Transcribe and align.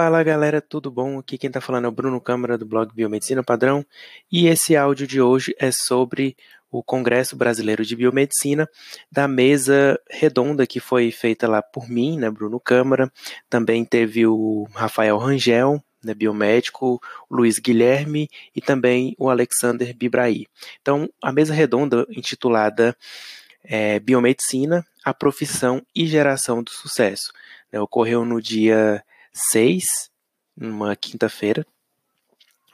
Fala 0.00 0.22
galera, 0.22 0.60
tudo 0.60 0.92
bom? 0.92 1.18
Aqui 1.18 1.36
quem 1.36 1.50
tá 1.50 1.60
falando 1.60 1.86
é 1.86 1.88
o 1.88 1.90
Bruno 1.90 2.20
Câmara 2.20 2.56
do 2.56 2.64
blog 2.64 2.94
Biomedicina 2.94 3.42
Padrão 3.42 3.84
e 4.30 4.46
esse 4.46 4.76
áudio 4.76 5.08
de 5.08 5.20
hoje 5.20 5.52
é 5.58 5.72
sobre 5.72 6.36
o 6.70 6.84
Congresso 6.84 7.34
Brasileiro 7.34 7.84
de 7.84 7.96
Biomedicina 7.96 8.70
da 9.10 9.26
mesa 9.26 10.00
redonda 10.08 10.68
que 10.68 10.78
foi 10.78 11.10
feita 11.10 11.48
lá 11.48 11.60
por 11.60 11.90
mim, 11.90 12.16
né, 12.16 12.30
Bruno 12.30 12.60
Câmara. 12.60 13.12
Também 13.50 13.84
teve 13.84 14.24
o 14.24 14.68
Rafael 14.72 15.18
Rangel, 15.18 15.82
né, 16.04 16.14
biomédico, 16.14 17.02
Luiz 17.28 17.58
Guilherme 17.58 18.30
e 18.54 18.60
também 18.60 19.16
o 19.18 19.28
Alexander 19.28 19.92
Bibraí. 19.96 20.46
Então, 20.80 21.10
a 21.20 21.32
mesa 21.32 21.52
redonda 21.52 22.06
intitulada 22.08 22.96
é, 23.64 23.98
Biomedicina, 23.98 24.86
a 25.04 25.12
profissão 25.12 25.82
e 25.92 26.06
geração 26.06 26.62
do 26.62 26.70
sucesso. 26.70 27.32
Né, 27.72 27.80
ocorreu 27.80 28.24
no 28.24 28.40
dia 28.40 29.02
6, 29.50 29.84
numa 30.56 30.94
quinta-feira. 30.96 31.66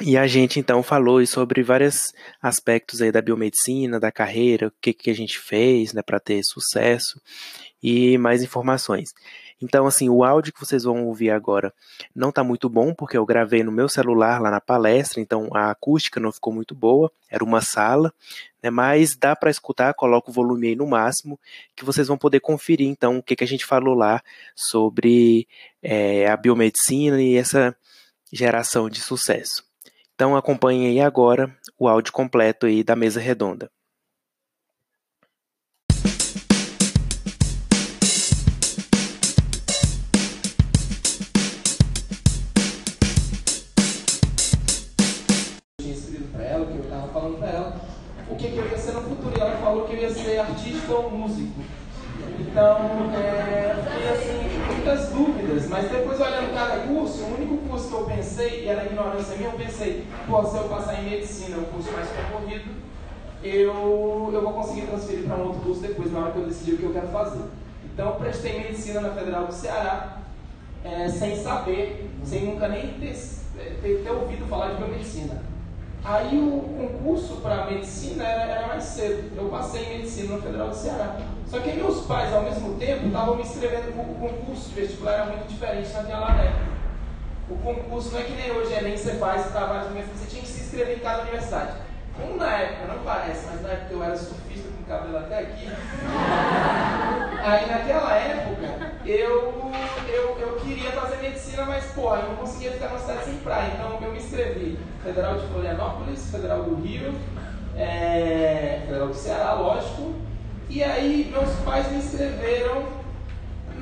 E 0.00 0.16
a 0.16 0.26
gente 0.26 0.58
então 0.58 0.82
falou 0.82 1.24
sobre 1.24 1.62
vários 1.62 2.12
aspectos 2.42 3.00
aí 3.00 3.12
da 3.12 3.22
biomedicina, 3.22 4.00
da 4.00 4.10
carreira, 4.10 4.66
o 4.66 4.72
que, 4.80 4.92
que 4.92 5.10
a 5.10 5.14
gente 5.14 5.38
fez 5.38 5.92
né, 5.92 6.02
para 6.02 6.18
ter 6.18 6.42
sucesso 6.42 7.20
e 7.82 8.18
mais 8.18 8.42
informações. 8.42 9.12
Então, 9.64 9.86
assim, 9.86 10.10
o 10.10 10.22
áudio 10.22 10.52
que 10.52 10.60
vocês 10.60 10.84
vão 10.84 11.06
ouvir 11.06 11.30
agora 11.30 11.72
não 12.14 12.28
está 12.28 12.44
muito 12.44 12.68
bom, 12.68 12.92
porque 12.92 13.16
eu 13.16 13.24
gravei 13.24 13.62
no 13.62 13.72
meu 13.72 13.88
celular 13.88 14.38
lá 14.38 14.50
na 14.50 14.60
palestra, 14.60 15.22
então 15.22 15.48
a 15.54 15.70
acústica 15.70 16.20
não 16.20 16.30
ficou 16.30 16.52
muito 16.52 16.74
boa, 16.74 17.10
era 17.30 17.42
uma 17.42 17.62
sala, 17.62 18.12
né, 18.62 18.68
mas 18.68 19.16
dá 19.16 19.34
para 19.34 19.50
escutar, 19.50 19.94
coloca 19.94 20.30
o 20.30 20.34
volume 20.34 20.68
aí 20.68 20.76
no 20.76 20.86
máximo, 20.86 21.40
que 21.74 21.82
vocês 21.82 22.08
vão 22.08 22.18
poder 22.18 22.40
conferir, 22.40 22.86
então, 22.86 23.16
o 23.16 23.22
que, 23.22 23.34
que 23.34 23.44
a 23.44 23.46
gente 23.46 23.64
falou 23.64 23.94
lá 23.94 24.22
sobre 24.54 25.48
é, 25.82 26.28
a 26.28 26.36
biomedicina 26.36 27.22
e 27.22 27.36
essa 27.36 27.74
geração 28.30 28.90
de 28.90 29.00
sucesso. 29.00 29.64
Então, 30.14 30.36
acompanhem 30.36 30.88
aí 30.88 31.00
agora 31.00 31.56
o 31.78 31.88
áudio 31.88 32.12
completo 32.12 32.66
aí 32.66 32.84
da 32.84 32.94
mesa 32.94 33.18
redonda. 33.18 33.70
Pensei, 58.34 58.64
e 58.64 58.68
era 58.68 58.84
ignorância 58.84 59.36
minha, 59.36 59.50
eu 59.50 59.58
pensei, 59.58 60.04
pô, 60.26 60.44
se 60.44 60.56
eu 60.56 60.64
passar 60.64 61.00
em 61.00 61.10
medicina, 61.10 61.58
o 61.58 61.66
curso 61.66 61.90
mais 61.92 62.08
concorrido, 62.08 62.70
eu, 63.42 64.30
eu 64.32 64.42
vou 64.42 64.52
conseguir 64.52 64.86
transferir 64.86 65.24
para 65.24 65.36
um 65.36 65.46
outro 65.46 65.60
curso 65.60 65.80
depois, 65.80 66.12
na 66.12 66.20
hora 66.20 66.32
que 66.32 66.38
eu 66.38 66.46
decidir 66.46 66.74
o 66.74 66.78
que 66.78 66.84
eu 66.84 66.92
quero 66.92 67.08
fazer. 67.08 67.44
Então, 67.84 68.06
eu 68.06 68.14
prestei 68.14 68.58
medicina 68.58 69.00
na 69.00 69.10
Federal 69.10 69.46
do 69.46 69.52
Ceará, 69.52 70.18
é, 70.84 71.08
sem 71.08 71.36
saber, 71.36 72.10
sem 72.24 72.46
nunca 72.46 72.68
nem 72.68 72.94
ter, 72.94 73.16
ter, 73.80 74.02
ter 74.02 74.10
ouvido 74.10 74.46
falar 74.48 74.72
de 74.72 74.76
biomedicina. 74.82 75.42
Aí 76.04 76.36
o 76.36 76.60
concurso 76.60 77.36
para 77.36 77.64
medicina 77.64 78.24
era, 78.24 78.52
era, 78.52 78.66
mais 78.66 78.84
cedo. 78.84 79.32
Eu 79.34 79.48
passei 79.48 79.84
em 79.84 79.98
medicina 79.98 80.36
no 80.36 80.42
Federal 80.42 80.68
do 80.68 80.76
Ceará. 80.76 81.16
Só 81.48 81.60
que 81.60 81.72
meus 81.72 82.00
pais, 82.04 82.34
ao 82.34 82.42
mesmo 82.42 82.74
tempo, 82.74 83.06
estavam 83.06 83.36
me 83.36 83.42
inscrevendo 83.42 83.88
o 83.88 84.14
concurso 84.18 84.68
de 84.68 84.80
vestibular, 84.80 85.12
era 85.12 85.26
muito 85.26 85.48
diferente 85.48 85.90
naquela 85.94 86.30
época. 86.42 86.73
O 87.48 87.56
concurso 87.56 88.12
não 88.12 88.20
é 88.20 88.22
que 88.22 88.32
nem 88.32 88.50
hoje, 88.52 88.72
é 88.72 88.80
nem 88.80 88.96
você 88.96 89.14
faz 89.14 89.50
trabalho 89.50 89.88
de 89.88 90.02
você 90.02 90.26
tinha 90.26 90.42
que 90.42 90.48
se 90.48 90.62
inscrever 90.62 90.96
em 90.96 91.00
cada 91.00 91.22
universidade. 91.22 91.72
Como 92.16 92.36
na 92.36 92.50
época, 92.52 92.94
não 92.94 93.02
parece, 93.02 93.46
mas 93.46 93.60
na 93.60 93.70
época 93.70 93.92
eu 93.92 94.02
era 94.02 94.16
surfista 94.16 94.68
com 94.68 94.84
cabelo 94.84 95.18
até 95.18 95.40
aqui. 95.40 95.68
Aí 97.44 97.68
naquela 97.68 98.14
época 98.14 98.92
eu, 99.04 99.72
eu, 100.08 100.38
eu 100.38 100.56
queria 100.62 100.92
fazer 100.92 101.16
medicina, 101.16 101.66
mas 101.66 101.84
porra, 101.86 102.20
eu 102.20 102.28
não 102.28 102.36
conseguia 102.36 102.72
ficar 102.72 102.88
numa 102.88 103.00
cidade 103.00 103.24
sem 103.24 103.36
praia. 103.38 103.72
Então 103.74 103.98
eu 104.00 104.12
me 104.12 104.18
inscrevi. 104.18 104.78
Federal 105.02 105.38
de 105.38 105.46
Florianópolis, 105.48 106.30
Federal 106.30 106.62
do 106.62 106.76
Rio, 106.76 107.14
é, 107.76 108.82
Federal 108.86 109.08
do 109.08 109.14
Ceará, 109.14 109.52
lógico. 109.54 110.14
E 110.70 110.82
aí 110.82 111.30
meus 111.30 111.50
pais 111.56 111.90
me 111.90 111.98
inscreveram 111.98 113.03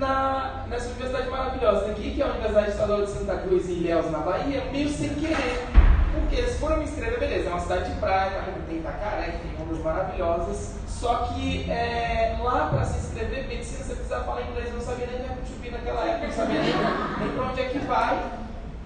na, 0.02 0.64
nessa 0.68 0.88
universidade 0.88 1.30
maravilhosa 1.30 1.92
aqui, 1.92 2.10
que 2.10 2.20
é 2.20 2.24
a 2.24 2.30
Universidade 2.30 2.70
Estadual 2.72 3.02
de 3.02 3.10
Santa 3.10 3.36
Cruz 3.36 3.68
em 3.68 3.74
Ilhéus, 3.74 4.10
na 4.10 4.18
Bahia, 4.18 4.64
meio 4.72 4.88
sem 4.88 5.10
querer. 5.10 5.64
Porque 6.12 6.36
eles 6.36 6.58
foram 6.58 6.78
me 6.78 6.84
inscrever, 6.84 7.20
beleza, 7.20 7.48
é 7.48 7.52
uma 7.52 7.60
cidade 7.60 7.94
de 7.94 8.00
praia, 8.00 8.42
tem 8.68 8.78
Itacaré, 8.78 9.38
tem 9.40 9.64
ondas 9.64 9.78
maravilhosas. 9.78 10.74
Só 10.88 11.28
que 11.28 11.70
é, 11.70 12.36
lá 12.42 12.68
para 12.68 12.84
se 12.84 12.98
inscrever, 12.98 13.48
medicina, 13.48 13.84
você 13.84 13.94
precisava 13.94 14.24
falar 14.24 14.42
inglês, 14.42 14.68
eu 14.68 14.74
não 14.74 14.80
sabia 14.80 15.06
nem 15.06 15.16
é 15.16 15.36
que 15.62 15.70
naquela 15.70 16.04
época, 16.04 16.26
não 16.26 16.34
sabia 16.34 16.60
nem, 16.60 16.74
nem 17.20 17.36
para 17.36 17.44
onde 17.44 17.60
é 17.60 17.69
que 17.69 17.78
vai. 17.78 18.32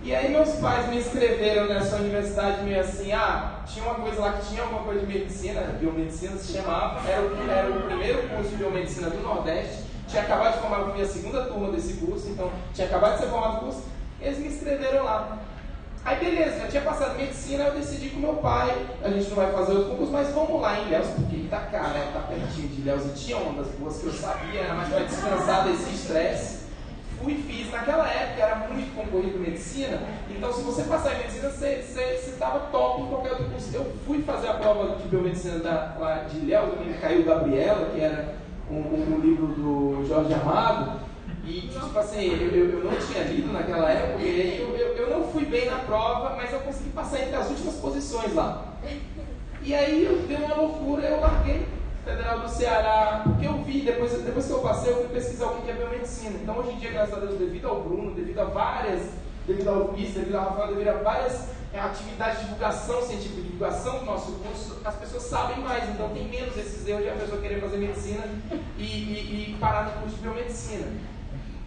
E 0.03 0.15
aí 0.15 0.31
meus 0.31 0.50
pais 0.56 0.88
me 0.88 0.98
inscreveram 0.98 1.66
nessa 1.66 1.97
universidade 1.97 2.62
meio 2.62 2.81
assim, 2.81 3.12
ah, 3.12 3.60
tinha 3.66 3.84
uma 3.84 3.97
coisa 3.97 4.21
lá 4.21 4.33
que 4.34 4.47
tinha 4.47 4.62
alguma 4.62 4.83
coisa 4.83 5.00
de 5.00 5.06
medicina, 5.06 5.62
biomedicina 5.81 6.37
se 6.37 6.53
chamava, 6.53 7.00
era 7.09 7.22
o, 7.22 7.50
era 7.50 7.71
o 7.71 7.83
primeiro 7.83 8.28
curso 8.28 8.50
de 8.50 8.56
biomedicina 8.56 9.10
do 9.10 9.21
Nordeste, 9.21 9.85
tinha 10.06 10.22
acabado 10.22 10.55
de 10.55 10.61
formar, 10.61 11.00
a 11.00 11.06
segunda 11.06 11.44
turma 11.44 11.72
desse 11.72 11.94
curso, 11.94 12.28
então 12.28 12.50
tinha 12.72 12.87
acabado 12.87 13.15
de 13.15 13.25
ser 13.25 13.31
formado 13.31 13.56
o 13.56 13.61
curso, 13.61 13.83
eles 14.21 14.39
me 14.39 14.49
inscreveram 14.49 15.05
lá. 15.05 15.39
Aí 16.05 16.25
beleza, 16.25 16.61
já 16.61 16.69
tinha 16.69 16.83
passado 16.83 17.17
medicina, 17.17 17.65
eu 17.65 17.75
decidi 17.75 18.11
com 18.11 18.21
meu 18.21 18.34
pai, 18.34 18.71
a 19.03 19.11
gente 19.11 19.28
não 19.28 19.37
vai 19.37 19.50
fazer 19.50 19.72
outro 19.72 19.91
concurso, 19.91 20.12
mas 20.12 20.28
vamos 20.33 20.61
lá 20.61 20.78
em 20.78 20.87
Ilhéus, 20.87 21.09
porque 21.09 21.34
Itacaré 21.34 21.99
né, 21.99 22.11
tá 22.12 22.21
pertinho 22.21 22.69
de 22.69 22.81
Ilhéus 22.81 23.06
e 23.06 23.09
tinha 23.09 23.37
ondas 23.39 23.66
boas 23.77 23.99
que 23.99 24.06
eu 24.06 24.12
sabia, 24.12 24.61
era 24.61 24.75
mais 24.75 24.89
para 24.89 25.03
descansar 25.03 25.65
desse 25.65 25.91
estresse. 25.91 26.66
Fui 27.21 27.33
e 27.33 27.43
fiz, 27.43 27.72
naquela 27.72 28.06
época 28.09 28.41
era 28.41 28.55
muito 28.69 28.95
concorrido 28.95 29.39
medicina, 29.39 30.00
então 30.31 30.53
se 30.53 30.61
você 30.61 30.84
passar 30.84 31.15
em 31.15 31.19
medicina, 31.19 31.50
você 31.50 32.22
estava 32.25 32.61
top 32.71 33.03
em 33.03 33.06
qualquer 33.06 33.33
outro 33.33 33.47
curso. 33.47 33.71
Eu 33.75 33.93
fui 34.06 34.22
fazer 34.22 34.49
a 34.49 34.55
prova 34.55 34.97
de 34.97 35.09
biomedicina 35.09 35.59
da, 35.59 35.97
lá 35.99 36.27
de 36.31 36.37
Ilhéus, 36.37 36.71
caiu 37.00 37.25
Gabriela, 37.25 37.91
que 37.93 38.00
era 38.00 38.46
um, 38.71 39.15
um 39.15 39.21
livro 39.21 39.47
do 39.49 40.04
Jorge 40.06 40.34
Amado, 40.34 41.00
e, 41.44 41.60
tipo 41.69 41.99
assim, 41.99 42.27
eu, 42.27 42.50
eu, 42.50 42.71
eu, 42.78 42.84
não 42.84 42.97
tinha 42.99 43.25
lido 43.25 43.53
naquela 43.53 43.91
época, 43.91 44.22
e 44.22 44.28
aí 44.28 44.60
eu, 44.60 44.77
eu, 44.77 44.97
eu, 44.97 45.19
não 45.19 45.28
fui 45.28 45.44
bem 45.44 45.71
na 45.71 45.78
prova, 45.78 46.34
mas 46.37 46.53
eu 46.53 46.60
consegui 46.60 46.91
passar 46.91 47.21
entre 47.22 47.37
as 47.37 47.49
últimas 47.49 47.75
posições 47.77 48.34
lá. 48.34 48.75
E 49.62 49.75
aí 49.75 50.04
eu 50.04 50.19
dei 50.27 50.37
uma 50.37 50.54
loucura, 50.54 51.06
eu 51.06 51.21
larguei 51.21 51.66
Federal 52.06 52.38
do 52.38 52.49
Ceará, 52.49 53.22
porque 53.25 53.47
eu 53.47 53.65
vi, 53.65 53.81
depois, 53.81 54.12
depois 54.12 54.47
que 54.47 54.53
eu 54.53 54.60
passei, 54.60 54.93
eu 54.93 54.98
fui 54.98 55.09
pesquisar 55.09 55.47
o 55.47 55.60
que 55.60 55.69
é 55.69 55.75
biomedicina. 55.75 56.38
Então 56.41 56.56
hoje 56.56 56.71
em 56.71 56.78
dia, 56.78 56.93
graças 56.93 57.15
a 57.15 57.19
Deus, 57.19 57.37
devido 57.37 57.66
ao 57.66 57.81
Bruno, 57.81 58.15
devido 58.15 58.38
a 58.38 58.44
várias, 58.44 59.10
devido 59.47 59.69
ao 59.69 59.93
Luiz, 59.93 60.15
devido 60.15 60.37
ao 60.37 60.51
Rafael, 60.51 61.03
várias 61.03 61.49
é, 61.73 61.81
atividades 61.81 62.39
de 62.39 62.45
divulgação 62.45 63.03
científica, 63.03 63.37
de 63.37 63.43
divulgação 63.43 63.99
do 63.99 64.05
nosso 64.05 64.33
curso, 64.33 64.81
as 64.84 64.95
pessoas 64.97 65.23
sabem 65.25 65.59
mais, 65.59 65.89
então 65.89 66.09
tem 66.11 66.29
menos 66.29 66.57
esses 66.57 66.87
erros 66.87 67.03
de 67.03 67.11
a 67.11 67.15
pessoa 67.15 67.41
querer 67.41 67.61
fazer 67.61 67.77
medicina 67.77 68.25
e, 68.79 68.83
e, 68.83 69.51
e 69.51 69.57
parar 69.61 69.84
no 69.84 70.01
curso 70.01 70.17
de 70.17 70.23
biomedicina. 70.23 70.87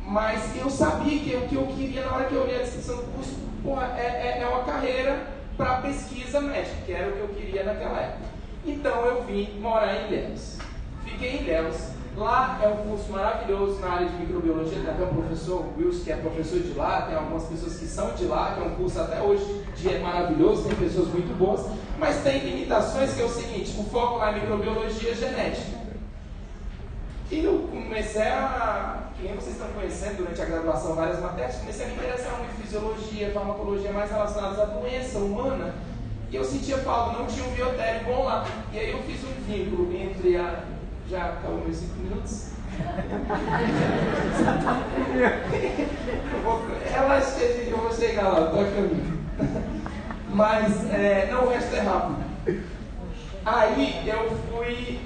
Mas 0.05 0.55
eu 0.57 0.69
sabia 0.69 1.19
que 1.19 1.35
o 1.35 1.47
que 1.47 1.55
eu 1.55 1.67
queria 1.67 2.05
na 2.05 2.15
hora 2.15 2.25
que 2.25 2.33
eu 2.33 2.41
olhei 2.41 2.55
a 2.55 2.63
descrição 2.63 2.97
do 2.97 3.03
curso, 3.13 3.35
porra, 3.63 3.95
é, 3.97 4.39
é, 4.39 4.41
é 4.41 4.47
uma 4.47 4.63
carreira 4.63 5.27
para 5.55 5.81
pesquisa 5.81 6.41
médica, 6.41 6.75
que 6.85 6.91
era 6.91 7.09
o 7.09 7.13
que 7.13 7.19
eu 7.19 7.27
queria 7.29 7.63
naquela 7.63 7.99
época. 7.99 8.29
Então 8.65 9.05
eu 9.05 9.23
vim 9.23 9.59
morar 9.59 9.95
em 9.95 10.07
Ilhéus. 10.07 10.57
Fiquei 11.03 11.31
em 11.31 11.41
Ilhéus. 11.41 11.98
Lá 12.19 12.59
é 12.61 12.67
um 12.67 12.75
curso 12.75 13.09
maravilhoso 13.13 13.79
na 13.79 13.91
área 13.91 14.09
de 14.09 14.17
microbiologia, 14.17 14.81
tem 14.81 14.91
até 14.91 15.03
o 15.03 15.07
professor 15.07 15.65
Wilson, 15.77 16.03
que 16.03 16.11
é 16.11 16.17
professor 16.17 16.59
de 16.59 16.73
lá, 16.73 17.03
tem 17.03 17.15
algumas 17.15 17.43
pessoas 17.43 17.77
que 17.77 17.85
são 17.85 18.13
de 18.13 18.25
lá, 18.25 18.55
que 18.55 18.61
é 18.61 18.63
um 18.65 18.75
curso 18.75 18.99
até 18.99 19.21
hoje 19.21 19.63
de 19.77 19.89
é 19.89 19.99
maravilhoso, 19.99 20.63
tem 20.63 20.75
pessoas 20.75 21.07
muito 21.07 21.33
boas, 21.37 21.65
mas 21.97 22.21
tem 22.21 22.39
limitações 22.39 23.13
que 23.13 23.21
é 23.21 23.23
o 23.25 23.29
seguinte, 23.29 23.73
o 23.79 23.83
foco 23.85 24.17
lá 24.17 24.31
é 24.31 24.33
microbiologia 24.33 25.15
genética. 25.15 25.79
E 27.31 27.45
eu 27.45 27.69
comecei 27.71 28.23
a, 28.23 29.03
que 29.15 29.23
nem 29.23 29.35
vocês 29.35 29.55
estão 29.55 29.69
conhecendo 29.69 30.17
durante 30.17 30.41
a 30.41 30.45
graduação 30.45 30.95
várias 30.95 31.21
matérias, 31.21 31.55
comecei 31.55 31.85
a 31.85 31.87
me 31.87 31.95
interessar 31.95 32.37
muito 32.37 32.51
em 32.51 32.63
fisiologia, 32.63 33.31
farmacologia 33.31 33.93
mais 33.93 34.11
relacionadas 34.11 34.59
à 34.59 34.65
doença 34.65 35.19
humana. 35.19 35.73
E 36.31 36.35
eu 36.35 36.43
sentia 36.43 36.79
falta, 36.79 37.17
não 37.17 37.25
tinha 37.27 37.45
um 37.45 37.51
biotério 37.51 38.05
bom 38.05 38.25
lá. 38.25 38.45
E 38.73 38.77
aí 38.77 38.91
eu 38.91 39.01
fiz 39.03 39.23
um 39.23 39.33
vínculo 39.47 39.91
entre 39.95 40.35
a. 40.35 40.78
Já 41.09 41.25
acabou 41.25 41.61
meus 41.61 41.77
cinco 41.77 41.95
minutos? 41.99 42.49
Relaxa, 46.91 47.39
eu 47.67 47.77
vou 47.77 47.91
chegar 47.91 48.29
lá, 48.29 48.51
toca 48.51 48.71
caminho. 48.71 49.19
Mas, 50.31 50.89
é, 50.91 51.27
não, 51.31 51.45
o 51.45 51.49
resto 51.49 51.75
é 51.75 51.79
rápido. 51.79 52.23
Aí 53.43 54.07
eu 54.07 54.29
fui 54.51 54.99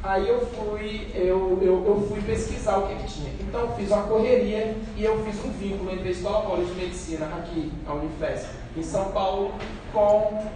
Aí 0.00 0.28
eu 0.28 0.46
fui, 0.46 1.10
eu, 1.12 1.58
eu, 1.60 1.84
eu 1.84 2.06
fui 2.08 2.22
pesquisar 2.22 2.78
o 2.78 2.86
que, 2.86 2.94
que 2.94 3.12
tinha. 3.12 3.32
Então 3.40 3.62
eu 3.62 3.74
fiz 3.74 3.90
uma 3.90 4.04
correria 4.04 4.76
e 4.96 5.04
eu 5.04 5.24
fiz 5.24 5.44
um 5.44 5.50
vínculo 5.50 5.90
entre 5.90 6.08
a 6.08 6.12
Escola 6.12 6.42
Paulista 6.42 6.74
de 6.74 6.80
Medicina 6.80 7.26
aqui, 7.26 7.72
a 7.84 7.94
Unifesp, 7.94 8.48
em 8.76 8.82
São 8.82 9.10
Paulo, 9.10 9.52
com 9.92 10.46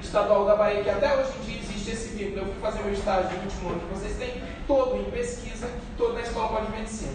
Estadual 0.00 0.46
da 0.46 0.56
Bahia, 0.56 0.82
que 0.82 0.90
até 0.90 1.16
hoje 1.16 1.32
em 1.38 1.44
dia 1.44 1.58
existe 1.60 1.90
esse 1.90 2.08
vínculo. 2.10 2.40
Eu 2.40 2.46
fui 2.46 2.60
fazer 2.60 2.82
meu 2.82 2.92
estágio 2.92 3.36
no 3.36 3.44
último 3.44 3.70
ano 3.70 3.80
que 3.80 3.94
vocês 3.94 4.16
têm, 4.16 4.42
todo 4.66 4.96
em 4.96 5.10
pesquisa, 5.10 5.68
todo 5.96 6.14
na 6.14 6.20
Escola 6.20 6.48
Paulista 6.48 6.72
de 6.72 6.78
Medicina. 6.78 7.12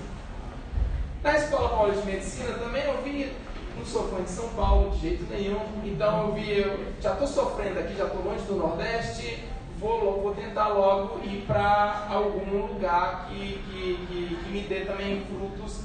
Na 1.23 1.37
Escola 1.37 1.69
Paulista 1.69 2.01
de 2.01 2.11
Medicina 2.11 2.53
também 2.57 2.83
eu 2.83 3.01
vi, 3.03 3.31
não 3.77 3.85
sou 3.85 4.07
fã 4.09 4.23
de 4.23 4.29
São 4.29 4.49
Paulo 4.49 4.91
de 4.91 5.01
jeito 5.01 5.25
nenhum, 5.31 5.61
então 5.85 6.27
eu 6.27 6.33
vi, 6.33 6.59
eu 6.59 6.85
já 6.99 7.13
estou 7.13 7.27
sofrendo 7.27 7.79
aqui, 7.79 7.95
já 7.95 8.05
estou 8.05 8.23
longe 8.23 8.43
do 8.45 8.55
Nordeste, 8.55 9.43
vou, 9.79 10.21
vou 10.21 10.33
tentar 10.33 10.69
logo 10.69 11.19
ir 11.23 11.43
para 11.47 12.07
algum 12.09 12.67
lugar 12.67 13.27
que, 13.27 13.61
que, 13.65 14.05
que, 14.07 14.35
que, 14.35 14.49
me 14.49 14.61
dê 14.61 14.81
também 14.81 15.25
frutos 15.25 15.81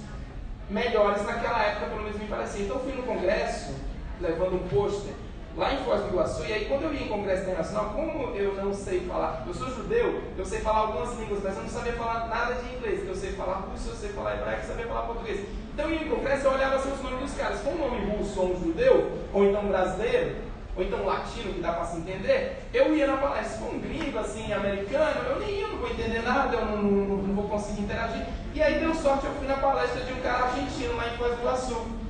melhores 0.68 1.24
naquela 1.24 1.62
época, 1.62 1.86
pelo 1.86 2.02
menos 2.02 2.18
me 2.18 2.26
parecia. 2.26 2.64
Então 2.64 2.80
fui 2.80 2.92
no 2.92 3.02
congresso, 3.02 3.74
levando 4.20 4.56
um 4.56 4.68
pôster, 4.68 5.12
lá 5.56 5.72
em 5.72 5.78
Foz 5.78 6.02
do 6.02 6.08
Iguaçu, 6.08 6.44
e 6.44 6.52
aí 6.52 6.64
quando 6.66 6.82
eu 6.82 6.92
ia 6.92 7.02
em 7.02 7.08
congresso 7.08 7.42
internacional, 7.44 7.86
como 7.94 8.36
eu 8.36 8.54
não 8.54 8.74
sei 8.74 9.00
falar, 9.00 9.42
eu 9.46 9.54
sou 9.54 9.68
judeu, 9.70 10.22
eu 10.36 10.44
sei 10.44 10.60
falar 10.60 10.80
algumas 10.80 11.18
línguas, 11.18 11.42
mas 11.42 11.56
eu 11.56 11.62
não 11.62 11.70
sabia 11.70 11.94
falar 11.94 12.26
nada 12.28 12.54
de 12.56 12.74
inglês, 12.74 13.06
eu 13.06 13.14
sei 13.14 13.32
falar 13.32 13.66
russo, 13.70 13.88
eu 13.88 13.94
sei 13.94 14.10
falar 14.10 14.34
hebraico, 14.34 14.62
eu 14.62 14.68
sabia 14.68 14.86
falar 14.86 15.02
português. 15.02 15.46
Então 15.72 15.86
eu 15.86 15.94
ia 15.94 16.02
em 16.02 16.08
congresso, 16.08 16.46
eu 16.46 16.52
olhava 16.52 16.76
assim 16.76 16.92
os 16.92 17.02
nomes 17.02 17.20
dos 17.20 17.34
caras, 17.34 17.60
com 17.60 17.70
um 17.70 17.78
nome 17.78 18.16
russo 18.16 18.38
ou 18.38 18.54
um 18.54 18.60
judeu, 18.60 19.12
ou 19.32 19.44
então 19.44 19.66
brasileiro, 19.66 20.36
ou 20.76 20.82
então 20.82 21.06
latino, 21.06 21.54
que 21.54 21.60
dá 21.60 21.72
para 21.72 21.86
se 21.86 21.96
entender, 21.96 22.58
eu 22.74 22.94
ia 22.94 23.06
na 23.06 23.16
palestra. 23.16 23.58
For 23.58 23.74
um 23.74 23.80
gringo, 23.80 24.18
assim, 24.18 24.52
americano, 24.52 25.22
eu 25.26 25.40
nem 25.40 25.50
ia, 25.54 25.62
eu 25.62 25.68
não 25.68 25.78
vou 25.78 25.88
entender 25.88 26.20
nada, 26.20 26.54
eu 26.54 26.66
não, 26.66 26.82
não, 26.82 27.16
não, 27.16 27.34
vou 27.34 27.48
conseguir 27.48 27.80
interagir. 27.80 28.26
E 28.54 28.62
aí 28.62 28.78
deu 28.78 28.94
sorte, 28.94 29.24
eu 29.24 29.32
fui 29.32 29.46
na 29.46 29.56
palestra 29.56 30.04
de 30.04 30.12
um 30.12 30.20
cara 30.20 30.44
argentino 30.44 30.96
lá 30.96 31.08
em 31.08 31.16
Foz 31.16 31.34
do 31.34 31.40
Iguaçu. 31.40 32.05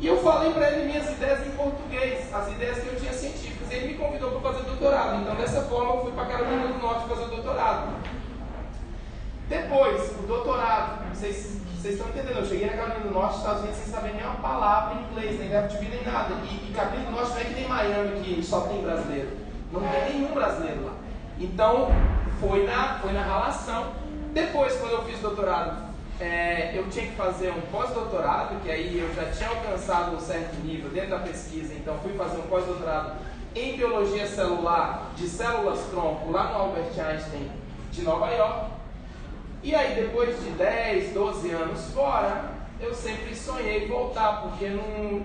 E 0.00 0.06
eu 0.06 0.16
falei 0.22 0.50
para 0.52 0.70
ele 0.70 0.90
minhas 0.90 1.10
ideias 1.10 1.46
em 1.46 1.50
português, 1.50 2.32
as 2.32 2.48
ideias 2.52 2.78
que 2.78 2.86
eu 2.86 2.96
tinha 2.96 3.12
científicas. 3.12 3.70
Ele 3.70 3.88
me 3.88 3.94
convidou 3.94 4.30
para 4.32 4.52
fazer 4.52 4.64
doutorado. 4.64 5.20
Então, 5.20 5.34
dessa 5.34 5.60
forma, 5.62 5.94
eu 5.94 6.02
fui 6.02 6.12
para 6.12 6.24
Carolina 6.24 6.68
do 6.68 6.78
Norte 6.78 7.06
fazer 7.06 7.26
doutorado. 7.26 7.92
Depois, 9.46 10.10
o 10.18 10.26
doutorado, 10.26 11.04
vocês 11.12 11.60
estão 11.84 12.08
entendendo? 12.08 12.38
Eu 12.38 12.46
cheguei 12.46 12.66
na 12.66 12.78
Carolina 12.78 13.00
do 13.00 13.10
Norte, 13.10 13.36
Estados 13.36 13.60
Unidos, 13.60 13.78
sem 13.78 13.92
saber 13.92 14.14
nem 14.14 14.24
uma 14.24 14.36
palavra 14.36 14.94
em 14.94 15.02
inglês, 15.10 15.38
nem 15.38 15.48
vida, 15.48 15.96
nem 15.96 16.12
nada. 16.12 16.34
E, 16.44 16.70
e 16.70 16.72
Carolina 16.74 17.04
do 17.04 17.10
Norte 17.10 17.30
não 17.30 17.38
é 17.38 17.44
que 17.44 17.54
nem 17.54 17.68
Miami, 17.68 18.20
que 18.22 18.42
só 18.42 18.60
tem 18.62 18.80
brasileiro. 18.80 19.36
Não 19.70 19.82
tem 19.82 20.14
nenhum 20.14 20.32
brasileiro 20.32 20.86
lá. 20.86 20.92
Então, 21.38 21.88
foi 22.40 22.66
na, 22.66 22.98
foi 23.00 23.12
na 23.12 23.22
relação. 23.22 23.92
Depois, 24.32 24.74
quando 24.76 24.92
eu 24.92 25.02
fiz 25.04 25.18
doutorado, 25.18 25.89
é, 26.20 26.72
eu 26.74 26.88
tinha 26.90 27.06
que 27.06 27.16
fazer 27.16 27.50
um 27.50 27.60
pós-doutorado, 27.72 28.60
que 28.62 28.70
aí 28.70 28.98
eu 28.98 29.12
já 29.14 29.30
tinha 29.30 29.48
alcançado 29.48 30.14
um 30.14 30.20
certo 30.20 30.54
nível 30.62 30.90
dentro 30.90 31.10
da 31.10 31.18
pesquisa, 31.20 31.72
então 31.74 31.98
fui 31.98 32.12
fazer 32.12 32.38
um 32.38 32.42
pós-doutorado 32.42 33.14
em 33.54 33.76
biologia 33.76 34.26
celular 34.26 35.12
de 35.16 35.26
células-tronco 35.26 36.30
lá 36.30 36.52
no 36.52 36.58
Albert 36.58 36.92
Einstein 36.98 37.50
de 37.90 38.02
Nova 38.02 38.30
York. 38.30 38.70
E 39.62 39.74
aí, 39.74 39.94
depois 39.94 40.38
de 40.42 40.50
10, 40.50 41.12
12 41.12 41.50
anos 41.50 41.90
fora, 41.92 42.50
eu 42.80 42.94
sempre 42.94 43.34
sonhei 43.34 43.88
voltar, 43.88 44.42
porque 44.42 44.68
não, 44.68 45.22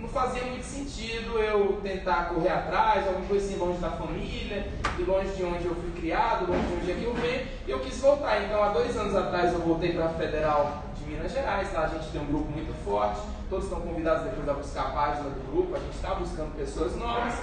não 0.00 0.08
fazia 0.08 0.42
muito 0.44 0.64
sentido 0.64 1.38
eu 1.38 1.78
tentar 1.82 2.30
correr 2.30 2.48
atrás, 2.48 3.06
alguma 3.06 3.26
coisa 3.26 3.46
assim, 3.46 3.58
longe 3.58 3.78
da 3.78 3.90
família, 3.90 4.66
e 4.98 5.02
longe 5.02 5.30
de 5.36 5.44
onde 5.44 5.64
eu 5.66 5.74
fui 5.74 5.90
criado, 6.00 6.50
longe 6.50 6.66
de 6.66 6.92
onde 6.92 7.04
eu 7.04 7.14
venho. 7.14 7.46
E 7.66 7.70
eu 7.70 7.80
quis 7.80 8.00
voltar. 8.00 8.42
Então, 8.42 8.62
há 8.62 8.70
dois 8.70 8.96
anos 8.96 9.14
atrás, 9.14 9.52
eu 9.52 9.60
voltei 9.60 9.92
para 9.92 10.06
a 10.06 10.08
Federal 10.10 10.84
de 10.96 11.04
Minas 11.10 11.32
Gerais. 11.32 11.74
A 11.76 11.86
gente 11.88 12.10
tem 12.10 12.20
um 12.20 12.26
grupo 12.26 12.50
muito 12.50 12.72
forte, 12.84 13.20
todos 13.48 13.66
estão 13.66 13.80
convidados 13.80 14.24
depois 14.24 14.48
a 14.48 14.54
buscar 14.54 14.82
a 14.82 14.90
página 14.90 15.28
do 15.28 15.52
grupo, 15.52 15.76
a 15.76 15.78
gente 15.78 15.94
está 15.94 16.14
buscando 16.14 16.56
pessoas 16.56 16.96
novas. 16.96 17.34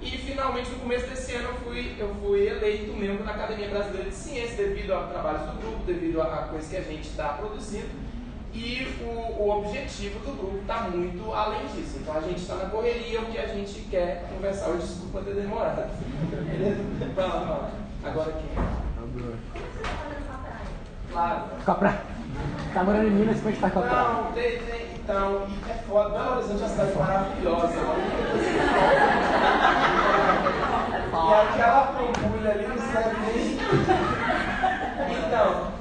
E 0.00 0.10
finalmente, 0.16 0.70
no 0.70 0.78
começo 0.78 1.06
desse 1.08 1.34
ano, 1.34 1.48
eu 1.48 1.54
fui, 1.56 1.96
eu 1.98 2.14
fui 2.22 2.48
eleito 2.48 2.92
membro 2.94 3.22
da 3.22 3.32
Academia 3.32 3.68
Brasileira 3.68 4.08
de 4.08 4.14
Ciências, 4.14 4.56
devido 4.56 4.94
a 4.94 5.02
trabalhos 5.02 5.42
do 5.42 5.60
grupo, 5.60 5.84
devido 5.84 6.22
a, 6.22 6.24
a 6.24 6.42
coisa 6.44 6.70
que 6.70 6.76
a 6.76 6.82
gente 6.82 7.08
está 7.08 7.34
produzindo. 7.34 8.09
E 8.52 8.98
o, 9.02 9.42
o 9.42 9.58
objetivo 9.58 10.18
do 10.20 10.36
grupo 10.36 10.58
está 10.58 10.82
muito 10.82 11.32
além 11.32 11.66
disso. 11.68 11.98
Então 12.00 12.16
a 12.16 12.20
gente 12.20 12.40
está 12.40 12.56
na 12.56 12.70
correria, 12.70 13.20
o 13.20 13.26
que 13.26 13.38
a 13.38 13.46
gente 13.46 13.80
quer 13.90 14.28
conversar 14.28 14.70
hoje, 14.70 14.86
desculpa 14.86 15.22
ter 15.22 15.34
demorado. 15.34 15.90
fala, 17.14 17.46
fala. 17.46 17.70
Agora 18.04 18.32
quem? 18.32 18.80
Claro. 21.12 21.42
Copra. 21.64 22.02
Tá 22.72 22.84
morando 22.84 23.08
em 23.08 23.10
Minas, 23.10 23.38
como 23.38 23.50
é 23.50 23.52
que 23.52 23.60
tá 23.60 23.70
Copra? 23.70 23.90
Não, 23.90 24.32
tem, 24.32 24.58
tem, 24.60 24.86
então, 24.94 25.46
é 25.68 25.74
foda. 25.88 26.10
Belo 26.10 26.36
Horizonte 26.36 26.62
é 26.62 26.66
uma 26.66 26.68
cidade 26.68 26.98
maravilhosa. 26.98 27.74
E 31.12 31.34
aquela 31.34 31.86
pampulha 31.86 32.50
ali 32.50 32.66
não 32.68 32.78
serve 32.78 33.16
nem. 33.26 33.58
Então, 35.18 35.72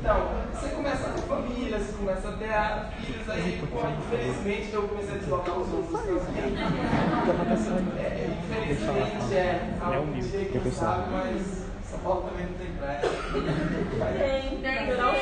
então, 0.00 0.28
você 0.52 0.68
começa 0.70 1.06
a 1.06 1.10
ter 1.12 1.22
família, 1.22 1.78
você 1.78 1.91
começa 2.02 2.28
a 2.28 2.32
ter 2.32 2.50
filhos, 3.04 3.30
aí, 3.30 3.62
pô, 3.70 3.78
infelizmente 3.86 4.72
eu 4.72 4.82
comecei 4.88 5.14
a 5.14 5.18
deslocar 5.18 5.56
os 5.56 5.72
outros 5.72 6.00
é, 6.04 6.18
Infelizmente, 8.42 9.34
é, 9.34 9.78
algo 9.80 10.12
que 10.12 10.20
você 10.58 10.70
sabe, 10.72 11.10
mas 11.12 11.66
São 11.84 12.00
Paulo 12.00 12.28
também 12.28 12.46
não 12.46 12.54
tem 12.58 12.72
praia. 12.72 13.00
Tem, 14.18 14.58
tem, 14.60 14.96
não 14.96 15.12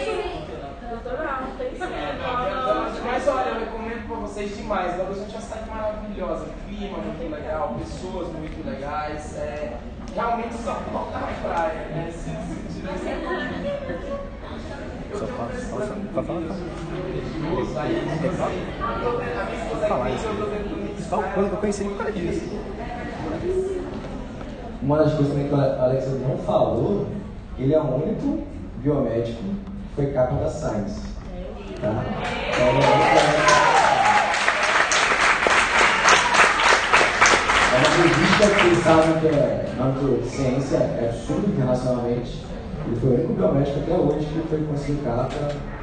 Natural, 0.90 1.42
tem 1.56 1.70
sim. 1.70 1.82
É, 1.82 2.16
mas 3.04 3.28
olha, 3.28 3.48
eu 3.50 3.60
recomendo 3.60 4.08
para 4.08 4.16
vocês 4.16 4.56
demais. 4.56 4.96
Belo 4.96 5.10
Horizonte 5.10 5.34
é 5.34 5.34
uma 5.34 5.42
cidade 5.42 5.70
maravilhosa, 5.70 6.46
clima 6.66 6.98
muito 6.98 7.30
legal, 7.30 7.76
pessoas 7.78 8.28
muito 8.32 8.66
legais. 8.66 9.36
É, 9.36 9.76
realmente 10.14 10.54
só 10.54 10.74
falta 10.74 11.18
a 11.18 11.28
praia, 11.42 11.84
né? 11.90 12.10
Se, 12.10 12.30
se 12.30 12.80
tivesse. 12.80 14.29
Eu 15.12 15.18
tenho 15.18 16.38
um 16.38 16.46
preço 16.46 16.62
religioso, 17.42 17.78
aí 17.78 17.98
a 17.98 18.02
minha 18.02 18.26
esposa 19.62 19.84
é 19.84 19.88
que 19.88 20.24
eu 20.24 20.36
tô 20.36 20.46
tentando 20.46 21.34
Quando 21.34 21.46
eu 21.46 21.56
conheci 21.56 21.82
ele 21.82 21.90
por 21.90 21.98
causa 21.98 22.12
disso. 22.12 22.44
Uma 24.82 24.98
das 24.98 25.14
coisas 25.14 25.32
também 25.32 25.48
que 25.48 25.54
o 25.54 25.60
Alexandre 25.60 26.20
não 26.26 26.38
falou, 26.38 27.06
ele 27.58 27.74
é 27.74 27.80
o 27.80 27.94
único 27.94 28.46
biomédico 28.76 29.42
foi 29.94 30.06
capa 30.12 30.36
da 30.36 30.48
Science. 30.48 31.00
Tá? 31.80 31.90
Então, 32.48 32.66
é 37.72 37.76
uma 37.76 37.90
revista 37.96 38.46
que 38.54 38.76
sabem 38.82 39.20
que 39.20 39.26
é 39.26 39.66
de 40.22 40.28
ciência, 40.28 40.76
é 40.76 41.08
absurdo 41.10 41.48
internacionalmente. 41.48 42.49
Ele 42.86 42.96
foi 43.00 43.10
o 43.10 43.14
único 43.14 43.32
biomédico 43.34 43.78
até 43.80 43.94
hoje 43.94 44.26
que 44.26 44.48
foi 44.48 44.62
conseguir 44.64 45.02
capa 45.02 45.34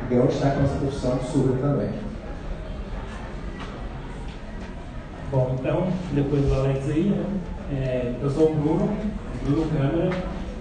e 0.03 0.09
ganhou 0.09 0.27
destaque 0.27 0.59
nessa 0.59 0.75
profissão 0.75 1.13
absurda 1.13 1.53
também. 1.61 1.89
Bom, 5.31 5.55
então, 5.59 5.87
depois 6.13 6.45
do 6.45 6.53
Alex 6.53 6.89
aí, 6.89 7.03
né? 7.03 7.25
É, 7.71 8.13
eu 8.21 8.29
sou 8.29 8.51
o 8.51 8.55
Bruno, 8.55 8.89
Bruno 9.43 9.67
Câmara, 9.69 10.09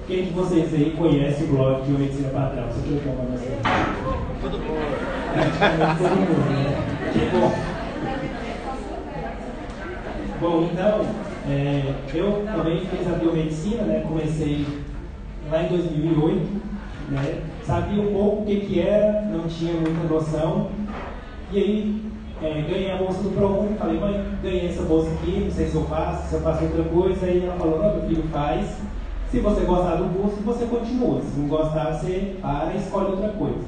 quem 0.08 0.24
de 0.24 0.30
vocês 0.30 0.74
aí 0.74 0.94
conhece 0.96 1.44
o 1.44 1.46
blog 1.48 1.82
de 1.82 1.88
Biomedicina 1.88 2.28
Padrão? 2.30 2.66
Você 2.66 2.80
trocou 2.88 3.12
uma 3.12 3.30
mensagem? 3.30 3.58
Todo 4.40 4.58
mundo. 4.58 4.96
todo 5.98 6.10
mundo, 6.16 6.50
né? 6.50 7.12
Que 7.12 7.30
bom. 7.36 7.52
Bom, 10.40 10.68
então, 10.72 11.06
é, 11.48 11.94
eu 12.12 12.44
também 12.44 12.80
fiz 12.86 13.06
a 13.06 13.16
biomedicina, 13.16 13.82
né? 13.84 14.04
Comecei 14.06 14.66
lá 15.50 15.62
em 15.62 15.68
2008, 15.68 16.62
né? 17.10 17.42
Sabia 17.64 18.02
um 18.02 18.12
pouco 18.12 18.42
o 18.42 18.46
que, 18.46 18.60
que 18.60 18.80
era, 18.80 19.22
não 19.22 19.48
tinha 19.48 19.74
muita 19.74 20.12
noção. 20.12 20.68
E 21.52 21.58
aí, 21.58 22.02
é, 22.42 22.64
ganhei 22.68 22.92
a 22.92 22.96
bolsa 22.96 23.22
do 23.22 23.30
ProUni, 23.30 23.76
falei, 23.76 23.98
mãe, 23.98 24.24
ganhei 24.42 24.68
essa 24.68 24.82
bolsa 24.82 25.10
aqui, 25.10 25.42
não 25.44 25.50
sei 25.50 25.66
se 25.66 25.74
eu 25.74 25.84
faço, 25.84 26.28
se 26.28 26.34
eu 26.34 26.40
faço 26.40 26.64
outra 26.64 26.84
coisa. 26.84 27.26
Aí 27.26 27.44
ela 27.44 27.56
falou, 27.56 27.78
não, 27.78 27.96
meu 27.96 28.08
filho, 28.08 28.22
faz 28.32 28.76
se 29.30 29.40
você 29.40 29.62
gostar 29.62 29.96
do 29.96 30.14
curso, 30.14 30.36
você 30.42 30.66
continua. 30.66 31.20
Se 31.20 31.38
não 31.38 31.48
gostar, 31.48 31.92
você 31.92 32.36
para 32.40 32.72
e 32.72 32.78
escolhe 32.78 33.10
outra 33.10 33.28
coisa. 33.30 33.64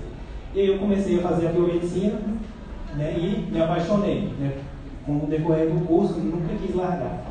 E 0.54 0.60
aí 0.60 0.68
eu 0.68 0.78
comecei 0.78 1.18
a 1.18 1.22
fazer 1.22 1.48
a 1.48 1.52
biomedicina 1.52 2.18
né, 2.96 3.14
e 3.18 3.50
me 3.50 3.60
apaixonei. 3.60 4.32
Né, 4.38 4.52
com 5.04 5.16
o 5.16 5.26
decorrer 5.26 5.70
do 5.70 5.84
curso, 5.86 6.18
nunca 6.20 6.54
quis 6.60 6.74
largar. 6.74 7.24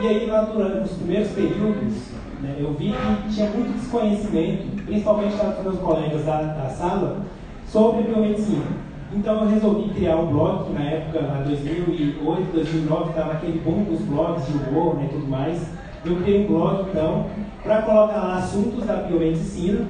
E 0.00 0.06
aí, 0.06 0.26
lá 0.26 0.42
durante 0.42 0.90
os 0.90 0.96
primeiros 0.96 1.30
períodos, 1.32 1.94
né, 2.42 2.56
eu 2.58 2.72
vi 2.72 2.92
que 3.22 3.34
tinha 3.34 3.50
muito 3.50 3.78
desconhecimento, 3.78 4.84
principalmente 4.84 5.36
com 5.36 5.62
meus 5.62 5.78
colegas 5.78 6.24
da, 6.24 6.42
da 6.42 6.68
sala, 6.68 7.18
sobre 7.66 8.02
biomedicina. 8.02 8.64
Então 9.12 9.42
eu 9.42 9.48
resolvi 9.48 9.90
criar 9.90 10.16
um 10.16 10.26
blog, 10.26 10.64
que 10.64 10.72
na 10.72 10.84
época, 10.84 11.20
lá 11.20 11.42
2008, 11.44 12.52
2009, 12.52 13.10
estava 13.10 13.32
aquele 13.32 13.58
boom 13.58 13.84
dos 13.84 14.00
blogs 14.02 14.46
de 14.46 14.52
humor 14.52 14.96
né, 14.96 15.08
e 15.10 15.14
tudo 15.14 15.28
mais. 15.28 15.66
eu 16.04 16.16
criei 16.16 16.44
um 16.44 16.46
blog, 16.46 16.88
então, 16.88 17.26
para 17.62 17.82
colocar 17.82 18.20
lá 18.20 18.36
assuntos 18.36 18.86
da 18.86 18.96
biomedicina 18.96 19.86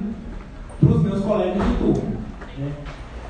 para 0.79 0.89
os 0.89 1.01
meus 1.03 1.23
colegas 1.23 1.63
de 1.63 1.75
turma. 1.75 2.11
Né? 2.57 2.71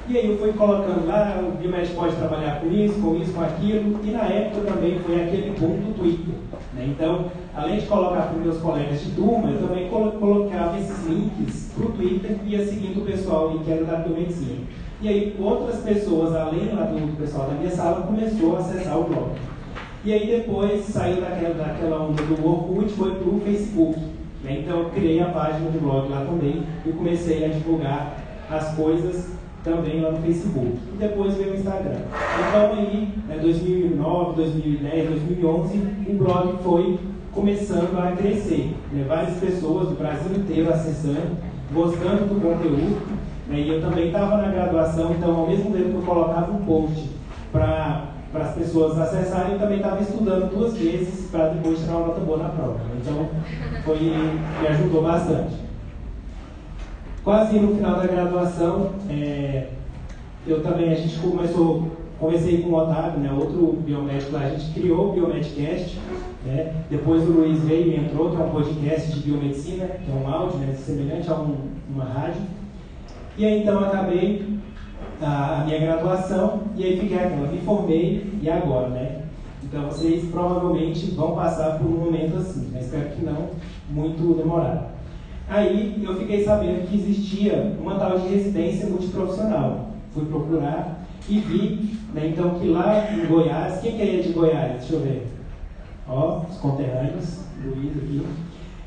E 0.08 0.18
aí 0.18 0.30
eu 0.30 0.38
fui 0.38 0.52
colocando 0.54 1.08
lá, 1.08 1.40
o 1.42 1.58
biomédico 1.58 1.96
pode 1.96 2.16
trabalhar 2.16 2.60
com 2.60 2.72
isso, 2.72 3.00
com 3.00 3.16
isso, 3.16 3.34
com 3.34 3.42
aquilo, 3.42 4.00
e 4.04 4.12
na 4.12 4.24
época 4.24 4.72
também 4.72 5.00
foi 5.00 5.24
aquele 5.24 5.56
boom 5.58 5.76
do 5.78 5.98
Twitter. 5.98 6.36
Né? 6.74 6.88
Então, 6.90 7.26
além 7.56 7.80
de 7.80 7.86
colocar 7.86 8.24
para 8.24 8.40
meus 8.40 8.58
colegas 8.58 9.02
de 9.02 9.12
turma, 9.12 9.50
eu 9.50 9.68
também 9.68 9.90
colocava 9.90 10.78
esses 10.80 11.06
links 11.06 11.72
para 11.76 11.86
o 11.86 11.92
Twitter 11.92 12.38
e 12.46 12.56
ia 12.56 12.66
seguindo 12.66 13.02
o 13.02 13.06
pessoal 13.06 13.58
que 13.64 13.72
era 13.72 13.86
da 13.86 13.98
biomedicina. 13.98 14.62
E 15.02 15.08
aí 15.08 15.36
outras 15.40 15.78
pessoas, 15.78 16.36
além 16.36 16.68
do 16.68 17.18
pessoal 17.18 17.48
da 17.48 17.54
minha 17.56 17.72
sala, 17.72 18.06
começou 18.06 18.56
a 18.56 18.60
acessar 18.60 19.00
o 19.00 19.04
blog. 19.04 19.32
E 20.04 20.14
aí 20.14 20.28
depois 20.28 20.86
saiu 20.86 21.22
daquela, 21.22 21.54
daquela 21.54 22.04
onda 22.04 22.22
do 22.24 22.48
Orkut, 22.48 22.90
foi 22.94 23.16
para 23.16 23.30
o 23.30 23.40
Facebook. 23.40 24.00
Né? 24.44 24.60
Então 24.60 24.80
eu 24.80 24.90
criei 24.90 25.22
a 25.22 25.30
página 25.30 25.70
do 25.70 25.80
blog 25.80 26.10
lá 26.10 26.26
também 26.26 26.64
e 26.86 26.92
comecei 26.92 27.46
a 27.46 27.48
divulgar 27.50 28.18
as 28.50 28.76
coisas 28.76 29.41
também 29.64 30.02
lá 30.02 30.12
no 30.12 30.22
Facebook. 30.22 30.78
E 30.94 30.98
depois 30.98 31.36
veio 31.36 31.54
o 31.54 31.56
Instagram. 31.56 32.00
Então 32.48 32.74
aí, 32.74 33.10
né, 33.28 33.38
2009, 33.42 34.36
2010, 34.36 35.10
2011, 35.10 35.78
o 36.08 36.14
blog 36.16 36.58
foi 36.64 37.00
começando 37.32 37.98
a 37.98 38.12
crescer. 38.12 38.76
Né? 38.92 39.06
Várias 39.08 39.38
pessoas 39.38 39.90
do 39.90 39.96
Brasil 39.96 40.38
inteiro 40.38 40.72
acessando, 40.72 41.38
gostando 41.74 42.26
do 42.26 42.42
conteúdo. 42.42 43.02
Né? 43.48 43.62
E 43.62 43.70
eu 43.70 43.82
também 43.82 44.08
estava 44.08 44.38
na 44.38 44.50
graduação, 44.50 45.12
então 45.12 45.36
ao 45.36 45.48
mesmo 45.48 45.72
tempo 45.72 45.90
que 45.90 45.96
eu 45.96 46.02
colocava 46.02 46.52
um 46.52 46.66
post 46.66 47.10
para 47.52 48.12
para 48.32 48.46
as 48.46 48.56
pessoas 48.56 48.98
acessarem, 48.98 49.54
eu 49.54 49.60
também 49.60 49.78
estava 49.78 50.02
estudando 50.02 50.50
duas 50.50 50.78
vezes 50.78 51.30
para 51.30 51.50
depois 51.50 51.80
tirar 51.80 51.98
uma 51.98 52.08
nota 52.08 52.22
boa 52.22 52.38
na 52.38 52.50
prova. 52.50 52.80
Então, 53.02 53.28
foi, 53.84 54.00
me 54.00 54.68
ajudou 54.70 55.04
bastante. 55.04 55.56
Quase 57.24 57.60
no 57.60 57.76
final 57.76 57.98
da 57.98 58.08
graduação, 58.08 58.94
é, 59.08 59.68
eu 60.48 60.64
também, 60.64 60.92
a 60.92 60.96
gente 60.96 61.20
começou, 61.20 61.92
comecei 62.20 62.64
com 62.64 62.70
o 62.70 62.76
Otávio, 62.76 63.20
né, 63.20 63.32
outro 63.32 63.74
biomédico 63.86 64.32
lá, 64.32 64.40
a 64.40 64.50
gente 64.50 64.74
criou 64.74 65.10
o 65.10 65.14
Biomedcast, 65.14 66.00
né, 66.44 66.74
depois 66.90 67.22
o 67.22 67.32
Luiz 67.32 67.60
veio 67.64 67.92
e 67.92 67.96
entrou, 67.96 68.32
que 68.32 68.42
é 68.42 68.44
um 68.44 68.50
podcast 68.50 69.12
de 69.12 69.20
biomedicina, 69.20 69.86
que 69.86 70.12
é 70.12 70.16
um 70.16 70.28
áudio, 70.28 70.58
né, 70.58 70.74
semelhante 70.74 71.30
a 71.30 71.36
um, 71.36 71.58
uma 71.94 72.06
rádio. 72.06 72.42
E 73.38 73.46
aí 73.46 73.62
então 73.62 73.80
acabei 73.80 74.58
a, 75.22 75.64
minha 75.66 75.80
graduação 75.80 76.62
e 76.76 76.84
aí 76.84 77.00
fiquei 77.00 77.18
aquela, 77.20 77.48
me 77.48 77.60
formei 77.60 78.34
e 78.42 78.50
agora, 78.50 78.90
né? 78.90 79.22
Então 79.64 79.86
vocês 79.86 80.26
provavelmente 80.30 81.12
vão 81.12 81.36
passar 81.36 81.78
por 81.78 81.86
um 81.86 82.06
momento 82.06 82.38
assim, 82.38 82.70
mas 82.74 82.86
espero 82.86 83.10
que 83.12 83.24
não 83.24 83.50
muito 83.90 84.36
demorado. 84.36 85.01
Aí 85.48 86.02
eu 86.02 86.16
fiquei 86.16 86.44
sabendo 86.44 86.88
que 86.88 86.96
existia 86.96 87.76
uma 87.80 87.96
tal 87.96 88.20
de 88.20 88.28
residência 88.28 88.88
multiprofissional. 88.88 89.90
Fui 90.14 90.26
procurar 90.26 91.06
e 91.30 91.40
vi, 91.40 91.98
né, 92.14 92.28
então, 92.28 92.60
que 92.60 92.68
lá 92.68 93.12
em 93.14 93.26
Goiás, 93.26 93.80
quem 93.82 93.96
que 93.96 94.02
é 94.02 94.22
de 94.22 94.34
Goiás? 94.34 94.80
Deixa 94.80 94.94
eu 94.94 95.00
ver. 95.02 95.28
Ó, 96.08 96.42
os 96.50 96.58
conterrâneos, 96.58 97.42
Luiz 97.64 97.98
aqui. 97.98 98.26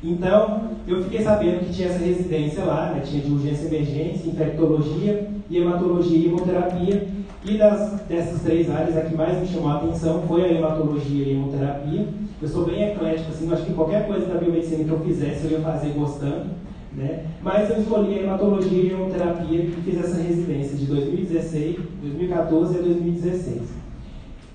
Então, 0.03 0.69
eu 0.87 1.03
fiquei 1.03 1.23
sabendo 1.23 1.65
que 1.65 1.73
tinha 1.73 1.87
essa 1.87 2.03
residência 2.03 2.63
lá, 2.63 2.91
né, 2.91 3.01
tinha 3.03 3.23
de 3.23 3.31
urgência 3.31 3.63
e 3.63 3.67
emergência, 3.67 4.29
infectologia, 4.29 5.27
hematologia 5.51 6.17
e 6.17 6.25
hemoterapia. 6.27 7.07
E 7.47 7.57
das, 7.59 8.01
dessas 8.09 8.41
três 8.41 8.69
áreas, 8.71 8.97
a 8.97 9.01
que 9.01 9.15
mais 9.15 9.39
me 9.39 9.47
chamou 9.47 9.69
a 9.69 9.75
atenção 9.75 10.23
foi 10.27 10.43
a 10.43 10.51
hematologia 10.51 11.25
e 11.25 11.29
a 11.29 11.33
hemoterapia. 11.33 12.07
Eu 12.41 12.47
sou 12.47 12.65
bem 12.65 12.91
eclético, 12.91 13.29
assim, 13.29 13.53
acho 13.53 13.65
que 13.65 13.73
qualquer 13.73 14.07
coisa 14.07 14.25
da 14.25 14.39
biomedicina 14.39 14.83
que 14.83 14.89
eu 14.89 14.99
fizesse 15.01 15.45
eu 15.45 15.51
ia 15.51 15.59
fazer 15.59 15.89
gostando. 15.89 16.45
Né? 16.91 17.25
Mas 17.43 17.69
eu 17.69 17.79
escolhi 17.79 18.15
a 18.15 18.23
hematologia 18.23 18.83
e 18.83 18.89
a 18.89 18.93
hemoterapia 18.93 19.59
e 19.59 19.71
fiz 19.83 19.99
essa 19.99 20.21
residência 20.21 20.75
de 20.75 20.85
2016, 20.85 21.77
2014 22.01 22.79
a 22.79 22.81
2016. 22.81 23.61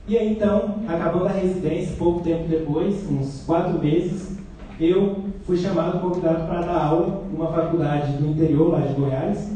E 0.09 0.19
aí 0.19 0.33
então, 0.33 0.77
acabando 0.89 1.27
a 1.27 1.33
residência, 1.33 1.95
pouco 1.97 2.21
tempo 2.23 2.49
depois, 2.49 3.09
uns 3.09 3.45
quatro 3.47 3.79
meses, 3.79 4.37
eu 4.81 5.27
fui 5.47 5.57
chamado, 5.57 6.01
convidado 6.01 6.45
para 6.47 6.63
dar 6.63 6.87
aula 6.87 7.23
numa 7.31 7.53
faculdade 7.53 8.15
do 8.15 8.31
interior 8.31 8.73
lá 8.73 8.81
de 8.81 8.95
Goiás, 8.95 9.53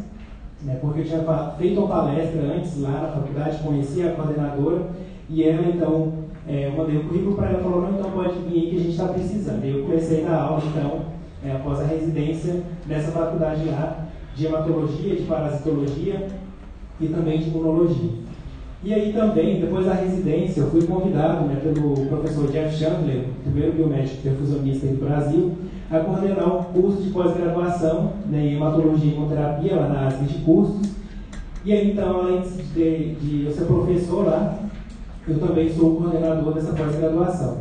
né, 0.65 0.79
porque 0.81 1.01
eu 1.01 1.05
tinha 1.05 1.25
feito 1.59 1.79
uma 1.79 1.89
palestra 1.89 2.41
antes 2.43 2.81
lá 2.81 2.91
na 2.91 3.09
faculdade, 3.09 3.63
conhecia 3.63 4.11
a 4.11 4.15
coordenadora, 4.15 4.83
e 5.29 5.43
ela 5.45 5.69
então, 5.69 6.13
é, 6.49 6.69
eu 6.69 6.73
mandei 6.73 6.97
o 6.99 7.05
currículo 7.05 7.37
para 7.37 7.51
ela, 7.51 7.63
falou, 7.63 7.83
não, 7.83 7.99
então 7.99 8.11
pode 8.11 8.39
vir 8.41 8.61
aí 8.61 8.71
que 8.71 8.77
a 8.77 8.81
gente 8.81 8.91
está 8.91 9.09
precisando. 9.09 9.65
E 9.65 9.71
eu 9.71 9.83
comecei 9.85 10.25
a 10.25 10.29
dar 10.29 10.41
aula, 10.41 10.63
então, 10.67 11.03
é, 11.45 11.53
após 11.53 11.81
a 11.81 11.85
residência 11.85 12.63
nessa 12.87 13.13
faculdade 13.13 13.65
lá, 13.67 14.07
de 14.35 14.47
hematologia, 14.47 15.15
de 15.15 15.23
parasitologia 15.23 16.27
e 17.01 17.07
também 17.07 17.39
de 17.39 17.49
imunologia. 17.49 18.25
E 18.83 18.93
aí 18.93 19.13
também, 19.13 19.61
depois 19.61 19.87
da 19.87 19.95
residência, 19.95 20.61
eu 20.61 20.71
fui 20.71 20.83
convidado 20.83 21.47
né, 21.47 21.59
pelo 21.63 22.07
professor 22.07 22.51
Jeff 22.51 22.77
Chandler, 22.77 23.25
primeiro 23.43 23.73
biomédico 23.73 24.23
perfusionista 24.23 24.87
do 24.87 25.05
Brasil, 25.05 25.53
a 25.97 26.05
coordenar 26.05 26.57
um 26.57 26.65
curso 26.65 27.03
de 27.03 27.11
pós-graduação 27.11 28.13
né, 28.27 28.41
em 28.41 28.57
hematologia 28.57 29.13
e 29.13 29.15
hemoterapia 29.15 29.77
lá 29.77 29.89
na 29.89 30.07
ASB 30.07 30.27
de 30.27 30.39
cursos. 30.41 30.91
E 31.65 31.73
aí 31.73 31.93
então, 31.93 32.21
além 32.21 32.43
de, 32.43 33.15
de 33.15 33.47
eu 33.47 33.53
ser 33.53 33.65
professor 33.65 34.27
lá, 34.27 34.59
eu 35.27 35.39
também 35.39 35.73
sou 35.73 35.97
coordenador 35.97 36.53
dessa 36.53 36.73
pós-graduação. 36.73 37.59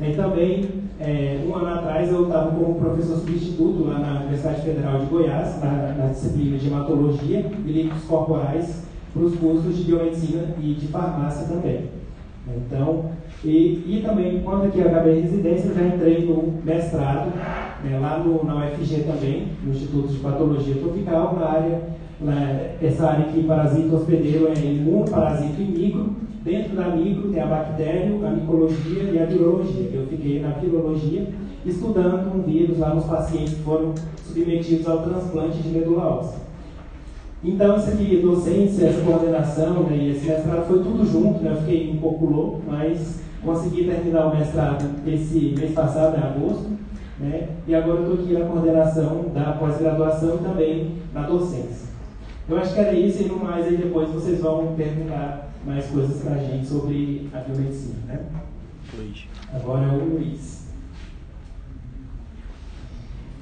E 0.00 0.12
também, 0.12 0.68
é, 0.98 1.44
um 1.46 1.54
ano 1.54 1.74
atrás, 1.74 2.10
eu 2.10 2.24
estava 2.24 2.50
como 2.50 2.74
professor 2.74 3.18
substituto 3.18 3.84
lá 3.84 3.98
na 3.98 4.20
Universidade 4.20 4.62
Federal 4.62 4.98
de 4.98 5.06
Goiás, 5.06 5.60
na, 5.62 5.94
na 5.96 6.06
disciplina 6.08 6.58
de 6.58 6.66
hematologia 6.66 7.50
e 7.64 7.72
líquidos 7.72 8.04
corporais 8.04 8.82
para 9.12 9.22
os 9.22 9.36
cursos 9.36 9.76
de 9.76 9.84
biomedicina 9.84 10.54
e 10.60 10.74
de 10.74 10.88
farmácia 10.88 11.46
também. 11.46 11.90
Então, 12.48 13.10
e, 13.44 13.84
e 13.86 14.02
também, 14.02 14.40
quando 14.40 14.64
aqui 14.64 14.78
eu 14.78 14.88
acabei 14.88 15.18
a 15.18 15.22
residência, 15.22 15.74
já 15.74 15.86
entrei 15.86 16.24
no 16.24 16.54
mestrado, 16.64 17.30
né, 17.84 17.98
lá 17.98 18.18
no, 18.18 18.42
na 18.42 18.66
UFG 18.66 19.02
também, 19.02 19.48
no 19.62 19.72
Instituto 19.72 20.08
de 20.08 20.18
Patologia 20.18 20.76
Tropical, 20.76 21.36
na 21.38 21.46
área, 21.46 21.82
na, 22.18 22.60
essa 22.80 23.06
área 23.06 23.26
que 23.26 23.42
parasita 23.42 23.96
hospedeiro 23.96 24.48
é 24.48 24.58
imuno, 24.58 25.04
parasito 25.10 25.60
e 25.60 25.64
micro. 25.64 26.24
Dentro 26.42 26.74
da 26.74 26.88
micro 26.88 27.30
tem 27.30 27.42
a 27.42 27.46
bactéria, 27.46 28.16
a 28.26 28.30
micologia 28.30 29.02
e 29.02 29.18
a 29.18 29.26
virologia. 29.26 29.90
Eu 29.92 30.06
fiquei 30.06 30.40
na 30.40 30.50
virologia, 30.50 31.26
estudando 31.66 32.34
um 32.34 32.42
vírus 32.42 32.78
lá 32.78 32.94
nos 32.94 33.04
pacientes 33.04 33.54
que 33.54 33.62
foram 33.62 33.94
submetidos 34.26 34.88
ao 34.88 35.02
transplante 35.02 35.58
de 35.58 35.68
medula 35.68 36.18
óssea. 36.18 36.44
Então, 37.42 37.76
isso 37.76 37.90
aqui, 37.90 38.20
docência, 38.22 38.86
essa 38.86 39.02
coordenação 39.02 39.82
né, 39.82 39.96
e 39.98 40.10
esse 40.12 40.26
mestrado 40.26 40.66
foi 40.66 40.78
tudo 40.78 41.04
junto, 41.04 41.42
né, 41.42 41.50
eu 41.50 41.56
fiquei 41.56 41.90
um 41.90 41.98
pouco 41.98 42.24
louco, 42.24 42.62
mas 42.66 43.22
consegui 43.44 43.84
terminar 43.84 44.26
o 44.26 44.36
mestrado 44.36 44.84
esse 45.06 45.54
mês 45.56 45.72
passado, 45.72 46.16
em 46.16 46.22
agosto, 46.22 46.70
né, 47.18 47.48
e 47.66 47.74
agora 47.74 48.00
eu 48.00 48.14
estou 48.14 48.24
aqui 48.24 48.32
na 48.32 48.46
coordenação 48.46 49.28
da 49.34 49.52
pós-graduação 49.52 50.36
e 50.36 50.38
também 50.38 50.98
na 51.12 51.22
docência. 51.22 51.94
Eu 52.48 52.58
acho 52.58 52.74
que 52.74 52.80
era 52.80 52.92
isso 52.92 53.22
e 53.22 53.26
no 53.26 53.38
mais 53.38 53.66
aí 53.66 53.76
depois 53.76 54.10
vocês 54.10 54.40
vão 54.40 54.74
perguntar 54.74 55.50
mais 55.64 55.86
coisas 55.86 56.22
para 56.22 56.34
a 56.34 56.38
gente 56.38 56.66
sobre 56.66 57.30
a 57.32 57.38
biomedicina. 57.38 57.94
Né? 58.06 58.20
Luiz. 58.96 59.26
Agora 59.52 59.86
é 59.86 59.88
o 59.88 60.04
Luiz. 60.04 60.64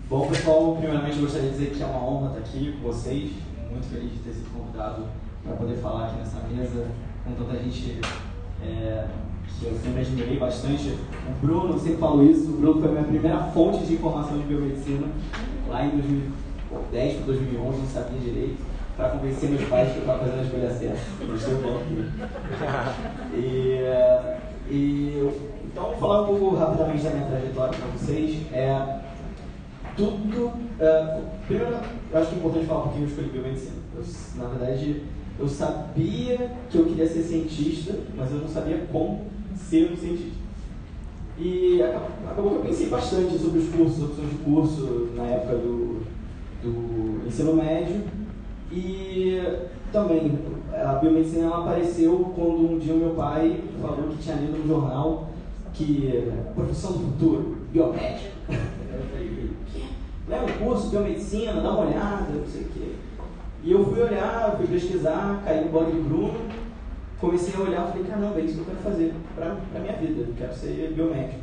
Bom, 0.09 0.29
pessoal, 0.29 0.77
primeiramente 0.77 1.17
eu 1.17 1.23
gostaria 1.23 1.51
de 1.51 1.59
dizer 1.59 1.71
que 1.71 1.83
é 1.83 1.87
uma 1.87 2.05
honra 2.05 2.29
estar 2.29 2.41
aqui 2.41 2.73
com 2.73 2.89
vocês 2.89 3.33
muito 3.71 3.87
feliz 3.87 4.13
de 4.13 4.19
ter 4.19 4.33
sido 4.33 4.53
convidado 4.53 5.07
para 5.43 5.57
poder 5.57 5.77
falar 5.77 6.07
aqui 6.07 6.19
nessa 6.19 6.41
mesa 6.47 6.87
com 7.25 7.33
tanta 7.33 7.59
gente 7.59 7.99
é, 8.63 9.07
que 9.59 9.67
eu 9.67 9.79
sempre 9.83 10.01
admirei 10.01 10.39
bastante. 10.39 10.97
O 11.29 11.47
Bruno, 11.47 11.79
sempre 11.79 11.99
falo 11.99 12.25
isso, 12.25 12.51
o 12.51 12.57
Bruno 12.59 12.81
foi 12.81 12.89
a 12.89 12.93
minha 12.93 13.05
primeira 13.05 13.39
fonte 13.45 13.85
de 13.85 13.95
informação 13.95 14.39
de 14.39 14.45
biomedicina 14.45 15.07
lá 15.69 15.85
em 15.85 15.91
2010 15.91 17.17
para 17.17 17.27
2011, 17.27 17.79
não 17.79 17.87
sabia 17.87 18.19
direito, 18.19 18.59
para 18.97 19.11
convencer 19.11 19.51
meus 19.51 19.65
pais 19.65 19.93
que 19.93 19.99
eu 19.99 20.01
estava 20.03 20.19
fazendo 20.21 20.41
a 20.41 20.43
escolha 20.43 20.71
certa. 20.71 20.99
Eu 21.21 21.35
estou 21.35 21.55
bom 21.57 21.77
aqui. 21.79 22.09
E, 23.35 23.79
e, 24.71 25.31
então, 25.65 25.85
vou 25.85 25.97
falar 25.97 26.23
um 26.23 26.27
pouco 26.27 26.57
rapidamente 26.57 27.03
da 27.03 27.11
minha 27.11 27.27
trajetória 27.27 27.79
para 27.79 27.89
vocês. 27.89 28.53
É, 28.53 29.01
tudo. 29.97 30.47
Uh, 30.47 31.23
primeiro, 31.47 31.77
eu 32.11 32.19
acho 32.19 32.29
que 32.29 32.35
é 32.35 32.39
importante 32.39 32.67
falar 32.67 32.81
um 32.81 32.83
pouquinho 32.89 33.07
de 33.07 33.23
biomedicina. 33.31 33.77
Eu, 33.95 34.05
na 34.37 34.49
verdade, 34.49 35.03
eu 35.39 35.49
sabia 35.49 36.51
que 36.71 36.79
eu 36.79 36.85
queria 36.87 37.09
ser 37.09 37.23
cientista, 37.23 37.95
mas 38.17 38.31
eu 38.31 38.39
não 38.39 38.49
sabia 38.49 38.87
como 38.91 39.27
ser 39.57 39.93
um 39.93 39.97
cientista. 39.97 40.43
E 41.39 41.83
acabou, 41.83 42.51
que 42.51 42.57
eu 42.57 42.63
pensei 42.63 42.89
bastante 42.89 43.39
sobre 43.39 43.59
os 43.59 43.69
cursos, 43.71 44.05
opções 44.05 44.31
de 44.31 44.37
curso 44.37 45.09
na 45.17 45.25
época 45.25 45.57
do, 45.57 46.03
do 46.63 47.27
ensino 47.27 47.55
médio. 47.55 48.03
E 48.71 49.41
também, 49.93 50.39
a 50.73 50.95
biomedicina 50.95 51.47
ela 51.47 51.59
apareceu 51.59 52.33
quando 52.35 52.73
um 52.73 52.79
dia 52.79 52.95
o 52.95 52.99
meu 52.99 53.11
pai 53.11 53.61
falou 53.81 54.09
que 54.09 54.23
tinha 54.23 54.37
lido 54.37 54.59
no 54.59 54.69
jornal 54.69 55.29
que 55.75 56.31
profissão 56.55 56.93
do 56.93 56.99
futuro 56.99 57.57
biomédico. 57.73 58.33
Eu 58.93 59.01
falei, 59.11 59.29
o 59.29 59.73
quê? 59.73 59.85
Leva 60.29 60.45
um 60.45 60.65
curso, 60.65 60.91
biomedicina, 60.91 61.55
dá 61.55 61.73
uma 61.73 61.87
olhada, 61.87 62.27
não 62.31 62.47
sei 62.47 62.63
o 62.63 62.69
quê. 62.69 62.93
E 63.65 63.71
eu 63.71 63.85
fui 63.85 64.03
olhar, 64.03 64.57
fui 64.57 64.67
pesquisar, 64.67 65.41
caí 65.45 65.65
no 65.65 65.71
blog 65.71 65.93
do 65.93 66.09
Bruno, 66.09 66.41
comecei 67.21 67.55
a 67.55 67.65
olhar 67.65 67.89
e 67.89 67.93
falei, 67.93 68.05
caramba, 68.05 68.41
é 68.41 68.43
isso 68.43 68.55
que 68.55 68.61
eu 68.61 68.65
quero 68.67 68.79
fazer 68.79 69.15
para 69.37 69.53
a 69.53 69.79
minha 69.79 69.93
vida, 69.95 70.21
eu 70.23 70.35
quero 70.37 70.53
ser 70.53 70.93
biomédico. 70.95 71.41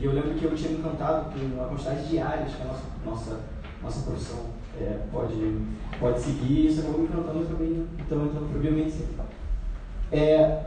E 0.00 0.04
eu 0.04 0.12
lembro 0.12 0.34
que 0.34 0.44
eu 0.44 0.54
tinha 0.54 0.70
me 0.70 0.78
encantado 0.78 1.32
com 1.32 1.62
a 1.62 1.66
quantidade 1.66 2.08
de 2.08 2.18
áreas 2.20 2.54
que 2.54 2.62
a 2.62 2.66
nossa, 2.66 2.84
nossa, 3.04 3.40
nossa 3.82 4.02
profissão 4.02 4.38
é, 4.80 5.00
pode, 5.10 5.58
pode 5.98 6.20
seguir, 6.20 6.52
e 6.52 6.66
isso 6.68 6.80
acabou 6.80 7.00
me 7.00 7.08
encantando 7.08 7.44
também, 7.46 7.86
então 7.98 8.24
entrando 8.24 8.48
para 8.48 8.58
a 8.58 8.62
biomedicina. 8.62 9.08
É, 10.12 10.62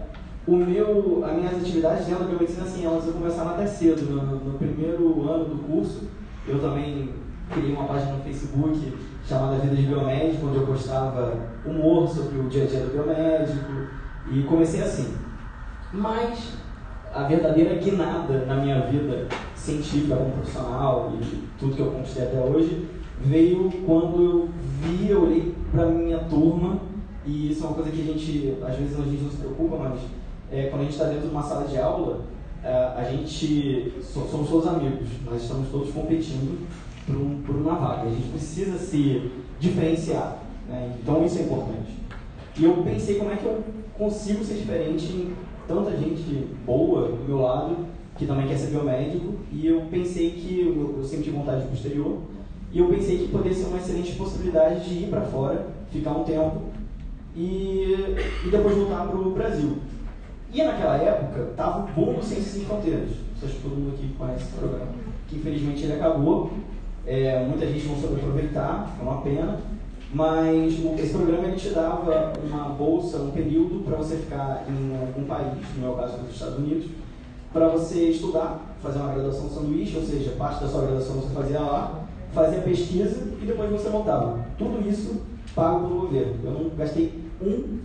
o 0.46 0.56
meu, 0.58 1.24
as 1.24 1.34
minhas 1.34 1.56
atividades 1.56 2.08
dentro 2.08 2.24
da 2.24 2.30
biomedicina, 2.30 2.66
assim, 2.66 2.86
elas 2.86 3.06
começaram 3.06 3.52
até 3.52 3.66
cedo. 3.66 4.02
No, 4.02 4.52
no, 4.52 4.58
primeiro 4.58 5.30
ano 5.30 5.46
do 5.46 5.64
curso, 5.66 6.10
eu 6.46 6.60
também 6.60 7.10
criei 7.50 7.72
uma 7.72 7.86
página 7.86 8.14
no 8.14 8.24
Facebook 8.24 8.80
chamada 9.28 9.58
Vida 9.58 9.76
de 9.76 9.84
Biomédico, 9.84 10.48
onde 10.48 10.58
eu 10.58 10.68
postava 10.68 11.34
humor 11.66 12.08
sobre 12.08 12.40
o 12.40 12.50
dia 12.50 12.64
a 12.64 12.68
dia 12.68 12.80
do 12.82 12.94
biomédico, 12.94 13.88
e 14.32 14.44
comecei 14.44 14.82
assim. 14.82 15.14
Mas 15.94 16.54
a 17.14 17.24
verdadeira 17.24 17.76
guinada 17.76 18.46
na 18.46 18.56
minha 18.56 18.82
vida 18.82 19.28
científica 19.56 20.16
como 20.16 20.32
profissional 20.32 21.14
e 21.22 21.44
tudo 21.60 21.76
que 21.76 21.82
eu 21.82 21.92
conquistei 21.92 22.24
até 22.24 22.40
hoje 22.40 22.88
veio 23.20 23.70
quando 23.86 24.22
eu 24.22 24.50
vi, 24.82 25.10
eu 25.10 25.24
olhei 25.24 25.54
para 25.72 25.86
minha 25.86 26.20
turma 26.20 26.80
e 27.26 27.52
isso 27.52 27.64
é 27.64 27.68
uma 27.68 27.76
coisa 27.76 27.92
que 27.92 28.02
a 28.02 28.06
gente, 28.06 28.58
às 28.64 28.76
vezes 28.76 29.00
a 29.00 29.04
gente 29.04 29.22
não 29.22 29.30
se 29.30 29.38
preocupa, 29.38 29.78
mas 29.78 30.00
é, 30.52 30.68
quando 30.68 30.82
a 30.82 30.84
gente 30.86 30.94
está 30.94 31.06
dentro 31.06 31.28
de 31.28 31.28
uma 31.28 31.44
sala 31.44 31.68
de 31.68 31.78
aula, 31.78 32.22
é, 32.64 32.74
a 32.74 33.04
gente 33.04 33.94
somos 34.02 34.50
todos 34.50 34.68
amigos, 34.68 35.08
nós 35.26 35.42
estamos 35.42 35.70
todos 35.70 35.92
competindo 35.92 36.68
por, 37.12 37.22
um, 37.22 37.42
por 37.42 37.56
uma 37.56 37.76
vaga. 37.76 38.10
A 38.10 38.12
gente 38.12 38.30
precisa 38.30 38.78
se 38.78 39.32
diferenciar, 39.60 40.40
né? 40.68 40.96
então 41.02 41.26
isso 41.26 41.40
é 41.40 41.42
importante. 41.42 41.92
E 42.58 42.64
eu 42.64 42.74
pensei 42.84 43.16
como 43.16 43.32
é 43.32 43.36
que 43.36 43.46
eu 43.46 43.64
consigo 43.98 44.44
ser 44.44 44.56
diferente 44.56 45.06
em 45.06 45.34
tanta 45.68 45.96
gente 45.98 46.48
boa 46.66 47.10
do 47.10 47.24
meu 47.28 47.42
lado 47.42 47.78
que 48.18 48.26
também 48.26 48.48
quer 48.48 48.58
ser 48.58 48.68
biomédico 48.68 49.36
e 49.52 49.66
eu 49.66 49.82
pensei 49.90 50.32
que 50.32 50.62
eu, 50.62 50.98
eu 50.98 51.04
sempre 51.04 51.26
tive 51.26 51.38
vontade 51.38 51.68
de 51.68 51.74
exterior 51.74 52.20
e 52.72 52.80
eu 52.80 52.88
pensei 52.88 53.18
que 53.18 53.28
poderia 53.30 53.58
ser 53.58 53.66
uma 53.66 53.78
excelente 53.78 54.16
possibilidade 54.16 54.88
de 54.88 55.04
ir 55.06 55.08
para 55.10 55.22
fora, 55.22 55.68
ficar 55.92 56.12
um 56.12 56.24
tempo 56.24 56.62
e, 57.36 57.96
e 58.46 58.50
depois 58.50 58.76
voltar 58.76 59.08
para 59.08 59.18
o 59.18 59.32
Brasil. 59.32 59.78
E 60.54 60.62
naquela 60.64 60.98
época 60.98 61.50
estava 61.52 61.86
o 61.86 61.88
boom 61.94 62.14
do 62.14 62.24
Ciências 62.24 62.54
Sem 62.54 62.66
Fronteiras. 62.66 63.10
Que 63.40 63.48
todo 63.64 63.76
mundo 63.76 63.96
aqui 63.96 64.14
conhece 64.18 64.44
esse 64.44 64.52
programa. 64.52 64.92
Que 65.28 65.38
infelizmente 65.38 65.84
ele 65.84 65.94
acabou. 65.94 66.52
É, 67.06 67.44
muita 67.44 67.66
gente 67.66 67.88
não 67.88 67.96
soube 67.96 68.16
aproveitar, 68.16 68.96
é 69.00 69.04
uma 69.04 69.22
pena. 69.22 69.60
Mas 70.14 70.74
esse 71.00 71.14
programa 71.14 71.48
ele 71.48 71.56
te 71.56 71.70
dava 71.70 72.34
uma 72.44 72.66
bolsa, 72.70 73.18
um 73.18 73.32
período 73.32 73.84
para 73.86 73.96
você 73.96 74.18
ficar 74.18 74.66
em 74.68 74.94
algum 75.00 75.24
país, 75.26 75.58
no 75.76 75.82
meu 75.82 75.94
caso 75.94 76.18
nos 76.18 76.34
Estados 76.34 76.58
Unidos, 76.58 76.88
para 77.54 77.70
você 77.70 78.10
estudar, 78.10 78.76
fazer 78.84 79.00
uma 79.00 79.14
graduação 79.14 79.50
sanduíche, 79.50 79.96
ou 79.96 80.04
seja, 80.04 80.32
parte 80.32 80.62
da 80.62 80.68
sua 80.68 80.82
graduação 80.82 81.16
você 81.16 81.34
fazia 81.34 81.60
lá, 81.62 82.02
fazia 82.34 82.60
pesquisa 82.60 83.22
e 83.42 83.46
depois 83.46 83.72
você 83.72 83.90
voltava. 83.90 84.40
Tudo 84.58 84.86
isso 84.88 85.22
pago 85.56 85.88
pelo 85.88 86.02
governo. 86.02 86.36
Eu 86.44 86.52
não 86.52 86.70
gastei 86.78 87.14
um 87.42 87.80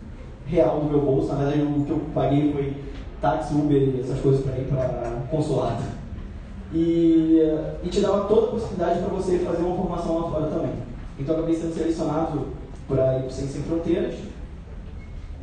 real 0.47 0.81
do 0.81 0.87
meu 0.87 1.01
bolso, 1.01 1.29
na 1.29 1.45
verdade 1.45 1.63
o 1.63 1.85
que 1.85 1.91
eu 1.91 2.01
paguei 2.13 2.53
foi 2.53 2.75
táxi, 3.21 3.55
Uber 3.55 3.77
e 3.77 4.01
essas 4.01 4.21
coisas 4.21 4.45
para 4.45 4.59
ir 4.59 4.67
para 4.67 5.23
consulado. 5.31 5.83
E, 6.79 7.41
e 7.83 7.89
te 7.89 8.01
dava 8.01 8.25
toda 8.29 8.49
a 8.49 8.51
possibilidade 8.51 9.01
para 9.01 9.09
você 9.09 9.39
fazer 9.39 9.63
uma 9.63 9.77
formação 9.77 10.19
lá 10.19 10.31
fora 10.31 10.47
também. 10.49 10.73
Então 11.19 11.35
eu 11.35 11.41
acabei 11.41 11.59
sendo 11.59 11.75
selecionado 11.75 12.49
para 12.87 13.19
ir 13.19 13.23
para 13.23 13.31
Sem 13.31 13.63
Fronteiras. 13.63 14.15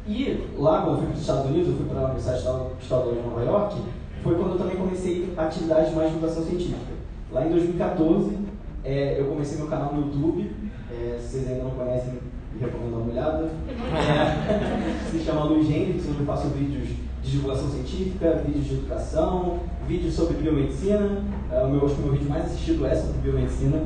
E 0.07 0.47
lá, 0.57 0.81
quando 0.81 0.91
eu 0.91 0.97
fui 0.97 1.05
para 1.07 1.15
os 1.15 1.21
Estados 1.21 1.45
Unidos, 1.45 1.69
eu 1.69 1.75
fui 1.75 1.85
para 1.87 1.99
a 2.01 2.03
Universidade 2.03 2.39
Estadual 2.81 3.13
de 3.13 3.21
Nova 3.21 3.41
York, 3.41 3.81
foi 4.21 4.35
quando 4.35 4.51
eu 4.51 4.57
também 4.59 4.75
comecei 4.75 5.33
atividades 5.35 5.93
mais 5.95 6.09
de 6.09 6.15
divulgação 6.15 6.43
científica. 6.43 6.93
Lá 7.31 7.47
em 7.47 7.49
2014, 7.49 8.37
é, 8.83 9.19
eu 9.19 9.25
comecei 9.25 9.57
meu 9.57 9.67
canal 9.67 9.93
no 9.93 10.01
YouTube. 10.01 10.51
É, 10.91 11.17
se 11.19 11.29
vocês 11.29 11.47
ainda 11.49 11.63
não 11.63 11.71
conhecem, 11.71 12.19
recomendo 12.59 12.91
dar 12.91 12.97
uma 12.97 13.11
olhada. 13.11 13.49
É, 13.95 15.09
se 15.09 15.19
chama 15.19 15.45
Luiz 15.45 15.67
Hendrix, 15.67 16.07
onde 16.07 16.19
eu 16.19 16.25
faço 16.25 16.49
vídeos 16.49 16.89
de 17.23 17.31
divulgação 17.31 17.69
científica, 17.69 18.43
vídeos 18.45 18.65
de 18.65 18.73
educação, 18.75 19.59
vídeos 19.87 20.13
sobre 20.13 20.37
biomedicina. 20.37 21.23
É, 21.51 21.63
o 21.63 21.69
meu, 21.69 21.85
acho 21.85 21.95
que 21.95 22.01
o 22.01 22.05
meu 22.05 22.13
vídeo 22.13 22.29
mais 22.29 22.45
assistido 22.45 22.85
é 22.85 22.95
sobre 22.95 23.21
biomedicina. 23.21 23.83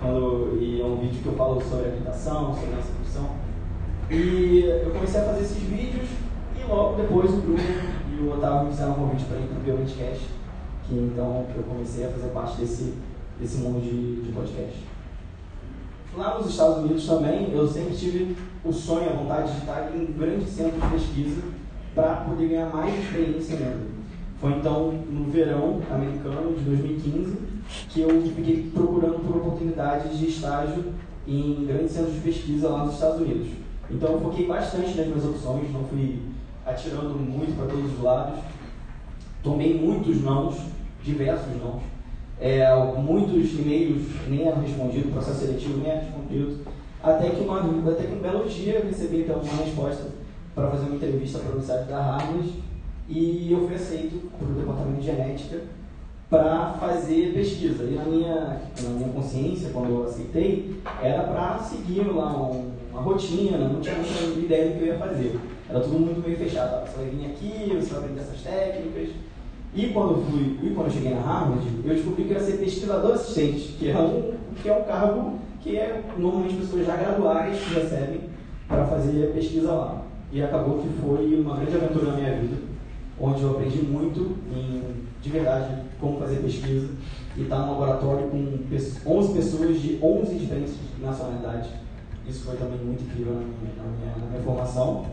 Quando, 0.00 0.58
e 0.60 0.80
é 0.80 0.84
um 0.84 0.96
vídeo 0.96 1.22
que 1.22 1.26
eu 1.26 1.34
falo 1.34 1.60
sobre 1.60 1.88
habitação, 1.88 2.54
sobre 2.54 2.74
nossa 2.74 2.92
profissão. 2.92 3.30
E 4.10 4.64
eu 4.84 4.90
comecei 4.90 5.20
a 5.20 5.24
fazer 5.24 5.42
esses 5.42 5.62
vídeos 5.62 6.08
e 6.58 6.68
logo 6.68 6.96
depois 6.96 7.30
o 7.30 7.36
Bruno 7.36 7.58
e 7.58 8.22
o 8.22 8.32
Otávio 8.32 8.64
me 8.64 8.70
fizeram 8.70 8.92
um 8.92 8.94
convite 8.94 9.24
para 9.24 9.38
ir 9.38 9.46
para 9.46 9.58
o 9.58 9.62
Biomedcast, 9.62 10.26
que 10.84 10.94
então 10.94 11.46
eu 11.56 11.62
comecei 11.62 12.04
a 12.04 12.10
fazer 12.10 12.28
parte 12.28 12.60
desse, 12.60 12.94
desse 13.40 13.58
mundo 13.58 13.80
de, 13.80 14.22
de 14.22 14.32
podcast. 14.32 14.84
Lá 16.14 16.38
nos 16.38 16.50
Estados 16.50 16.78
Unidos 16.78 17.06
também, 17.06 17.50
eu 17.52 17.66
sempre 17.66 17.96
tive 17.96 18.36
o 18.62 18.72
sonho, 18.72 19.08
a 19.08 19.14
vontade 19.14 19.50
de 19.50 19.58
estar 19.58 19.90
em 19.94 20.02
um 20.02 20.12
grande 20.12 20.44
centro 20.44 20.78
de 20.78 20.86
pesquisa 20.88 21.42
para 21.94 22.16
poder 22.16 22.48
ganhar 22.48 22.70
mais 22.70 23.02
experiência 23.02 23.56
mesmo. 23.56 24.01
Foi 24.42 24.54
então 24.54 24.90
no 25.08 25.30
verão 25.30 25.80
americano 25.88 26.56
de 26.56 26.64
2015 26.64 27.36
que 27.90 28.00
eu 28.00 28.22
fiquei 28.34 28.68
procurando 28.74 29.24
por 29.24 29.36
oportunidades 29.36 30.18
de 30.18 30.26
estágio 30.26 30.82
em 31.28 31.64
grandes 31.64 31.92
centros 31.92 32.14
de 32.14 32.20
pesquisa 32.22 32.68
lá 32.68 32.84
nos 32.84 32.94
Estados 32.94 33.20
Unidos. 33.20 33.46
Então 33.88 34.14
eu 34.14 34.20
foquei 34.20 34.48
bastante 34.48 34.96
nas 34.96 35.06
minhas 35.06 35.24
opções, 35.24 35.72
não 35.72 35.84
fui 35.84 36.18
atirando 36.66 37.10
muito 37.20 37.56
para 37.56 37.66
todos 37.66 37.92
os 37.92 38.02
lados. 38.02 38.40
Tomei 39.44 39.78
muitos 39.78 40.20
nãos, 40.24 40.56
diversos 41.04 41.56
nãos. 41.62 41.80
É, 42.40 42.66
muitos 42.98 43.52
e-mails 43.52 44.08
nem 44.26 44.48
eram 44.48 44.60
respondidos, 44.60 45.08
o 45.08 45.12
processo 45.12 45.38
seletivo 45.38 45.78
nem 45.78 45.88
era 45.88 46.00
respondido. 46.00 46.62
Até 47.00 47.30
que, 47.30 47.42
uma, 47.42 47.60
até 47.60 48.02
que 48.06 48.12
um 48.12 48.18
belo 48.18 48.48
dia 48.48 48.80
eu 48.80 48.86
recebi 48.86 49.20
então, 49.20 49.36
uma 49.36 49.64
resposta 49.64 50.08
para 50.52 50.68
fazer 50.68 50.86
uma 50.86 50.96
entrevista 50.96 51.38
para 51.38 51.46
a 51.46 51.52
Universidade 51.52 51.88
da 51.88 52.02
Harvard 52.02 52.71
e 53.14 53.52
eu 53.52 53.66
fui 53.66 53.74
aceito 53.74 54.30
para 54.38 54.48
o 54.48 54.52
departamento 54.52 55.00
de 55.00 55.06
genética 55.06 55.60
para 56.30 56.72
fazer 56.80 57.34
pesquisa. 57.34 57.84
E 57.84 57.94
na 57.94 58.04
minha, 58.04 58.60
na 58.82 58.88
minha 58.88 59.08
consciência, 59.10 59.68
quando 59.70 59.90
eu 59.90 60.04
aceitei, 60.04 60.76
era 61.02 61.24
para 61.24 61.58
seguir 61.58 62.06
lá 62.10 62.32
um, 62.32 62.70
uma 62.90 63.02
rotina, 63.02 63.58
não 63.58 63.80
tinha 63.80 63.96
muita 63.96 64.40
ideia 64.40 64.70
do 64.70 64.78
que 64.78 64.84
eu 64.84 64.86
ia 64.86 64.98
fazer. 64.98 65.38
Era 65.68 65.80
tudo 65.80 65.98
muito 65.98 66.26
meio 66.26 66.38
fechado. 66.38 66.88
Você 66.88 66.96
vai 66.96 67.10
vir 67.10 67.26
aqui, 67.26 67.76
você 67.76 67.90
vai 67.90 67.98
aprender 67.98 68.20
essas 68.20 68.40
técnicas. 68.40 69.08
E 69.74 69.86
quando 69.88 70.12
eu 70.12 70.24
fui, 70.24 70.58
e 70.62 70.74
quando 70.74 70.86
eu 70.86 70.92
cheguei 70.92 71.14
na 71.14 71.20
Harvard, 71.20 71.66
eu 71.84 71.94
descobri 71.94 72.24
que 72.24 72.32
ia 72.32 72.40
ser 72.40 72.58
pesquisador 72.58 73.12
assistente, 73.12 73.76
que 73.78 73.90
é 73.90 73.98
um, 73.98 74.32
que 74.62 74.68
é 74.70 74.72
um 74.74 74.84
cargo 74.84 75.38
que 75.60 75.76
é 75.76 76.02
normalmente 76.16 76.56
pessoas 76.56 76.86
já 76.86 76.96
graduadas 76.96 77.58
recebem 77.74 78.20
para 78.66 78.86
fazer 78.86 79.32
pesquisa 79.34 79.70
lá. 79.70 80.02
E 80.32 80.42
acabou 80.42 80.78
que 80.78 80.88
foi 81.00 81.38
uma 81.38 81.56
grande 81.56 81.76
aventura 81.76 82.12
na 82.12 82.16
minha 82.16 82.36
vida, 82.36 82.71
onde 83.20 83.42
eu 83.42 83.50
aprendi 83.50 83.82
muito 83.82 84.36
em, 84.50 84.82
de 85.20 85.30
verdade, 85.30 85.82
como 86.00 86.18
fazer 86.18 86.36
pesquisa 86.36 86.88
e 87.36 87.42
estar 87.42 87.56
tá 87.56 87.66
no 87.66 87.72
laboratório 87.72 88.28
com 88.28 88.58
11 89.06 89.32
pessoas 89.32 89.80
de 89.80 89.98
11 90.02 90.34
diferentes 90.34 90.74
nacionalidades. 91.00 91.70
Isso 92.26 92.44
foi 92.44 92.56
também 92.56 92.78
muito 92.78 93.02
incrível 93.04 93.34
na 93.34 93.40
minha, 93.40 93.74
na 93.76 93.84
minha, 93.84 94.16
na 94.18 94.26
minha 94.30 94.42
formação. 94.42 95.06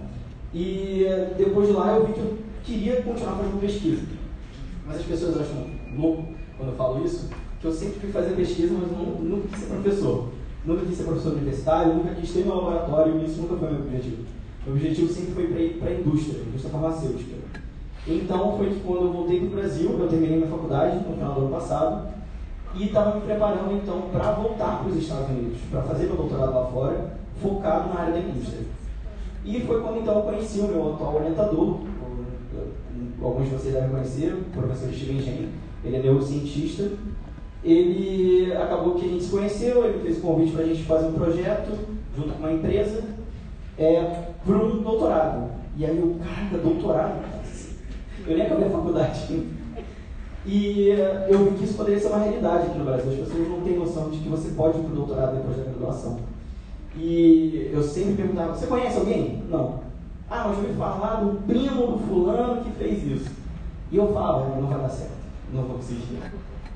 E 0.54 1.06
depois 1.38 1.68
de 1.68 1.74
lá 1.74 1.96
eu 1.96 2.08
vi 2.08 2.14
que 2.14 2.20
eu 2.20 2.38
queria 2.64 3.02
continuar 3.02 3.36
fazendo 3.36 3.62
pesquisa. 3.62 4.04
Mas 4.86 4.98
as 4.98 5.06
pessoas 5.06 5.40
acham 5.40 5.68
louco 5.98 6.24
quando 6.58 6.70
eu 6.70 6.76
falo 6.76 7.06
isso, 7.06 7.30
que 7.62 7.66
eu 7.66 7.72
sempre 7.72 8.00
fui 8.00 8.12
fazer 8.12 8.36
pesquisa, 8.36 8.74
mas 8.74 8.92
não, 8.92 9.06
nunca 9.22 9.48
quis 9.48 9.60
ser 9.60 9.68
professor. 9.68 10.30
Nunca 10.66 10.86
quis 10.86 10.98
ser 10.98 11.04
professor 11.04 11.34
universitário, 11.34 11.94
nunca 11.94 12.16
quis 12.16 12.32
ter 12.32 12.44
meu 12.44 12.56
laboratório, 12.56 13.20
e 13.20 13.26
isso 13.26 13.42
nunca 13.42 13.56
foi 13.56 13.72
meu 13.72 13.82
objetivo. 13.82 14.24
Meu 14.66 14.76
objetivo 14.76 15.14
sempre 15.14 15.34
foi 15.34 15.78
para 15.80 15.90
a 15.90 15.94
indústria, 15.94 16.42
indústria 16.42 16.72
farmacêutica. 16.72 17.39
Então 18.10 18.58
foi 18.58 18.76
quando 18.86 19.06
eu 19.06 19.14
voltei 19.14 19.40
para 19.40 19.48
o 19.48 19.62
Brasil, 19.62 20.00
eu 20.00 20.08
terminei 20.08 20.38
minha 20.38 20.50
faculdade 20.50 20.98
no 21.08 21.16
final 21.16 21.34
do 21.34 21.42
ano 21.42 21.50
passado, 21.52 22.08
e 22.76 22.86
estava 22.86 23.16
me 23.16 23.22
preparando 23.22 23.74
então 23.76 24.02
para 24.12 24.32
voltar 24.32 24.80
para 24.80 24.90
os 24.90 24.98
Estados 24.98 25.30
Unidos, 25.30 25.60
para 25.70 25.82
fazer 25.84 26.06
meu 26.08 26.16
doutorado 26.16 26.54
lá 26.54 26.66
fora, 26.66 27.14
focado 27.42 27.94
na 27.94 28.02
área 28.02 28.14
da 28.14 28.20
indústria. 28.20 28.62
E 29.46 29.62
foi 29.62 29.82
quando 29.82 30.00
então 30.00 30.16
eu 30.16 30.24
conheci 30.24 30.60
o 30.60 30.68
meu 30.68 30.94
atual 30.94 31.16
orientador, 31.16 31.80
alguns 33.22 33.50
de 33.50 33.56
vocês 33.56 33.74
devem 33.74 33.90
conhecer, 33.90 34.34
o 34.34 34.44
professor 34.52 34.94
Steven 34.94 35.22
Gen, 35.22 35.50
ele 35.84 35.96
é 35.96 36.02
neurocientista. 36.02 36.92
Ele 37.62 38.54
acabou 38.54 38.96
que 38.96 39.06
a 39.06 39.10
gente 39.10 39.26
se 39.26 39.32
conheceu, 39.32 39.84
ele 39.84 40.00
fez 40.00 40.18
o 40.18 40.22
convite 40.22 40.54
para 40.54 40.64
a 40.64 40.68
gente 40.68 40.84
fazer 40.84 41.08
um 41.08 41.14
projeto 41.14 41.78
junto 42.16 42.30
com 42.34 42.40
uma 42.40 42.54
empresa 42.54 43.04
é, 43.78 44.02
para 44.46 44.56
um 44.56 44.82
doutorado. 44.82 45.50
E 45.78 45.86
aí 45.86 46.00
o 46.00 46.16
cara, 46.20 46.62
doutorado? 46.64 47.39
Eu 48.30 48.38
nem 48.38 48.46
acabei 48.46 48.68
a 48.68 48.72
faculdade. 48.72 49.48
E 50.46 50.92
eh, 50.92 51.28
eu 51.30 51.46
vi 51.46 51.58
que 51.58 51.64
isso 51.64 51.74
poderia 51.74 52.00
ser 52.00 52.10
uma 52.10 52.20
realidade 52.20 52.68
aqui 52.68 52.78
no 52.78 52.86
Brasil. 52.86 53.12
As 53.12 53.18
pessoas 53.18 53.50
não 53.50 53.62
têm 53.62 53.78
noção 53.78 54.10
de 54.12 54.20
que 54.20 54.30
você 54.30 54.52
pode 54.52 54.78
ir 54.78 54.82
para 54.82 54.92
o 54.92 54.96
doutorado 54.96 55.36
depois 55.36 55.58
da 55.58 55.64
graduação. 55.64 56.20
E 56.96 57.72
eu 57.74 57.82
sempre 57.82 58.14
perguntava: 58.14 58.54
Você 58.54 58.68
conhece 58.68 58.98
alguém? 58.98 59.44
Não. 59.50 59.80
Ah, 60.30 60.46
mas 60.48 60.58
eu 60.60 60.64
ouvi 60.66 60.78
falar 60.78 61.16
do 61.22 61.42
primo 61.48 61.88
do 61.88 61.98
fulano 62.08 62.64
que 62.64 62.70
fez 62.72 63.04
isso. 63.04 63.32
E 63.92 63.98
eu 63.98 64.14
falava: 64.14 64.62
Não 64.62 64.68
vai 64.68 64.80
dar 64.80 64.90
certo, 64.90 65.18
não 65.52 65.64
vou 65.64 65.78
conseguir. 65.78 66.20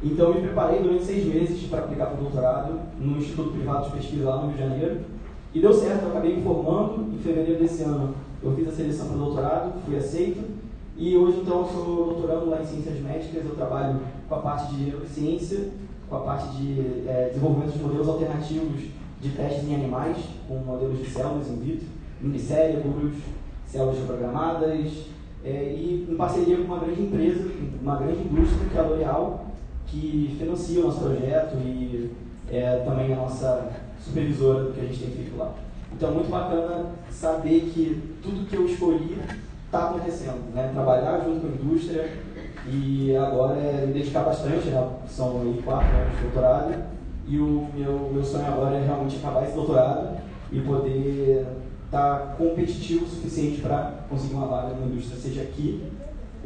Então 0.01 0.29
eu 0.29 0.35
me 0.35 0.41
preparei 0.41 0.81
durante 0.81 1.05
seis 1.05 1.25
meses 1.25 1.63
para 1.67 1.79
aplicar 1.79 2.07
para 2.07 2.19
o 2.19 2.23
doutorado 2.23 2.79
no 2.99 3.17
Instituto 3.17 3.51
Privado 3.51 3.85
de 3.85 3.97
Pesquisa 3.97 4.27
lá 4.27 4.37
no 4.37 4.47
Rio 4.47 4.53
de 4.53 4.63
Janeiro. 4.63 5.01
E 5.53 5.59
deu 5.61 5.71
certo, 5.71 6.03
eu 6.03 6.09
acabei 6.09 6.35
me 6.35 6.41
formando 6.41 7.13
em 7.13 7.19
fevereiro 7.19 7.61
desse 7.61 7.83
ano. 7.83 8.15
Eu 8.41 8.55
fiz 8.55 8.67
a 8.67 8.71
seleção 8.71 9.07
para 9.07 9.15
o 9.15 9.19
doutorado, 9.19 9.73
fui 9.85 9.95
aceito. 9.95 10.52
E 10.95 11.17
hoje, 11.17 11.39
então, 11.39 11.61
eu 11.61 11.67
sou 11.67 12.05
doutorando 12.05 12.49
lá 12.49 12.61
em 12.61 12.65
Ciências 12.65 12.99
Médicas. 12.99 13.43
Eu 13.43 13.55
trabalho 13.55 13.99
com 14.29 14.35
a 14.35 14.39
parte 14.39 14.75
de 14.75 14.83
neurociência, 14.83 15.69
com 16.07 16.17
a 16.17 16.19
parte 16.19 16.55
de 16.57 17.07
é, 17.07 17.29
desenvolvimento 17.29 17.73
de 17.73 17.83
modelos 17.83 18.07
alternativos 18.07 18.81
de 19.19 19.29
testes 19.29 19.67
em 19.67 19.73
animais, 19.73 20.17
com 20.47 20.57
modelos 20.57 20.99
de 20.99 21.09
células 21.09 21.49
in 21.49 21.55
vitro, 21.55 21.87
minicérebros, 22.21 23.13
células 23.65 23.97
reprogramadas, 23.97 24.91
é, 25.43 25.73
e 25.75 26.07
em 26.09 26.15
parceria 26.15 26.57
com 26.57 26.63
uma 26.63 26.79
grande 26.79 27.01
empresa, 27.01 27.51
uma 27.81 27.95
grande 27.95 28.21
indústria, 28.21 28.69
que 28.69 28.77
é 28.77 28.81
a 28.81 28.83
L'Oréal, 28.83 29.45
que 29.87 30.35
financia 30.37 30.79
o 30.79 30.83
nosso 30.83 30.99
projeto 30.99 31.55
e 31.57 32.11
é 32.49 32.83
também 32.85 33.11
a 33.13 33.15
nossa 33.15 33.71
supervisora 33.99 34.65
do 34.65 34.73
que 34.73 34.81
a 34.81 34.83
gente 34.83 34.99
tem 34.99 35.09
feito 35.09 35.37
lá. 35.37 35.53
Então 35.91 36.11
muito 36.11 36.29
bacana 36.29 36.91
saber 37.09 37.71
que 37.73 38.01
tudo 38.21 38.47
que 38.47 38.55
eu 38.55 38.65
escolhi 38.65 39.17
está 39.73 39.89
acontecendo, 39.89 40.53
né? 40.53 40.69
Trabalhar 40.71 41.21
junto 41.25 41.41
com 41.41 41.47
a 41.47 41.49
indústria 41.49 42.13
e 42.67 43.15
agora 43.17 43.59
é 43.59 43.87
me 43.87 43.93
dedicar 43.93 44.21
bastante, 44.21 44.67
né? 44.67 44.87
são 45.07 45.41
aí 45.41 45.59
quatro 45.65 45.87
anos 45.97 46.15
de 46.15 46.21
doutorado 46.21 46.83
e 47.27 47.39
o 47.39 47.67
meu, 47.73 48.11
meu 48.13 48.23
sonho 48.23 48.45
agora 48.45 48.75
é 48.77 48.85
realmente 48.85 49.17
acabar 49.17 49.43
esse 49.43 49.55
doutorado 49.55 50.17
e 50.51 50.61
poder 50.61 51.47
estar 51.85 52.19
tá 52.19 52.35
competitivo 52.37 53.05
o 53.05 53.09
suficiente 53.09 53.61
para 53.61 54.05
conseguir 54.07 54.35
uma 54.35 54.45
vaga 54.45 54.75
na 54.75 54.85
indústria, 54.85 55.19
seja 55.19 55.41
aqui 55.41 55.83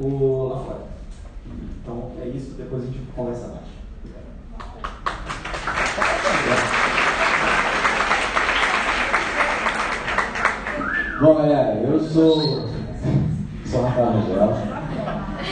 ou 0.02 0.48
lá 0.48 0.60
fora. 0.60 0.84
Então 1.84 2.12
é 2.22 2.28
isso, 2.30 2.52
depois 2.52 2.84
a 2.84 2.86
gente 2.86 3.00
conversa 3.14 3.48
mais. 3.48 3.68
Bom, 11.20 11.36
galera, 11.36 11.74
eu 11.80 12.00
sou, 12.00 12.68
Rangel. 13.86 14.54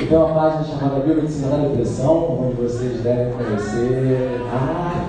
Eu 0.01 0.07
tenho 0.07 0.25
uma 0.25 0.33
página 0.33 0.63
chamada 0.63 0.99
Biomedicina 0.99 1.49
da 1.49 1.67
Depressão, 1.67 2.41
onde 2.41 2.55
vocês 2.55 3.01
devem 3.01 3.33
conhecer. 3.33 4.41
Ah, 4.51 5.05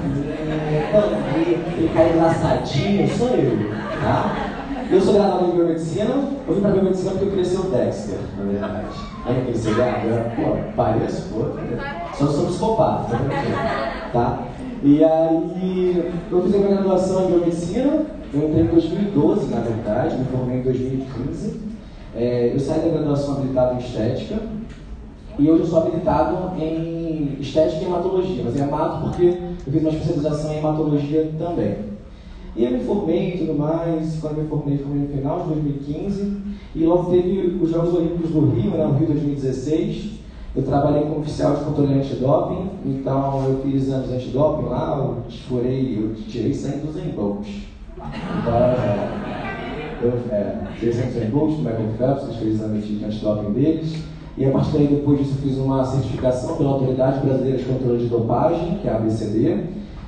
ele 1.77 1.91
caiu 1.95 2.23
laçadinho, 2.23 3.09
sou 3.17 3.29
eu, 3.29 3.71
tá? 4.01 4.53
Eu 4.89 5.01
sou 5.01 5.15
graduado 5.15 5.47
em 5.47 5.57
biomedicina, 5.57 6.15
eu 6.47 6.55
vim 6.55 6.61
para 6.61 6.71
biomedicina 6.71 7.11
porque 7.11 7.25
eu 7.25 7.31
queria 7.31 7.45
ser 7.45 7.59
o 7.59 7.63
Dexter, 7.65 8.19
na 8.39 8.45
verdade. 8.45 8.87
Aí 9.25 9.37
eu 9.37 9.45
queria 9.47 9.61
ser 9.61 9.71
agora, 9.83 10.33
pô, 10.37 10.73
pareço, 10.77 11.29
pô, 11.33 11.47
só 12.15 12.27
sou 12.27 12.47
psicopata, 12.47 13.19
tá? 14.13 14.45
E 14.85 15.03
aí, 15.03 16.13
eu 16.31 16.43
fiz 16.43 16.55
a 16.55 16.59
minha 16.59 16.71
graduação 16.71 17.25
em 17.25 17.27
biomedicina, 17.33 18.05
eu 18.33 18.49
entrei 18.49 18.63
em 18.63 18.67
2012, 18.67 19.53
na 19.53 19.61
verdade, 19.61 20.17
me 20.17 20.25
formei 20.27 20.59
em 20.59 20.63
2015. 20.63 21.66
É, 22.17 22.51
eu 22.55 22.59
saí 22.59 22.81
da 22.81 22.97
graduação 22.97 23.37
habilitado 23.37 23.75
em 23.75 23.79
estética, 23.79 24.41
e 25.39 25.51
hoje 25.51 25.61
eu 25.61 25.67
sou 25.67 25.83
habilitado 25.83 26.59
em 26.59 27.37
estética 27.39 27.83
e 27.83 27.85
hematologia, 27.85 28.43
mas 28.43 28.59
é 28.59 28.63
hemato 28.63 29.05
porque 29.05 29.27
eu 29.27 29.73
fiz 29.73 29.83
uma 29.83 29.91
especialização 29.91 30.53
em 30.53 30.59
hematologia 30.59 31.31
também. 31.39 31.77
E 32.57 32.65
eu 32.65 32.71
me 32.71 32.79
formei 32.85 33.35
e 33.35 33.39
tudo 33.39 33.59
mais, 33.59 34.19
quando 34.19 34.39
me 34.39 34.49
formei, 34.49 34.79
formei 34.79 35.03
no 35.03 35.09
final 35.09 35.41
de 35.41 35.61
2015, 35.61 36.37
e 36.75 36.85
logo 36.87 37.11
teve 37.11 37.59
os 37.61 37.71
Jogos 37.71 37.95
Olímpicos 37.95 38.31
do 38.31 38.47
Rio, 38.47 38.71
né, 38.71 38.87
no 38.87 38.95
Rio 38.95 39.09
2016. 39.09 40.17
Eu 40.55 40.63
trabalhei 40.63 41.03
como 41.03 41.21
oficial 41.21 41.55
de 41.55 41.65
controle 41.65 41.93
antidoping, 41.93 42.71
então 42.87 43.45
eu 43.45 43.61
fiz 43.63 43.89
exames 43.89 44.11
antidoping 44.11 44.69
lá, 44.69 44.97
eu 44.97 45.31
furei, 45.47 45.99
eu 45.99 46.15
tirei 46.15 46.55
sangue 46.55 46.87
dos 46.87 46.97
Bolt. 47.15 47.47
Então, 47.95 48.55
é, 48.55 49.56
eu 50.03 50.13
é, 50.31 50.57
tirei 50.79 50.93
sangue 50.93 51.21
dos 51.21 51.31
Bolt, 51.31 51.57
do 51.57 51.59
Michael 51.59 51.89
Phelps, 51.99 52.37
fiz 52.37 52.55
exame 52.55 52.81
de 52.81 53.05
antidoping 53.05 53.53
deles. 53.53 53.97
E 54.37 54.45
a 54.45 54.51
partir 54.51 54.73
daí, 54.73 54.87
depois 54.89 55.19
disso, 55.19 55.35
eu 55.39 55.49
fiz 55.49 55.59
uma 55.59 55.85
certificação 55.85 56.57
pela 56.57 56.71
Autoridade 56.71 57.25
Brasileira 57.25 57.57
de 57.57 57.65
Controle 57.65 57.99
de 57.99 58.07
Dopagem, 58.07 58.79
que 58.83 58.89
é 58.89 58.93
a 58.93 58.97
ABCD, 58.97 59.65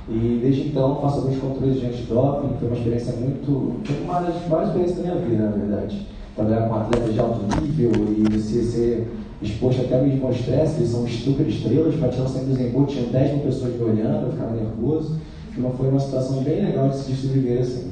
e 0.07 0.39
desde 0.41 0.69
então 0.69 0.99
faço 1.01 1.19
alguns 1.19 1.37
controles 1.37 1.79
de 1.79 1.85
antidoping, 1.87 2.57
foi 2.59 2.67
uma 2.67 2.77
experiência 2.77 3.13
muito. 3.13 3.75
Foi 3.83 4.03
uma 4.03 4.19
das 4.21 4.47
maiores 4.47 4.69
experiências 4.69 4.97
da 4.97 5.03
minha 5.03 5.25
vida, 5.25 5.43
na 5.43 5.51
verdade. 5.51 6.07
Trabalhar 6.35 6.67
com 6.67 6.75
atletas 6.75 7.13
de 7.13 7.19
alto 7.19 7.61
nível 7.61 7.91
e 8.17 8.37
você 8.37 8.63
ser 8.63 9.07
exposto 9.41 9.81
até 9.81 10.01
mesmo 10.01 10.25
ao 10.25 10.31
estresse, 10.31 10.77
eles 10.77 10.89
são 10.89 11.07
super 11.07 11.47
estrelas, 11.47 11.95
para 11.95 12.09
tirar 12.09 12.25
o 12.25 12.27
sangue 12.27 12.45
do 12.47 12.55
Zembo, 12.55 12.85
tinha 12.85 13.05
10 13.05 13.33
mil 13.33 13.43
pessoas 13.45 13.73
me 13.73 13.83
olhando, 13.83 14.27
eu 14.27 14.31
ficava 14.31 14.55
nervoso. 14.55 15.17
Então 15.57 15.71
foi 15.71 15.89
uma 15.89 15.99
situação 15.99 16.43
bem 16.43 16.65
legal 16.65 16.89
de 16.89 16.97
se 16.97 17.15
sobreviver 17.15 17.61
assim. 17.61 17.91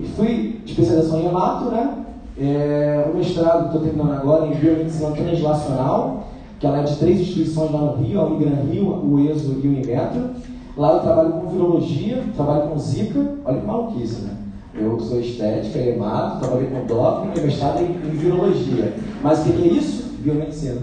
E 0.00 0.06
fui 0.16 0.60
especialização 0.64 1.20
em 1.20 1.26
hemato, 1.26 1.64
né? 1.66 2.04
É, 2.40 3.10
o 3.12 3.16
mestrado 3.16 3.62
que 3.62 3.66
estou 3.66 3.80
terminando 3.80 4.12
agora 4.12 4.46
em 4.46 4.54
biomedicina 4.54 5.10
translacional, 5.10 6.28
que 6.60 6.66
ela 6.66 6.78
é 6.78 6.82
de 6.84 6.96
três 6.96 7.20
instituições 7.20 7.72
lá 7.72 7.80
no 7.80 7.96
Rio, 7.96 8.20
a 8.20 8.26
Unigran 8.26 8.62
Rio, 8.70 8.86
o 8.86 9.18
ESO 9.28 9.60
e 9.62 9.66
o 9.66 9.72
Inmetro. 9.72 10.30
Lá 10.76 10.92
eu 10.92 11.00
trabalho 11.00 11.32
com 11.32 11.48
virologia, 11.48 12.22
trabalho 12.36 12.68
com 12.68 12.78
zika, 12.78 13.34
olha 13.44 13.58
que 13.58 13.66
maluquice, 13.66 14.22
né? 14.22 14.36
Eu 14.80 15.00
sou 15.00 15.18
estética, 15.18 15.78
hemato, 15.80 16.38
trabalhei 16.38 16.68
com 16.68 16.86
doping, 16.86 17.30
tenho 17.30 17.46
mestrado 17.46 17.80
em, 17.80 17.90
em 17.90 18.16
virologia. 18.16 18.94
Mas 19.20 19.40
o 19.40 19.44
que, 19.44 19.52
que 19.52 19.68
é 19.68 19.72
isso? 19.72 20.08
Biomedicina. 20.20 20.80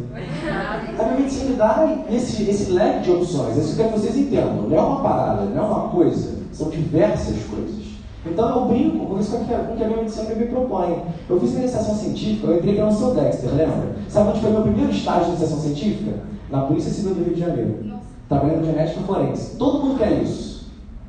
A 0.99 1.03
biomedicina 1.03 1.55
dá 1.55 2.03
esse, 2.11 2.49
esse 2.49 2.71
leque 2.73 3.03
de 3.05 3.11
opções, 3.11 3.55
isso 3.55 3.77
que 3.77 3.83
vocês 3.83 4.17
entendam. 4.17 4.63
Não 4.63 4.77
é 4.77 4.81
uma 4.81 4.99
parada, 4.99 5.43
não 5.45 5.63
é 5.63 5.65
uma 5.65 5.87
coisa, 5.87 6.35
são 6.51 6.69
diversas 6.69 7.37
coisas. 7.45 7.94
Então 8.25 8.49
eu 8.49 8.65
brinco 8.65 9.05
com 9.05 9.19
isso 9.19 9.37
que 9.37 9.53
a 9.53 9.57
biomedicina 9.57 10.35
me 10.35 10.45
propõe. 10.45 11.03
Eu 11.29 11.39
fiz 11.39 11.53
iniciação 11.53 11.95
científica, 11.95 12.47
eu 12.47 12.57
entrei 12.57 12.75
pelo 12.75 12.91
seu 12.91 13.13
Dexter, 13.13 13.49
lembra? 13.51 13.95
Sabe 14.09 14.29
onde 14.29 14.39
foi 14.39 14.51
meu 14.51 14.61
primeiro 14.63 14.91
estágio 14.91 15.25
de 15.25 15.29
iniciação 15.29 15.59
científica? 15.59 16.11
Na 16.49 16.61
Polícia 16.61 16.91
Civil 16.91 17.15
do 17.15 17.23
Rio 17.23 17.33
de 17.33 17.39
Janeiro 17.39 17.95
trabalhando 18.27 18.65
genética 18.65 19.01
forense. 19.01 19.57
Todo 19.57 19.85
mundo 19.85 19.97
quer 19.97 20.21
isso. 20.21 20.55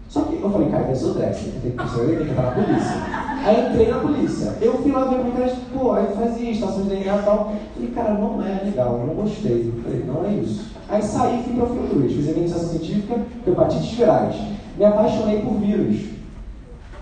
Só 0.08 0.22
que 0.22 0.40
eu 0.40 0.50
falei, 0.50 0.68
cara, 0.68 0.88
eu 0.88 0.96
sou 0.96 1.14
Drexler, 1.14 1.54
tem 1.60 1.72
que 1.72 1.90
ser 1.90 2.06
tem 2.06 2.16
que 2.16 2.30
entrar 2.30 2.44
na 2.44 2.50
polícia. 2.52 2.96
Aí 3.44 3.68
entrei 3.68 3.90
na 3.90 3.98
polícia. 3.98 4.54
Eu 4.60 4.74
fui 4.74 4.92
lá 4.92 5.04
ver 5.04 5.16
a 5.16 5.24
minha 5.24 5.56
pô, 5.74 5.92
aí 5.92 6.06
fazia 6.14 6.50
estação 6.50 6.82
de 6.82 6.88
DNA 6.90 7.16
e 7.16 7.22
tal. 7.22 7.52
Falei, 7.74 7.90
cara, 7.90 8.14
não 8.14 8.42
é 8.42 8.62
legal, 8.64 9.00
eu 9.00 9.06
não 9.06 9.14
gostei. 9.14 9.72
Falei, 9.82 10.04
não 10.06 10.24
é 10.24 10.34
isso. 10.34 10.66
Aí 10.88 11.02
saí 11.02 11.40
e 11.40 11.42
fui 11.42 11.54
para 11.54 11.64
o 11.64 11.68
Fiocruz, 11.68 12.12
fiz 12.12 12.28
a 12.28 12.30
minha 12.30 12.46
iniciação 12.46 12.68
científica, 12.68 13.20
hepatites 13.46 13.92
virais. 13.92 14.36
Me 14.78 14.84
apaixonei 14.84 15.40
por 15.40 15.54
vírus. 15.54 16.15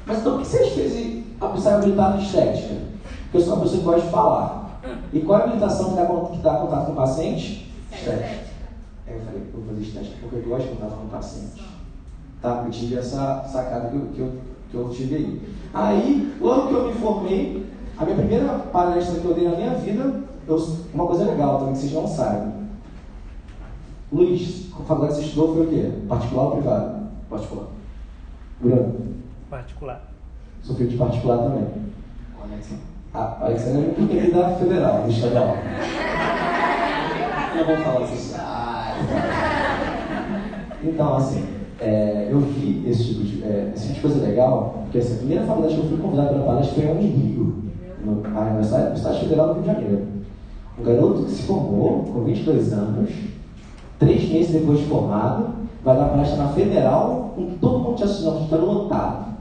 Mas 0.07 0.19
então, 0.19 0.33
por 0.33 0.43
que 0.43 0.49
vocês 0.49 0.73
fez 0.73 1.25
a 1.41 1.75
habilitado 1.77 2.19
em 2.19 2.25
estética? 2.25 2.75
Porque 3.23 3.39
eu 3.39 3.41
sou 3.41 3.55
uma 3.55 3.63
pessoa 3.63 3.79
que 3.79 3.85
gosta 3.85 4.01
de 4.03 4.11
falar. 4.11 4.81
E 5.13 5.21
qual 5.21 5.39
é 5.39 5.43
a 5.43 5.45
habilitação 5.47 5.91
que 5.91 5.97
dá, 5.97 6.07
que 6.07 6.39
dá 6.39 6.55
contato 6.57 6.87
com 6.87 6.93
o 6.93 6.97
paciente? 6.97 7.73
Estética. 7.91 8.45
Aí 9.07 9.15
eu 9.15 9.21
falei, 9.21 9.43
eu 9.43 9.61
vou 9.61 9.69
fazer 9.69 9.83
estética 9.83 10.17
porque 10.21 10.37
eu 10.37 10.43
gosto 10.43 10.69
de 10.69 10.77
contar 10.77 10.95
com 10.95 11.05
o 11.05 11.09
paciente. 11.09 11.65
Tá? 12.43 12.63
Eu 12.65 12.71
tive 12.71 12.97
essa 12.97 13.45
sacada 13.51 13.89
que 13.89 13.97
eu, 13.97 14.07
que 14.15 14.21
eu, 14.21 14.33
que 14.71 14.77
eu 14.77 14.89
tive 14.91 15.15
aí. 15.15 15.43
Aí, 15.73 16.37
logo 16.41 16.69
que 16.69 16.75
eu 16.75 16.87
me 16.89 16.95
formei, 16.95 17.67
a 17.97 18.05
minha 18.05 18.17
primeira 18.17 18.59
palestra 18.73 19.21
que 19.21 19.25
eu 19.25 19.35
dei 19.35 19.49
na 19.49 19.57
minha 19.57 19.75
vida, 19.77 20.23
eu, 20.47 20.77
uma 20.93 21.07
coisa 21.07 21.25
legal 21.25 21.59
também 21.59 21.75
que 21.75 21.81
vocês 21.81 21.93
não 21.93 22.07
sabem. 22.07 22.53
Luiz, 24.13 24.71
a 24.73 24.83
faculdade 24.83 25.15
que 25.15 25.21
você 25.21 25.27
estudou 25.27 25.55
foi 25.55 25.67
o 25.67 25.71
quê? 25.71 25.93
Particular 26.09 26.45
ou 26.45 26.51
privado? 26.53 27.07
Particular. 27.31 27.67
Bruno? 28.61 29.15
Particular. 29.51 30.03
Sou 30.63 30.77
filho 30.77 30.91
de 30.91 30.97
particular 30.97 31.39
também. 31.39 31.67
A 33.13 33.45
Alexandre 33.45 33.95
é 33.97 34.01
muito 34.01 34.35
da 34.35 34.57
federal, 34.57 35.03
do 35.03 35.11
estadual. 35.11 35.57
Não 37.57 37.65
vou 37.65 37.77
falar 37.77 38.13
isso. 38.13 38.35
Então, 40.83 41.17
assim, 41.17 41.47
é, 41.81 42.29
eu 42.31 42.41
vi 42.41 42.85
esse 42.89 43.05
tipo, 43.05 43.25
de, 43.25 43.45
é, 43.45 43.73
esse 43.75 43.87
tipo 43.89 43.95
de 43.95 44.01
coisa 44.01 44.27
legal, 44.27 44.83
porque 44.85 44.99
assim, 44.99 45.15
a 45.15 45.19
primeira 45.19 45.47
faculdade 45.47 45.75
que 45.75 45.81
eu 45.81 45.89
fui 45.89 45.99
convidado 45.99 46.29
pela 46.31 46.45
palestra 46.45 46.75
foi 46.75 46.89
a 46.89 46.93
Unirio, 46.93 47.65
no, 48.05 48.21
na 48.23 48.41
Universidade 48.41 49.21
Federal 49.21 49.49
do 49.49 49.55
Rio 49.55 49.63
de 49.63 49.67
Janeiro. 49.69 50.07
Um 50.79 50.83
garoto 50.83 51.23
que 51.25 51.31
se 51.31 51.43
formou 51.43 52.05
com 52.05 52.25
22 52.25 52.73
anos, 52.73 53.11
três 53.99 54.29
meses 54.29 54.53
depois 54.53 54.81
de 54.81 54.87
formado, 54.87 55.51
vai 55.85 55.97
dar 55.97 56.09
palestra 56.09 56.37
na 56.37 56.49
Federal, 56.49 57.33
com 57.37 57.57
todo 57.61 57.79
mundo 57.79 57.97
te 57.97 58.05
assistindo, 58.05 58.43
está 58.45 58.57
lotado. 58.57 59.34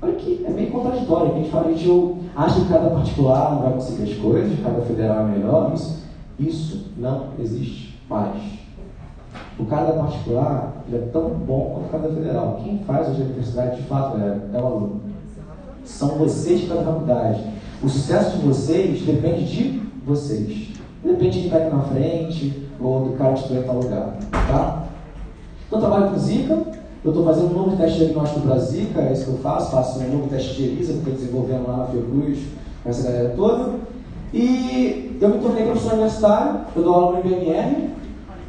Olha 0.00 0.12
que 0.14 0.44
é 0.46 0.50
meio 0.50 0.70
contraditório, 0.70 1.32
a 1.32 1.38
gente 1.38 1.50
fala, 1.50 1.66
a 1.66 1.72
gente 1.72 2.16
acha 2.36 2.60
que 2.60 2.68
cada 2.68 2.90
particular 2.90 3.54
não 3.54 3.62
vai 3.62 3.72
conseguir 3.72 4.12
as 4.12 4.18
coisas, 4.18 4.60
cada 4.62 4.80
federal 4.82 5.20
é 5.20 5.30
melhor, 5.30 5.72
isso, 5.74 6.04
isso 6.38 6.92
não 6.96 7.30
existe 7.38 7.98
mais. 8.08 8.58
O 9.58 9.64
cara 9.64 9.92
da 9.92 10.02
particular 10.04 10.84
ele 10.86 10.96
é 10.96 11.08
tão 11.12 11.30
bom 11.30 11.72
quanto 11.74 11.86
o 11.86 11.90
cara 11.90 12.08
da 12.08 12.14
federal. 12.14 12.60
Quem 12.62 12.78
faz 12.78 13.08
hoje 13.08 13.22
a 13.22 13.24
universidade, 13.24 13.76
de 13.76 13.82
fato, 13.82 14.16
é, 14.18 14.56
é 14.56 14.60
o 14.60 14.66
aluno. 14.66 15.00
São 15.84 16.10
vocês 16.10 16.60
que 16.60 16.66
faculdade. 16.66 17.44
O 17.82 17.88
sucesso 17.88 18.38
de 18.38 18.46
vocês 18.46 19.02
depende 19.02 19.44
de 19.44 19.82
vocês. 20.04 20.68
Depende 21.04 21.42
de 21.42 21.48
quem 21.48 21.58
está 21.58 21.76
na 21.76 21.82
frente 21.82 22.68
ou 22.80 23.04
do 23.04 23.12
cara 23.16 23.34
que 23.34 23.40
está 23.40 23.54
em 23.54 23.62
tal 23.62 23.76
lugar. 23.76 24.16
Tá? 24.30 24.84
Então, 25.66 25.78
eu 25.78 25.86
trabalho 25.86 26.10
com 26.10 26.18
Zika. 26.18 26.77
Eu 27.04 27.12
estou 27.12 27.24
fazendo 27.24 27.50
um 27.50 27.58
novo 27.58 27.76
teste 27.76 27.98
diagnóstico 27.98 28.40
para 28.40 28.56
é 28.56 29.12
isso 29.12 29.24
que 29.24 29.30
eu 29.30 29.38
faço. 29.38 29.70
Faço 29.70 30.00
um 30.00 30.16
novo 30.16 30.28
teste 30.28 30.54
de 30.54 30.64
ELISA, 30.64 30.92
que 30.94 30.98
estou 30.98 31.14
desenvolvendo 31.14 31.68
lá 31.68 31.76
na 31.76 31.84
Fiocruz, 31.86 32.38
com 32.82 32.90
essa 32.90 33.02
galera 33.04 33.34
toda. 33.36 33.70
E 34.34 35.16
eu 35.20 35.28
me 35.28 35.38
tornei 35.38 35.64
professor 35.64 35.92
universitário, 35.92 36.60
eu 36.76 36.82
dou 36.82 36.94
aula 36.94 37.20
no 37.20 37.26
IBMR, 37.26 37.90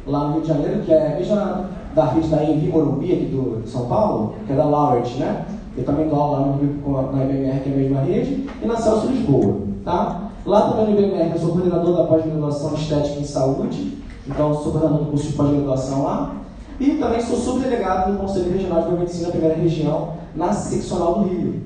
lá 0.06 0.26
no 0.26 0.32
Rio 0.34 0.42
de 0.42 0.48
Janeiro, 0.48 0.82
que 0.82 0.92
é 0.92 1.16
mesma 1.16 1.70
da 1.94 2.04
rede 2.06 2.28
da 2.28 2.44
Envi 2.44 2.68
Morumbi, 2.68 3.12
aqui 3.12 3.24
do, 3.26 3.62
São 3.66 3.86
Paulo, 3.86 4.34
que 4.46 4.52
é 4.52 4.56
da 4.56 4.64
Laureate, 4.64 5.16
né? 5.18 5.46
Eu 5.76 5.84
também 5.84 6.08
dou 6.08 6.20
aula 6.20 6.40
lá 6.40 6.46
no, 6.46 7.12
na 7.12 7.24
IBMR, 7.24 7.60
que 7.60 7.70
é 7.70 7.72
a 7.72 7.76
mesma 7.76 8.00
rede, 8.00 8.48
e 8.62 8.66
na 8.66 8.76
Celso 8.76 9.06
Lisboa, 9.06 9.56
tá? 9.84 10.30
Lá 10.44 10.70
também 10.70 10.94
no 10.94 11.00
IBMR 11.00 11.30
eu 11.32 11.38
sou 11.38 11.52
coordenador 11.52 11.96
da 11.96 12.04
pós-graduação 12.04 12.74
Estética 12.74 13.20
em 13.20 13.24
Saúde, 13.24 13.98
então 14.26 14.54
sou 14.54 14.72
coordenador 14.72 15.04
do 15.04 15.10
curso 15.10 15.28
de 15.28 15.32
pós-graduação 15.34 16.02
lá, 16.02 16.34
e 16.80 16.96
também 16.96 17.20
sou 17.20 17.36
subdelegado 17.36 18.12
do 18.12 18.18
Conselho 18.18 18.52
Regional 18.52 18.80
de 18.80 18.88
Biomedicina 18.88 19.28
Primeira 19.28 19.54
Região, 19.54 20.14
na 20.34 20.50
seccional 20.50 21.20
do 21.20 21.28
Rio. 21.28 21.60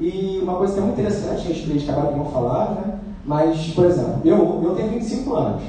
E 0.00 0.40
uma 0.42 0.56
coisa 0.56 0.74
que 0.74 0.80
é 0.80 0.82
muito 0.82 1.00
interessante, 1.00 1.52
a 1.52 1.54
gente 1.54 1.88
acabaram 1.88 2.12
de 2.12 2.18
não 2.18 2.24
falar, 2.26 2.72
né? 2.72 2.98
Mas, 3.24 3.68
por 3.68 3.84
exemplo, 3.84 4.20
eu, 4.24 4.60
eu 4.64 4.74
tenho 4.74 4.90
25 4.90 5.34
anos. 5.34 5.62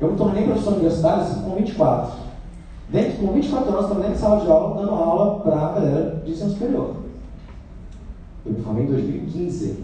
Eu 0.00 0.12
me 0.12 0.16
tornei 0.16 0.44
professor 0.44 0.74
universitário 0.74 1.24
com 1.42 1.56
24. 1.56 2.12
Dentro, 2.90 3.26
com 3.26 3.32
24 3.32 3.76
anos, 3.76 3.96
dentro 3.96 4.12
de 4.12 4.18
sala 4.18 4.40
de 4.40 4.50
aula, 4.50 4.80
dando 4.80 4.90
aula 4.92 5.40
para 5.40 5.56
a 5.56 5.72
galera 5.72 6.22
de 6.24 6.30
ensino 6.30 6.50
superior. 6.50 6.96
Eu 8.46 8.52
me 8.52 8.62
formei 8.62 8.84
em 8.84 8.88
2015. 8.88 9.78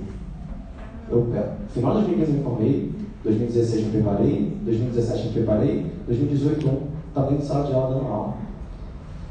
Eu, 1.10 1.26
é, 1.34 1.48
final 1.72 1.96
de 1.96 2.04
2015 2.04 2.30
eu 2.30 2.38
me 2.38 2.44
formei, 2.44 2.92
2016 3.24 3.84
me 3.86 3.90
preparei, 3.90 4.56
2017 4.62 5.26
me 5.26 5.32
preparei, 5.32 5.86
2018 6.06 6.66
eu 6.66 6.87
dentro 7.14 7.36
de 7.38 7.44
sala 7.44 7.66
de 7.66 7.74
aula 7.74 8.08
aula. 8.08 8.34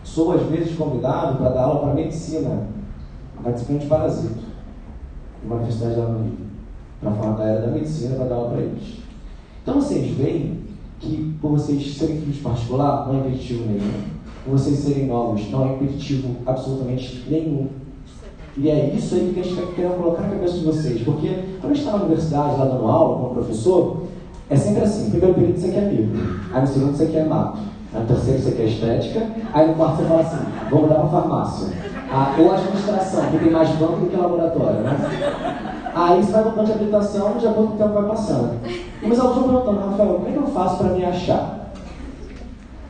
Sou 0.03 0.31
às 0.31 0.41
vezes 0.43 0.75
convidado 0.75 1.37
para 1.37 1.49
dar 1.49 1.63
aula 1.63 1.81
para 1.81 1.93
medicina, 1.93 2.67
na 3.43 3.51
disciplina 3.51 3.81
de 3.81 3.87
parasito, 3.87 4.39
numa 5.43 5.55
universidade 5.55 5.95
lá 5.95 6.07
no 6.07 6.23
Rio, 6.23 6.37
para 7.01 7.11
falar 7.11 7.31
da 7.37 7.43
área 7.43 7.61
da 7.61 7.67
medicina 7.67 8.15
para 8.15 8.25
dar 8.25 8.35
aula 8.35 8.49
para 8.51 8.61
eles. 8.61 8.97
Então 9.61 9.75
vocês 9.75 10.15
veem 10.15 10.61
que 10.99 11.35
por 11.41 11.51
vocês 11.51 11.97
serem 11.97 12.21
filhos 12.21 12.39
particular 12.39 13.07
não 13.07 13.15
é 13.15 13.19
impeditivo 13.19 13.65
nenhum, 13.65 13.91
por 14.43 14.51
vocês 14.51 14.79
serem 14.79 15.07
novos 15.07 15.49
não 15.51 15.67
é 15.67 15.73
impeditivo 15.73 16.37
absolutamente 16.45 17.25
nenhum. 17.29 17.67
E 18.59 18.69
é 18.69 18.95
isso 18.95 19.13
aí 19.13 19.31
que 19.33 19.39
a 19.39 19.43
gente 19.43 19.73
querendo 19.75 20.01
colocar 20.01 20.23
na 20.23 20.29
cabeça 20.29 20.57
de 20.57 20.65
vocês. 20.65 21.03
Porque 21.03 21.27
quando 21.61 21.71
a 21.71 21.75
gente 21.75 21.85
está 21.85 21.91
na 21.91 22.03
universidade, 22.05 22.57
lá 22.57 22.65
dando 22.65 22.87
aula 22.87 23.17
como 23.17 23.35
professor, 23.35 24.03
é 24.49 24.55
sempre 24.55 24.83
assim: 24.83 25.09
primeiro 25.09 25.35
período 25.35 25.59
você 25.59 25.69
quer 25.69 25.87
amigo, 25.87 26.17
aí 26.53 26.61
no 26.61 26.67
segundo 26.67 26.97
você 26.97 27.05
quer 27.07 27.25
mato, 27.25 27.59
aí 27.93 28.01
no 28.01 28.07
terceiro 28.07 28.41
você 28.41 28.51
quer 28.51 28.65
estética, 28.65 29.27
aí 29.53 29.67
no 29.67 29.75
quarto 29.75 29.97
você 29.97 30.05
fala 30.05 30.21
assim: 30.21 30.37
vou 30.69 30.81
mudar 30.81 30.95
para 30.95 31.07
farmácia. 31.07 31.67
Ah, 32.09 32.35
ou 32.39 32.53
administração, 32.53 33.25
que 33.31 33.37
tem 33.37 33.51
mais 33.51 33.69
banco 33.71 33.97
do 33.97 34.09
que 34.09 34.15
laboratório, 34.15 34.79
né? 34.79 34.97
Aí 35.93 36.23
você 36.23 36.31
vai 36.31 36.43
mudando 36.45 36.65
de 36.67 36.71
habilitação 36.71 37.37
de 37.37 37.47
acordo 37.47 37.69
com 37.69 37.75
o 37.75 37.77
tempo 37.77 37.93
vai 37.93 38.09
passando. 38.09 38.59
Mas 39.01 39.17
eu 39.17 39.27
estou 39.27 39.43
perguntando, 39.43 39.89
Rafael, 39.89 40.13
como 40.13 40.27
é 40.29 40.31
que 40.31 40.37
eu 40.37 40.47
faço 40.47 40.77
para 40.77 40.89
me 40.93 41.03
achar? 41.03 41.71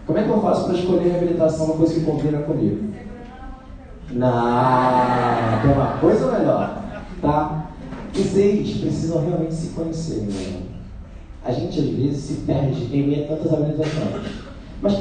Como 0.05 0.19
é 0.19 0.23
que 0.23 0.29
eu 0.29 0.41
faço 0.41 0.65
para 0.65 0.75
escolher 0.75 1.09
reabilitação, 1.09 1.65
uma 1.65 1.77
coisa 1.77 1.93
que 1.95 2.05
combina 2.05 2.39
comigo? 2.39 2.93
Não, 4.11 5.61
tem 5.61 5.71
uma 5.71 5.97
coisa 5.99 6.31
melhor, 6.31 6.81
tá? 7.21 7.65
Vocês 8.13 8.77
precisam 8.77 9.25
realmente 9.25 9.53
se 9.53 9.69
conhecer, 9.69 10.21
né? 10.21 10.66
A 11.47 11.51
gente 11.53 11.79
às 11.79 11.87
vezes 11.87 12.17
se 12.17 12.33
perde 12.41 12.93
em 12.93 13.07
meio 13.07 13.23
a 13.23 13.27
tantas 13.27 13.53
habilitações. 13.53 14.25
Mas 14.81 14.95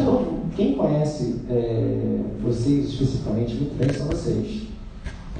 quem 0.54 0.74
conhece 0.76 1.40
é, 1.50 2.20
vocês 2.40 2.88
especificamente 2.90 3.56
muito 3.56 3.76
bem 3.76 3.92
são 3.92 4.06
vocês. 4.06 4.62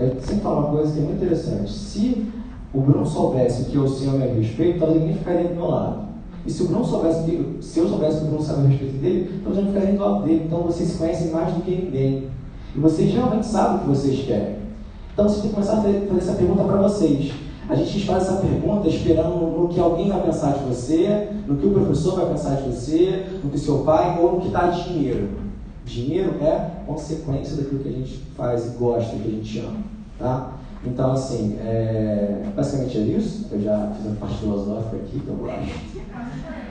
Eu 0.00 0.16
sempre 0.20 0.42
falo 0.42 0.58
uma 0.58 0.70
coisa 0.70 0.92
que 0.92 0.98
é 0.98 1.02
muito 1.02 1.22
interessante. 1.22 1.72
Se 1.72 2.26
o 2.74 2.80
Bruno 2.80 3.06
soubesse 3.06 3.66
que 3.66 3.76
eu 3.76 3.86
sei 3.86 4.08
a 4.08 4.12
meu 4.14 4.34
respeito, 4.34 4.80
talvez 4.80 5.00
ninguém 5.00 5.16
ficaria 5.18 5.48
do 5.48 5.54
meu 5.54 5.68
lado. 5.68 6.08
E 6.44 6.50
se 6.50 6.62
o 6.64 6.66
Bruno 6.66 6.84
soubesse 6.84 7.22
que, 7.22 7.56
se 7.60 7.78
eu 7.78 7.88
soubesse 7.88 8.18
que 8.18 8.24
o 8.24 8.26
Bruno 8.26 8.42
sabe 8.42 8.66
a 8.66 8.68
respeito 8.68 8.98
dele, 8.98 9.40
talvez 9.44 9.58
eu 9.58 9.62
não 9.62 9.72
ficaria 9.72 9.96
do 9.96 10.04
lado 10.04 10.24
dele. 10.24 10.42
Então 10.44 10.62
vocês 10.62 10.88
se 10.88 10.98
conhecem 10.98 11.30
mais 11.30 11.54
do 11.54 11.60
que 11.60 11.70
ninguém. 11.70 12.28
E 12.74 12.80
vocês 12.80 13.14
realmente 13.14 13.46
sabem 13.46 13.76
o 13.76 13.80
que 13.82 13.86
vocês 13.86 14.26
querem. 14.26 14.56
Então 15.12 15.28
você 15.28 15.40
tem 15.40 15.50
que 15.50 15.54
começar 15.54 15.74
a 15.74 15.82
fazer 15.82 16.08
essa 16.18 16.32
pergunta 16.32 16.64
para 16.64 16.82
vocês. 16.82 17.32
A 17.68 17.74
gente 17.74 18.06
faz 18.06 18.22
essa 18.22 18.36
pergunta 18.36 18.88
esperando 18.88 19.58
no 19.58 19.68
que 19.68 19.80
alguém 19.80 20.08
vai 20.08 20.22
pensar 20.22 20.52
de 20.52 20.64
você, 20.64 21.28
no 21.48 21.56
que 21.56 21.66
o 21.66 21.72
professor 21.72 22.14
vai 22.16 22.26
pensar 22.26 22.54
de 22.56 22.68
você, 22.68 23.26
no 23.42 23.50
que 23.50 23.58
seu 23.58 23.78
pai 23.78 24.18
ou 24.20 24.36
no 24.36 24.40
que 24.40 24.48
dá 24.50 24.68
dinheiro. 24.68 25.30
Dinheiro 25.84 26.34
é 26.40 26.70
consequência 26.86 27.56
daquilo 27.56 27.80
que 27.80 27.88
a 27.88 27.92
gente 27.92 28.22
faz 28.36 28.66
e 28.66 28.78
gosta, 28.78 29.16
que 29.16 29.28
a 29.28 29.30
gente 29.30 29.58
ama. 29.58 29.78
Tá? 30.18 30.52
Então, 30.84 31.12
assim, 31.12 31.56
é... 31.60 32.44
basicamente 32.54 32.98
é 32.98 33.00
isso. 33.00 33.46
Eu 33.50 33.60
já 33.60 33.92
fiz 33.96 34.06
uma 34.06 34.16
parte 34.16 34.38
filosófica 34.38 34.96
aqui, 34.96 35.18
que 35.18 35.28
eu 35.28 35.34
gosto. 35.34 35.58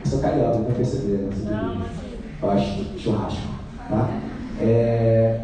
Eu 0.03 0.11
sou 0.11 0.19
carioca, 0.19 0.59
não 0.59 0.65
perceberam. 0.65 1.27
Né? 1.27 1.81
Eu 2.41 2.51
acho 2.51 2.83
churrasco. 2.97 3.41
Tá? 3.89 4.09
É... 4.61 5.41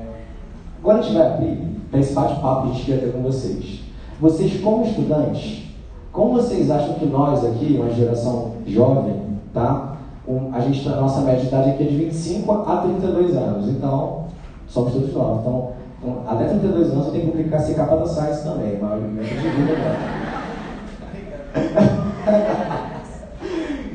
Agora 0.79 0.99
a 0.99 1.01
gente 1.01 1.13
vai 1.13 1.27
abrir 1.27 1.57
para 1.89 1.99
esse 1.99 2.13
bate-papo 2.13 2.67
que 2.67 2.71
a 2.71 2.73
gente 2.73 2.85
quer 2.85 2.99
ter 3.01 3.11
com 3.11 3.21
vocês. 3.21 3.90
Vocês, 4.21 4.61
como 4.61 4.85
estudantes, 4.85 5.63
como 6.11 6.33
vocês 6.33 6.69
acham 6.69 6.93
que 6.93 7.07
nós 7.07 7.43
aqui, 7.43 7.75
uma 7.81 7.91
geração 7.91 8.51
jovem, 8.67 9.15
tá? 9.51 9.97
Um, 10.27 10.53
a 10.53 10.59
gente, 10.59 10.87
a 10.87 10.97
nossa 10.97 11.21
média 11.21 11.41
de 11.41 11.47
idade 11.47 11.71
aqui 11.71 11.83
é 11.83 11.87
de 11.87 11.95
25 11.95 12.51
a 12.51 12.77
32 12.77 13.35
anos. 13.35 13.67
Então, 13.67 14.25
somos 14.67 14.93
todos 14.93 15.11
novos. 15.15 15.39
Então, 15.39 15.71
um, 16.03 16.29
até 16.29 16.45
32 16.49 16.91
anos 16.91 17.07
eu 17.07 17.11
tenho 17.13 17.25
que 17.25 17.31
publicar 17.31 17.61
ser 17.61 17.73
capa 17.73 17.97
da 17.97 18.05
Science 18.05 18.43
também, 18.43 18.77
mas 18.79 18.91
eu 18.91 19.07
de 19.09 19.49
vida 19.49 19.73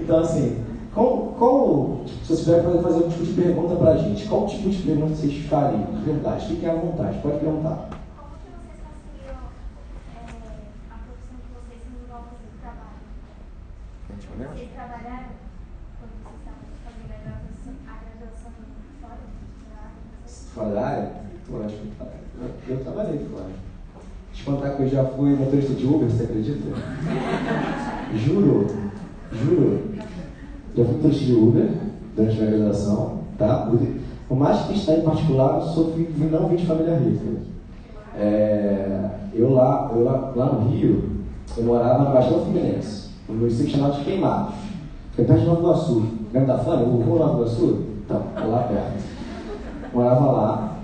Então, 0.03 0.19
assim, 0.19 0.57
qual, 0.93 1.35
qual, 1.39 2.01
se 2.05 2.35
vocês 2.35 2.41
puderem 2.45 2.83
fazer 2.83 3.05
um 3.05 3.09
tipo 3.09 3.25
de 3.25 3.33
pergunta 3.33 3.77
para 3.77 3.93
a 3.93 3.97
gente, 3.97 4.27
qual 4.27 4.47
tipo 4.47 4.71
de 4.71 4.83
pergunta 4.83 5.15
vocês 5.15 5.47
fariam? 5.47 5.85
De 5.85 6.05
verdade, 6.05 6.47
fiquem 6.47 6.69
à 6.69 6.75
vontade, 6.75 7.17
pode 7.23 7.39
perguntar. 7.39 7.91
Vocês 14.37 14.69
trabalharam 14.75 15.33
quando 15.99 16.13
vocês 16.21 16.37
estavam 16.41 16.69
fazendo 16.85 17.09
a 17.09 17.19
graduação, 17.25 17.73
a 17.89 17.97
graduação 18.05 18.53
fora 19.01 19.25
Acho 21.65 21.77
que 21.77 22.71
eu, 22.71 22.77
eu 22.77 22.85
trabalhei. 22.85 23.27
Te 24.33 24.45
contar 24.45 24.71
que 24.71 24.83
eu 24.83 24.89
já 24.89 25.05
fui 25.05 25.35
motorista 25.35 25.75
de 25.75 25.87
Uber, 25.87 26.09
você 26.09 26.25
acredita? 26.25 26.69
Juro, 28.15 28.67
juro. 29.33 29.83
Já 30.75 30.85
fui 30.85 30.95
motorista 30.95 31.25
de 31.25 31.33
Uber 31.35 31.69
durante 32.15 32.37
a 32.37 32.45
minha 32.45 32.57
graduação, 32.57 33.19
tá? 33.37 33.71
Por 34.29 34.37
mais 34.37 34.63
que 34.63 34.75
está 34.75 34.95
em 34.95 35.03
particular, 35.03 35.57
eu 35.57 35.61
sou 35.63 35.95
não 36.31 36.49
vim 36.49 36.57
de 36.57 36.67
família 36.67 36.97
rica. 36.97 37.25
É, 38.15 39.11
eu, 39.35 39.53
lá, 39.53 39.91
eu 39.95 40.05
lá, 40.05 40.33
lá 40.35 40.53
no 40.53 40.71
Rio, 40.71 41.11
eu 41.57 41.65
morava 41.65 42.05
na 42.05 42.11
Baixada 42.11 42.41
Fluminense, 42.41 43.11
no 43.29 43.35
município 43.35 43.73
chamado 43.73 43.99
de 43.99 44.05
Queimados. 44.05 44.55
Fica 45.11 45.25
perto 45.25 45.41
de 45.41 45.47
Nova 45.47 45.61
Iguaçu. 45.61 46.09
Lembra 46.33 46.55
da 46.55 46.59
Fã? 46.59 46.77
O 46.77 47.03
Rua 47.03 47.19
Nova 47.19 47.35
Iguaçu? 47.35 47.85
Então, 48.05 48.23
lá 48.49 48.63
perto. 48.63 49.16
Morava 49.93 50.31
lá. 50.33 50.77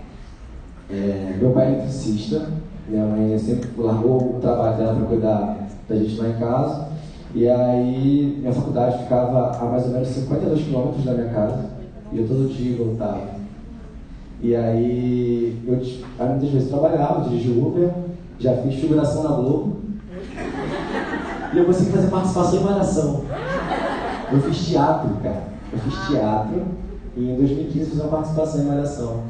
É, 0.91 1.37
meu 1.39 1.51
pai 1.51 1.67
é 1.67 1.73
eletricista. 1.73 2.49
Minha 2.89 3.07
mãe 3.07 3.39
sempre 3.39 3.71
largou 3.79 4.37
o 4.37 4.41
trabalho 4.41 4.77
dela 4.77 4.97
para 4.97 5.07
cuidar 5.07 5.69
da 5.89 5.97
gente 5.97 6.21
lá 6.21 6.29
em 6.29 6.39
casa. 6.39 6.89
E 7.35 7.49
aí, 7.49 8.39
minha 8.41 8.53
faculdade 8.53 9.03
ficava 9.05 9.57
a 9.57 9.65
mais 9.65 9.85
ou 9.87 9.93
menos 9.93 10.09
52 10.09 10.65
quilômetros 10.65 11.05
da 11.05 11.15
minha 11.15 11.29
casa. 11.29 11.71
E 12.13 12.19
eu 12.19 12.29
todo 12.29 12.53
dia 12.53 12.77
voltava. 12.77 13.23
E 14.43 14.55
aí, 14.55 15.63
eu 15.67 15.75
muitas 15.75 16.51
vezes 16.51 16.69
trabalhava, 16.69 17.29
dirigi 17.29 17.51
Uber, 17.51 17.91
já 18.39 18.57
fiz 18.57 18.75
figuração 18.75 19.23
na 19.23 19.37
Globo. 19.37 19.77
E 21.55 21.59
eu 21.59 21.65
consegui 21.65 21.91
fazer 21.93 22.09
participação 22.09 22.61
em 22.61 22.65
Malhação. 22.65 23.25
Eu 24.33 24.41
fiz 24.43 24.67
teatro, 24.67 25.11
cara. 25.23 25.45
Eu 25.73 25.79
fiz 25.79 26.09
teatro 26.09 26.63
e 27.17 27.31
em 27.31 27.37
2015 27.37 27.91
fiz 27.91 28.01
uma 28.01 28.09
participação 28.09 28.63
em 28.63 28.67
Malhação. 28.67 29.21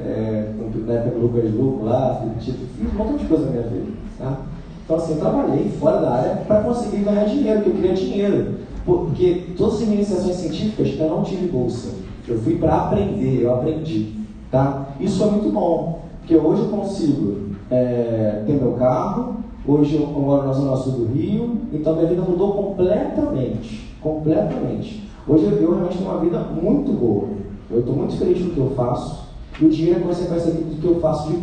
É, 0.00 0.52
na 0.86 0.92
época 0.94 1.18
do 1.18 1.26
Lucas 1.26 1.54
Luco 1.54 1.84
lá, 1.84 2.22
fiz, 2.38 2.54
fiz 2.54 2.92
um 2.92 2.96
montão 2.96 3.16
de 3.16 3.24
coisa 3.26 3.46
na 3.46 3.50
minha 3.50 3.62
vida. 3.64 3.92
Tá? 4.18 4.38
Então, 4.84 4.96
assim, 4.96 5.12
eu 5.12 5.20
trabalhei 5.20 5.70
fora 5.78 6.00
da 6.00 6.10
área 6.10 6.36
para 6.46 6.62
conseguir 6.62 7.04
ganhar 7.04 7.24
dinheiro, 7.24 7.60
porque 7.60 7.70
eu 7.70 7.74
queria 7.74 7.94
dinheiro. 7.94 8.54
Porque 8.84 9.44
todas 9.56 9.74
as 9.74 9.80
iniciações 9.82 10.36
científicas 10.36 10.98
eu 10.98 11.08
não 11.08 11.22
tive 11.22 11.48
bolsa. 11.48 11.90
Eu 12.26 12.38
fui 12.38 12.56
para 12.56 12.76
aprender, 12.76 13.42
eu 13.42 13.54
aprendi. 13.54 14.14
Tá? 14.50 14.88
Isso 14.98 15.22
é 15.22 15.26
muito 15.26 15.50
bom, 15.52 16.00
porque 16.18 16.36
hoje 16.36 16.62
eu 16.62 16.68
consigo 16.68 17.50
é, 17.70 18.42
ter 18.46 18.54
meu 18.54 18.72
carro, 18.72 19.36
hoje 19.66 19.94
eu 19.94 20.06
moro 20.06 20.46
na 20.46 20.52
zona 20.52 20.76
sul 20.76 20.92
do 20.92 21.12
Rio, 21.12 21.58
então 21.72 21.94
minha 21.94 22.08
vida 22.08 22.22
mudou 22.22 22.52
completamente. 22.54 23.88
Completamente. 24.00 25.08
Hoje 25.28 25.44
eu, 25.44 25.52
eu 25.52 25.70
realmente 25.70 25.98
tenho 25.98 26.10
uma 26.10 26.20
vida 26.20 26.38
muito 26.40 26.92
boa. 26.92 27.28
Eu 27.70 27.80
estou 27.80 27.94
muito 27.94 28.16
feliz 28.16 28.38
com 28.42 28.48
o 28.48 28.54
que 28.54 28.58
eu 28.58 28.70
faço. 28.76 29.28
E 29.60 29.64
o 29.64 29.68
dinheiro 29.68 30.00
é 30.00 30.02
consequência 30.02 30.52
do 30.52 30.80
que 30.80 30.86
eu 30.86 31.00
faço 31.00 31.30
de 31.30 31.36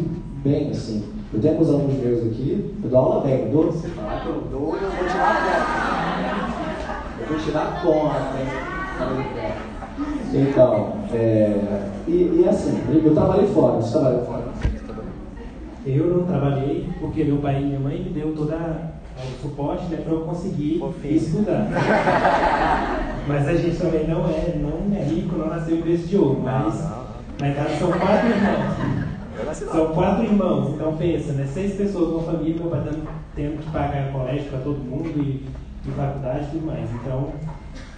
bem, 0.44 0.72
assim. 0.72 1.04
Eu 1.34 1.42
tenho 1.42 1.54
alguns 1.54 1.70
alunos 1.70 1.94
meus 1.96 2.26
aqui, 2.26 2.74
eu 2.84 2.90
dou 2.90 3.00
aula 3.00 3.24
bem, 3.24 3.46
não 3.46 3.52
dou? 3.52 3.72
Você 3.72 3.90
falar 3.90 4.22
que 4.22 4.28
eu 4.28 4.44
dou, 4.50 4.76
eu 4.76 4.90
vou 4.90 5.08
tirar 5.08 5.42
conta. 6.24 6.48
Eu 7.20 7.28
vou 7.28 7.38
tirar 7.38 7.82
conta, 7.84 8.16
hein? 8.40 8.68
Então, 10.34 10.94
é, 11.14 11.90
e, 12.08 12.42
e 12.42 12.46
assim, 12.48 12.82
eu 12.92 13.14
trabalhei 13.14 13.48
fora, 13.48 13.82
você 13.82 13.92
trabalhou 13.92 14.26
fora? 14.26 14.44
Eu 15.86 16.18
não 16.18 16.26
trabalhei 16.26 16.90
porque 17.00 17.24
meu 17.24 17.38
pai 17.38 17.62
e 17.62 17.66
minha 17.66 17.80
mãe 17.80 18.04
me 18.04 18.10
deu 18.10 18.34
todo 18.36 18.54
o 19.24 19.42
suporte 19.42 19.86
né, 19.86 19.98
para 20.04 20.14
eu 20.14 20.22
conseguir 20.22 20.82
estudar. 21.04 21.68
mas 23.28 23.48
a 23.48 23.56
gente 23.56 23.78
também 23.78 24.08
não 24.08 24.28
é, 24.30 24.56
não 24.56 24.96
é 24.96 25.04
rico, 25.04 25.38
não 25.38 25.48
nasceu 25.48 25.78
em 25.78 25.82
berço 25.82 26.08
de 26.08 26.18
ouro, 26.18 26.42
mas 26.44 26.80
na 27.40 27.52
casa 27.54 27.76
são 27.78 27.92
quatro 27.92 28.30
irmãos. 28.30 29.08
São 29.54 29.94
quatro 29.94 30.24
irmãos, 30.24 30.74
então 30.74 30.98
pensa, 30.98 31.34
né? 31.34 31.46
Seis 31.46 31.76
pessoas 31.76 32.10
numa 32.10 32.24
família, 32.24 32.56
meu 32.60 32.70
pai 32.70 32.82
dando, 32.82 33.08
tendo 33.36 33.62
que 33.62 33.72
pagar 33.72 34.12
colégio 34.12 34.50
para 34.50 34.60
todo 34.60 34.78
mundo 34.80 35.12
e, 35.18 35.46
e 35.88 35.92
faculdade 35.92 36.46
e 36.46 36.52
tudo 36.52 36.66
mais. 36.66 36.90
Então, 36.92 37.34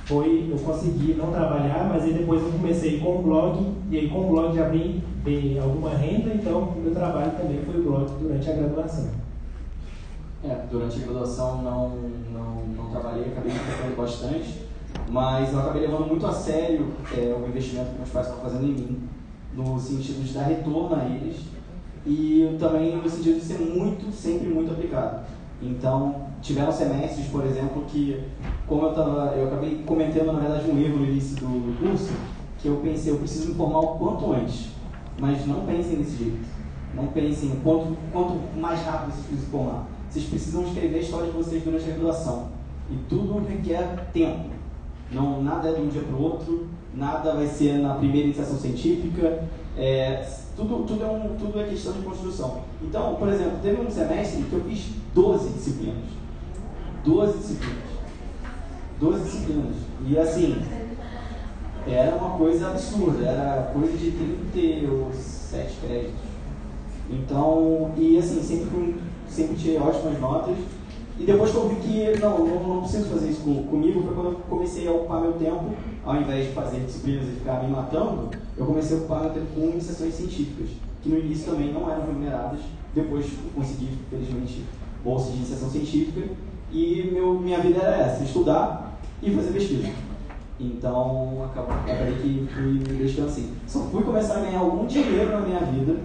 foi, 0.06 0.50
eu 0.52 0.58
consegui 0.58 1.14
não 1.14 1.32
trabalhar, 1.32 1.88
mas 1.94 2.04
aí 2.04 2.14
depois 2.14 2.42
eu 2.42 2.50
comecei 2.50 3.00
com 3.00 3.20
o 3.20 3.22
blog, 3.22 3.74
e 3.90 3.98
aí 3.98 4.10
com 4.10 4.26
o 4.26 4.30
blog 4.30 4.56
já 4.56 4.68
vem, 4.68 5.04
vem 5.24 5.60
alguma 5.60 5.92
renda, 5.92 6.34
então 6.34 6.60
o 6.60 6.82
meu 6.82 6.94
trabalho 6.94 7.32
também 7.32 7.60
foi 7.64 7.80
o 7.80 7.84
blog 7.84 8.10
durante 8.20 8.50
a 8.50 8.54
graduação. 8.54 9.29
É, 10.44 10.66
durante 10.72 11.02
a 11.02 11.06
graduação 11.06 11.62
não, 11.62 11.90
não, 12.32 12.66
não 12.68 12.90
trabalhei, 12.90 13.26
acabei 13.26 13.52
me 13.52 13.60
preocupando 13.60 13.96
bastante, 13.98 14.66
mas 15.10 15.52
eu 15.52 15.60
acabei 15.60 15.82
levando 15.82 16.08
muito 16.08 16.26
a 16.26 16.32
sério 16.32 16.94
é, 17.12 17.36
o 17.38 17.46
investimento 17.46 17.92
que 17.92 17.98
meus 17.98 18.10
pais 18.10 18.28
estavam 18.28 18.50
fazendo 18.50 18.66
em 18.66 18.74
mim 18.74 19.10
no 19.54 19.78
sentido 19.78 20.24
de 20.24 20.34
dar 20.34 20.44
retorno 20.44 20.96
a 20.96 21.04
eles 21.04 21.42
e 22.06 22.56
também 22.58 22.96
no 22.96 23.10
sentido 23.10 23.40
de 23.40 23.46
ser 23.46 23.60
muito, 23.60 24.12
sempre 24.14 24.48
muito 24.48 24.72
aplicado. 24.72 25.26
Então, 25.62 26.28
tiveram 26.42 26.72
semestres, 26.72 27.28
por 27.28 27.46
exemplo, 27.46 27.84
que, 27.88 28.24
como 28.66 28.86
eu, 28.86 28.94
tava, 28.94 29.34
eu 29.36 29.48
acabei 29.48 29.84
cometendo, 29.86 30.32
na 30.32 30.40
verdade, 30.40 30.72
um 30.72 30.80
erro 30.80 31.00
no 31.00 31.06
início 31.06 31.36
do 31.36 31.78
curso, 31.80 32.14
que 32.58 32.68
eu 32.68 32.78
pensei, 32.78 33.12
eu 33.12 33.18
preciso 33.18 33.50
me 33.50 33.56
formar 33.56 33.80
o 33.80 33.88
quanto 33.98 34.32
antes. 34.32 34.70
Mas 35.20 35.46
não 35.46 35.66
pensem 35.66 35.98
desse 35.98 36.16
jeito. 36.16 36.48
Não 36.96 37.08
pensem 37.08 37.60
quanto, 37.62 37.98
quanto 38.14 38.58
mais 38.58 38.82
rápido 38.86 39.12
vocês 39.12 39.26
precisam 39.26 39.50
formar. 39.52 39.99
Vocês 40.10 40.26
precisam 40.26 40.64
escrever 40.64 40.98
a 40.98 41.02
história 41.02 41.28
de 41.28 41.38
vocês 41.38 41.64
durante 41.64 41.90
a 41.90 41.94
graduação. 41.94 42.48
E 42.90 42.96
tudo 43.08 43.46
requer 43.48 44.10
tempo. 44.12 44.50
Não, 45.12 45.42
nada 45.44 45.70
é 45.70 45.74
de 45.74 45.82
um 45.82 45.88
dia 45.88 46.02
para 46.02 46.16
o 46.16 46.22
outro, 46.22 46.68
nada 46.94 47.34
vai 47.34 47.48
ser 47.48 47.80
na 47.80 47.96
primeira 47.96 48.28
iniciação 48.28 48.58
científica, 48.58 49.44
é, 49.78 50.28
tudo, 50.56 50.86
tudo, 50.86 51.04
é 51.04 51.08
um, 51.08 51.36
tudo 51.38 51.60
é 51.60 51.64
questão 51.64 51.94
de 51.94 52.02
construção. 52.02 52.62
Então, 52.82 53.16
por 53.16 53.28
exemplo, 53.30 53.60
teve 53.62 53.82
um 53.82 53.90
semestre 53.90 54.44
que 54.44 54.54
eu 54.54 54.64
fiz 54.66 54.90
12 55.14 55.50
disciplinas. 55.54 56.04
12 57.04 57.38
disciplinas. 57.38 57.84
12 59.00 59.24
disciplinas. 59.24 59.76
E 60.06 60.18
assim, 60.18 60.62
era 61.88 62.16
uma 62.16 62.38
coisa 62.38 62.70
absurda, 62.70 63.26
era 63.26 63.72
coisa 63.74 63.98
de 63.98 64.12
37 64.12 65.78
créditos. 65.82 66.30
Então, 67.10 67.92
e 67.98 68.18
assim, 68.18 68.44
sempre, 68.44 68.96
sempre 69.32 69.56
tirei 69.56 69.78
ótimas 69.78 70.20
notas. 70.20 70.56
E 71.20 71.26
depois 71.26 71.52
que 71.52 71.58
eu 71.58 71.68
vi 71.68 71.76
que 71.76 72.20
não, 72.22 72.46
não, 72.46 72.68
não 72.68 72.82
preciso 72.82 73.10
fazer 73.10 73.30
isso 73.30 73.42
com, 73.42 73.64
comigo, 73.64 74.02
foi 74.04 74.14
quando 74.14 74.28
eu 74.28 74.36
comecei 74.50 74.88
a 74.88 74.92
ocupar 74.92 75.22
meu 75.22 75.34
tempo, 75.34 75.72
ao 76.06 76.16
invés 76.16 76.48
de 76.48 76.54
fazer 76.54 76.80
disciplinas 76.80 77.28
e 77.28 77.32
ficar 77.32 77.62
me 77.62 77.70
matando, 77.72 78.30
eu 78.58 78.66
comecei 78.66 78.96
a 78.96 79.00
ocupar 79.00 79.24
meu 79.24 79.32
tempo 79.32 79.48
com 79.54 79.62
iniciações 79.70 80.14
científicas, 80.14 80.70
que 81.02 81.10
no 81.10 81.18
início 81.18 81.52
também 81.52 81.74
não 81.74 81.92
eram 81.92 82.06
remuneradas, 82.06 82.62
depois 82.96 83.26
consegui, 83.54 83.90
felizmente, 84.10 84.64
bolsa 85.04 85.32
de 85.32 85.38
iniciação 85.38 85.70
científica, 85.70 86.22
e 86.72 87.10
meu, 87.12 87.34
minha 87.34 87.60
vida 87.60 87.80
era 87.80 87.98
essa, 87.98 88.24
estudar 88.24 89.00
e 89.22 89.32
fazer 89.32 89.52
pesquisa. 89.52 89.90
Então, 90.60 91.46
acabei 91.46 92.14
que 92.16 92.48
fui 92.54 92.74
me 92.74 92.80
deixando 92.98 93.28
assim. 93.28 93.54
Só 93.66 93.80
fui 93.86 94.04
começar 94.04 94.38
a 94.38 94.42
ganhar 94.42 94.60
algum 94.60 94.86
dinheiro 94.86 95.32
na 95.32 95.40
minha 95.40 95.60
vida 95.60 95.98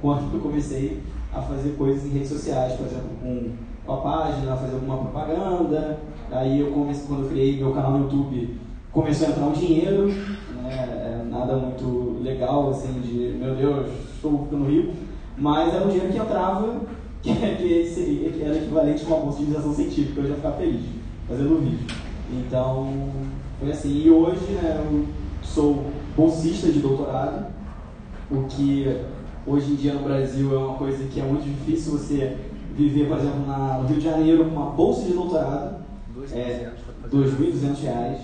quando 0.00 0.34
eu 0.34 0.40
comecei 0.40 1.00
a 1.32 1.40
fazer 1.42 1.70
coisas 1.76 2.04
em 2.04 2.10
redes 2.10 2.28
sociais, 2.28 2.74
por 2.74 2.86
exemplo, 2.86 3.10
com 3.22 3.50
com 3.90 3.94
a 3.94 3.96
página, 3.98 4.56
fazer 4.56 4.74
alguma 4.74 4.98
propaganda. 4.98 5.98
Aí 6.30 6.60
eu 6.60 6.70
comecei, 6.70 7.06
quando 7.06 7.24
eu 7.24 7.28
criei 7.28 7.56
meu 7.56 7.72
canal 7.72 7.92
no 7.92 8.04
YouTube, 8.04 8.56
começou 8.92 9.26
a 9.26 9.30
entrar 9.30 9.46
um 9.46 9.52
dinheiro, 9.52 10.06
né? 10.06 11.22
É 11.22 11.24
nada 11.28 11.56
muito 11.56 12.20
legal, 12.22 12.70
assim, 12.70 13.00
de 13.00 13.36
meu 13.38 13.54
Deus, 13.54 13.88
estou 14.14 14.44
ficando 14.44 14.66
rico, 14.66 14.92
mas 15.36 15.74
era 15.74 15.84
um 15.84 15.88
dinheiro 15.88 16.12
que 16.12 16.18
entrava, 16.18 16.80
que, 17.20 17.34
que, 17.34 17.86
seria, 17.86 18.30
que 18.30 18.42
era 18.42 18.56
equivalente 18.56 19.04
a 19.04 19.08
uma 19.08 19.18
bolsa 19.18 19.38
de 19.38 19.44
iniciação 19.44 19.74
científica, 19.74 20.20
eu 20.20 20.28
já 20.28 20.34
ficava 20.36 20.56
feliz 20.56 20.82
fazendo 21.28 21.60
vídeo. 21.60 21.96
Então, 22.32 23.10
foi 23.58 23.70
assim. 23.70 24.02
E 24.04 24.10
hoje, 24.10 24.52
né, 24.52 24.84
eu 24.84 25.06
sou 25.42 25.84
bolsista 26.16 26.70
de 26.70 26.78
doutorado, 26.78 27.46
o 28.30 28.44
que 28.44 28.96
hoje 29.46 29.72
em 29.72 29.74
dia 29.76 29.94
no 29.94 30.00
Brasil 30.00 30.54
é 30.54 30.58
uma 30.58 30.76
coisa 30.76 31.04
que 31.04 31.20
é 31.20 31.24
muito 31.24 31.44
difícil 31.44 31.92
você 31.92 32.36
viver, 32.74 33.08
por 33.08 33.18
exemplo, 33.18 33.46
na, 33.46 33.78
no 33.78 33.88
Rio 33.88 33.98
de 33.98 34.04
Janeiro 34.04 34.44
com 34.44 34.50
uma 34.56 34.70
bolsa 34.70 35.06
de 35.06 35.12
doutorado, 35.12 35.80
é, 36.32 36.70
2.200 37.10 37.80
reais. 37.82 38.20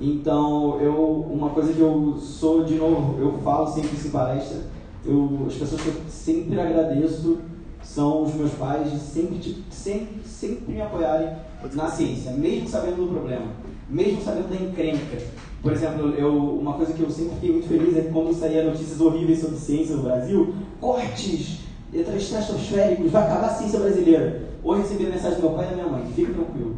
Então, 0.00 0.80
eu, 0.80 1.26
uma 1.30 1.50
coisa 1.50 1.72
que 1.72 1.80
eu 1.80 2.16
sou, 2.18 2.64
de 2.64 2.74
novo, 2.74 3.18
eu 3.20 3.38
falo 3.42 3.66
sempre 3.66 3.96
isso 3.96 4.08
em 4.08 4.10
palestra, 4.10 4.58
eu, 5.04 5.44
as 5.46 5.54
pessoas 5.54 5.80
que 5.80 5.88
eu 5.88 5.94
sempre 6.08 6.60
agradeço 6.60 7.38
são 7.82 8.24
os 8.24 8.34
meus 8.34 8.52
pais 8.52 8.90
de 8.90 8.98
sempre, 8.98 9.38
tipo, 9.38 9.60
sempre, 9.70 10.20
sempre 10.26 10.74
me 10.74 10.82
apoiarem 10.82 11.36
na 11.74 11.88
ciência, 11.88 12.32
mesmo 12.32 12.68
sabendo 12.68 13.06
do 13.06 13.12
problema, 13.12 13.46
mesmo 13.88 14.20
sabendo 14.22 14.48
da 14.48 14.56
encrenca. 14.56 15.16
Por 15.66 15.72
exemplo, 15.72 16.14
eu, 16.16 16.32
uma 16.32 16.74
coisa 16.74 16.92
que 16.92 17.02
eu 17.02 17.10
sempre 17.10 17.34
fiquei 17.34 17.50
muito 17.50 17.66
feliz 17.66 17.96
é 17.96 18.02
que 18.02 18.12
quando 18.12 18.32
saía 18.32 18.62
notícias 18.62 19.00
horríveis 19.00 19.40
sobre 19.40 19.56
ciência 19.56 19.96
no 19.96 20.04
Brasil, 20.04 20.54
cortes 20.80 21.58
estratosféricos, 21.92 23.10
vai 23.10 23.24
acabar 23.24 23.46
a 23.46 23.54
ciência 23.54 23.80
brasileira. 23.80 24.42
Hoje 24.62 24.82
recebi 24.82 25.06
a 25.06 25.10
mensagem 25.10 25.40
do 25.40 25.42
meu 25.42 25.56
pai 25.56 25.66
e 25.66 25.70
da 25.70 25.74
minha 25.74 25.88
mãe, 25.88 26.06
fica 26.14 26.34
tranquilo. 26.34 26.76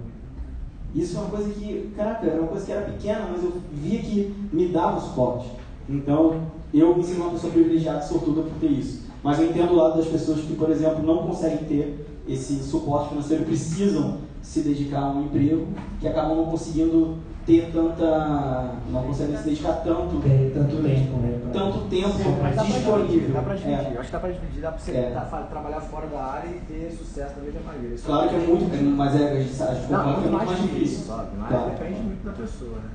Isso 0.94 1.18
é 1.18 1.20
uma 1.20 1.28
coisa 1.28 1.50
que, 1.50 1.92
caraca, 1.94 2.26
era 2.28 2.40
uma 2.40 2.48
coisa 2.48 2.64
que 2.64 2.72
era 2.72 2.80
pequena, 2.80 3.28
mas 3.30 3.44
eu 3.44 3.52
via 3.74 3.98
que 3.98 4.34
me 4.50 4.68
dava 4.68 4.96
o 4.96 5.00
suporte. 5.02 5.50
Então, 5.86 6.40
eu 6.72 6.96
me 6.96 7.04
sinto 7.04 7.20
uma 7.20 7.32
pessoa 7.32 7.52
privilegiada 7.52 8.02
e 8.02 8.08
sortuda 8.08 8.40
por 8.40 8.58
ter 8.58 8.70
isso. 8.70 9.02
Mas 9.22 9.38
eu 9.38 9.50
entendo 9.50 9.72
o 9.72 9.76
lado 9.76 9.98
das 9.98 10.06
pessoas 10.06 10.40
que, 10.40 10.54
por 10.54 10.70
exemplo, 10.70 11.02
não 11.04 11.26
conseguem 11.26 11.58
ter 11.58 12.06
esse 12.26 12.54
suporte 12.62 13.10
financeiro, 13.10 13.44
precisam 13.44 14.16
se 14.40 14.60
dedicar 14.60 15.00
a 15.00 15.10
um 15.10 15.26
emprego, 15.26 15.66
que 16.00 16.08
acabam 16.08 16.38
não 16.38 16.46
conseguindo 16.46 17.18
ter 17.48 17.70
tanta. 17.72 18.74
não 18.90 19.02
consegue 19.04 19.38
se 19.38 19.44
dedicar 19.44 19.72
tanto. 19.82 20.20
Tem 20.20 20.50
tanto 20.50 20.82
tempo, 20.82 21.16
né? 21.16 21.40
Pra... 21.40 21.60
Tanto 21.60 21.78
tempo 21.88 22.10
disponível. 22.10 23.30
Dá 23.32 23.42
pra 23.42 23.54
dividir, 23.54 23.72
é. 23.72 23.98
acho 23.98 24.06
que 24.06 24.12
dá 24.12 24.20
pra 24.20 24.30
dividir, 24.30 24.60
dá 24.60 24.70
pra 24.70 24.78
você 24.78 24.90
é. 24.92 25.26
trabalhar 25.48 25.80
fora 25.80 26.06
da 26.08 26.22
área 26.24 26.48
e 26.48 26.60
ter 26.60 26.92
sucesso 26.92 27.36
da 27.36 27.42
mesma 27.42 27.60
maneira. 27.62 27.94
Isso 27.94 28.04
claro 28.04 28.28
que 28.28 28.34
é 28.34 28.38
muito, 28.38 28.96
mas 28.96 29.18
é, 29.18 29.32
a 29.32 29.40
gente 29.40 29.54
sabe, 29.54 29.80
não, 29.90 30.02
que 30.02 30.28
é 30.28 30.30
muito 30.30 30.46
mais 30.46 30.62
difícil. 30.62 31.06
Sabe? 31.06 31.28
Mas 31.38 31.48
claro. 31.48 31.70
depende 31.70 32.00
muito 32.00 32.24
da 32.24 32.32
pessoa, 32.32 32.76
né? 32.76 32.90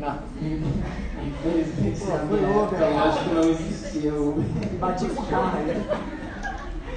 Não. 0.00 0.18
Infelizmente, 1.24 2.00
foi 2.00 2.38
Uber. 2.38 2.80
Eu 2.80 2.98
acho 2.98 3.24
que 3.24 3.34
não 3.34 3.42
existia 3.42 4.14
Uber. 4.14 4.44
Bati 4.80 5.06
com 5.06 5.22
o 5.22 5.26
carro 5.26 5.58
aí. 5.58 6.15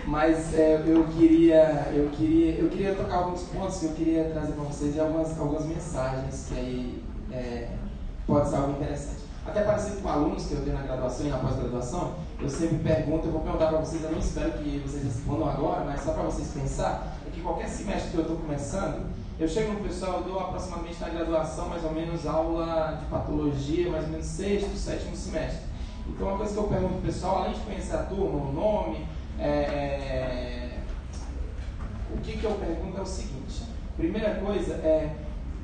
Mas 0.09 0.55
é, 0.55 0.83
eu 0.87 1.03
queria, 1.03 1.91
eu 1.93 2.09
queria, 2.09 2.55
eu 2.55 2.67
queria 2.67 2.95
tocar 2.95 3.17
alguns 3.17 3.43
pontos 3.43 3.77
que 3.77 3.85
eu 3.85 3.91
queria 3.91 4.23
trazer 4.31 4.53
para 4.53 4.63
vocês 4.63 4.95
e 4.95 4.99
algumas, 4.99 5.39
algumas 5.39 5.65
mensagens 5.67 6.47
que 6.49 6.59
aí 6.59 7.03
é, 7.31 7.67
pode 8.25 8.49
ser 8.49 8.55
algo 8.55 8.71
interessante. 8.71 9.19
Até 9.45 9.61
parecido 9.61 10.01
com 10.01 10.09
alunos 10.09 10.47
que 10.47 10.53
eu 10.55 10.63
tenho 10.63 10.75
na 10.77 10.81
graduação 10.81 11.27
e 11.27 11.29
na 11.29 11.37
pós-graduação, 11.37 12.15
eu 12.41 12.49
sempre 12.49 12.77
pergunto, 12.77 13.27
eu 13.27 13.31
vou 13.33 13.41
perguntar 13.41 13.67
para 13.67 13.77
vocês, 13.77 14.03
eu 14.03 14.11
não 14.11 14.17
espero 14.17 14.53
que 14.53 14.79
vocês 14.79 15.03
respondam 15.03 15.47
agora, 15.47 15.85
mas 15.85 16.01
só 16.01 16.13
para 16.13 16.23
vocês 16.23 16.47
pensar, 16.55 17.15
é 17.27 17.29
que 17.29 17.41
qualquer 17.41 17.67
semestre 17.69 18.09
que 18.09 18.17
eu 18.17 18.21
estou 18.21 18.37
começando, 18.37 19.05
eu 19.39 19.47
chego 19.47 19.73
no 19.73 19.79
pessoal, 19.81 20.21
eu 20.21 20.23
dou 20.23 20.39
aproximadamente 20.39 20.99
na 20.99 21.09
graduação 21.09 21.69
mais 21.69 21.83
ou 21.83 21.91
menos 21.91 22.25
aula 22.25 22.97
de 22.99 23.05
patologia, 23.05 23.91
mais 23.91 24.05
ou 24.05 24.09
menos 24.09 24.25
sexto, 24.25 24.75
sétimo 24.75 25.15
semestre. 25.15 25.69
Então 26.07 26.29
uma 26.29 26.37
coisa 26.37 26.51
que 26.51 26.59
eu 26.59 26.63
pergunto 26.63 26.93
para 26.93 26.99
o 26.99 27.03
pessoal, 27.03 27.43
além 27.43 27.53
de 27.53 27.59
conhecer 27.59 27.95
a 27.95 28.03
turma, 28.03 28.49
o 28.49 28.51
nome, 28.51 29.07
é, 29.39 29.47
é, 29.47 30.79
o 32.13 32.17
que, 32.21 32.37
que 32.37 32.43
eu 32.43 32.51
pergunto 32.55 32.97
é 32.97 33.01
o 33.01 33.05
seguinte: 33.05 33.63
primeira 33.95 34.35
coisa 34.35 34.73
é 34.73 35.15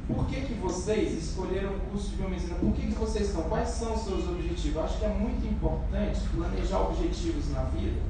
por 0.08 0.28
que, 0.28 0.42
que 0.42 0.54
vocês 0.54 1.14
escolheram 1.14 1.76
o 1.76 1.80
curso 1.92 2.12
de 2.12 2.18
biomedicina? 2.18 2.56
Por 2.56 2.74
que, 2.74 2.88
que 2.88 2.94
vocês 2.94 3.28
estão? 3.28 3.44
Quais 3.44 3.70
são 3.70 3.94
os 3.94 4.02
seus 4.02 4.28
objetivos? 4.30 4.84
Acho 4.84 5.00
que 5.00 5.06
é 5.06 5.10
muito 5.10 5.46
importante 5.48 6.20
planejar 6.36 6.82
objetivos 6.82 7.52
na 7.52 7.64
vida, 7.64 8.02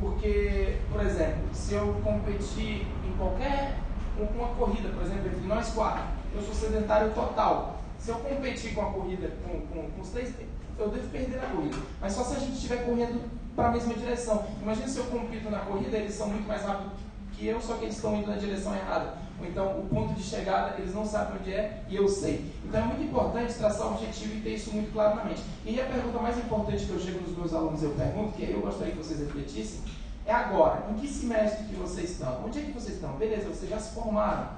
porque, 0.00 0.76
por 0.90 1.00
exemplo, 1.04 1.44
se 1.52 1.74
eu 1.74 1.94
competir 2.02 2.86
em 3.06 3.16
qualquer 3.16 3.78
uma 4.18 4.48
corrida, 4.54 4.88
por 4.88 5.04
exemplo, 5.04 5.26
entre 5.28 5.46
nós 5.46 5.70
quatro, 5.70 6.04
eu 6.34 6.42
sou 6.42 6.54
sedentário 6.54 7.12
total. 7.12 7.80
Se 7.98 8.10
eu 8.10 8.16
competir 8.16 8.74
com 8.74 8.82
a 8.82 8.92
corrida 8.92 9.30
com, 9.44 9.60
com, 9.68 9.90
com 9.90 10.00
os 10.00 10.08
três, 10.10 10.34
eu 10.78 10.88
devo 10.88 11.08
perder 11.08 11.40
na 11.40 11.46
corrida. 11.48 11.76
Mas 12.00 12.12
só 12.12 12.24
se 12.24 12.36
a 12.36 12.40
gente 12.40 12.54
estiver 12.54 12.84
correndo 12.84 13.22
para 13.56 13.68
a 13.68 13.72
mesma 13.72 13.94
direção. 13.94 14.44
Imagina 14.62 14.86
se 14.86 14.98
eu 14.98 15.04
compito 15.06 15.50
na 15.50 15.60
corrida, 15.60 15.96
eles 15.96 16.14
são 16.14 16.28
muito 16.28 16.46
mais 16.46 16.62
rápidos 16.62 16.92
que 17.32 17.46
eu, 17.46 17.60
só 17.60 17.74
que 17.74 17.84
eles 17.84 17.96
estão 17.96 18.14
indo 18.16 18.28
na 18.28 18.36
direção 18.36 18.74
errada. 18.74 19.14
Ou 19.40 19.46
então 19.46 19.80
o 19.80 19.86
ponto 19.88 20.14
de 20.14 20.22
chegada 20.22 20.76
eles 20.78 20.94
não 20.94 21.04
sabem 21.04 21.38
onde 21.40 21.52
é 21.52 21.82
e 21.88 21.96
eu 21.96 22.08
sei. 22.08 22.52
Então 22.64 22.80
é 22.80 22.84
muito 22.84 23.02
importante 23.02 23.54
traçar 23.54 23.88
o 23.88 23.94
objetivo 23.94 24.36
e 24.36 24.40
ter 24.40 24.54
isso 24.54 24.72
muito 24.72 24.92
claro 24.92 25.16
na 25.16 25.24
mente. 25.24 25.42
E 25.64 25.80
a 25.80 25.84
pergunta 25.84 26.18
mais 26.18 26.38
importante 26.38 26.84
que 26.84 26.92
eu 26.92 27.00
chego 27.00 27.20
nos 27.20 27.36
meus 27.36 27.52
alunos 27.52 27.82
eu 27.82 27.90
pergunto, 27.90 28.32
que 28.32 28.50
eu 28.50 28.60
gostaria 28.60 28.92
que 28.92 28.98
vocês 28.98 29.20
refletissem, 29.20 29.80
é 30.26 30.32
agora. 30.32 30.86
Em 30.90 30.94
que 30.94 31.08
semestre 31.08 31.64
que 31.64 31.74
vocês 31.74 32.10
estão? 32.10 32.44
Onde 32.44 32.58
é 32.58 32.62
que 32.62 32.72
vocês 32.72 32.94
estão? 32.96 33.12
Beleza, 33.12 33.48
vocês 33.48 33.70
já 33.70 33.78
se 33.78 33.94
formaram. 33.94 34.48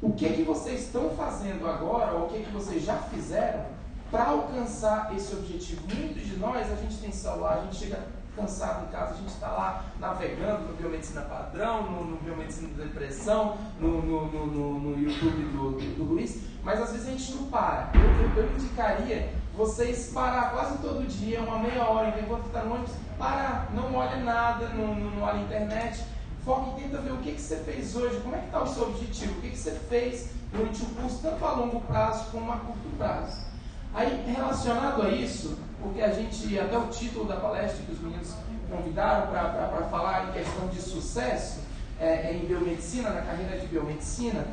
O 0.00 0.12
que 0.12 0.26
é 0.26 0.30
que 0.30 0.42
vocês 0.42 0.82
estão 0.82 1.10
fazendo 1.10 1.66
agora, 1.66 2.12
ou 2.12 2.26
o 2.26 2.28
que 2.28 2.36
é 2.36 2.40
que 2.40 2.50
vocês 2.50 2.84
já 2.84 2.96
fizeram 2.96 3.64
para 4.10 4.24
alcançar 4.26 5.14
esse 5.16 5.34
objetivo. 5.34 5.82
Muitos 5.94 6.22
de 6.22 6.36
nós, 6.36 6.70
a 6.70 6.76
gente 6.76 6.96
tem 6.98 7.12
celular, 7.12 7.58
a 7.58 7.60
gente 7.62 7.76
chega 7.76 7.98
cansado 8.36 8.86
em 8.86 8.88
casa, 8.88 9.14
a 9.14 9.16
gente 9.16 9.28
está 9.28 9.48
lá 9.48 9.84
navegando 10.00 10.68
no 10.68 10.74
Biomedicina 10.74 11.22
Padrão, 11.22 11.90
no, 11.90 12.04
no 12.04 12.16
Biomedicina 12.16 12.68
da 12.76 12.84
Depressão, 12.84 13.56
no, 13.80 14.02
no, 14.02 14.46
no, 14.46 14.98
YouTube 14.98 15.44
do, 15.52 15.72
do, 15.72 15.96
do, 15.96 16.04
Luiz, 16.04 16.40
mas 16.62 16.80
às 16.80 16.92
vezes 16.92 17.08
a 17.08 17.10
gente 17.10 17.34
não 17.34 17.44
para. 17.44 17.90
Eu, 17.94 18.42
eu, 18.42 18.44
eu 18.44 18.52
indicaria 18.54 19.32
vocês 19.56 20.10
parar 20.12 20.50
quase 20.50 20.78
todo 20.78 21.06
dia, 21.06 21.40
uma 21.42 21.58
meia 21.58 21.84
hora, 21.84 22.18
enquanto 22.20 22.46
está 22.46 22.64
no 22.64 22.74
ônibus, 22.74 22.92
parar, 23.16 23.70
não 23.72 23.94
olhe 23.94 24.22
nada, 24.22 24.68
não, 24.70 24.94
não, 24.94 25.10
não 25.10 25.42
internet, 25.42 26.04
foque 26.44 26.80
e 26.80 26.82
tenta 26.82 26.98
ver 26.98 27.12
o 27.12 27.18
que, 27.18 27.32
que 27.32 27.40
você 27.40 27.56
fez 27.58 27.94
hoje, 27.94 28.20
como 28.20 28.34
é 28.34 28.38
que 28.40 28.46
está 28.46 28.62
o 28.62 28.66
seu 28.66 28.88
objetivo, 28.88 29.38
o 29.38 29.40
que, 29.40 29.50
que 29.50 29.56
você 29.56 29.72
fez 29.88 30.30
durante 30.52 30.82
o 30.82 30.86
curso, 30.86 31.20
tanto 31.22 31.44
a 31.44 31.52
longo 31.52 31.80
prazo 31.82 32.30
como 32.30 32.52
a 32.52 32.56
curto 32.56 32.96
prazo. 32.96 33.53
Aí, 33.94 34.24
relacionado 34.26 35.02
a 35.02 35.08
isso, 35.08 35.56
porque 35.80 36.02
a 36.02 36.12
gente, 36.12 36.58
até 36.58 36.76
o 36.76 36.88
título 36.88 37.26
da 37.26 37.36
palestra 37.36 37.80
que 37.84 37.92
os 37.92 38.00
meninos 38.00 38.34
convidaram 38.68 39.28
para 39.28 39.86
falar 39.88 40.28
em 40.28 40.32
questão 40.32 40.66
de 40.66 40.80
sucesso 40.80 41.60
é, 42.00 42.06
é, 42.06 42.34
em 42.34 42.46
biomedicina, 42.46 43.10
na 43.10 43.22
carreira 43.22 43.56
de 43.56 43.68
biomedicina, 43.68 44.44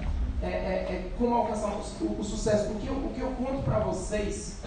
é, 0.43 0.47
é, 0.47 0.49
é 0.49 1.11
como 1.17 1.33
alcançar 1.33 1.69
o, 1.69 2.19
o, 2.19 2.23
sucesso. 2.23 2.71
O 2.71 2.75
que 2.75 2.87
eu, 2.87 2.93
o 2.93 3.11
que 3.15 3.21
eu 3.21 3.31
conto 3.31 3.63
para 3.63 3.79
vocês, 3.79 4.59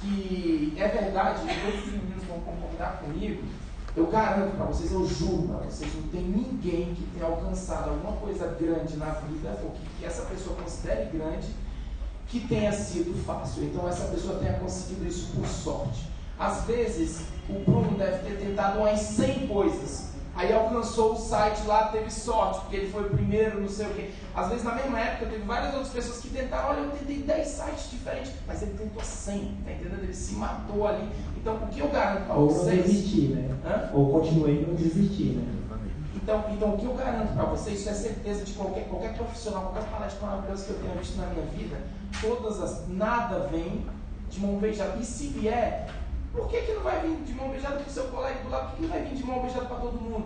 que 0.00 0.74
é 0.78 0.88
verdade, 0.88 1.40
e 1.44 1.60
todos 1.60 1.86
os 1.86 1.92
meninos 1.92 2.24
vão 2.24 2.40
concordar 2.40 3.02
comigo, 3.02 3.42
eu 3.94 4.06
garanto 4.06 4.56
para 4.56 4.66
vocês, 4.66 4.90
eu 4.90 5.06
juro 5.06 5.48
para 5.48 5.66
vocês, 5.66 5.94
não 5.94 6.08
tem 6.08 6.22
ninguém 6.22 6.94
que 6.94 7.02
tenha 7.12 7.26
alcançado 7.26 7.90
alguma 7.90 8.16
coisa 8.16 8.46
grande 8.58 8.96
na 8.96 9.10
vida, 9.10 9.58
ou 9.62 9.70
que, 9.70 9.86
que 9.98 10.04
essa 10.06 10.22
pessoa 10.22 10.56
considere 10.56 11.10
grande, 11.16 11.48
que 12.34 12.48
tenha 12.48 12.72
sido 12.72 13.14
fácil. 13.24 13.62
Então 13.62 13.88
essa 13.88 14.06
pessoa 14.06 14.40
tenha 14.40 14.54
conseguido 14.54 15.06
isso 15.06 15.30
por 15.36 15.46
sorte. 15.46 16.08
Às 16.36 16.64
vezes, 16.64 17.20
o 17.48 17.60
Bruno 17.60 17.96
deve 17.96 18.28
ter 18.28 18.44
tentado 18.44 18.80
umas 18.80 18.98
100 18.98 19.46
coisas. 19.46 20.14
Aí 20.34 20.52
alcançou 20.52 21.12
o 21.12 21.16
site 21.16 21.64
lá, 21.64 21.90
teve 21.92 22.10
sorte, 22.10 22.62
porque 22.62 22.74
ele 22.74 22.90
foi 22.90 23.04
o 23.04 23.10
primeiro, 23.10 23.60
não 23.60 23.68
sei 23.68 23.86
o 23.86 23.90
quê. 23.90 24.10
Às 24.34 24.48
vezes, 24.48 24.64
na 24.64 24.74
mesma 24.74 24.98
época, 24.98 25.26
teve 25.26 25.44
várias 25.44 25.74
outras 25.74 25.92
pessoas 25.92 26.18
que 26.18 26.28
tentaram. 26.30 26.70
Olha, 26.70 26.80
eu 26.80 26.90
tentei 26.90 27.18
10 27.18 27.46
sites 27.46 27.90
diferentes, 27.92 28.32
mas 28.44 28.60
ele 28.62 28.72
tentou 28.72 29.04
100, 29.04 29.38
tá 29.64 29.70
entendendo? 29.70 30.02
Ele 30.02 30.12
se 30.12 30.34
matou 30.34 30.88
ali. 30.88 31.08
Então, 31.36 31.54
o 31.54 31.68
que 31.68 31.78
eu 31.78 31.88
garanto 31.88 32.26
para 32.26 32.34
vocês. 32.34 32.66
Ou 32.66 32.74
não 32.74 32.82
desistir, 32.82 33.28
né? 33.28 33.56
Hã? 33.64 33.90
Ou 33.94 34.10
continuei 34.10 34.66
não 34.66 34.74
desistir, 34.74 35.36
né? 35.36 35.46
Então, 36.24 36.42
então, 36.50 36.72
o 36.72 36.78
que 36.78 36.86
eu 36.86 36.94
garanto 36.94 37.34
para 37.34 37.44
vocês, 37.44 37.80
isso 37.80 37.90
é 37.90 37.92
certeza 37.92 38.46
de 38.46 38.54
qualquer, 38.54 38.88
qualquer 38.88 39.14
profissional, 39.14 39.64
qualquer 39.64 39.90
palestra 39.90 40.26
maravilhosa 40.26 40.64
que 40.64 40.70
eu 40.70 40.78
tenha 40.78 40.94
visto 40.94 41.16
na 41.18 41.26
minha 41.26 41.44
vida, 41.48 41.76
todas 42.18 42.62
as, 42.62 42.88
nada 42.88 43.40
vem 43.40 43.84
de 44.30 44.40
mão 44.40 44.56
beijada. 44.56 44.96
E 44.98 45.04
se 45.04 45.26
vier, 45.26 45.86
por 46.32 46.48
que, 46.48 46.62
que 46.62 46.72
não 46.72 46.82
vai 46.82 46.98
vir 47.02 47.14
de 47.24 47.34
mão 47.34 47.50
beijada 47.50 47.76
para 47.76 47.86
o 47.86 47.90
seu 47.90 48.04
colega 48.04 48.42
do 48.42 48.48
lado? 48.48 48.70
Por 48.70 48.76
que 48.76 48.82
não 48.84 48.88
vai 48.88 49.02
vir 49.02 49.14
de 49.16 49.22
mão 49.22 49.42
beijada 49.42 49.66
para 49.66 49.76
todo 49.76 50.00
mundo? 50.00 50.24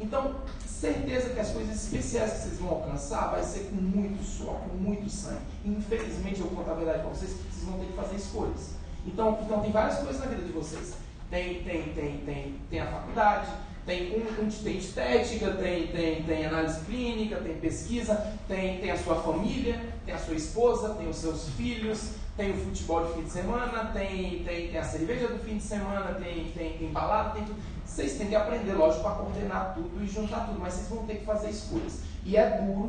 Então, 0.00 0.34
certeza 0.66 1.30
que 1.30 1.38
as 1.38 1.52
coisas 1.52 1.76
especiais 1.76 2.32
que 2.32 2.38
vocês 2.38 2.58
vão 2.58 2.70
alcançar 2.70 3.30
vai 3.30 3.44
ser 3.44 3.70
com 3.70 3.76
muito 3.76 4.24
suor, 4.24 4.56
com 4.56 4.76
muito 4.76 5.08
sangue. 5.08 5.42
Infelizmente, 5.64 6.40
eu 6.40 6.48
conto 6.48 6.68
a 6.68 6.74
verdade 6.74 7.02
para 7.02 7.10
vocês, 7.10 7.30
vocês 7.30 7.64
vão 7.64 7.78
ter 7.78 7.86
que 7.86 7.92
fazer 7.92 8.16
escolhas. 8.16 8.70
Então, 9.06 9.38
então 9.40 9.60
tem 9.60 9.70
várias 9.70 9.98
coisas 10.00 10.18
na 10.18 10.26
vida 10.26 10.42
de 10.42 10.50
vocês. 10.50 10.94
Tem, 11.30 11.62
tem, 11.62 11.94
tem, 11.94 12.18
tem, 12.26 12.60
tem 12.68 12.80
a 12.80 12.86
faculdade, 12.86 13.46
tem, 13.86 14.16
um, 14.16 14.48
tem 14.50 14.78
estética, 14.78 15.52
tem, 15.52 15.86
tem, 15.86 16.22
tem 16.24 16.44
análise 16.44 16.84
clínica, 16.84 17.36
tem 17.36 17.54
pesquisa, 17.54 18.36
tem, 18.48 18.80
tem 18.80 18.90
a 18.90 18.98
sua 18.98 19.14
família, 19.14 19.80
tem 20.04 20.12
a 20.12 20.18
sua 20.18 20.34
esposa, 20.34 20.94
tem 20.94 21.08
os 21.08 21.16
seus 21.16 21.48
filhos, 21.50 22.10
tem 22.36 22.50
o 22.50 22.56
futebol 22.56 23.06
de 23.06 23.14
fim 23.14 23.22
de 23.22 23.30
semana, 23.30 23.92
tem, 23.92 24.42
tem, 24.42 24.68
tem 24.68 24.78
a 24.78 24.84
cerveja 24.84 25.28
do 25.28 25.38
fim 25.38 25.56
de 25.58 25.62
semana, 25.62 26.14
tem, 26.14 26.50
tem, 26.50 26.76
tem 26.76 26.92
balada, 26.92 27.30
tem 27.30 27.44
tudo. 27.44 27.58
Vocês 27.84 28.18
têm 28.18 28.26
que 28.26 28.34
aprender, 28.34 28.72
lógico, 28.72 29.06
a 29.06 29.12
coordenar 29.12 29.74
tudo 29.74 30.02
e 30.02 30.06
juntar 30.08 30.46
tudo, 30.46 30.58
mas 30.60 30.74
vocês 30.74 30.88
vão 30.88 31.06
ter 31.06 31.18
que 31.18 31.24
fazer 31.24 31.48
escolhas. 31.48 32.00
E 32.24 32.36
é 32.36 32.60
duro, 32.60 32.88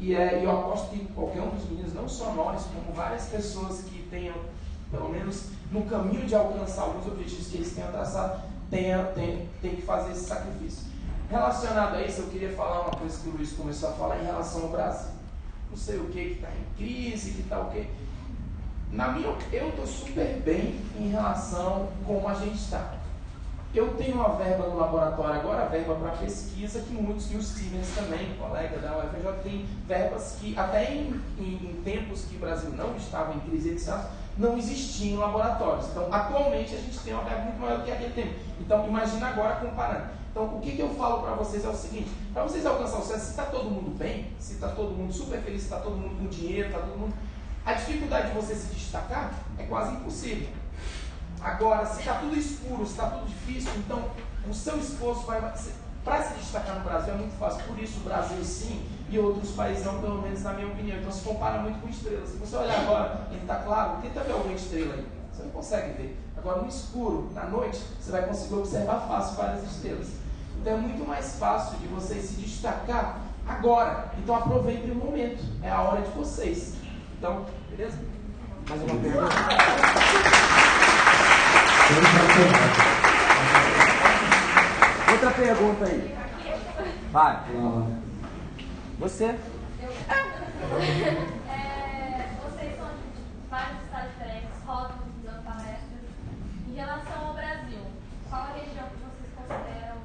e 0.00 0.14
é, 0.14 0.42
eu 0.42 0.50
aposto 0.50 0.88
que 0.88 1.04
qualquer 1.12 1.42
um 1.42 1.50
dos 1.50 1.68
meninos, 1.68 1.92
não 1.92 2.08
só 2.08 2.32
nós, 2.32 2.64
como 2.64 2.96
várias 2.96 3.26
pessoas 3.26 3.82
que 3.82 4.02
tenham, 4.10 4.34
pelo 4.90 5.10
menos 5.10 5.50
no 5.70 5.82
caminho 5.84 6.26
de 6.26 6.34
alcançar 6.34 6.82
alguns 6.82 7.06
objetivos 7.06 7.48
que 7.48 7.58
eles 7.58 7.74
tenham 7.74 7.92
traçado, 7.92 8.49
tem, 8.70 8.92
tem, 9.14 9.48
tem 9.60 9.76
que 9.76 9.82
fazer 9.82 10.12
esse 10.12 10.24
sacrifício. 10.24 10.84
Relacionado 11.28 11.96
a 11.96 12.02
isso, 12.02 12.22
eu 12.22 12.26
queria 12.28 12.52
falar 12.52 12.82
uma 12.82 12.90
coisa 12.90 13.18
que 13.20 13.28
o 13.28 13.32
Luiz 13.32 13.52
começou 13.52 13.90
a 13.90 13.92
falar 13.92 14.20
em 14.20 14.24
relação 14.24 14.62
ao 14.62 14.68
Brasil. 14.68 15.10
Não 15.70 15.76
sei 15.76 15.96
o 15.96 16.06
que, 16.06 16.24
que 16.24 16.32
está 16.32 16.48
em 16.48 16.76
crise, 16.76 17.32
que 17.32 17.40
está 17.42 17.60
o 17.60 17.70
que. 17.70 17.88
Na 18.90 19.08
minha 19.08 19.28
eu 19.52 19.68
estou 19.68 19.86
super 19.86 20.40
bem 20.40 20.80
em 20.98 21.10
relação 21.10 21.88
como 22.04 22.26
a 22.28 22.34
gente 22.34 22.56
está. 22.56 22.94
Eu 23.72 23.94
tenho 23.94 24.16
uma 24.16 24.30
verba 24.30 24.66
no 24.66 24.76
laboratório 24.76 25.38
agora, 25.40 25.68
verba 25.68 25.94
para 25.94 26.10
pesquisa, 26.16 26.80
que 26.80 26.92
muitos, 26.92 27.32
o 27.32 27.40
Stevens 27.40 27.94
também, 27.94 28.34
colega 28.36 28.78
da 28.80 28.98
UFJ, 28.98 29.32
tem 29.44 29.66
verbas 29.86 30.38
que 30.40 30.58
até 30.58 30.92
em, 30.92 31.20
em, 31.38 31.70
em 31.70 31.82
tempos 31.84 32.24
que 32.24 32.34
o 32.34 32.40
Brasil 32.40 32.70
não 32.70 32.96
estava 32.96 33.32
em 33.32 33.38
crise, 33.38 33.70
etc., 33.70 34.06
não 34.38 34.56
existiam 34.56 35.20
laboratórios. 35.20 35.86
Então, 35.88 36.08
atualmente, 36.12 36.74
a 36.74 36.78
gente 36.78 36.98
tem 37.00 37.12
uma 37.12 37.24
verba 37.24 37.42
muito 37.42 37.60
maior 37.60 37.78
do 37.78 37.84
que 37.84 37.92
aquele 37.92 38.12
tempo. 38.12 38.34
Então, 38.60 38.86
imagina 38.86 39.28
agora 39.28 39.56
comparando. 39.56 40.10
Então, 40.30 40.44
o 40.44 40.60
que, 40.60 40.72
que 40.72 40.80
eu 40.80 40.90
falo 40.94 41.22
para 41.22 41.34
vocês 41.34 41.64
é 41.64 41.68
o 41.68 41.74
seguinte: 41.74 42.10
para 42.32 42.44
vocês 42.44 42.64
alcançar 42.64 42.98
o 42.98 43.02
sucesso, 43.02 43.24
se 43.24 43.30
está 43.30 43.44
todo 43.46 43.70
mundo 43.70 43.96
bem, 43.98 44.32
se 44.38 44.54
está 44.54 44.68
todo 44.68 44.92
mundo 44.92 45.12
super 45.12 45.40
feliz, 45.40 45.60
se 45.60 45.66
está 45.66 45.80
todo 45.80 45.96
mundo 45.96 46.16
com 46.18 46.28
dinheiro, 46.28 46.68
está 46.68 46.80
todo 46.80 46.98
mundo. 46.98 47.14
A 47.64 47.74
dificuldade 47.74 48.28
de 48.28 48.34
você 48.34 48.54
se 48.54 48.74
destacar 48.74 49.32
é 49.58 49.64
quase 49.64 49.94
impossível. 49.94 50.48
Agora, 51.40 51.84
se 51.86 52.00
está 52.00 52.14
tudo 52.14 52.38
escuro, 52.38 52.84
se 52.84 52.92
está 52.92 53.08
tudo 53.10 53.26
difícil, 53.26 53.72
então 53.78 54.10
o 54.48 54.54
seu 54.54 54.78
esforço 54.78 55.26
vai. 55.26 55.40
Para 56.04 56.22
se 56.22 56.34
destacar 56.34 56.76
no 56.76 56.84
Brasil 56.84 57.14
é 57.14 57.16
muito 57.16 57.38
fácil. 57.38 57.62
Por 57.64 57.78
isso, 57.78 58.00
o 58.00 58.04
Brasil 58.04 58.42
sim 58.42 58.86
e 59.10 59.18
outros 59.18 59.50
países 59.50 59.84
não, 59.84 60.00
pelo 60.00 60.22
menos 60.22 60.42
na 60.42 60.52
minha 60.52 60.68
opinião. 60.68 60.98
Então 60.98 61.12
se 61.12 61.22
compara 61.22 61.58
muito 61.58 61.80
com 61.80 61.88
estrelas. 61.88 62.28
Se 62.28 62.36
você 62.36 62.56
olhar 62.56 62.80
agora, 62.80 63.26
ele 63.30 63.40
está 63.40 63.56
claro, 63.56 63.98
tenta 64.00 64.20
ver 64.20 64.32
alguma 64.32 64.54
estrela 64.54 64.94
aí. 64.94 65.06
Você 65.32 65.42
não 65.42 65.50
consegue 65.50 65.92
ver. 65.94 66.16
Agora 66.36 66.62
no 66.62 66.68
escuro, 66.68 67.30
na 67.34 67.44
noite, 67.44 67.82
você 68.00 68.12
vai 68.12 68.22
conseguir 68.22 68.54
observar 68.54 69.00
fácil 69.06 69.36
várias 69.36 69.64
estrelas. 69.64 70.08
Então 70.60 70.74
é 70.74 70.76
muito 70.76 71.06
mais 71.06 71.36
fácil 71.38 71.78
de 71.78 71.86
vocês 71.88 72.24
se 72.24 72.34
destacar 72.34 73.18
agora. 73.46 74.12
Então 74.18 74.36
aproveitem 74.36 74.92
o 74.92 74.94
momento. 74.94 75.44
É 75.62 75.70
a 75.70 75.82
hora 75.82 76.02
de 76.02 76.10
vocês. 76.10 76.74
Então, 77.18 77.44
beleza? 77.70 77.98
Mais 78.68 78.82
uma 78.82 79.00
pergunta. 79.00 79.34
Outra 85.22 85.32
pergunta 85.32 85.84
aí. 85.84 86.14
Vai. 87.12 87.42
Você? 89.00 89.24
Eu. 89.82 89.90
é, 91.46 92.26
vocês 92.42 92.74
são 92.78 92.88
de 92.88 93.50
vários 93.50 93.82
estados 93.84 94.12
diferentes, 94.12 94.48
rodam 94.66 94.96
dando 95.22 95.44
palestras. 95.44 96.00
Em 96.66 96.72
relação 96.74 97.26
ao 97.28 97.34
Brasil, 97.34 97.80
qual 98.30 98.44
a 98.44 98.52
região 98.54 98.86
que 98.88 98.96
vocês 99.04 99.30
consideram 99.36 99.96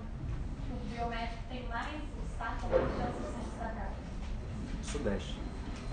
que 0.68 0.74
o 0.74 0.80
biomédico 0.94 1.44
tem 1.50 1.64
mais 1.70 1.96
destaque, 2.22 2.66
mais 2.70 2.84
chances 2.84 3.16
de 3.16 3.32
se 3.32 3.40
destacar? 3.52 3.92
Sudeste. 4.84 5.40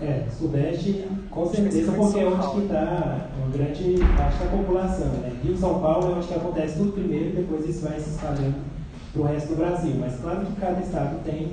É, 0.01 0.27
Sudeste, 0.37 1.09
com 1.31 1.47
certeza, 1.47 1.93
porque 1.93 2.19
é 2.19 2.27
onde 2.27 2.51
que 2.51 2.63
está 2.65 3.29
uma 3.39 3.57
grande 3.57 3.99
parte 4.17 4.39
da 4.39 4.51
população. 4.51 5.07
Né? 5.07 5.41
Rio 5.45 5.57
São 5.57 5.81
Paulo 5.81 6.11
é 6.11 6.15
onde 6.17 6.27
que 6.27 6.35
acontece 6.35 6.77
tudo 6.77 6.91
primeiro 6.91 7.29
e 7.29 7.33
depois 7.37 7.69
isso 7.69 7.87
vai 7.87 8.01
se 8.01 8.11
espalhando 8.11 8.82
para 9.13 9.23
o 9.23 9.25
resto 9.25 9.49
do 9.49 9.57
Brasil. 9.57 9.95
Mas 9.99 10.21
claro 10.21 10.47
que 10.47 10.61
cada 10.61 10.81
estado 10.81 11.23
tem 11.25 11.53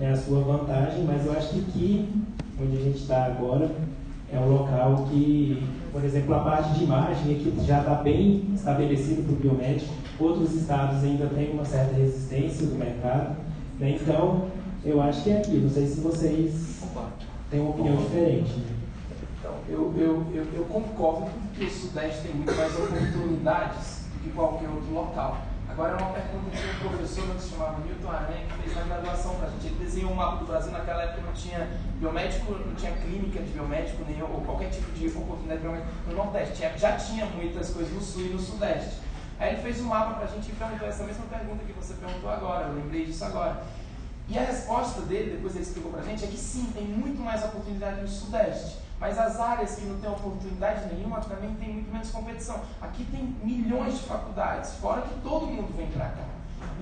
é 0.00 0.10
a 0.10 0.16
sua 0.16 0.40
vantagem, 0.40 1.04
mas 1.04 1.26
eu 1.26 1.32
acho 1.32 1.50
que 1.50 1.60
aqui 1.60 2.08
onde 2.62 2.76
a 2.76 2.80
gente 2.80 2.98
está 2.98 3.26
agora, 3.26 3.70
é 4.32 4.38
um 4.38 4.48
local 4.48 5.06
que, 5.10 5.66
por 5.92 6.04
exemplo, 6.04 6.34
a 6.34 6.40
parte 6.40 6.74
de 6.74 6.84
imagem 6.84 7.34
aqui 7.34 7.54
já 7.66 7.80
está 7.80 7.94
bem 7.94 8.44
estabelecido 8.54 9.22
para 9.24 9.32
o 9.32 9.36
biomédico, 9.36 9.92
outros 10.18 10.54
estados 10.54 11.02
ainda 11.02 11.26
têm 11.26 11.52
uma 11.52 11.64
certa 11.64 11.94
resistência 11.94 12.66
do 12.66 12.76
mercado, 12.76 13.36
né? 13.78 13.98
então 14.00 14.46
eu 14.84 15.00
acho 15.02 15.24
que 15.24 15.30
é 15.30 15.38
aqui, 15.38 15.56
não 15.56 15.70
sei 15.70 15.86
se 15.86 16.00
vocês 16.00 16.82
têm 17.50 17.60
uma 17.60 17.70
opinião 17.70 17.96
diferente. 17.96 18.52
Né? 18.52 18.76
Então, 19.38 19.52
eu, 19.68 19.92
eu, 19.96 20.26
eu, 20.34 20.46
eu 20.54 20.64
concordo 20.64 21.30
que 21.56 21.64
o 21.64 21.70
Sudeste 21.70 22.22
tem 22.22 22.34
muito 22.34 22.54
mais 22.54 22.74
oportunidades 22.74 24.04
do 24.12 24.22
que 24.22 24.30
qualquer 24.30 24.68
outro 24.68 24.92
local. 24.92 25.38
Agora 25.70 25.92
é 25.92 26.02
uma 26.02 26.12
pergunta 26.12 26.50
de 26.50 26.68
um 26.68 26.88
professor 26.88 27.34
que 27.34 27.42
se 27.42 27.50
chamava 27.50 27.78
Milton 27.78 28.10
Aranha, 28.10 28.44
que 28.44 28.62
fez 28.62 28.76
na 28.76 28.82
graduação 28.82 29.36
para 29.36 29.46
a 29.46 29.50
gente. 29.50 29.66
Ele 29.66 29.84
desenhou 29.84 30.10
um 30.10 30.14
mapa 30.16 30.38
do 30.38 30.46
Brasil, 30.46 30.72
naquela 30.72 31.02
época 31.04 31.22
não 31.22 31.32
tinha 31.32 31.70
biomédico, 31.94 32.52
não 32.52 32.74
tinha 32.74 32.92
clínica 32.92 33.40
de 33.40 33.52
biomédico, 33.52 34.04
nem, 34.06 34.20
ou 34.20 34.40
qualquer 34.40 34.70
tipo 34.70 34.90
de 34.90 35.06
oportunidade 35.06 35.60
de 35.60 35.68
biomédico 35.68 35.92
no 36.08 36.16
Nordeste. 36.16 36.56
Tinha, 36.56 36.76
já 36.76 36.96
tinha 36.96 37.24
muitas 37.26 37.70
coisas 37.70 37.92
no 37.92 38.00
Sul 38.00 38.22
e 38.22 38.28
no 38.30 38.38
Sudeste. 38.40 38.98
Aí 39.38 39.54
ele 39.54 39.62
fez 39.62 39.80
um 39.80 39.84
mapa 39.84 40.14
para 40.14 40.24
a 40.24 40.26
gente 40.26 40.50
e 40.50 40.54
perguntou 40.54 40.88
essa 40.88 41.04
mesma 41.04 41.24
pergunta 41.26 41.64
que 41.64 41.72
você 41.72 41.94
perguntou 41.94 42.28
agora, 42.28 42.66
eu 42.66 42.74
lembrei 42.74 43.06
disso 43.06 43.24
agora. 43.24 43.62
E 44.28 44.38
a 44.38 44.42
resposta 44.42 45.02
dele, 45.02 45.36
depois 45.36 45.54
ele 45.54 45.64
explicou 45.64 45.92
para 45.92 46.00
a 46.00 46.04
gente, 46.04 46.24
é 46.24 46.26
que 46.26 46.36
sim, 46.36 46.70
tem 46.74 46.84
muito 46.84 47.20
mais 47.22 47.44
oportunidade 47.44 48.00
no 48.00 48.08
Sudeste. 48.08 48.78
Mas 49.00 49.18
as 49.18 49.40
áreas 49.40 49.76
que 49.76 49.86
não 49.86 49.98
têm 49.98 50.10
oportunidade 50.10 50.94
nenhuma 50.94 51.20
também 51.20 51.54
tem 51.54 51.72
muito 51.72 51.90
menos 51.90 52.10
competição. 52.10 52.60
Aqui 52.82 53.02
tem 53.04 53.34
milhões 53.42 53.94
de 53.94 54.04
faculdades, 54.04 54.74
fora 54.74 55.00
que 55.00 55.14
todo 55.22 55.46
mundo 55.46 55.74
vem 55.74 55.86
para 55.86 56.04
cá. 56.04 56.24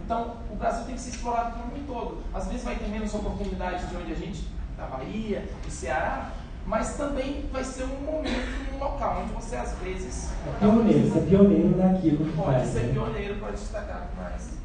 Então, 0.05 0.35
o 0.51 0.57
Brasil 0.57 0.85
tem 0.85 0.97
que 0.97 1.01
ser 1.01 1.11
explorado 1.11 1.53
como 1.53 1.77
um 1.77 1.87
todo. 1.87 2.19
Às 2.35 2.49
vezes 2.49 2.65
vai 2.65 2.75
ter 2.75 2.89
menos 2.89 3.15
oportunidades 3.15 3.89
de 3.89 3.97
onde 3.97 4.13
a 4.13 4.17
gente, 4.17 4.49
da 4.77 4.87
Bahia, 4.87 5.49
do 5.65 5.71
Ceará, 5.71 6.33
mas 6.67 6.97
também 6.97 7.45
vai 7.53 7.63
ser 7.63 7.85
um 7.85 8.05
momento, 8.05 8.75
um 8.75 8.79
local 8.79 9.23
onde 9.23 9.33
você 9.33 9.55
às 9.55 9.75
vezes. 9.79 10.33
É 10.45 10.59
pioneiro, 10.59 11.13
ser 11.13 11.21
pioneiro 11.21 11.77
naquilo 11.77 12.25
que 12.25 12.33
pode 12.33 12.51
faz. 12.51 12.57
Pode 12.57 12.69
ser 12.69 12.83
né? 12.83 12.93
pioneiro, 12.95 13.35
pode 13.39 13.53
destacar 13.53 14.09
mais. 14.17 14.59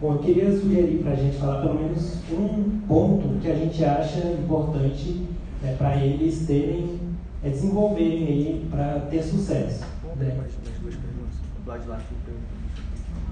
Bom, 0.00 0.14
eu 0.14 0.18
queria 0.18 0.50
sugerir 0.50 1.02
para 1.04 1.12
a 1.12 1.16
gente 1.16 1.38
falar 1.38 1.62
pelo 1.62 1.74
menos 1.74 2.18
um 2.32 2.80
ponto 2.88 3.40
que 3.40 3.50
a 3.50 3.54
gente 3.54 3.84
acha 3.84 4.18
importante 4.18 5.33
né, 5.64 5.74
para 5.78 5.96
eles 5.96 6.46
terem, 6.46 7.00
é, 7.42 7.48
desenvolverem 7.48 8.26
aí 8.26 8.68
para 8.70 9.00
ter 9.10 9.22
sucesso. 9.22 9.84
Né? 10.16 10.38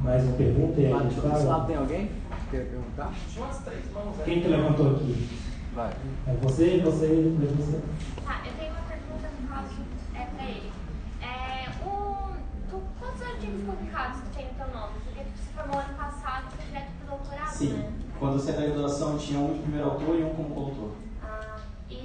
Mais 0.03 0.25
uma 0.25 0.33
pergunta 0.33 0.81
e 0.81 0.87
aí 0.87 0.93
a 0.93 0.99
gente 1.03 1.21
Desse 1.21 1.45
lado 1.45 1.67
tem 1.67 1.77
alguém? 1.77 2.11
Quer 2.51 2.67
perguntar? 2.67 3.13
Tinha 3.31 3.45
umas 3.45 3.59
três 3.59 3.93
mãos 3.93 4.19
aí. 4.19 4.25
Quem 4.25 4.41
que 4.41 4.49
levantou 4.49 4.97
aqui? 4.97 5.29
Vai. 5.75 5.93
É 6.27 6.35
você, 6.43 6.81
você, 6.81 7.07
depois 7.39 7.67
você. 7.67 7.81
Tá, 8.25 8.43
eu 8.45 8.53
tenho 8.59 8.73
uma 8.73 8.83
pergunta 8.83 9.29
no 9.41 9.49
caso 9.49 9.75
é 10.15 10.25
pra 10.25 10.45
ele. 10.45 10.73
É, 11.23 11.71
o, 11.87 12.33
tu, 12.69 12.83
quantos 12.99 13.23
artigos 13.23 13.63
publicados 13.65 14.21
tu 14.23 14.37
tem 14.37 14.47
no 14.47 14.55
teu 14.55 14.75
nome? 14.75 14.93
Porque 15.05 15.21
tu 15.23 15.39
se 15.39 15.53
formou 15.55 15.79
ano 15.79 15.95
passado 15.95 16.47
e 16.49 16.57
foi 16.57 16.67
direto 16.67 16.91
pro 16.99 17.17
doutorado, 17.17 17.55
Sim. 17.55 17.73
né? 17.75 17.93
Quando 18.19 18.33
eu 18.35 18.39
saí 18.41 18.55
da 18.55 18.67
graduação, 18.67 19.19
tinha 19.19 19.39
um 19.39 19.55
de 19.55 19.61
primeiro 19.61 19.91
autor 19.91 20.19
e 20.19 20.25
um 20.25 20.31
como 20.31 20.51
coautor. 20.51 21.02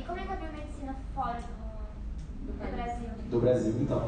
Como 0.08 0.20
é 0.20 0.24
que 0.24 0.32
é 0.32 0.34
a 0.34 0.38
biomedicina 0.38 0.96
fora 1.14 1.38
do, 1.38 2.54
do 2.54 2.76
Brasil? 2.76 3.10
do 3.30 3.40
Brasil. 3.40 3.74
Então, 3.82 4.02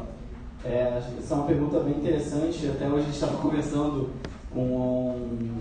é, 0.64 0.98
essa 1.18 1.34
é 1.34 1.36
uma 1.36 1.46
pergunta 1.46 1.80
bem 1.80 1.94
interessante. 1.94 2.68
Até 2.68 2.86
hoje 2.86 2.96
a 2.96 3.02
gente 3.02 3.14
estava 3.14 3.36
conversando 3.36 4.10
com 4.52 4.60
um. 4.60 5.60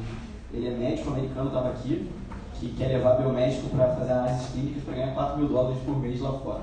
Ele 0.53 0.67
é 0.67 0.71
médico 0.71 1.11
americano, 1.11 1.47
estava 1.47 1.69
aqui, 1.69 2.09
que 2.55 2.69
quer 2.73 2.87
levar 2.87 3.15
biomédico 3.15 3.69
para 3.69 3.95
fazer 3.95 4.13
análises 4.13 4.49
clínicas 4.49 4.83
para 4.83 4.93
ganhar 4.95 5.13
4 5.13 5.37
mil 5.37 5.47
dólares 5.47 5.77
por 5.85 5.99
mês 5.99 6.19
lá 6.21 6.31
fora. 6.33 6.61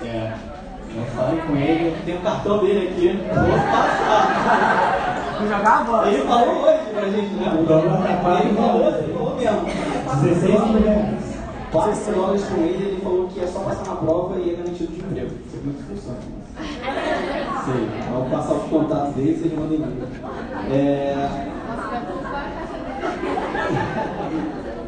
É. 0.00 0.34
Eu 0.94 1.04
falei 1.14 1.40
com 1.40 1.56
ele, 1.56 1.88
eu 1.88 2.04
tenho 2.04 2.18
o 2.18 2.22
cartão 2.22 2.58
dele 2.58 2.88
aqui, 2.88 3.16
vou 3.16 3.58
passar. 3.70 5.22
Vou 5.38 5.48
jogar 5.48 5.80
a 5.80 5.84
bola. 5.84 6.08
Ele 6.08 6.24
falou 6.24 6.62
hoje 6.64 6.90
pra 6.92 7.08
gente, 7.08 7.34
né? 7.34 7.58
O 7.58 7.64
dólar 7.64 8.02
tá 8.02 8.16
quase 8.16 8.42
Ele 8.42 8.56
falou, 8.56 8.88
ele 8.88 9.12
falou 9.12 9.36
mesmo. 9.36 9.66
16 10.22 10.70
mil 10.70 10.82
reais. 10.82 11.21
4 11.72 12.12
dólares 12.14 12.42
por 12.44 12.58
mês, 12.58 12.80
ele 12.80 13.00
falou 13.02 13.28
que 13.28 13.40
é 13.40 13.46
só 13.46 13.60
passar 13.60 13.86
na 13.86 13.96
prova 13.96 14.38
e 14.38 14.50
é 14.50 14.56
garantido 14.56 14.92
de 14.92 15.00
emprego. 15.00 15.30
Isso 15.46 15.56
é 15.56 15.60
muito 15.64 15.82
funciona. 15.88 16.18
Sei. 17.64 17.88
Vou 18.12 18.24
passar 18.30 18.52
os 18.54 18.64
contatos 18.64 19.14
dele, 19.14 19.36
vocês 19.38 19.52
mandam 19.54 19.74
e-mail. 19.76 20.08
É... 20.70 21.28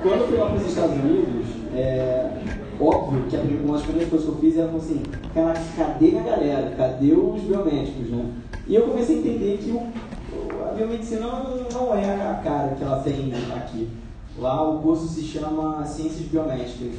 Quando 0.03 0.21
eu 0.21 0.29
fui 0.29 0.37
lá 0.37 0.47
para 0.47 0.57
os 0.57 0.67
Estados 0.67 0.93
Unidos, 0.97 1.47
é 1.75 2.31
óbvio 2.79 3.23
que 3.31 3.37
a 3.37 3.41
uma 3.41 3.73
das 3.75 3.83
primeiras 3.83 4.11
coisas 4.11 4.29
que 4.29 4.35
eu 4.35 4.41
fiz 4.41 4.59
era 4.59 4.71
assim, 4.77 5.03
cadê 5.79 6.11
minha 6.11 6.23
galera? 6.23 6.75
Cadê 6.77 7.13
os 7.13 7.41
biomédicos, 7.43 8.11
né? 8.11 8.27
E 8.67 8.75
eu 8.75 8.83
comecei 8.83 9.17
a 9.17 9.19
entender 9.21 9.59
que 9.59 9.71
o- 9.71 10.65
a 10.69 10.73
biomedicina 10.75 11.21
não, 11.27 11.57
não 11.73 11.95
é 11.95 12.05
a 12.05 12.41
cara 12.45 12.75
que 12.77 12.85
ela 12.85 13.01
tem 13.01 13.33
aqui. 13.57 13.89
Lá 14.39 14.69
o 14.69 14.81
curso 14.81 15.07
se 15.07 15.23
chama 15.23 15.85
Ciências 15.85 16.27
Biomédicas. 16.27 16.95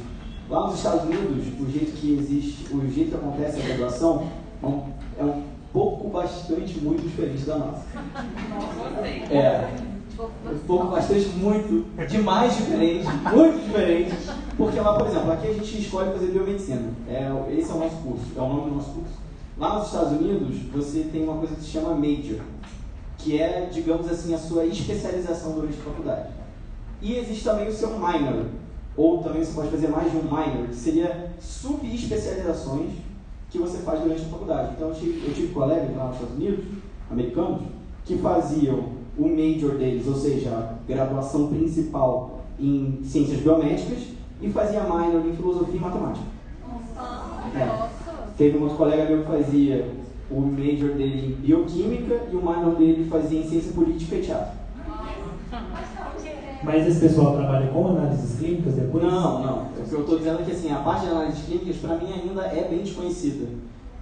Lá 0.48 0.66
nos 0.66 0.76
Estados 0.76 1.02
Unidos, 1.02 1.46
o 1.60 1.70
jeito 1.70 1.92
que 1.92 2.18
existe, 2.18 2.74
o 2.74 2.80
jeito 2.88 3.10
que 3.10 3.16
acontece 3.16 3.60
a 3.60 3.64
graduação 3.66 4.26
é 4.62 4.66
um, 4.66 4.82
é 5.18 5.24
um 5.24 5.42
pouco, 5.72 6.08
bastante, 6.08 6.78
muito 6.78 7.02
diferente 7.02 7.44
da 7.44 7.58
nossa. 7.58 7.84
É. 9.30 9.68
Um 10.50 10.58
pouco, 10.66 10.86
bastante, 10.86 11.28
muito, 11.30 11.84
demais 12.08 12.56
diferente, 12.56 13.06
muito 13.34 13.66
diferente. 13.66 14.14
Porque 14.56 14.80
lá, 14.80 14.94
por 14.94 15.06
exemplo, 15.06 15.32
aqui 15.32 15.48
a 15.48 15.52
gente 15.52 15.78
escolhe 15.78 16.12
fazer 16.12 16.28
biomedicina. 16.28 16.88
É, 17.06 17.30
esse 17.58 17.70
é 17.70 17.74
o 17.74 17.78
nosso 17.78 17.96
curso, 17.96 18.24
é 18.34 18.40
o 18.40 18.48
nome 18.48 18.70
do 18.70 18.76
nosso 18.76 18.90
curso. 18.92 19.12
Lá 19.58 19.78
nos 19.78 19.86
Estados 19.88 20.12
Unidos, 20.12 20.56
você 20.72 21.00
tem 21.12 21.24
uma 21.24 21.36
coisa 21.36 21.54
que 21.54 21.60
se 21.60 21.68
chama 21.68 21.94
major, 21.94 22.40
que 23.18 23.38
é, 23.38 23.68
digamos 23.70 24.08
assim, 24.10 24.32
a 24.32 24.38
sua 24.38 24.64
especialização 24.64 25.52
durante 25.52 25.78
a 25.78 25.82
faculdade. 25.82 26.35
E 27.02 27.16
existe 27.16 27.44
também 27.44 27.68
o 27.68 27.72
seu 27.72 27.90
minor, 27.90 28.46
ou 28.96 29.22
também 29.22 29.44
você 29.44 29.52
pode 29.52 29.70
fazer 29.70 29.88
mais 29.88 30.10
de 30.10 30.16
um 30.16 30.22
minor, 30.22 30.68
que 30.68 30.74
seria 30.74 31.30
subespecializações 31.38 32.92
que 33.50 33.58
você 33.58 33.78
faz 33.78 34.00
durante 34.00 34.22
a 34.22 34.28
faculdade. 34.28 34.72
Então 34.76 34.88
eu 34.88 34.94
tive, 34.94 35.26
eu 35.26 35.34
tive 35.34 35.52
colegas 35.52 35.96
lá 35.96 36.06
nos 36.06 36.14
Estados 36.14 36.36
Unidos, 36.36 36.64
americanos, 37.10 37.62
que 38.04 38.16
faziam 38.18 38.96
o 39.18 39.28
major 39.28 39.76
deles, 39.76 40.06
ou 40.06 40.14
seja, 40.14 40.50
a 40.50 40.74
graduação 40.86 41.48
principal 41.48 42.40
em 42.58 43.00
ciências 43.04 43.40
biomédicas, 43.40 44.16
e 44.40 44.50
fazia 44.50 44.82
minor 44.82 45.26
em 45.26 45.34
filosofia 45.34 45.76
e 45.76 45.80
matemática. 45.80 46.26
É. 47.54 47.88
Teve 48.36 48.58
um 48.58 48.62
outro 48.62 48.76
colega 48.76 49.06
meu 49.06 49.22
que 49.22 49.30
fazia 49.30 49.90
o 50.30 50.40
major 50.40 50.90
dele 50.90 51.28
em 51.28 51.40
bioquímica 51.40 52.26
e 52.30 52.36
o 52.36 52.40
minor 52.40 52.74
dele 52.76 53.08
fazia 53.08 53.40
em 53.40 53.48
ciência 53.48 53.72
política 53.72 54.16
e 54.16 54.22
teatro. 54.22 54.65
Mas 56.66 56.84
esse 56.84 56.98
pessoal 56.98 57.36
trabalha 57.36 57.68
com 57.68 57.86
análises 57.90 58.40
clínicas 58.40 58.74
depois? 58.74 59.04
Não, 59.04 59.40
não. 59.40 59.58
O 59.66 59.88
que 59.88 59.92
eu 59.92 60.00
estou 60.00 60.18
dizendo 60.18 60.40
é 60.40 60.42
que 60.42 60.50
assim, 60.50 60.72
a 60.72 60.78
parte 60.78 61.04
de 61.04 61.12
análises 61.12 61.44
clínicas 61.44 61.76
para 61.76 61.94
mim 61.94 62.12
ainda 62.12 62.42
é 62.42 62.66
bem 62.68 62.80
desconhecida. 62.80 63.46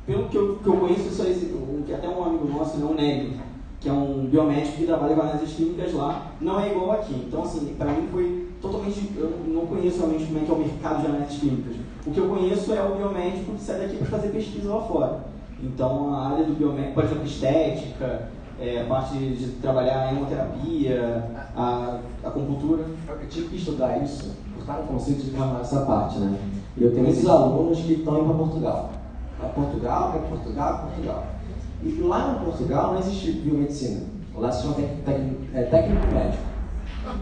Pelo 0.07 0.31
que 0.31 0.37
eu, 0.39 0.57
que 0.57 0.67
eu 0.67 0.77
conheço, 0.79 1.11
só 1.11 1.25
que 1.25 1.93
até 1.93 2.09
um 2.09 2.25
amigo 2.25 2.49
nosso, 2.49 2.79
né, 2.79 2.87
o 2.91 2.95
Nélio, 2.95 3.33
que 3.79 3.87
é 3.87 3.93
um 3.93 4.27
biomédico 4.31 4.79
que 4.79 4.87
trabalha 4.87 5.15
com 5.15 5.21
análises 5.21 5.55
clínicas 5.55 5.93
lá, 5.93 6.33
não 6.41 6.59
é 6.59 6.71
igual 6.71 6.93
aqui. 6.93 7.13
Então, 7.29 7.43
assim, 7.43 7.75
para 7.77 7.93
mim 7.93 8.09
foi 8.11 8.49
totalmente. 8.63 9.11
Eu 9.15 9.31
não 9.47 9.67
conheço 9.67 9.99
realmente 9.99 10.25
como 10.25 10.39
é 10.39 10.41
que 10.41 10.51
é 10.51 10.55
o 10.55 10.59
mercado 10.59 11.01
de 11.03 11.07
análises 11.07 11.39
clínicas. 11.41 11.77
O 12.07 12.11
que 12.11 12.19
eu 12.19 12.29
conheço 12.29 12.73
é 12.73 12.83
o 12.83 12.95
biomédico 12.95 13.53
que 13.53 13.61
sai 13.61 13.79
daqui 13.81 13.99
para 13.99 14.07
fazer 14.07 14.29
pesquisa 14.29 14.73
lá 14.73 14.81
fora. 14.81 15.19
Então, 15.63 16.15
a 16.15 16.31
área 16.31 16.45
do 16.45 16.55
biomédico, 16.55 16.95
por 16.95 17.05
exemplo, 17.05 17.25
estética, 17.25 18.31
é, 18.61 18.83
a 18.83 18.85
parte 18.85 19.17
de 19.17 19.47
trabalhar 19.61 20.01
a 20.01 20.13
hemoterapia, 20.13 21.25
a 21.57 21.99
acupuntura. 22.25 22.85
Eu 23.09 23.29
tive 23.29 23.49
que 23.49 23.57
estudar 23.57 23.99
isso, 23.99 24.37
buscar 24.57 24.81
um 24.81 24.87
conceito 24.87 25.25
de 25.25 25.31
formar 25.31 25.61
essa 25.61 25.81
parte, 25.81 26.19
né? 26.19 26.39
E 26.77 26.85
eu 26.85 26.93
tenho 26.93 27.09
esses 27.09 27.27
alunos 27.27 27.79
que 27.79 27.95
estão 27.95 28.19
indo 28.19 28.27
para 28.27 28.37
Portugal. 28.37 28.91
Para 29.39 29.49
Portugal, 29.51 30.11
para 30.11 30.21
Portugal, 30.21 30.79
Portugal. 30.87 31.25
E 31.83 32.01
lá 32.01 32.33
em 32.33 32.45
Portugal 32.45 32.93
não 32.93 33.01
existe 33.01 33.33
biomedicina. 33.33 34.03
Lá 34.37 34.51
se 34.51 34.63
chama 34.63 34.77
é, 35.55 35.63
técnico 35.63 36.07
médico. 36.13 36.43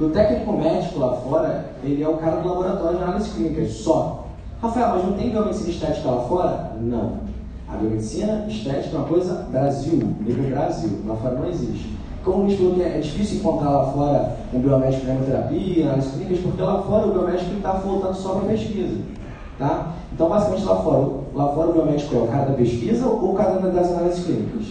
O 0.01 0.09
técnico 0.11 0.53
médico 0.53 0.99
lá 0.99 1.17
fora, 1.17 1.73
ele 1.83 2.03
é 2.03 2.09
o 2.09 2.17
cara 2.17 2.37
do 2.37 2.49
laboratório 2.49 2.99
de 2.99 3.05
análise 3.05 3.31
clínica, 3.31 3.67
só. 3.69 4.29
Rafael, 4.61 4.91
mas 4.95 5.05
não 5.05 5.13
tem 5.15 5.31
biomedicina 5.31 5.71
estética 5.71 6.11
lá 6.11 6.23
fora? 6.23 6.73
Não. 6.81 7.32
A 7.73 7.77
biomedicina 7.79 8.45
estética 8.49 8.97
é 8.97 8.99
uma 8.99 9.09
coisa 9.09 9.47
Brasil, 9.51 10.15
nível 10.21 10.51
Brasil. 10.51 10.91
Lá 11.07 11.17
fora 11.17 11.37
não 11.37 11.49
existe. 11.49 11.97
Como 12.23 12.43
o 12.43 12.47
Luiz 12.47 12.59
falou 12.59 12.75
que 12.75 12.83
é 12.83 12.99
difícil 13.01 13.39
encontrar 13.39 13.71
lá 13.71 13.93
fora 13.93 14.37
um 14.53 14.61
biomédico 14.61 15.07
na 15.07 15.15
hemoterapia, 15.15 15.85
análises 15.87 16.13
clínicas, 16.13 16.39
porque 16.41 16.63
lá 16.63 16.83
fora 16.83 17.07
o 17.07 17.13
biomédico 17.13 17.57
está 17.57 17.73
voltando 17.73 18.15
só 18.15 18.35
para 18.35 18.49
pesquisa. 18.51 19.01
Tá? 19.59 19.95
Então, 20.13 20.29
basicamente, 20.29 20.65
lá 20.67 20.77
fora, 20.83 21.13
lá 21.35 21.49
fora 21.49 21.71
o 21.71 21.73
biomédico 21.73 22.15
é 22.15 22.19
o 22.19 22.27
cara 22.27 22.45
da 22.45 22.55
pesquisa 22.55 23.07
ou 23.07 23.33
o 23.33 23.35
cara 23.35 23.59
das 23.59 23.91
análises 23.91 24.25
clínicas? 24.25 24.67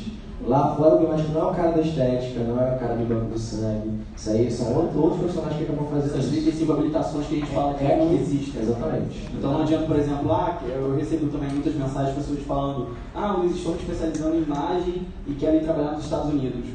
Lá 0.52 0.76
fora 0.76 0.95
o 0.95 0.99
biomédico 0.99 1.32
não 1.32 1.43
é 1.43 1.45
o 1.45 1.54
cara 1.54 1.72
da 1.72 1.80
estética, 1.80 2.43
não 2.43 2.62
é 2.62 2.76
o 2.76 2.78
cara 2.78 2.95
do 2.95 3.06
banco 3.08 3.32
do 3.32 3.39
sangue. 3.39 4.02
Isso 4.18 4.30
aí 4.32 4.52
são 4.52 4.76
outros, 4.76 4.95
outros 4.97 5.20
profissionais 5.20 5.56
que 5.56 5.64
acabam 5.64 5.88
fazendo 5.88 6.12
Essas 6.12 6.26
isso. 6.26 6.41
35 6.41 6.72
habilitações 6.74 7.28
que 7.28 7.36
a 7.36 7.39
gente 7.39 7.52
fala 7.54 7.74
que 7.74 7.86
É 7.86 8.14
existem. 8.14 8.62
Exatamente. 8.62 9.30
Então 9.34 9.54
não 9.54 9.62
adianta, 9.62 9.86
por 9.86 9.95
exemplo, 9.95 10.30
ah, 10.34 10.60
eu 10.68 10.93
recebo 10.97 11.30
também 11.30 11.52
muitas 11.52 11.74
mensagens 11.74 12.10
de 12.10 12.16
pessoas 12.16 12.39
falando 12.45 12.89
ah, 13.16 13.32
Luiz, 13.32 13.56
estou 13.56 13.76
me 13.76 13.80
especializando 13.80 14.36
em 14.36 14.41
imagem 14.41 15.08
e 15.26 15.34
quero 15.36 15.56
ir 15.56 15.64
trabalhar 15.64 15.93
nos 15.93 16.04
Estados 16.04 16.34
Unidos. 16.34 16.66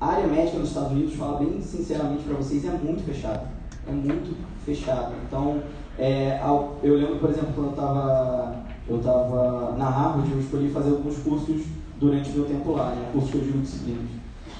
A 0.00 0.06
área 0.08 0.26
médica 0.26 0.58
nos 0.58 0.70
Estados 0.70 0.90
Unidos, 0.90 1.14
fala 1.14 1.38
bem 1.38 1.60
sinceramente 1.62 2.24
para 2.24 2.34
vocês, 2.34 2.64
é 2.64 2.70
muito 2.70 3.04
fechada. 3.04 3.44
É 3.86 3.92
muito 3.92 4.36
fechada. 4.66 5.12
Então, 5.28 5.58
é, 5.96 6.40
eu 6.82 6.96
lembro, 6.96 7.20
por 7.20 7.30
exemplo, 7.30 7.52
quando 7.54 7.66
eu 7.66 7.72
estava 7.74 8.70
eu 8.88 8.98
tava 8.98 9.76
na 9.78 9.88
Harvard, 9.88 10.32
eu 10.32 10.40
escolhi 10.40 10.68
fazer 10.68 10.90
alguns 10.90 11.18
cursos 11.18 11.62
durante 12.00 12.30
o 12.30 12.32
meu 12.32 12.44
tempo 12.46 12.72
lá, 12.72 12.90
né? 12.90 13.10
Cursos 13.12 13.30
que 13.30 13.36
eu 13.36 13.60
disciplinas. 13.60 14.10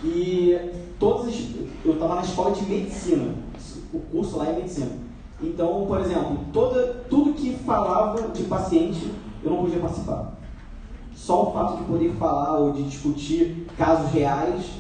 E 0.05 0.59
todos 0.99 1.29
os, 1.29 1.57
eu 1.85 1.95
estava 1.95 2.17
na 2.17 2.23
escola 2.23 2.53
de 2.53 2.63
medicina. 2.65 3.35
O 3.93 3.99
curso 3.99 4.37
lá 4.37 4.49
é 4.49 4.53
medicina. 4.53 4.91
Então, 5.43 5.87
por 5.87 6.01
exemplo, 6.01 6.39
toda, 6.53 7.05
tudo 7.09 7.33
que 7.33 7.55
falava 7.65 8.29
de 8.29 8.45
paciente, 8.45 9.11
eu 9.43 9.51
não 9.51 9.63
podia 9.63 9.81
participar. 9.81 10.35
Só 11.15 11.49
o 11.49 11.53
fato 11.53 11.79
de 11.79 11.85
poder 11.85 12.13
falar 12.13 12.59
ou 12.59 12.73
de 12.73 12.83
discutir 12.83 13.67
casos 13.77 14.13
reais 14.13 14.71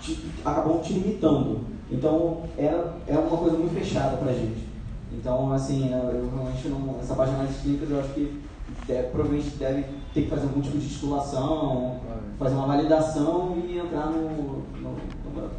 te, 0.00 0.18
acabam 0.44 0.80
te 0.80 0.94
limitando. 0.94 1.60
Então, 1.90 2.44
era, 2.56 2.96
era 3.06 3.20
uma 3.20 3.36
coisa 3.36 3.58
muito 3.58 3.74
fechada 3.74 4.16
pra 4.16 4.32
gente. 4.32 4.70
Então, 5.12 5.52
assim, 5.52 5.90
eu 5.90 6.30
realmente 6.34 6.68
não. 6.68 6.98
Essa 7.00 7.14
página 7.14 7.38
mais 7.38 7.56
clínicas, 7.58 7.90
eu 7.90 8.00
acho 8.00 8.14
que 8.14 8.40
deve, 8.86 9.08
provavelmente 9.08 9.50
deve 9.56 9.84
ter 10.12 10.22
que 10.22 10.30
fazer 10.30 10.42
algum 10.42 10.60
tipo 10.60 10.78
de 10.78 10.88
titulação, 10.88 12.00
fazer 12.38 12.54
uma 12.54 12.66
validação 12.66 13.62
e 13.64 13.78
entrar 13.78 14.06
no. 14.06 14.62
no, 14.78 14.96
no 14.96 15.50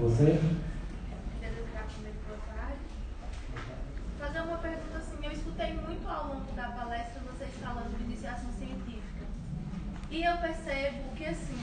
Você? 0.00 0.40
Fazer 4.18 4.40
uma 4.40 4.56
pergunta 4.56 4.96
assim, 4.96 5.16
eu 5.22 5.32
escutei 5.32 5.74
muito 5.74 6.08
ao 6.08 6.28
longo 6.28 6.52
da 6.56 6.68
palestra 6.68 7.20
vocês 7.32 7.50
falando 7.62 7.96
de 7.96 8.04
iniciação 8.04 8.50
científica. 8.58 9.26
E 10.10 10.24
eu 10.24 10.36
percebo 10.38 11.10
que 11.14 11.26
assim, 11.26 11.58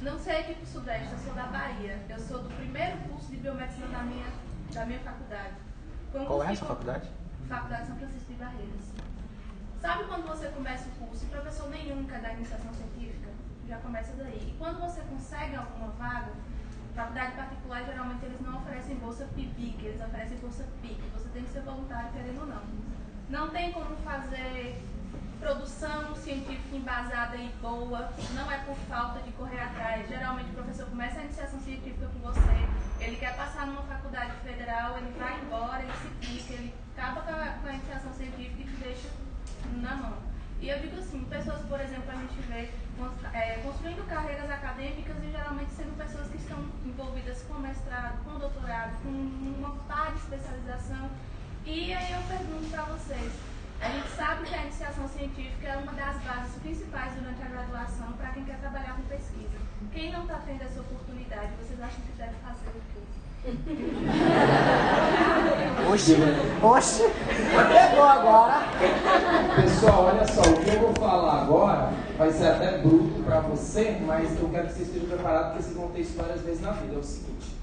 não 0.00 0.18
sei 0.18 0.40
aqui 0.40 0.54
pro 0.54 0.66
Sudeste, 0.66 1.12
eu 1.12 1.18
sou 1.18 1.34
da 1.34 1.46
Bahia. 1.46 2.00
Eu 2.08 2.18
sou 2.18 2.42
do 2.42 2.48
primeiro 2.56 2.96
curso 3.08 3.30
de 3.30 3.36
biomedicina 3.36 3.86
da 3.88 4.02
minha, 4.02 4.26
da 4.72 4.86
minha 4.86 5.00
faculdade. 5.00 5.54
Um 6.14 6.24
Qual 6.24 6.42
é 6.42 6.52
essa 6.52 6.64
faculdade? 6.64 7.08
Faculdade 7.48 7.86
São 7.86 7.96
Francisco 7.96 8.32
de 8.32 8.38
Barreiras. 8.38 8.91
Sabe 9.82 10.04
quando 10.04 10.28
você 10.28 10.46
começa 10.46 10.88
o 10.88 11.06
curso 11.06 11.24
e 11.24 11.26
professor 11.26 11.68
nenhum 11.68 12.04
quer 12.04 12.20
dar 12.20 12.34
iniciação 12.34 12.72
científica? 12.72 13.28
Já 13.66 13.78
começa 13.78 14.12
daí. 14.12 14.54
E 14.54 14.56
quando 14.56 14.78
você 14.78 15.00
consegue 15.00 15.56
alguma 15.56 15.88
vaga, 15.98 16.30
faculdade 16.94 17.32
particular 17.32 17.84
geralmente 17.84 18.24
eles 18.24 18.40
não 18.42 18.58
oferecem 18.58 18.94
bolsa 18.94 19.28
PIBIC, 19.34 19.84
eles 19.84 20.00
oferecem 20.00 20.38
bolsa 20.38 20.68
PIC. 20.80 21.02
Você 21.14 21.28
tem 21.30 21.42
que 21.42 21.50
ser 21.50 21.62
voluntário 21.62 22.12
querendo 22.12 22.42
ou 22.42 22.46
não. 22.46 22.62
Não 23.28 23.48
tem 23.50 23.72
como 23.72 23.96
fazer 24.04 24.80
produção 25.40 26.14
científica 26.14 26.76
embasada 26.76 27.34
e 27.34 27.48
boa, 27.60 28.12
não 28.34 28.52
é 28.52 28.58
por 28.58 28.76
falta 28.88 29.18
de 29.22 29.32
correr 29.32 29.62
atrás. 29.62 30.08
Geralmente 30.08 30.50
o 30.50 30.54
professor 30.54 30.86
começa 30.86 31.18
a 31.18 31.24
iniciação 31.24 31.58
científica 31.58 32.06
com 32.06 32.20
você, 32.20 32.68
ele 33.00 33.16
quer 33.16 33.36
passar 33.36 33.66
numa 33.66 33.82
faculdade 33.82 34.30
federal, 34.44 34.96
ele 34.96 35.10
vai 35.18 35.40
embora, 35.40 35.82
ele 35.82 35.92
se 35.94 36.08
pica, 36.24 36.52
ele 36.52 36.72
acaba 36.96 37.22
com 37.22 37.30
a, 37.30 37.46
com 37.60 37.66
a 37.66 37.72
iniciação 37.72 38.12
científica 38.12 38.60
e 38.60 38.64
te 38.64 38.76
deixa 38.76 39.21
na 39.80 39.94
mão. 39.96 40.32
E 40.60 40.68
eu 40.68 40.78
digo 40.78 40.96
assim, 40.96 41.24
pessoas, 41.24 41.60
por 41.66 41.80
exemplo, 41.80 42.08
a 42.08 42.14
gente 42.14 42.40
vê 42.46 42.70
é, 43.34 43.60
construindo 43.64 44.06
carreiras 44.06 44.48
acadêmicas 44.48 45.16
e 45.24 45.30
geralmente 45.30 45.72
sendo 45.72 45.96
pessoas 45.96 46.28
que 46.28 46.36
estão 46.36 46.58
envolvidas 46.86 47.42
com 47.42 47.54
mestrado, 47.54 48.22
com 48.22 48.38
doutorado, 48.38 48.92
com 49.02 49.08
uma 49.08 49.70
par 49.88 50.12
de 50.12 50.18
especialização. 50.18 51.10
E 51.66 51.92
aí 51.92 52.12
eu 52.12 52.22
pergunto 52.28 52.70
para 52.70 52.82
vocês, 52.84 53.32
a 53.80 53.88
gente 53.88 54.08
sabe 54.10 54.46
que 54.46 54.54
a 54.54 54.62
iniciação 54.62 55.08
científica 55.08 55.66
é 55.66 55.76
uma 55.76 55.92
das 55.92 56.16
bases 56.22 56.54
principais 56.62 57.12
durante 57.14 57.42
a 57.42 57.46
graduação 57.46 58.12
para 58.12 58.30
quem 58.30 58.44
quer 58.44 58.60
trabalhar 58.60 58.94
com 58.94 59.02
pesquisa. 59.02 59.58
Quem 59.92 60.12
não 60.12 60.22
está 60.22 60.38
tendo 60.46 60.62
essa 60.62 60.80
oportunidade, 60.80 61.52
vocês 61.56 61.80
acham 61.80 62.00
que 62.02 62.12
deve 62.12 62.34
fazer 62.36 62.68
o 62.68 62.82
quê? 62.94 63.11
Oxi, 65.92 66.16
oxi, 66.62 67.02
pegou 67.50 68.04
agora. 68.04 68.62
Pessoal, 69.56 70.04
olha 70.04 70.26
só, 70.28 70.42
o 70.42 70.56
que 70.62 70.70
eu 70.70 70.78
vou 70.80 70.94
falar 70.94 71.42
agora 71.42 71.90
vai 72.16 72.30
ser 72.30 72.46
até 72.46 72.78
bruto 72.78 73.20
para 73.24 73.40
você, 73.40 73.98
mas 74.06 74.40
eu 74.40 74.48
quero 74.48 74.68
que 74.68 74.74
vocês 74.74 74.86
estejam 74.88 75.08
preparados 75.08 75.46
porque 75.48 75.62
vocês 75.64 75.76
vão 75.76 75.88
ter 75.88 76.00
isso 76.02 76.16
várias 76.16 76.40
vezes 76.42 76.60
na 76.62 76.70
vida. 76.70 76.94
É 76.94 76.98
o 76.98 77.02
seguinte: 77.02 77.56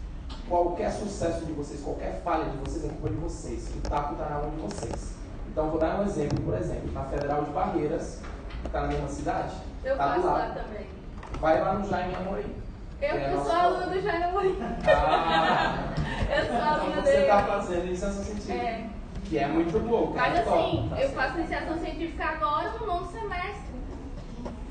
qualquer 0.50 0.92
sucesso 0.92 1.46
de 1.46 1.54
vocês, 1.54 1.80
qualquer 1.82 2.22
falha 2.26 2.46
de 2.50 2.58
vocês 2.58 2.84
é 2.84 2.90
culpa 2.90 3.10
de 3.10 3.16
vocês. 3.16 3.70
O 3.78 3.90
taco 3.90 4.14
está 4.14 4.26
na 4.26 4.36
mão 4.42 4.50
de 4.50 4.58
vocês. 4.58 5.14
Então, 5.50 5.64
eu 5.66 5.72
vou 5.72 5.80
dar 5.80 6.02
um 6.02 6.04
exemplo, 6.04 6.42
por 6.42 6.56
exemplo, 6.56 6.92
na 6.92 7.04
Federal 7.06 7.44
de 7.44 7.52
Barreiras, 7.52 8.20
que 8.62 8.68
está 8.68 8.82
na 8.82 8.88
mesma 8.88 9.08
cidade, 9.08 9.54
Eu 9.84 9.96
tá 9.96 10.08
do 10.10 10.14
faço 10.16 10.28
lá 10.28 10.34
lado. 10.34 10.54
também. 10.56 10.88
Vai 11.40 11.62
lá 11.62 11.74
no 11.74 11.90
Jaime 11.90 12.16
Amorim. 12.16 12.54
Eu 13.02 13.10
que 13.18 13.24
é 13.24 13.38
sou 13.44 13.52
aluna 13.52 13.86
do 13.88 14.02
Jair 14.02 14.28
Amorim. 14.28 14.56
Ah, 14.88 15.86
Eu 16.36 16.46
sou 16.46 16.56
então 16.56 16.70
aluna 16.70 16.96
você 17.02 17.12
dele. 17.12 17.22
está 17.24 17.44
fazendo 17.44 17.86
iniciação 17.88 18.24
científica. 18.24 18.54
É. 18.54 18.86
Que 19.26 19.38
é 19.38 19.48
muito 19.48 19.80
bom. 19.88 20.12
Mas 20.16 20.34
cara, 20.34 20.44
top, 20.44 20.60
assim, 20.60 20.90
tá 20.90 21.02
eu 21.02 21.10
faço 21.10 21.38
iniciação 21.40 21.78
científica 21.78 22.26
agora 22.26 22.72
no 22.80 22.88
nono 22.88 23.08
semestre. 23.08 23.70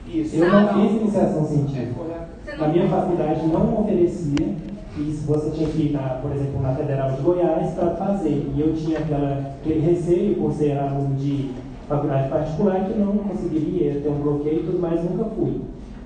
Isso. 0.07 0.37
Eu 0.37 0.51
não 0.51 0.67
Sabe? 0.67 0.81
fiz 0.89 1.01
iniciação 1.01 1.43
É 1.43 1.47
científica. 1.47 2.29
Você 2.45 2.57
Na 2.57 2.69
minha 2.69 2.89
faculdade 2.89 3.47
não 3.47 3.81
oferecia, 3.81 4.57
e 4.97 5.13
se 5.13 5.27
você 5.27 5.51
tinha 5.51 5.69
que 5.69 5.83
ir, 5.83 5.93
na, 5.93 6.01
por 6.21 6.33
exemplo, 6.33 6.61
na 6.61 6.75
Federal 6.75 7.13
de 7.13 7.23
Goiás 7.23 7.73
para 7.75 7.91
fazer. 7.97 8.51
E 8.55 8.61
eu 8.61 8.75
tinha 8.75 8.99
aquela, 8.99 9.55
aquele 9.61 9.81
receio 9.81 10.35
por 10.37 10.53
ser 10.53 10.77
aluno 10.79 11.15
de 11.15 11.51
faculdade 11.89 12.29
particular 12.29 12.85
que 12.85 12.99
não 12.99 13.17
conseguiria 13.19 14.01
ter 14.01 14.09
um 14.09 14.21
bloqueio 14.21 14.61
e 14.61 14.65
tudo 14.65 14.79
mais, 14.81 15.03
nunca 15.05 15.25
fui. 15.37 15.61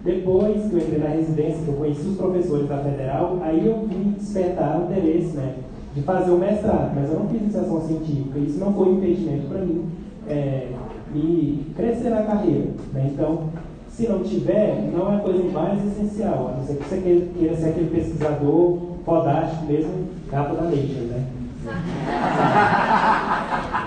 Depois 0.04 0.68
que 0.68 0.72
eu 0.72 0.78
entrei 0.78 0.98
na 0.98 1.10
residência, 1.10 1.62
que 1.62 1.68
eu 1.68 1.74
conheci 1.74 2.08
os 2.08 2.16
professores 2.16 2.68
da 2.68 2.78
Federal, 2.78 3.38
aí 3.42 3.64
eu 3.64 3.86
vim 3.86 4.16
despertar 4.18 4.80
o 4.80 4.84
interesse 4.84 5.36
né, 5.36 5.54
de 5.94 6.02
fazer 6.02 6.32
o 6.32 6.38
mestrado, 6.38 6.92
mas 6.94 7.10
eu 7.10 7.20
não 7.20 7.28
fiz 7.28 7.40
iniciação 7.40 7.80
científica. 7.82 8.38
Isso 8.40 8.58
não 8.58 8.72
foi 8.72 8.88
um 8.88 8.98
impedimento 8.98 9.46
para 9.46 9.60
mim 9.60 9.88
é, 10.28 10.68
me 11.14 11.66
crescer 11.76 12.10
na 12.10 12.24
carreira. 12.24 12.70
Né? 12.92 13.10
Então, 13.12 13.44
se 13.88 14.08
não 14.08 14.24
tiver, 14.24 14.90
não 14.92 15.12
é 15.12 15.16
a 15.16 15.20
coisa 15.20 15.44
mais 15.50 15.84
essencial, 15.86 16.48
a 16.48 16.58
não 16.58 16.66
ser 16.66 16.76
que 16.76 16.88
você 16.88 17.28
queira 17.38 17.56
ser 17.56 17.68
aquele 17.68 17.90
pesquisador 17.90 18.78
fodástico 19.04 19.66
mesmo, 19.66 20.08
capa 20.30 20.54
da 20.54 20.62
Nature, 20.62 21.10
né? 21.10 21.26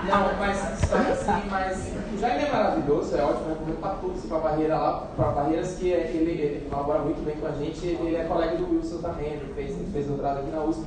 Não, 0.08 0.38
mas 0.38 0.56
sabe 0.56 1.10
assim, 1.10 1.48
mas 1.50 1.92
o 2.14 2.18
Jaime 2.18 2.44
é 2.44 2.50
maravilhoso, 2.50 3.14
é 3.16 3.22
ótimo, 3.22 3.50
recomendo 3.50 3.80
para 3.80 3.90
todos 3.94 4.24
ir 4.24 4.28
para 4.28 4.38
Lá, 4.64 5.06
para 5.16 5.26
Barreiras 5.32 5.74
que 5.74 5.92
é- 5.92 6.10
ele, 6.14 6.30
ele 6.32 6.68
colabora 6.70 7.00
muito 7.00 7.24
bem 7.24 7.36
com 7.36 7.46
a 7.46 7.50
gente, 7.52 7.86
ele 7.86 8.16
é 8.16 8.24
colega 8.24 8.56
do 8.56 8.70
Wilson 8.74 8.98
também, 8.98 9.26
ele 9.32 9.52
fez, 9.54 9.70
ele 9.70 9.90
fez 9.92 10.06
doutorado 10.06 10.38
aqui 10.38 10.50
na 10.50 10.62
USP. 10.64 10.84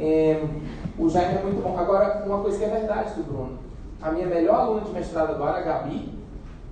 É, 0.00 0.44
o 0.98 1.08
Jaime 1.08 1.38
é 1.38 1.42
muito 1.42 1.62
bom. 1.62 1.78
Agora, 1.78 2.22
uma 2.26 2.38
coisa 2.40 2.58
que 2.58 2.64
é 2.64 2.68
verdade 2.68 3.14
do 3.14 3.22
Bruno, 3.22 3.58
a 4.00 4.10
minha 4.10 4.26
melhor 4.26 4.54
aluna 4.56 4.80
de 4.82 4.90
mestrado 4.90 5.30
agora, 5.30 5.58
a 5.58 5.62
Gabi, 5.62 6.12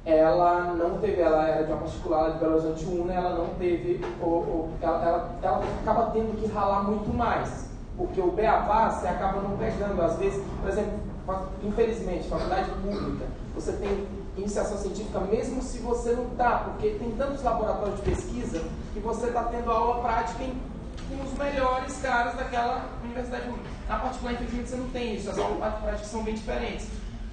ela 0.04 0.74
não 0.76 0.98
teve, 0.98 1.20
ela 1.20 1.46
era 1.46 1.64
de 1.64 1.70
uma 1.72 1.80
particular 1.82 2.32
de 2.32 2.38
Belo 2.38 2.54
Horizonte 2.54 2.84
1, 2.86 3.04
né, 3.04 3.14
ela 3.16 3.34
não 3.36 3.46
teve, 3.58 4.04
o, 4.20 4.26
o- 4.26 4.70
ela, 4.80 5.02
ela, 5.04 5.30
ela 5.42 5.62
acaba 5.82 6.10
tendo 6.10 6.36
que 6.40 6.46
ralar 6.52 6.82
muito 6.84 7.14
mais, 7.16 7.68
porque 7.96 8.20
o 8.20 8.30
beabá 8.32 8.90
você 8.90 9.06
acaba 9.06 9.40
não 9.42 9.56
pegando, 9.56 10.00
às 10.02 10.16
vezes, 10.18 10.42
por 10.60 10.68
exemplo, 10.70 10.92
infelizmente, 11.62 12.28
faculdade 12.28 12.70
pública, 12.82 13.26
você 13.54 13.72
tem 13.72 14.06
iniciação 14.36 14.78
científica 14.78 15.20
mesmo 15.20 15.62
se 15.62 15.78
você 15.78 16.12
não 16.12 16.28
está, 16.28 16.58
porque 16.58 16.90
tem 16.90 17.10
tantos 17.12 17.42
laboratórios 17.42 17.96
de 17.96 18.10
pesquisa 18.10 18.62
que 18.92 19.00
você 19.00 19.26
está 19.26 19.44
tendo 19.44 19.70
aula 19.70 20.02
prática 20.02 20.42
em, 20.44 20.60
com 21.08 21.24
os 21.24 21.32
melhores 21.36 21.96
caras 22.00 22.34
daquela 22.34 22.88
universidade 23.02 23.44
pública. 23.44 23.68
Na 23.88 23.98
particular, 23.98 24.32
infelizmente, 24.34 24.68
você 24.68 24.76
não 24.76 24.88
tem 24.90 25.14
isso, 25.16 25.30
as 25.30 25.38
aulas 25.38 25.74
práticas 25.74 26.06
são 26.06 26.22
bem 26.22 26.34
diferentes. 26.34 26.86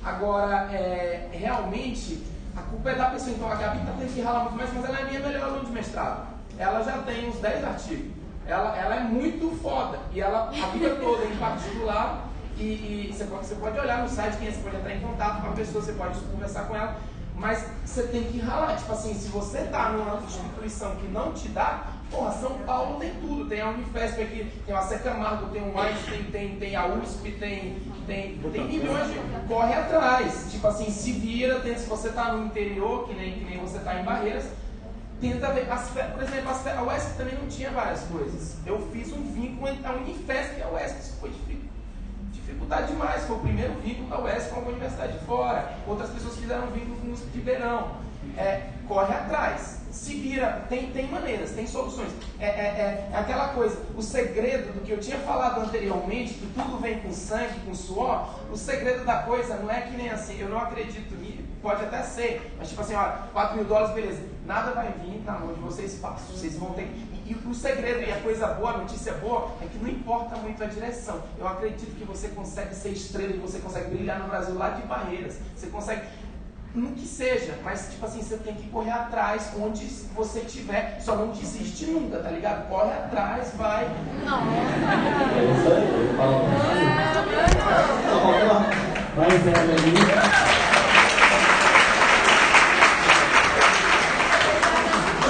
Agora, 0.03 0.71
é, 0.71 1.29
realmente, 1.31 2.23
a 2.55 2.61
culpa 2.61 2.89
é 2.91 2.95
da 2.95 3.05
pessoa. 3.11 3.31
Então, 3.31 3.51
a 3.51 3.55
Gabi 3.55 3.79
está 3.79 3.91
tendo 3.91 4.13
que 4.13 4.21
ralar 4.21 4.43
muito 4.43 4.55
mais, 4.55 4.73
mas 4.73 4.85
ela 4.85 4.99
é 4.99 5.03
minha 5.05 5.19
melhor 5.19 5.43
aluna 5.43 5.65
de 5.65 5.71
mestrado. 5.71 6.27
Ela 6.57 6.81
já 6.81 6.97
tem 6.99 7.29
uns 7.29 7.37
10 7.37 7.63
artigos. 7.63 8.11
Ela, 8.47 8.77
ela 8.77 8.95
é 8.95 8.99
muito 9.01 9.55
foda. 9.61 9.99
E 10.13 10.21
ela, 10.21 10.49
a 10.49 10.67
vida 10.67 10.95
toda 10.95 11.25
em 11.25 11.35
particular. 11.37 12.26
E, 12.59 13.09
e 13.09 13.13
você, 13.13 13.25
pode, 13.25 13.45
você 13.45 13.55
pode 13.55 13.79
olhar 13.79 14.01
no 14.01 14.09
site, 14.09 14.37
quem 14.37 14.47
é, 14.47 14.51
você 14.51 14.61
pode 14.61 14.77
entrar 14.77 14.95
em 14.95 14.99
contato 14.99 15.41
com 15.41 15.49
a 15.49 15.53
pessoa, 15.53 15.83
você 15.83 15.93
pode 15.93 16.19
conversar 16.19 16.63
com 16.67 16.75
ela. 16.75 16.97
Mas 17.35 17.63
você 17.85 18.03
tem 18.03 18.23
que 18.23 18.39
ralar. 18.39 18.75
Tipo 18.77 18.93
assim, 18.93 19.13
se 19.13 19.29
você 19.29 19.59
tá 19.65 19.91
numa 19.91 20.21
instituição 20.23 20.95
que 20.95 21.07
não 21.07 21.33
te 21.33 21.47
dá, 21.49 21.93
porra, 22.09 22.31
São 22.31 22.57
Paulo 22.65 22.99
tem 22.99 23.11
tudo. 23.21 23.45
Tem 23.45 23.61
a 23.61 23.69
Unifesp 23.69 24.21
aqui, 24.21 24.51
tem 24.65 24.75
a 24.75 24.81
Secamargo, 24.81 25.51
tem 25.51 25.61
o 25.61 25.79
Einstein, 25.79 26.23
tem, 26.31 26.55
tem 26.55 26.75
a 26.75 26.87
USP, 26.87 27.31
tem, 27.33 27.77
tem, 28.07 28.39
tem 28.51 28.67
milhões 28.67 29.07
de. 29.07 29.19
Corre 29.47 29.73
atrás. 29.75 30.47
Tipo 30.51 30.67
assim, 30.67 30.89
se 30.89 31.11
vira, 31.11 31.59
tem, 31.59 31.77
se 31.77 31.87
você 31.87 32.09
tá 32.09 32.33
no 32.33 32.47
interior, 32.47 33.07
que 33.07 33.13
nem, 33.13 33.33
que 33.33 33.45
nem 33.45 33.59
você 33.59 33.77
tá 33.79 33.99
em 33.99 34.03
Barreiras, 34.03 34.45
tenta 35.21 35.53
ver. 35.53 35.71
As, 35.71 35.89
por 35.89 36.23
exemplo, 36.23 36.49
as, 36.49 36.65
a 36.65 36.81
UESP 36.81 37.17
também 37.17 37.35
não 37.35 37.47
tinha 37.47 37.69
várias 37.69 38.01
coisas. 38.05 38.57
Eu 38.65 38.81
fiz 38.91 39.13
um 39.13 39.21
vínculo 39.31 39.69
entre 39.69 39.85
a 39.85 39.91
Unifesp 39.93 40.57
e 40.57 40.63
a 40.63 40.69
UESP. 40.69 40.99
Isso 40.99 41.17
foi 41.19 41.29
difícil 41.29 41.46
dificuldade 42.47 42.87
demais. 42.87 43.23
Foi 43.25 43.35
o 43.35 43.39
primeiro 43.39 43.73
vínculo 43.81 44.09
da 44.09 44.21
UESP 44.21 44.49
com 44.53 44.61
a 44.61 44.63
universidade 44.63 45.13
de 45.13 45.25
fora. 45.25 45.73
Outras 45.85 46.09
pessoas 46.09 46.37
fizeram 46.37 46.67
vínculo 46.67 46.95
com 46.97 47.07
o 47.07 47.11
USP 47.11 47.27
de 47.27 47.41
Verão. 47.41 47.91
É, 48.37 48.69
corre 48.87 49.13
atrás 49.13 49.77
se 49.97 50.13
vira, 50.13 50.65
tem, 50.69 50.91
tem 50.91 51.07
maneiras, 51.07 51.51
tem 51.51 51.65
soluções. 51.65 52.09
É, 52.39 52.45
é, 52.45 52.49
é, 52.49 53.09
é, 53.11 53.17
aquela 53.17 53.49
coisa, 53.49 53.77
o 53.95 54.01
segredo 54.01 54.73
do 54.73 54.81
que 54.81 54.91
eu 54.91 54.99
tinha 54.99 55.17
falado 55.19 55.61
anteriormente, 55.61 56.35
que 56.35 56.47
tudo 56.53 56.77
vem 56.79 56.99
com 56.99 57.11
sangue, 57.11 57.59
com 57.65 57.73
suor, 57.73 58.29
o 58.51 58.55
segredo 58.55 59.03
da 59.03 59.23
coisa 59.23 59.55
não 59.57 59.71
é 59.71 59.81
que 59.81 59.95
nem 59.97 60.09
assim, 60.09 60.39
eu 60.39 60.49
não 60.49 60.59
acredito 60.59 61.15
nisso, 61.15 61.43
pode 61.61 61.83
até 61.83 62.03
ser, 62.03 62.55
mas 62.57 62.69
tipo 62.69 62.81
assim, 62.81 62.93
olha, 62.93 63.23
4 63.33 63.55
mil 63.55 63.65
dólares, 63.65 63.95
beleza, 63.95 64.21
nada 64.45 64.71
vai 64.71 64.93
vir 65.03 65.21
na 65.25 65.33
mão 65.33 65.53
de 65.53 65.59
vocês 65.59 65.99
fácil, 65.99 66.35
vocês 66.35 66.55
vão 66.57 66.71
ter. 66.71 66.83
E, 66.83 67.16
e 67.27 67.33
o 67.45 67.53
segredo 67.53 68.01
e 68.07 68.11
a 68.11 68.21
coisa 68.21 68.47
boa, 68.47 68.71
a 68.71 68.77
notícia 68.77 69.13
boa, 69.13 69.51
é 69.61 69.65
que 69.65 69.77
não 69.77 69.89
importa 69.89 70.37
muito 70.37 70.63
a 70.63 70.67
direção. 70.67 71.21
Eu 71.37 71.45
acredito 71.45 71.93
que 71.97 72.05
você 72.05 72.29
consegue 72.29 72.73
ser 72.73 72.89
estrela 72.89 73.33
e 73.33 73.37
você 73.37 73.59
consegue 73.59 73.89
brilhar 73.93 74.19
no 74.19 74.29
Brasil 74.29 74.55
lá 74.55 74.69
de 74.69 74.83
barreiras. 74.83 75.37
Você 75.53 75.67
consegue 75.67 76.03
no 76.73 76.91
que 76.91 77.05
seja, 77.05 77.57
mas 77.63 77.89
tipo 77.89 78.05
assim, 78.05 78.21
você 78.21 78.37
tem 78.37 78.53
que 78.55 78.69
correr 78.69 78.91
atrás 78.91 79.51
onde 79.59 79.85
você 80.15 80.41
tiver, 80.41 80.99
só 81.01 81.15
não 81.15 81.29
desiste 81.29 81.87
nunca, 81.87 82.19
tá 82.19 82.29
ligado? 82.29 82.69
Corre 82.69 82.91
atrás, 82.91 83.51
vai. 83.57 83.89
Não. 84.23 84.41
É 84.41 85.43
isso 85.51 85.67
aí, 85.73 86.15
fala. 86.15 86.43
Mas 89.17 89.33
é, 89.33 89.53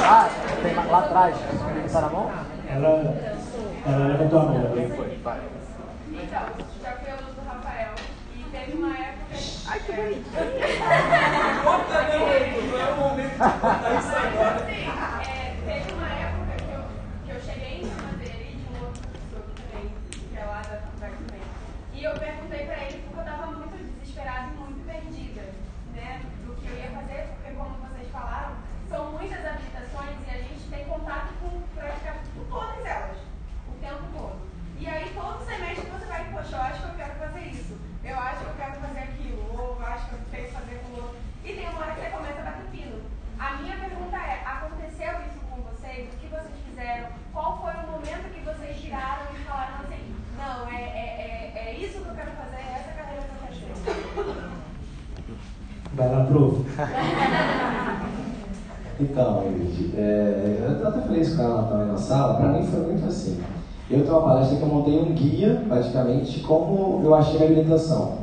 Ah, 0.10 0.30
tem 0.62 0.74
lá 0.74 1.00
atrás, 1.00 1.36
está 1.88 2.01
na 2.01 2.09
mão? 2.09 2.31
Ela, 2.69 2.89
ela 3.85 4.07
levantou 4.07 4.39
a 4.39 4.43
mão. 4.43 4.59
Né? 4.59 4.85
Então, 6.11 6.45
já 6.83 6.91
fui 6.91 7.11
aluno 7.11 7.33
do 7.33 7.41
Rafael 7.47 7.93
e 8.35 8.43
teve 8.51 8.77
uma 8.77 8.97
época. 8.97 9.35
Ai, 9.67 9.79
que 9.79 9.91
bonito! 9.93 10.29
Conta, 11.63 12.03
meu! 12.03 12.19
Não 12.67 12.79
é 12.79 12.91
o 12.91 12.97
momento 12.97 13.31
de 13.31 13.38
contar 13.38 13.93
isso 13.97 14.15
agora. 14.15 14.59
É, 15.29 15.55
teve 15.65 15.93
uma 15.93 16.09
época 16.09 16.53
que 16.57 16.71
eu, 16.71 16.83
que 17.25 17.31
eu 17.31 17.39
cheguei 17.41 17.81
em 17.81 17.83
cima 17.83 18.11
dele 18.19 18.51
e 18.51 18.55
de 18.57 18.63
um 18.67 18.85
outro 18.85 19.01
professor 19.01 19.43
também, 19.55 19.85
que 20.11 20.38
é 20.38 20.45
lá 20.45 20.61
da 20.61 20.77
faculdade 20.77 21.15
também. 21.25 21.41
E 21.93 22.03
eu 22.03 22.13
perguntei 22.13 22.65
pra 22.65 22.77
ele 22.83 23.01
porque 23.05 23.19
eu 23.19 23.25
tava 23.25 23.47
muito 23.47 23.77
desesperada 23.77 24.47
e 24.47 24.57
muito 24.57 24.85
perdida, 24.85 25.43
né? 25.95 26.21
Do 26.45 26.53
que 26.55 26.67
eu 26.67 26.75
ia 26.75 26.91
fazer, 26.91 27.27
porque 27.35 27.51
como 27.55 27.77
vocês 27.88 28.11
falaram, 28.11 28.55
são 28.89 29.11
muitas 29.11 29.45
habilitações 29.45 30.15
e 30.27 30.29
a 30.31 30.38
gente 30.38 30.69
tem 30.69 30.85
contato 30.85 31.33
com 31.41 31.61
praticamente 31.75 32.29
com 32.35 32.43
todas 32.45 32.85
elas, 32.85 33.17
o 33.67 33.73
tempo 33.81 34.03
todo. 34.15 34.47
E 34.79 34.88
aí 34.88 35.11
todo 35.13 35.43
semestre 35.43 35.89
você 35.89 36.05
vai, 36.05 36.23
poxa, 36.31 36.55
eu 36.55 36.61
acho 36.61 36.81
que 36.81 36.88
eu 36.88 36.95
quero 36.95 37.15
fazer 37.19 37.41
isso, 37.49 37.77
eu 38.03 38.17
acho 38.17 38.39
que 38.39 38.45
eu 38.45 38.53
quero 38.55 38.73
fazer 38.79 38.99
aquilo, 38.99 39.41
ou 39.51 39.75
eu 39.79 39.85
acho 39.85 40.07
que 40.07 40.13
eu 40.13 40.19
tenho 40.31 40.45
que 40.47 40.53
fazer 40.53 40.75
com 40.79 40.88
o 40.93 40.95
outro. 41.03 41.17
E 41.43 41.53
tem 41.53 41.67
uma 41.67 41.79
hora 41.81 41.93
que 41.93 42.01
você 42.01 42.09
começa 42.09 42.39
a 42.39 42.43
bater 42.43 42.65
pino. 42.71 43.01
A 43.39 43.53
minha 43.57 43.75
pergunta 43.75 44.17
é, 44.17 44.43
aconteceu 44.45 45.11
isso 45.27 45.39
com 45.49 45.61
vocês? 45.63 46.13
O 46.13 46.17
que 46.17 46.27
vocês 46.27 46.55
fizeram? 46.69 47.09
Qual 47.33 47.61
foi 47.61 47.73
o 47.73 47.91
momento 47.91 48.33
que 48.33 48.41
vocês 48.41 48.79
tiraram 48.79 49.25
e 49.33 49.43
falaram 49.43 49.79
assim, 49.83 50.15
não, 50.38 50.69
é, 50.69 50.81
é, 50.81 51.51
é, 51.55 51.69
é 51.69 51.73
isso 51.75 51.99
que 51.99 52.07
eu 52.07 52.15
quero 52.15 52.31
fazer, 52.31 52.57
é 52.57 52.79
essa 52.79 52.91
carreira 52.93 53.23
que 53.23 53.31
eu 53.33 53.39
quero 53.41 53.55
ter? 53.83 54.67
Vai 55.93 56.09
lá, 56.09 56.25
prof. 56.25 56.66
Então, 58.99 59.43
é, 59.95 60.75
eu 60.82 60.88
até 60.88 61.01
falei 61.01 61.21
isso 61.21 61.38
com 61.38 61.43
ela 61.43 61.63
também 61.63 61.88
na 61.88 61.97
sala, 61.97 62.34
para 62.34 62.49
mim 62.49 62.65
foi 62.65 62.80
muito 62.80 63.07
assim. 63.07 63.39
Eu 63.91 64.01
tenho 64.01 64.17
uma 64.17 64.28
palestra 64.28 64.57
que 64.57 64.63
eu 64.63 64.69
montei 64.69 64.99
um 64.99 65.13
guia, 65.13 65.61
praticamente, 65.67 66.39
como 66.39 67.01
eu 67.03 67.13
achei 67.13 67.39
a 67.39 67.45
habilitação. 67.45 68.17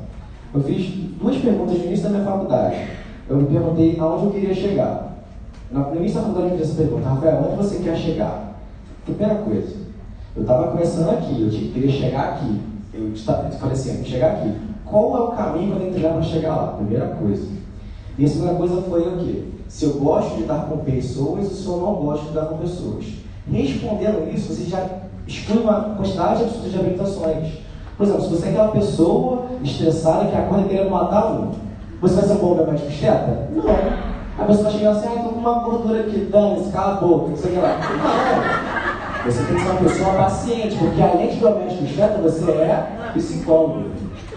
Eu 0.53 0.61
fiz 0.63 0.91
duas 1.21 1.37
perguntas 1.37 1.79
no 1.79 1.85
início 1.85 2.05
da 2.05 2.11
minha 2.11 2.25
faculdade. 2.25 2.89
Eu 3.29 3.37
me 3.37 3.47
perguntei 3.47 3.97
aonde 4.01 4.25
eu 4.25 4.31
queria 4.33 4.55
chegar. 4.55 5.17
No 5.71 5.95
início 5.95 6.17
da 6.17 6.27
faculdade 6.27 6.53
eu 6.53 6.59
fiz 6.59 6.69
essa 6.69 6.83
pergunta, 6.83 7.09
Rafael, 7.09 7.45
onde 7.47 7.57
você 7.57 7.79
quer 7.79 7.97
chegar? 7.97 8.55
Primeira 9.05 9.37
coisa, 9.37 9.77
eu 10.35 10.43
estava 10.43 10.73
começando 10.73 11.11
aqui, 11.11 11.41
eu 11.41 11.51
queria 11.73 11.93
chegar 11.93 12.31
aqui. 12.31 12.61
Eu 12.93 13.13
falei 13.17 13.73
assim, 13.73 13.99
eu 13.99 14.05
chegar 14.05 14.33
aqui. 14.33 14.53
Qual 14.85 15.17
é 15.17 15.21
o 15.21 15.29
caminho 15.29 15.69
que 15.69 15.73
eu 15.73 15.93
tenho 15.93 15.95
que 15.95 16.01
para 16.01 16.23
chegar 16.23 16.57
lá? 16.57 16.67
Primeira 16.73 17.07
coisa. 17.09 17.64
E 18.17 18.25
a 18.25 18.29
segunda 18.29 18.55
coisa 18.55 18.83
foi 18.83 19.01
o 19.01 19.19
quê? 19.19 19.45
Se 19.69 19.85
eu 19.87 19.95
gosto 19.95 20.37
de 20.37 20.43
estar 20.43 20.67
com 20.67 20.79
pessoas 20.79 21.47
ou 21.47 21.51
se 21.51 21.67
eu 21.67 21.77
não 21.77 21.95
gosto 21.95 22.23
de 22.23 22.29
estar 22.29 22.47
com 22.47 22.59
pessoas. 22.59 23.05
Respondendo 23.51 24.33
isso, 24.33 24.55
você 24.55 24.65
já 24.65 24.87
exclui 25.27 25.63
uma 25.63 25.95
quantidade 25.97 26.45
absurda 26.45 26.69
de 26.69 26.79
habilitações. 26.79 27.53
Por 27.97 28.05
exemplo, 28.05 28.23
se 28.23 28.29
você 28.29 28.47
é 28.47 28.51
aquela 28.51 28.69
pessoa 28.69 29.47
estressada 29.63 30.27
que 30.27 30.37
acorda 30.37 30.69
querendo 30.69 30.91
matar 30.91 31.33
um, 31.33 31.53
você 32.01 32.15
vai 32.15 32.25
ser 32.25 32.33
um 32.33 32.37
bom 32.37 32.55
biomédico 32.55 32.89
esteta? 32.89 33.49
Não. 33.53 33.65
A 34.37 34.45
pessoa 34.47 34.65
vai 34.65 34.73
chegar 34.73 34.91
assim, 34.91 35.09
ah, 35.09 35.15
estou 35.17 35.33
com 35.33 35.39
uma 35.39 35.59
gordura 35.61 36.01
aqui, 36.01 36.29
dane-se, 36.31 36.71
cala 36.71 36.97
a 36.97 37.01
boca, 37.01 37.31
não 37.31 37.37
sei 37.37 37.51
o 37.51 37.55
que 37.55 37.61
lá. 37.61 37.79
Não. 37.79 39.31
Você 39.31 39.43
tem 39.45 39.55
que 39.57 39.63
ser 39.63 39.71
uma 39.71 39.81
pessoa 39.81 40.15
paciente, 40.15 40.77
porque 40.77 41.01
além 41.01 41.29
de 41.29 41.37
biomédico 41.37 41.85
esteta, 41.85 42.19
você 42.19 42.51
é 42.51 43.11
psicólogo. 43.15 43.85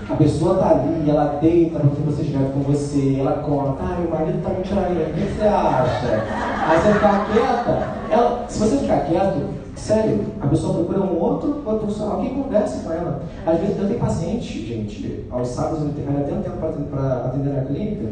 A 0.10 0.16
pessoa 0.16 0.56
tá 0.56 0.70
ali, 0.70 1.10
ela 1.10 1.38
deita 1.42 1.80
porque 1.80 2.02
você 2.02 2.22
escreve 2.22 2.54
com 2.54 2.62
você, 2.62 3.18
ela 3.20 3.44
conta, 3.44 3.84
ah, 3.84 3.98
meu 4.00 4.10
marido 4.10 4.42
tá 4.42 4.50
me 4.52 4.64
traindo, 4.64 5.02
o 5.02 5.14
que 5.14 5.34
você 5.34 5.46
acha? 5.46 6.24
Aí 6.66 6.80
você 6.80 6.94
ficar 6.94 7.26
quieta, 7.30 7.88
ela, 8.10 8.46
se 8.48 8.60
você 8.60 8.78
ficar 8.78 9.00
quieto, 9.02 9.42
sério, 9.76 10.26
a 10.40 10.48
pessoa 10.48 10.76
procura 10.76 11.02
um 11.02 11.20
outro, 11.20 11.56
profissional 11.56 12.22
que 12.22 12.30
converse 12.30 12.86
com 12.86 12.94
ela. 12.94 13.22
Às 13.46 13.60
vezes 13.60 13.78
eu 13.78 13.88
tenho 13.88 14.00
paciente, 14.00 14.66
gente, 14.66 15.26
aos 15.30 15.50
sábados 15.50 15.82
eu 15.82 15.90
tenho, 15.90 16.26
tenho 16.26 16.42
tempo 16.42 16.58
para 16.90 17.26
atender 17.26 17.54
na 17.54 17.62
clínica, 17.66 18.10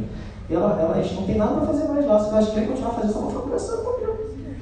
e 0.49 0.53
ela, 0.53 0.77
elas 0.81 1.11
não 1.13 1.23
tem 1.23 1.37
nada 1.37 1.55
para 1.55 1.67
fazer 1.67 1.87
mais 1.87 2.05
lá, 2.05 2.19
se 2.19 2.29
elas 2.29 2.49
querem 2.49 2.67
continuar 2.67 2.91
fazendo, 2.91 3.13
só 3.13 3.27
ficar 3.27 3.39
conversando 3.39 3.83
comigo. 3.83 4.17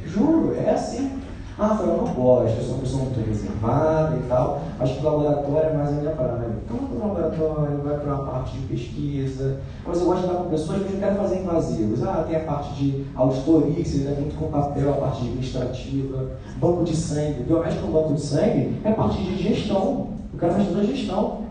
Juro, 0.06 0.56
é 0.56 0.70
assim. 0.70 1.23
Ah, 1.60 1.78
eu 1.82 1.98
não 1.98 2.14
gosto, 2.14 2.58
eu 2.58 2.64
sou 2.64 2.74
uma 2.74 2.82
pessoa 2.82 3.04
muito 3.04 3.28
reservada 3.28 4.18
e 4.18 4.28
tal. 4.28 4.62
Acho 4.80 4.96
que 4.96 5.06
o 5.06 5.10
laboratório 5.10 5.70
é 5.70 5.74
mais 5.74 5.90
a 5.90 5.92
minha 5.92 6.12
praia. 6.12 6.50
Então, 6.66 6.78
vai 6.78 6.88
para 6.88 6.96
o 6.96 7.08
laboratório, 7.08 7.84
vai 7.84 7.98
para 8.00 8.16
uma 8.16 8.26
parte 8.26 8.58
de 8.58 8.66
pesquisa. 8.66 9.60
Mas 9.86 10.00
eu 10.00 10.08
gosto 10.08 10.22
de 10.22 10.30
andar 10.30 10.40
com 10.40 10.50
pessoas 10.50 10.82
que 10.82 10.94
eu 10.94 11.00
quero 11.00 11.16
fazer 11.16 11.42
invasivos. 11.42 12.04
Ah, 12.04 12.26
tem 12.28 12.38
a 12.38 12.40
parte 12.40 12.74
de 12.74 13.06
auditoria, 13.16 13.76
que 13.76 13.88
você 13.88 13.98
lida 14.00 14.20
muito 14.20 14.36
com 14.36 14.48
papel, 14.48 14.94
a 14.94 14.98
parte 14.98 15.22
administrativa, 15.22 16.26
banco 16.58 16.84
de 16.84 16.96
sangue. 16.96 17.44
Biomédico 17.44 17.86
no 17.86 17.94
banco 17.94 18.14
de 18.16 18.22
sangue 18.22 18.80
é 18.84 18.92
parte 18.92 19.22
de 19.22 19.44
gestão. 19.44 20.08
Eu 20.34 20.40
quero 20.40 20.54
fazer 20.54 20.70
toda 20.70 20.82
a 20.82 20.86
gestão. 20.86 21.44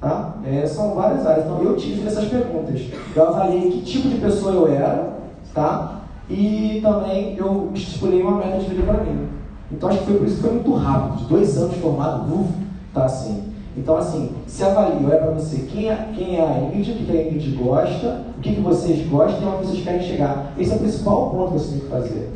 Tá? 0.00 0.36
É, 0.46 0.66
são 0.66 0.94
várias 0.94 1.26
áreas. 1.26 1.44
Então, 1.44 1.62
eu 1.62 1.76
tive 1.76 2.06
essas 2.06 2.24
perguntas. 2.24 2.80
Eu 3.14 3.28
avaliei 3.28 3.70
que 3.70 3.82
tipo 3.82 4.08
de 4.08 4.16
pessoa 4.16 4.52
eu 4.52 4.72
era, 4.72 5.12
tá? 5.52 6.00
E 6.28 6.80
também 6.82 7.36
eu 7.36 7.70
estipulei 7.74 8.22
uma 8.22 8.38
meta 8.38 8.58
de 8.58 8.70
vida 8.70 8.82
para 8.84 9.04
mim. 9.04 9.41
Então 9.72 9.88
acho 9.88 9.98
que 10.00 10.04
foi 10.04 10.18
por 10.18 10.26
isso 10.26 10.36
que 10.36 10.42
foi 10.42 10.52
muito 10.52 10.74
rápido, 10.74 11.18
de 11.18 11.24
dois 11.24 11.56
anos 11.56 11.76
formado, 11.76 12.34
uf, 12.34 12.52
tá 12.92 13.04
assim. 13.04 13.52
Então 13.76 13.96
assim, 13.96 14.32
se 14.46 14.62
avalia, 14.62 15.08
olha 15.08 15.18
para 15.18 15.30
você 15.30 15.66
quem 15.72 15.88
é, 15.88 16.12
quem 16.14 16.36
é 16.36 16.42
a 16.42 16.58
Ingrid, 16.58 16.92
o 16.92 17.06
que 17.06 17.10
a 17.10 17.22
Ingrid 17.22 17.50
gosta, 17.56 18.22
o 18.36 18.40
que, 18.40 18.54
que 18.54 18.60
vocês 18.60 19.08
gostam 19.08 19.42
e 19.42 19.46
onde 19.46 19.66
vocês 19.66 19.82
querem 19.82 20.02
chegar. 20.02 20.52
Esse 20.58 20.72
é 20.72 20.76
o 20.76 20.78
principal 20.78 21.30
ponto 21.30 21.52
que 21.52 21.58
você 21.58 21.70
tem 21.70 21.80
que 21.80 21.86
fazer. 21.86 22.32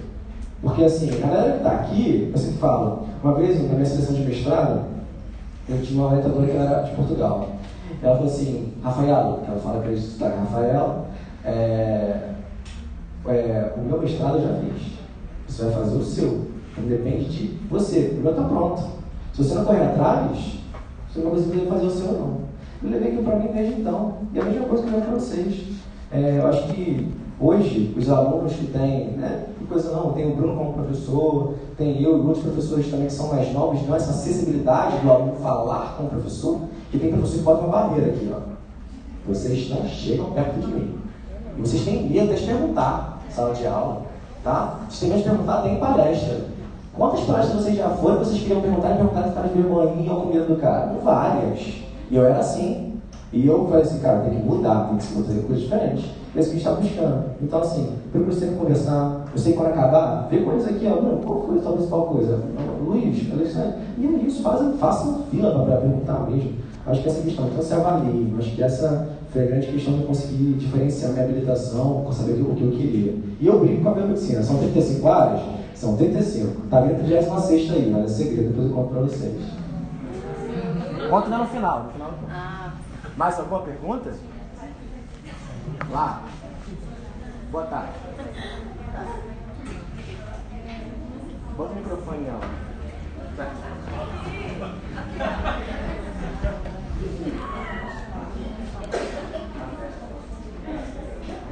Porque 0.62 0.84
assim, 0.84 1.10
a 1.10 1.26
galera 1.26 1.52
que 1.52 1.58
está 1.58 1.70
aqui, 1.72 2.30
eu 2.32 2.38
sempre 2.38 2.58
falo, 2.58 3.06
uma 3.22 3.34
vez 3.34 3.62
na 3.62 3.74
minha 3.74 3.84
seleção 3.84 4.14
de 4.14 4.22
mestrado, 4.22 4.84
eu 5.68 5.82
tinha 5.82 6.00
uma 6.00 6.10
orientadora 6.10 6.46
que 6.46 6.56
era 6.56 6.82
de 6.82 6.90
Portugal. 6.92 7.48
Ela 8.02 8.16
falou 8.16 8.30
assim, 8.30 8.72
Rafael, 8.82 9.40
ela 9.46 9.60
fala 9.62 9.80
para 9.80 9.90
eles, 9.90 10.16
tá, 10.18 10.28
Rafael, 10.28 11.06
é, 11.44 12.30
é, 13.26 13.72
o 13.76 13.80
meu 13.80 14.00
mestrado 14.00 14.38
eu 14.38 14.42
já 14.42 14.54
fiz. 14.60 14.92
Você 15.48 15.64
vai 15.64 15.72
fazer 15.72 15.96
o 15.96 16.02
seu. 16.02 16.55
Depende 16.78 17.24
de 17.24 17.58
você. 17.68 18.16
O 18.18 18.22
meu 18.22 18.32
está 18.32 18.44
pronto. 18.44 18.82
Se 19.32 19.42
você 19.42 19.54
não 19.54 19.64
correr 19.64 19.84
atrás, 19.84 20.58
você 21.08 21.20
não 21.20 21.30
vai 21.30 21.40
conseguir 21.40 21.66
fazer 21.66 21.86
o 21.86 21.90
seu 21.90 22.12
não. 22.12 22.46
Eu 22.82 22.90
levei 22.90 23.08
aquilo 23.08 23.24
para 23.24 23.36
mim 23.36 23.48
desde 23.52 23.80
então. 23.80 24.14
E 24.32 24.38
a 24.38 24.44
mesma 24.44 24.66
coisa 24.66 24.82
que 24.82 24.88
eu 24.88 24.94
levo 24.94 25.06
para 25.06 25.18
vocês. 25.18 25.76
É, 26.12 26.38
eu 26.38 26.46
acho 26.46 26.68
que 26.68 27.12
hoje 27.40 27.94
os 27.96 28.08
alunos 28.08 28.52
que 28.52 28.66
têm, 28.66 29.08
né, 29.12 29.46
que 29.58 29.64
coisa 29.64 29.90
não, 29.90 30.12
tem 30.12 30.30
o 30.30 30.36
Bruno 30.36 30.56
como 30.56 30.72
professor, 30.74 31.54
tem 31.76 32.00
eu 32.02 32.18
e 32.18 32.20
outros 32.20 32.44
professores 32.44 32.88
também 32.90 33.06
que 33.06 33.12
são 33.12 33.28
mais 33.28 33.52
novos, 33.52 33.86
não 33.86 33.96
essa 33.96 34.10
acessibilidade 34.10 34.98
do 35.00 35.10
aluno 35.10 35.32
falar 35.42 35.96
com 35.96 36.04
o 36.04 36.08
professor, 36.08 36.60
que 36.90 36.98
tem 36.98 37.10
professor 37.10 37.38
que 37.38 37.42
bota 37.42 37.64
uma 37.64 37.72
barreira 37.72 38.12
aqui, 38.12 38.32
ó. 38.32 38.56
Vocês 39.26 39.68
não 39.68 39.84
chegam 39.86 40.30
perto 40.30 40.60
de 40.60 40.66
mim. 40.68 40.98
E 41.58 41.60
vocês 41.60 41.84
têm 41.84 42.08
medo 42.08 42.34
de 42.34 42.46
perguntar, 42.46 43.22
sala 43.30 43.52
de 43.52 43.66
aula, 43.66 44.02
tá? 44.44 44.80
Vocês 44.88 45.00
têm 45.00 45.08
medo 45.08 45.22
de 45.22 45.28
perguntar, 45.28 45.62
tem 45.62 45.80
palestra. 45.80 46.55
Quantas 46.96 47.20
palestras 47.24 47.62
vocês 47.62 47.76
já 47.76 47.90
foram 47.90 48.18
vocês 48.20 48.40
queriam 48.40 48.62
perguntar 48.62 48.92
e 48.92 48.96
perguntar 48.96 49.22
se 49.24 49.28
estava 49.28 49.48
de 49.48 49.54
vergonhinha 49.60 50.12
ou 50.12 50.22
com 50.22 50.28
medo 50.32 50.46
do 50.46 50.56
cara? 50.56 50.94
Várias. 51.04 51.74
E 52.10 52.16
eu 52.16 52.24
era 52.24 52.38
assim. 52.38 52.94
E 53.32 53.46
eu 53.46 53.66
falei 53.66 53.82
assim, 53.82 53.98
cara, 53.98 54.20
tem 54.20 54.38
que 54.38 54.46
mudar, 54.46 54.88
tem 54.88 54.96
que 54.96 55.04
fazer 55.04 55.42
coisas 55.42 55.64
diferentes. 55.64 56.04
É 56.34 56.40
isso 56.40 56.50
que 56.50 56.56
a 56.56 56.58
gente 56.58 56.68
está 56.68 56.72
buscando. 56.72 57.24
Então, 57.42 57.60
assim, 57.60 57.92
tem 58.12 58.22
que 58.22 58.54
conversar, 58.54 59.24
eu 59.32 59.38
sei 59.38 59.52
quando 59.52 59.68
acabar, 59.68 60.26
vê 60.30 60.38
coisa 60.38 60.70
aqui, 60.70 60.86
ó, 60.86 61.00
Bruno, 61.00 61.18
qual 61.18 61.42
foi 61.42 61.58
a 61.58 61.72
principal 61.72 62.06
coisa? 62.06 62.40
Luiz, 62.82 63.32
Alexandre, 63.32 63.74
e 63.98 64.06
é 64.06 64.10
isso, 64.26 64.42
faça, 64.42 64.64
faça 64.78 65.08
uma 65.08 65.24
fila 65.24 65.64
para 65.64 65.76
perguntar 65.76 66.30
mesmo. 66.30 66.52
Acho 66.86 67.02
que 67.02 67.08
essa 67.08 67.22
questão, 67.22 67.46
então 67.46 67.62
você 67.62 67.74
avalie, 67.74 68.34
acho 68.38 68.54
que 68.54 68.62
essa 68.62 69.08
foi 69.36 69.44
a 69.44 69.48
grande 69.48 69.66
questão 69.66 69.98
de 69.98 70.06
conseguir 70.06 70.54
diferenciar 70.54 71.12
minha 71.12 71.24
habilitação, 71.24 72.02
com 72.02 72.10
saber 72.10 72.40
o 72.40 72.54
que 72.54 72.62
eu 72.62 72.70
queria. 72.70 73.14
E 73.38 73.46
eu 73.46 73.60
brinco 73.60 73.82
com 73.82 73.90
a 73.90 73.92
biomedicina, 73.92 74.42
são 74.42 74.56
35 74.56 75.08
áreas? 75.08 75.42
São 75.74 75.94
35. 75.94 76.68
Tá 76.70 76.80
vendo 76.80 76.94
a 76.94 77.04
36 77.04 77.70
aí, 77.70 77.90
mas 77.90 78.04
é 78.04 78.08
segredo, 78.08 78.48
depois 78.48 78.70
eu 78.70 78.74
conto 78.74 78.88
para 78.88 79.02
vocês. 79.02 79.42
Conta 81.10 81.28
no 81.36 81.46
final. 81.48 81.84
No 81.84 81.90
final. 81.90 82.14
Ah. 82.30 82.72
Mais 83.14 83.38
alguma 83.38 83.60
pergunta? 83.60 84.14
Lá. 85.90 86.22
Boa 87.52 87.64
tarde. 87.64 87.92
Bota 91.58 91.72
o 91.72 91.76
microfone, 91.76 92.26
ó. 92.30 92.40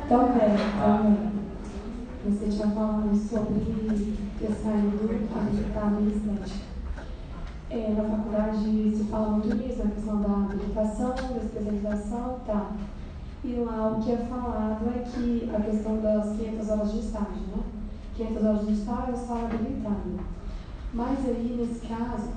É, 0.05 0.07
então, 0.07 1.16
você 2.26 2.48
tinha 2.48 2.68
falado 2.68 3.16
sobre 3.16 4.20
ter 4.38 4.52
saído 4.52 5.09
em 5.11 6.09
estética. 6.09 6.74
É, 7.70 7.94
na 7.96 8.05
faculdade 8.05 8.94
se 8.94 9.05
fala 9.05 9.28
muito 9.30 9.57
nisso, 9.57 9.82
a 9.82 9.88
questão 9.88 10.20
da 10.20 10.28
habilitação, 10.28 11.14
da 11.14 11.42
especialização, 11.42 12.38
tá. 12.46 12.72
E 13.42 13.55
lá 13.55 13.92
o 13.92 14.02
que 14.02 14.12
é 14.12 14.16
falado 14.18 14.86
é 14.94 14.98
que 14.98 15.50
a 15.55 15.61
questão 15.61 16.00
das 16.00 16.36
500 16.36 16.68
horas 16.68 16.92
de 16.92 16.98
estágio, 16.98 17.42
né? 17.57 17.62
500 18.14 18.44
horas 18.44 18.66
de 18.66 18.72
estágio 18.74 19.09
eu 19.09 19.14
estava 19.14 19.46
habilitado. 19.46 20.20
Mas 20.92 21.18
aí, 21.26 21.57
nesse 21.59 21.86
caso, 21.86 22.28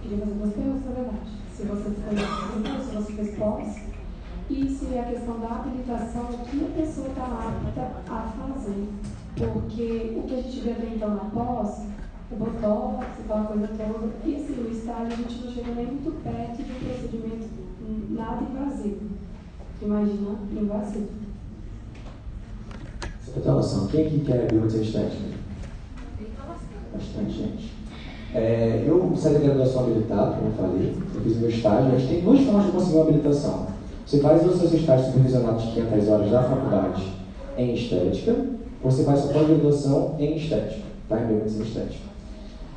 queria 0.00 0.18
fazer 0.18 0.34
duas 0.34 0.54
perguntas, 0.54 0.84
na 0.84 0.92
verdade. 0.92 1.30
Se 1.54 1.62
você 1.64 1.90
foi 1.90 2.82
se 2.84 2.94
você 2.94 3.12
fez 3.12 3.36
pós, 3.36 3.95
e 4.48 4.68
se 4.68 4.98
a 4.98 5.04
questão 5.04 5.40
da 5.40 5.48
habilitação, 5.48 6.22
o 6.24 6.38
que 6.44 6.64
a 6.64 6.80
pessoa 6.80 7.08
está 7.08 7.24
apta 7.24 7.90
a 8.08 8.32
fazer. 8.38 8.88
Porque 9.36 10.14
o 10.16 10.22
que 10.22 10.34
a 10.34 10.42
gente 10.42 10.60
vê 10.60 10.70
até 10.70 10.86
então 10.94 11.10
na 11.10 11.24
pós, 11.24 11.82
o 12.30 12.36
botox, 12.36 13.06
aquela 13.20 13.44
coisa 13.44 13.68
toda, 13.68 14.12
e 14.24 14.36
assim, 14.36 14.64
o 14.64 14.70
estágio 14.70 15.12
a 15.12 15.16
gente 15.16 15.44
não 15.44 15.52
chega 15.52 15.74
nem 15.74 15.86
muito 15.86 16.22
perto 16.22 16.56
de 16.56 16.72
um 16.72 16.88
procedimento 16.88 17.48
nada 18.10 18.42
invasivo. 18.42 19.00
Imagina 19.82 20.38
invasivo. 20.52 21.08
Você 23.20 23.40
tem 23.40 23.52
noção, 23.52 23.86
quem 23.88 24.06
aqui 24.06 24.20
quer 24.20 24.50
biomedicina 24.50 24.84
estética? 24.84 25.36
Bastante 26.92 27.30
gente. 27.30 27.72
É, 28.34 28.84
eu 28.86 29.14
saí 29.16 29.34
da 29.34 29.38
graduação 29.40 29.84
habilitado, 29.84 30.36
como 30.36 30.48
eu 30.48 30.52
falei, 30.54 30.96
eu 31.14 31.20
fiz 31.20 31.36
meu 31.38 31.50
estágio, 31.50 31.94
a 31.94 31.98
gente 31.98 32.08
tem 32.08 32.24
duas 32.24 32.40
formas 32.40 32.66
de 32.66 32.72
conseguir 32.72 32.94
uma 32.96 33.02
habilitação. 33.04 33.75
Você 34.06 34.20
faz 34.20 34.46
os 34.46 34.60
seus 34.60 34.72
estágios 34.72 35.08
supervisionados 35.08 35.64
de 35.64 35.72
500 35.72 36.08
horas 36.08 36.30
da 36.30 36.42
faculdade 36.44 37.12
em 37.58 37.74
estética, 37.74 38.36
você 38.80 39.02
faz 39.02 39.18
sua 39.18 39.32
pós-graduação 39.32 40.14
em 40.16 40.36
estética, 40.36 40.82
tá? 41.08 41.20
Em 41.20 41.26
biomedicina 41.26 41.64
estética. 41.64 42.04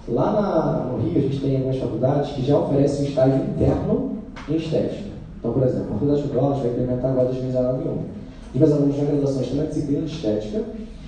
Lá 0.07 0.31
na, 0.31 0.91
no 0.91 0.97
Rio, 0.97 1.19
a 1.19 1.21
gente 1.21 1.39
tem 1.39 1.57
algumas 1.57 1.77
faculdades 1.77 2.31
que 2.31 2.41
já 2.43 2.57
oferecem 2.57 3.05
estágio 3.05 3.43
interno 3.43 4.17
em 4.49 4.55
estética. 4.55 5.09
Então, 5.37 5.53
por 5.53 5.61
exemplo, 5.61 5.85
a 5.89 5.93
Faculdade 5.93 6.23
de 6.23 6.37
Aulas 6.37 6.59
vai 6.59 6.71
implementar 6.71 7.11
agora 7.11 7.25
2019 7.27 7.89
1. 7.89 7.91
Os 7.91 8.59
meus 8.59 8.71
alunos 8.71 8.97
na 8.97 9.03
graduação 9.03 9.41
estão 9.43 9.57
na 9.57 9.63
disciplina 9.65 10.01
de 10.01 10.11
estética 10.11 10.63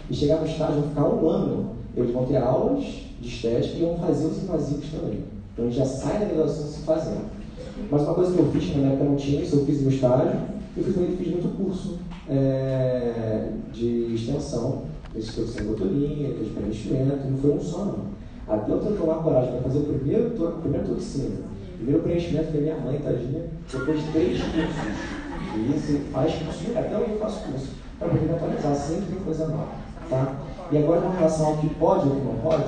e 0.07 0.13
chegar 0.13 0.39
no 0.39 0.45
estágio 0.45 0.81
vão 0.81 0.89
ficar 0.89 1.05
um 1.09 1.29
ano. 1.29 1.65
Eles 1.97 2.13
vão 2.13 2.25
ter 2.27 2.37
aulas 2.37 2.83
de 3.19 3.27
estética 3.27 3.75
e 3.75 3.81
vão 3.81 3.97
fazer 3.97 4.27
os 4.27 4.43
invasivos 4.43 4.85
também. 4.91 5.23
Então, 5.51 5.65
a 5.65 5.67
gente 5.67 5.79
já 5.79 5.85
sai 5.85 6.19
da 6.19 6.25
graduação 6.25 6.67
se 6.67 6.81
fazendo. 6.81 7.40
Mas 7.89 8.01
uma 8.03 8.13
coisa 8.13 8.33
que 8.33 8.39
eu 8.39 8.51
fiz, 8.51 8.65
que 8.65 8.77
na 8.79 8.89
época 8.89 9.03
não 9.05 9.15
tinha 9.15 9.41
isso, 9.41 9.57
eu 9.57 9.65
fiz 9.65 9.81
meu 9.81 9.91
estágio, 9.91 10.39
eu 10.77 10.83
fiz, 10.83 10.95
fiz 10.95 11.27
muito 11.27 11.57
curso 11.57 11.99
é, 12.29 13.49
de 13.73 14.13
extensão, 14.13 14.83
esse 15.15 15.31
curso 15.31 15.53
sem 15.53 15.65
botolinha, 15.65 16.33
de 16.33 16.49
preenchimento, 16.49 17.29
não 17.29 17.37
foi 17.37 17.51
um 17.51 17.59
só 17.59 17.85
não. 17.85 18.11
Até 18.47 18.71
eu 18.71 18.79
tomar 18.79 19.15
coragem 19.15 19.51
para 19.51 19.61
fazer 19.61 19.79
o 19.79 19.83
primeiro, 19.83 20.27
o 20.27 20.61
primeiro 20.61 20.87
toxina, 20.87 21.41
o 21.73 21.77
primeiro 21.77 22.03
preenchimento 22.03 22.51
foi 22.51 22.61
minha 22.61 22.77
mãe, 22.77 22.99
tadinha, 22.99 23.43
depois 23.71 24.03
de 24.03 24.11
três 24.11 24.41
cursos. 24.41 25.21
E 25.53 25.75
isso 25.75 25.99
faz 26.11 26.33
curso, 26.35 26.77
até 26.77 26.93
eu 26.93 27.17
faço 27.19 27.45
curso, 27.49 27.69
para 27.99 28.09
poder 28.09 28.25
me 28.25 28.31
atualizar, 28.31 28.75
sempre 28.75 29.05
tem 29.07 29.23
coisa 29.23 29.47
nova. 29.47 29.67
Tá? 30.09 30.35
E 30.71 30.77
agora, 30.77 31.01
com 31.01 31.09
relação 31.09 31.47
ao 31.47 31.57
que 31.57 31.69
pode 31.75 32.07
ou 32.07 32.15
que 32.15 32.25
não 32.25 32.35
pode, 32.35 32.63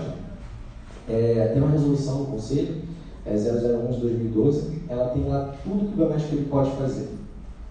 é, 1.10 1.52
tem 1.54 1.62
uma 1.62 1.72
resolução 1.72 2.20
do 2.20 2.32
Conselho 2.32 2.93
é 3.26 3.34
001 3.36 3.92
de 3.92 4.00
2012, 4.02 4.84
ela 4.90 5.10
tem 5.10 5.28
lá 5.28 5.54
tudo 5.64 5.88
que 5.88 5.94
o 5.94 5.96
biomédico 5.96 6.36
ele 6.36 6.46
pode 6.50 6.72
fazer. 6.72 7.10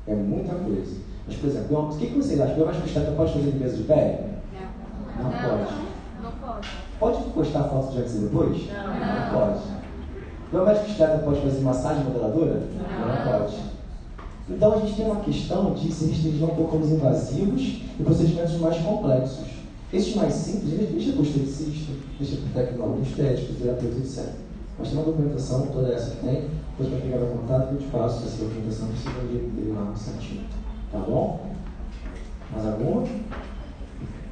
É 0.07 0.15
muita 0.15 0.55
coisa. 0.55 0.97
Mas, 1.27 1.37
por 1.37 1.49
exemplo, 1.49 1.91
o 1.91 1.97
que, 1.97 2.07
que 2.07 2.15
vocês 2.15 2.41
acham? 2.41 2.55
O 2.55 2.57
biomédico 2.57 2.87
estético 2.87 3.17
pode 3.17 3.33
fazer 3.33 3.51
limpeza 3.51 3.77
de 3.77 3.83
pele? 3.85 4.19
Não. 4.53 5.25
Não, 5.25 5.31
não 5.31 5.39
pode. 5.39 5.75
Não 6.23 6.33
pode. 6.33 6.69
Pode 6.99 7.23
postar 7.33 7.65
foto 7.65 7.93
de 7.93 7.99
e 7.99 8.19
depois? 8.21 8.69
Não. 8.69 8.87
Não 8.89 9.41
pode. 9.41 9.63
O 10.49 10.51
biomédico 10.51 10.91
estético 10.91 11.25
pode 11.25 11.41
fazer 11.43 11.61
massagem 11.61 12.05
modeladora? 12.05 12.63
Não. 12.75 13.09
Não 13.09 13.39
pode. 13.39 13.73
Então 14.49 14.73
a 14.73 14.79
gente 14.79 14.97
tem 14.97 15.07
uma 15.07 15.21
questão 15.21 15.73
de 15.75 15.93
se 15.93 16.07
restringir 16.07 16.45
um 16.45 16.55
pouco 16.55 16.77
aos 16.77 16.89
invasivos 16.89 17.83
e 17.99 18.03
procedimentos 18.03 18.59
mais 18.59 18.77
complexos. 18.79 19.47
Esses 19.93 20.17
mais 20.17 20.33
simples, 20.33 20.91
deixa 20.91 21.13
para 21.13 21.21
o 21.21 21.25
esteticista, 21.25 21.93
deixa 22.19 22.37
para 22.37 22.63
o 22.63 22.67
tecnólogo 22.67 23.03
estético, 23.03 23.53
terapeuta, 23.55 23.99
etc. 23.99 24.42
Mas 24.79 24.89
tem 24.89 24.99
uma 24.99 25.07
documentação, 25.07 25.67
toda 25.67 25.93
essa 25.93 26.17
que 26.17 26.27
tem, 26.27 26.51
depois 26.71 26.89
para 26.89 27.01
pegar 27.01 27.19
meu 27.19 27.37
contato 27.37 27.69
que 27.69 27.75
eu 27.75 27.79
te 27.81 27.87
passo 27.89 28.25
essa 28.25 28.45
documentação 28.45 28.89
que 28.89 28.99
você 28.99 29.11
vai 29.11 29.27
ver 29.27 29.73
lá 29.75 29.85
no 29.85 29.97
certinho. 29.97 30.47
Tá 30.91 30.99
bom? 30.99 31.53
Mais 32.51 32.67
alguma? 32.67 33.07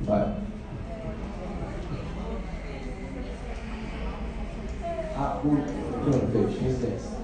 Vai. 0.03 0.35
Ah, 5.17 5.41
o 5.45 5.49
Bruno 5.49 6.49
fez. 6.81 7.21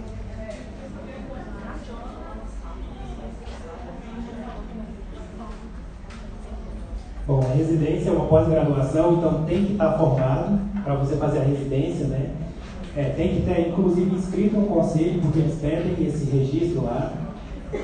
Bom, 7.26 7.40
a 7.40 7.54
residência 7.54 8.10
é 8.10 8.12
uma 8.12 8.26
pós-graduação, 8.26 9.14
então 9.14 9.44
tem 9.44 9.64
que 9.64 9.72
estar 9.72 9.98
formado 9.98 10.60
para 10.84 10.94
você 10.94 11.16
fazer 11.16 11.40
a 11.40 11.44
residência, 11.44 12.06
né? 12.06 12.45
É, 12.96 13.10
tem 13.10 13.34
que 13.34 13.42
ter, 13.42 13.68
inclusive, 13.68 14.16
inscrito 14.16 14.56
no 14.56 14.66
conselho, 14.68 15.20
porque 15.20 15.40
eles 15.40 15.58
pedem 15.60 16.06
esse 16.06 16.30
registro 16.34 16.84
lá. 16.84 17.12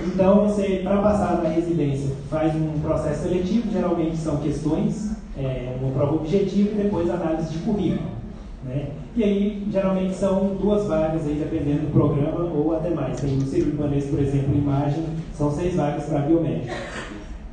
Então, 0.07 0.49
você, 0.49 0.81
para 0.83 1.03
passar 1.03 1.43
na 1.43 1.51
residência, 1.51 2.15
faz 2.31 2.55
um 2.55 2.81
processo 2.81 3.25
seletivo, 3.25 3.71
geralmente 3.71 4.17
são 4.17 4.39
questões, 4.39 5.11
é, 5.37 5.77
uma 5.83 5.93
prova 5.93 6.15
objetiva 6.15 6.71
e 6.71 6.83
depois 6.85 7.11
análise 7.11 7.53
de 7.53 7.59
currículo. 7.59 8.09
Né? 8.65 8.87
E 9.15 9.23
aí, 9.23 9.67
geralmente, 9.71 10.15
são 10.15 10.57
duas 10.59 10.87
vagas, 10.87 11.27
aí, 11.27 11.35
dependendo 11.35 11.83
do 11.83 11.93
programa 11.93 12.45
ou 12.45 12.75
até 12.75 12.89
mais. 12.89 13.21
Tem 13.21 13.33
no 13.33 13.43
Civil 13.43 13.73
Libanês, 13.73 14.07
por 14.07 14.19
exemplo, 14.19 14.55
imagem, 14.55 15.05
são 15.37 15.51
seis 15.51 15.75
vagas 15.75 16.05
para 16.05 16.21
biomédico. 16.21 16.75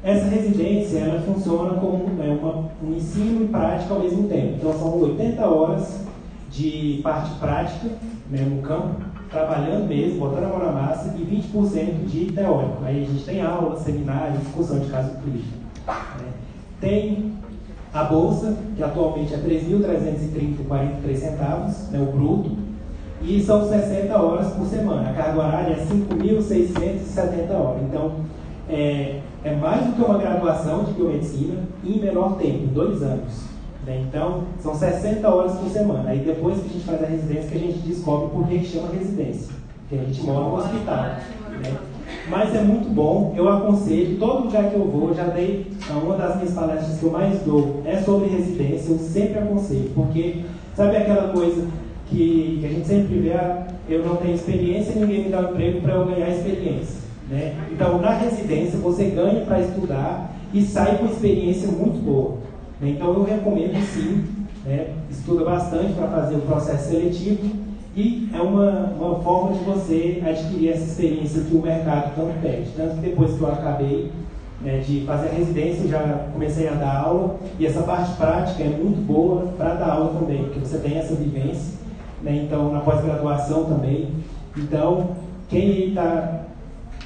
Essa 0.01 0.29
residência 0.29 0.99
ela 0.99 1.19
funciona 1.21 1.73
como 1.73 2.09
é, 2.23 2.29
uma, 2.29 2.69
um 2.81 2.95
ensino 2.95 3.43
e 3.43 3.47
prática 3.49 3.93
ao 3.93 3.99
mesmo 3.99 4.29
tempo. 4.29 4.53
Então, 4.57 4.73
são 4.79 4.97
80 4.97 5.45
horas 5.45 6.08
de 6.51 6.99
parte 7.03 7.31
prática 7.39 7.89
né, 8.29 8.41
no 8.41 8.61
campo, 8.61 9.01
trabalhando 9.29 9.87
mesmo, 9.87 10.19
botando 10.19 10.45
a 10.45 10.47
mão 10.47 10.59
na 10.59 10.71
massa, 10.71 11.15
e 11.17 11.21
20% 11.21 12.05
de 12.05 12.31
teórico. 12.31 12.83
Aí 12.83 13.03
a 13.03 13.07
gente 13.07 13.23
tem 13.23 13.41
aula, 13.41 13.75
seminário, 13.77 14.39
discussão 14.39 14.79
de 14.79 14.89
caso 14.89 15.11
clínico. 15.21 15.47
Né. 15.87 16.31
Tem 16.81 17.33
a 17.93 18.03
bolsa, 18.03 18.55
que 18.75 18.83
atualmente 18.83 19.33
é 19.33 19.37
R$ 19.37 19.61
3.330,43 19.61 21.15
centavos, 21.15 21.89
né, 21.89 21.99
o 21.99 22.11
bruto, 22.11 22.51
e 23.21 23.41
são 23.41 23.67
60 23.67 24.17
horas 24.17 24.53
por 24.53 24.65
semana. 24.65 25.09
A 25.09 25.13
carga 25.13 25.39
horária 25.39 25.73
é 25.73 25.85
5.670 25.85 27.51
horas. 27.51 27.81
Então, 27.83 28.13
é, 28.69 29.19
é 29.43 29.55
mais 29.55 29.85
do 29.85 29.93
que 29.93 30.01
uma 30.01 30.17
graduação 30.17 30.83
de 30.83 30.93
biomedicina 30.93 31.63
em 31.83 31.99
menor 31.99 32.37
tempo, 32.37 32.67
dois 32.67 33.01
anos. 33.01 33.49
Né? 33.89 34.05
Então, 34.07 34.43
são 34.61 34.75
60 34.75 35.27
horas 35.27 35.53
por 35.53 35.69
semana. 35.71 36.11
Aí 36.11 36.19
depois 36.19 36.59
que 36.59 36.69
a 36.69 36.73
gente 36.73 36.85
faz 36.85 37.03
a 37.03 37.07
residência, 37.07 37.49
que 37.49 37.57
a 37.57 37.59
gente 37.59 37.79
descobre 37.79 38.29
por 38.29 38.47
que 38.47 38.63
chama 38.63 38.89
residência. 38.93 39.51
Porque 39.79 39.95
a 39.95 40.07
gente 40.07 40.21
mora 40.21 40.45
no 40.45 40.55
hospital. 40.57 41.03
Né? 41.03 41.77
Mas 42.29 42.55
é 42.55 42.61
muito 42.61 42.93
bom, 42.93 43.33
eu 43.35 43.49
aconselho, 43.49 44.19
todo 44.19 44.45
lugar 44.45 44.69
que 44.69 44.75
eu 44.75 44.85
vou, 44.85 45.13
já 45.13 45.23
dei, 45.25 45.65
uma 45.89 46.15
das 46.15 46.35
minhas 46.35 46.53
palestras 46.53 46.99
que 46.99 47.03
eu 47.03 47.11
mais 47.11 47.39
dou 47.41 47.81
é 47.85 47.97
sobre 47.97 48.29
residência, 48.29 48.91
eu 48.91 48.99
sempre 48.99 49.39
aconselho, 49.39 49.91
porque 49.95 50.41
sabe 50.75 50.97
aquela 50.97 51.29
coisa 51.29 51.67
que, 52.07 52.57
que 52.59 52.65
a 52.65 52.69
gente 52.69 52.87
sempre 52.87 53.19
vê, 53.19 53.33
ah, 53.33 53.67
eu 53.87 54.05
não 54.05 54.15
tenho 54.17 54.35
experiência, 54.35 54.93
ninguém 54.95 55.25
me 55.25 55.29
dá 55.29 55.39
um 55.39 55.51
emprego 55.51 55.81
para 55.81 55.93
eu 55.95 56.05
ganhar 56.05 56.29
experiência. 56.29 56.97
Né? 57.29 57.55
Então, 57.71 57.99
na 57.99 58.11
residência, 58.11 58.77
você 58.79 59.05
ganha 59.05 59.45
para 59.45 59.59
estudar 59.59 60.35
e 60.53 60.63
sai 60.63 60.97
com 60.97 61.05
experiência 61.05 61.67
muito 61.67 62.03
boa. 62.03 62.48
Né? 62.79 62.91
Então, 62.91 63.13
eu 63.13 63.23
recomendo 63.23 63.79
sim, 63.85 64.25
né? 64.65 64.93
estuda 65.09 65.43
bastante 65.45 65.93
para 65.93 66.07
fazer 66.07 66.35
o 66.35 66.41
processo 66.41 66.89
seletivo 66.89 67.69
e 67.95 68.29
é 68.33 68.41
uma, 68.41 68.93
uma 68.99 69.19
forma 69.19 69.57
de 69.57 69.63
você 69.63 70.21
adquirir 70.25 70.69
essa 70.69 70.83
experiência 70.83 71.41
que 71.41 71.55
o 71.55 71.61
mercado 71.61 72.15
tanto 72.15 72.41
pede. 72.41 72.69
Tanto 72.75 72.95
que 72.95 73.01
depois 73.01 73.33
que 73.33 73.41
eu 73.41 73.51
acabei 73.51 74.11
né, 74.61 74.77
de 74.79 75.01
fazer 75.05 75.29
a 75.29 75.31
residência, 75.31 75.87
já 75.87 76.27
comecei 76.33 76.67
a 76.67 76.73
dar 76.73 76.97
aula 77.03 77.37
e 77.57 77.65
essa 77.65 77.81
parte 77.83 78.13
prática 78.15 78.63
é 78.63 78.69
muito 78.69 79.05
boa 79.05 79.47
para 79.57 79.75
dar 79.75 79.91
aula 79.91 80.19
também, 80.19 80.43
porque 80.43 80.59
você 80.59 80.77
tem 80.77 80.97
essa 80.97 81.15
vivência. 81.15 81.79
Né? 82.21 82.43
Então, 82.45 82.71
na 82.71 82.81
pós-graduação 82.81 83.65
também. 83.65 84.09
Então, 84.55 85.11
quem 85.47 85.89
está 85.89 86.41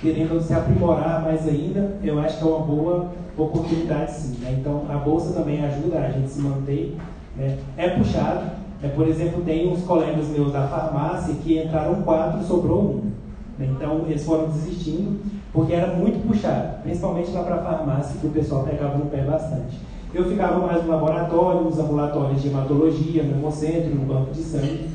querendo 0.02 0.42
se 0.42 0.54
aprimorar 0.54 1.22
mais 1.22 1.48
ainda, 1.48 1.98
eu 2.04 2.20
acho 2.20 2.38
que 2.38 2.44
é 2.44 2.48
uma 2.48 2.66
boa 2.66 3.12
oportunidade 3.38 4.12
sim. 4.12 4.38
Né? 4.42 4.58
Então, 4.60 4.86
a 4.90 4.98
bolsa 4.98 5.34
também 5.34 5.64
ajuda 5.64 6.00
a 6.00 6.12
gente 6.12 6.30
se 6.30 6.42
manter. 6.42 6.98
Né? 7.36 7.58
É 7.78 7.90
puxado. 7.90 8.52
Né? 8.82 8.92
Por 8.96 9.08
exemplo, 9.08 9.42
tem 9.44 9.72
uns 9.72 9.84
colegas 9.84 10.28
meus 10.28 10.52
da 10.52 10.68
farmácia 10.68 11.36
que 11.44 11.58
entraram 11.58 12.02
quatro 12.04 12.44
sobrou 12.44 12.82
um. 12.82 13.12
Né? 13.58 13.70
Então, 13.72 14.06
eles 14.08 14.24
foram 14.24 14.48
desistindo 14.48 15.20
porque 15.54 15.74
era 15.74 15.94
muito 15.94 16.28
puxado, 16.28 16.82
principalmente 16.82 17.30
lá 17.32 17.44
para 17.44 17.56
a 17.56 17.64
farmácia, 17.64 18.20
que 18.20 18.26
o 18.26 18.32
pessoal 18.32 18.64
pegava 18.64 18.98
no 18.98 19.06
pé 19.06 19.22
bastante. 19.22 19.78
Eu 20.12 20.26
ficava 20.26 20.66
mais 20.66 20.84
no 20.84 20.90
laboratório, 20.90 21.62
nos 21.62 21.78
ambulatórios 21.78 22.42
de 22.42 22.48
hematologia, 22.48 23.24
no 23.24 23.38
hemocentro, 23.38 23.94
no 23.94 24.06
banco 24.06 24.32
de 24.32 24.42
sangue, 24.42 24.90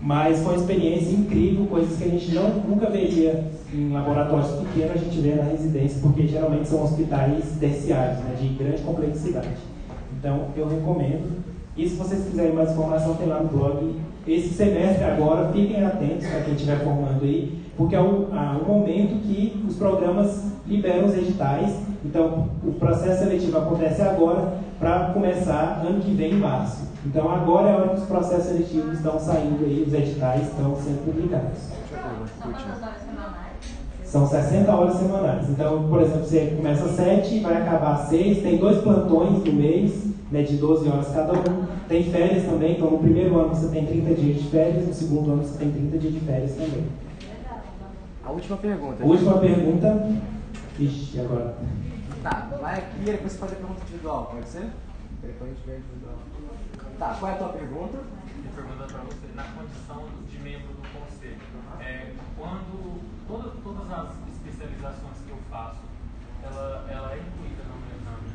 mas 0.00 0.38
foi 0.38 0.52
uma 0.52 0.60
experiência 0.60 1.12
incrível, 1.12 1.66
coisas 1.66 1.98
que 1.98 2.04
a 2.04 2.08
gente 2.08 2.32
não, 2.32 2.50
nunca 2.68 2.88
veria 2.88 3.44
em 3.76 3.92
laboratórios 3.92 4.50
pequenos, 4.52 4.92
a 4.92 4.98
gente 4.98 5.20
vê 5.20 5.34
na 5.34 5.44
residência, 5.44 6.00
porque 6.00 6.26
geralmente 6.26 6.66
são 6.66 6.82
hospitais 6.82 7.44
terciários, 7.60 8.18
né, 8.20 8.34
de 8.40 8.48
grande 8.48 8.80
complexidade. 8.82 9.48
Então, 10.18 10.46
eu 10.56 10.66
recomendo. 10.66 11.44
E 11.76 11.86
se 11.86 11.96
vocês 11.96 12.24
quiserem 12.24 12.54
mais 12.54 12.70
informação, 12.70 13.14
tem 13.16 13.28
lá 13.28 13.40
no 13.40 13.48
blog. 13.48 13.96
Esse 14.26 14.48
semestre 14.54 15.04
agora, 15.04 15.52
fiquem 15.52 15.84
atentos 15.84 16.26
para 16.26 16.40
quem 16.40 16.54
estiver 16.54 16.78
formando 16.78 17.22
aí, 17.22 17.60
porque 17.76 17.94
é 17.94 18.00
o, 18.00 18.28
o 18.30 18.64
momento 18.66 19.20
que 19.22 19.62
os 19.68 19.76
programas 19.76 20.52
liberam 20.66 21.06
os 21.06 21.14
editais. 21.14 21.76
Então, 22.02 22.48
o 22.64 22.72
processo 22.72 23.24
seletivo 23.24 23.58
acontece 23.58 24.00
agora 24.00 24.54
para 24.78 25.10
começar 25.12 25.82
ano 25.86 26.00
que 26.00 26.12
vem, 26.12 26.32
em 26.32 26.38
março. 26.38 26.86
Então, 27.04 27.30
agora 27.30 27.68
é 27.68 27.72
a 27.72 27.76
hora 27.76 27.88
que 27.90 28.00
os 28.00 28.06
processos 28.06 28.46
seletivos 28.46 28.94
estão 28.94 29.18
saindo 29.18 29.64
aí, 29.64 29.84
os 29.86 29.92
editais 29.92 30.48
estão 30.48 30.74
sendo 30.76 31.04
publicados. 31.04 31.76
São 34.16 34.26
60 34.26 34.74
horas 34.74 34.96
semanais. 34.96 35.50
Então, 35.50 35.88
por 35.90 36.00
exemplo, 36.00 36.24
você 36.24 36.54
começa 36.56 36.86
às 36.86 36.92
7, 36.92 37.40
vai 37.40 37.58
acabar 37.58 37.92
às 37.96 38.08
6, 38.08 38.42
tem 38.42 38.56
dois 38.56 38.80
plantões 38.80 39.44
no 39.44 39.52
mês, 39.52 40.06
né, 40.30 40.42
de 40.42 40.56
12 40.56 40.88
horas 40.88 41.08
cada 41.08 41.34
um. 41.34 41.66
Tem 41.86 42.10
férias 42.10 42.44
também, 42.46 42.76
então 42.76 42.90
no 42.90 42.98
primeiro 42.98 43.38
ano 43.38 43.54
você 43.54 43.68
tem 43.68 43.84
30 43.84 44.14
dias 44.14 44.42
de 44.42 44.48
férias, 44.48 44.86
no 44.86 44.94
segundo 44.94 45.32
ano 45.32 45.44
você 45.44 45.58
tem 45.58 45.70
30 45.70 45.98
dias 45.98 46.14
de 46.14 46.20
férias 46.20 46.52
também. 46.52 46.86
A 48.24 48.30
última 48.30 48.56
pergunta. 48.56 49.04
A 49.04 49.06
última 49.06 49.38
pergunta. 49.38 50.08
Ixi, 50.78 51.20
agora. 51.20 51.54
Tá, 52.22 52.48
vai 52.58 52.78
aqui 52.78 53.02
e 53.02 53.04
depois 53.04 53.32
você 53.32 53.38
faz 53.38 53.52
a 53.52 53.56
pergunta 53.56 53.80
individual, 53.82 54.30
pode 54.32 54.48
ser? 54.48 54.66
Depois 55.22 55.50
a 55.50 55.54
gente 55.54 55.66
vê 55.66 55.76
individual. 55.76 56.16
Tá, 56.98 57.16
qual 57.20 57.32
é 57.32 57.34
a 57.34 57.38
tua 57.38 57.48
pergunta? 57.50 57.98
Pergunta 58.56 58.84
para 58.90 59.02
você, 59.04 59.28
na 59.34 59.42
condição 59.52 60.08
de 60.30 60.38
membro 60.38 60.68
do 60.68 60.80
conselho, 60.88 61.36
é, 61.78 62.12
quando 62.38 63.02
toda, 63.28 63.50
todas 63.62 63.92
as 63.92 64.16
especializações 64.32 65.18
que 65.26 65.30
eu 65.30 65.36
faço, 65.50 65.80
ela, 66.42 66.86
ela 66.90 67.12
é 67.12 67.18
incluída 67.18 67.64
no 67.68 67.76
meu, 67.84 68.00
na 68.02 68.16
minha 68.16 68.32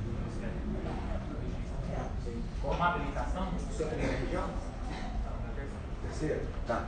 registro? 1.42 2.44
Como 2.62 2.84
habilitação? 2.84 3.48
Região? 4.24 4.44
Terceira? 6.04 6.44
Tá. 6.68 6.86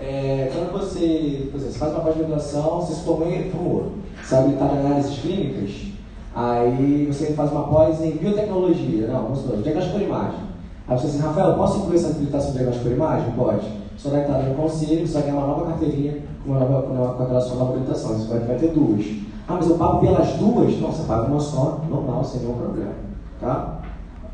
É, 0.00 0.50
quando 0.54 0.72
você, 0.72 1.50
por 1.52 1.60
exemplo, 1.60 1.78
faz 1.78 1.92
uma 1.92 2.04
pós-graduação, 2.04 2.80
você 2.80 2.94
se 2.94 3.04
formou 3.04 3.28
em 3.30 3.50
formou, 3.50 3.98
você 4.24 4.34
é 4.34 4.38
habilitado 4.38 4.74
em 4.76 4.78
análises 4.78 5.18
clínicas, 5.18 5.92
aí 6.34 7.04
você 7.04 7.34
faz 7.34 7.52
uma 7.52 7.68
pós 7.68 8.00
em 8.00 8.12
biotecnologia, 8.12 9.08
não, 9.08 9.24
vamos 9.24 9.40
supor, 9.40 9.60
diagnóstico 9.60 9.98
por 9.98 10.06
imagem. 10.06 10.45
Você 10.88 11.06
diz 11.06 11.16
assim, 11.16 11.26
Rafael, 11.26 11.54
posso 11.54 11.78
incluir 11.78 11.96
essa 11.96 12.08
habilitação 12.08 12.50
de 12.50 12.52
diagnóstico 12.52 12.88
por 12.88 12.94
imagem? 12.94 13.32
Pode. 13.32 13.72
Você 13.98 14.08
vai 14.08 14.20
estar 14.20 14.38
no 14.38 14.54
conselho, 14.54 15.06
você 15.06 15.14
vai 15.14 15.22
ganhar 15.22 15.36
uma 15.36 15.46
nova 15.48 15.66
carteirinha 15.66 16.22
com 16.44 16.50
uma 16.50 16.60
nova, 16.60 16.86
uma, 16.86 17.12
com 17.14 17.40
sua 17.40 17.56
nova 17.56 17.72
habilitação. 17.72 18.14
Você 18.14 18.28
vai, 18.28 18.38
vai 18.46 18.56
ter 18.56 18.68
duas. 18.68 19.04
Ah, 19.48 19.54
mas 19.54 19.68
eu 19.68 19.76
pago 19.76 19.98
pelas 19.98 20.32
duas? 20.34 20.80
Não, 20.80 20.92
você 20.92 21.02
paga 21.04 21.26
uma 21.26 21.40
só, 21.40 21.80
normal, 21.88 22.24
sem 22.24 22.40
nenhum 22.40 22.56
problema. 22.56 22.92
Tá? 23.40 23.78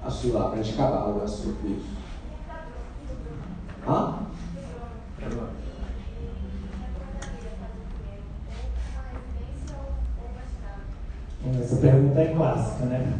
A 0.05 0.11
sua 0.11 0.39
lá, 0.39 0.51
pra 0.51 0.63
gente 0.63 0.75
acabar 0.79 1.09
o 1.09 1.23
assunto. 1.23 1.57
Isso. 1.65 1.87
Hã? 3.89 4.15
Essa 11.61 11.77
pergunta 11.77 12.21
é 12.21 12.35
clássica, 12.37 12.85
né? 12.87 13.13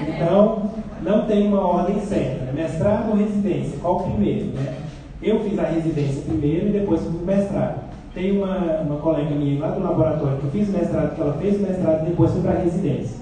Então, 0.00 0.70
não 1.02 1.26
tem 1.26 1.46
uma 1.46 1.60
ordem 1.60 2.00
certa. 2.00 2.44
Né? 2.44 2.52
Mestrado 2.54 3.10
ou 3.10 3.16
residência? 3.16 3.78
Qual 3.80 4.02
primeiro, 4.02 4.46
né? 4.46 4.74
Eu 5.22 5.40
fiz 5.40 5.58
a 5.58 5.64
residência 5.64 6.22
primeiro 6.22 6.68
e 6.68 6.72
depois 6.72 7.00
fiz 7.00 7.10
o 7.10 7.24
mestrado. 7.24 7.88
Tem 8.14 8.36
uma, 8.36 8.56
uma 8.80 8.96
colega 8.96 9.34
minha 9.34 9.60
lá 9.60 9.70
do 9.70 9.82
laboratório 9.82 10.38
que 10.38 10.44
eu 10.44 10.50
fiz 10.50 10.68
o 10.68 10.72
mestrado, 10.72 11.14
que 11.14 11.20
ela 11.20 11.34
fez 11.34 11.56
o 11.56 11.62
mestrado 11.62 12.02
e 12.02 12.10
depois 12.10 12.32
foi 12.32 12.42
para 12.42 12.52
a 12.52 12.62
residência. 12.62 13.16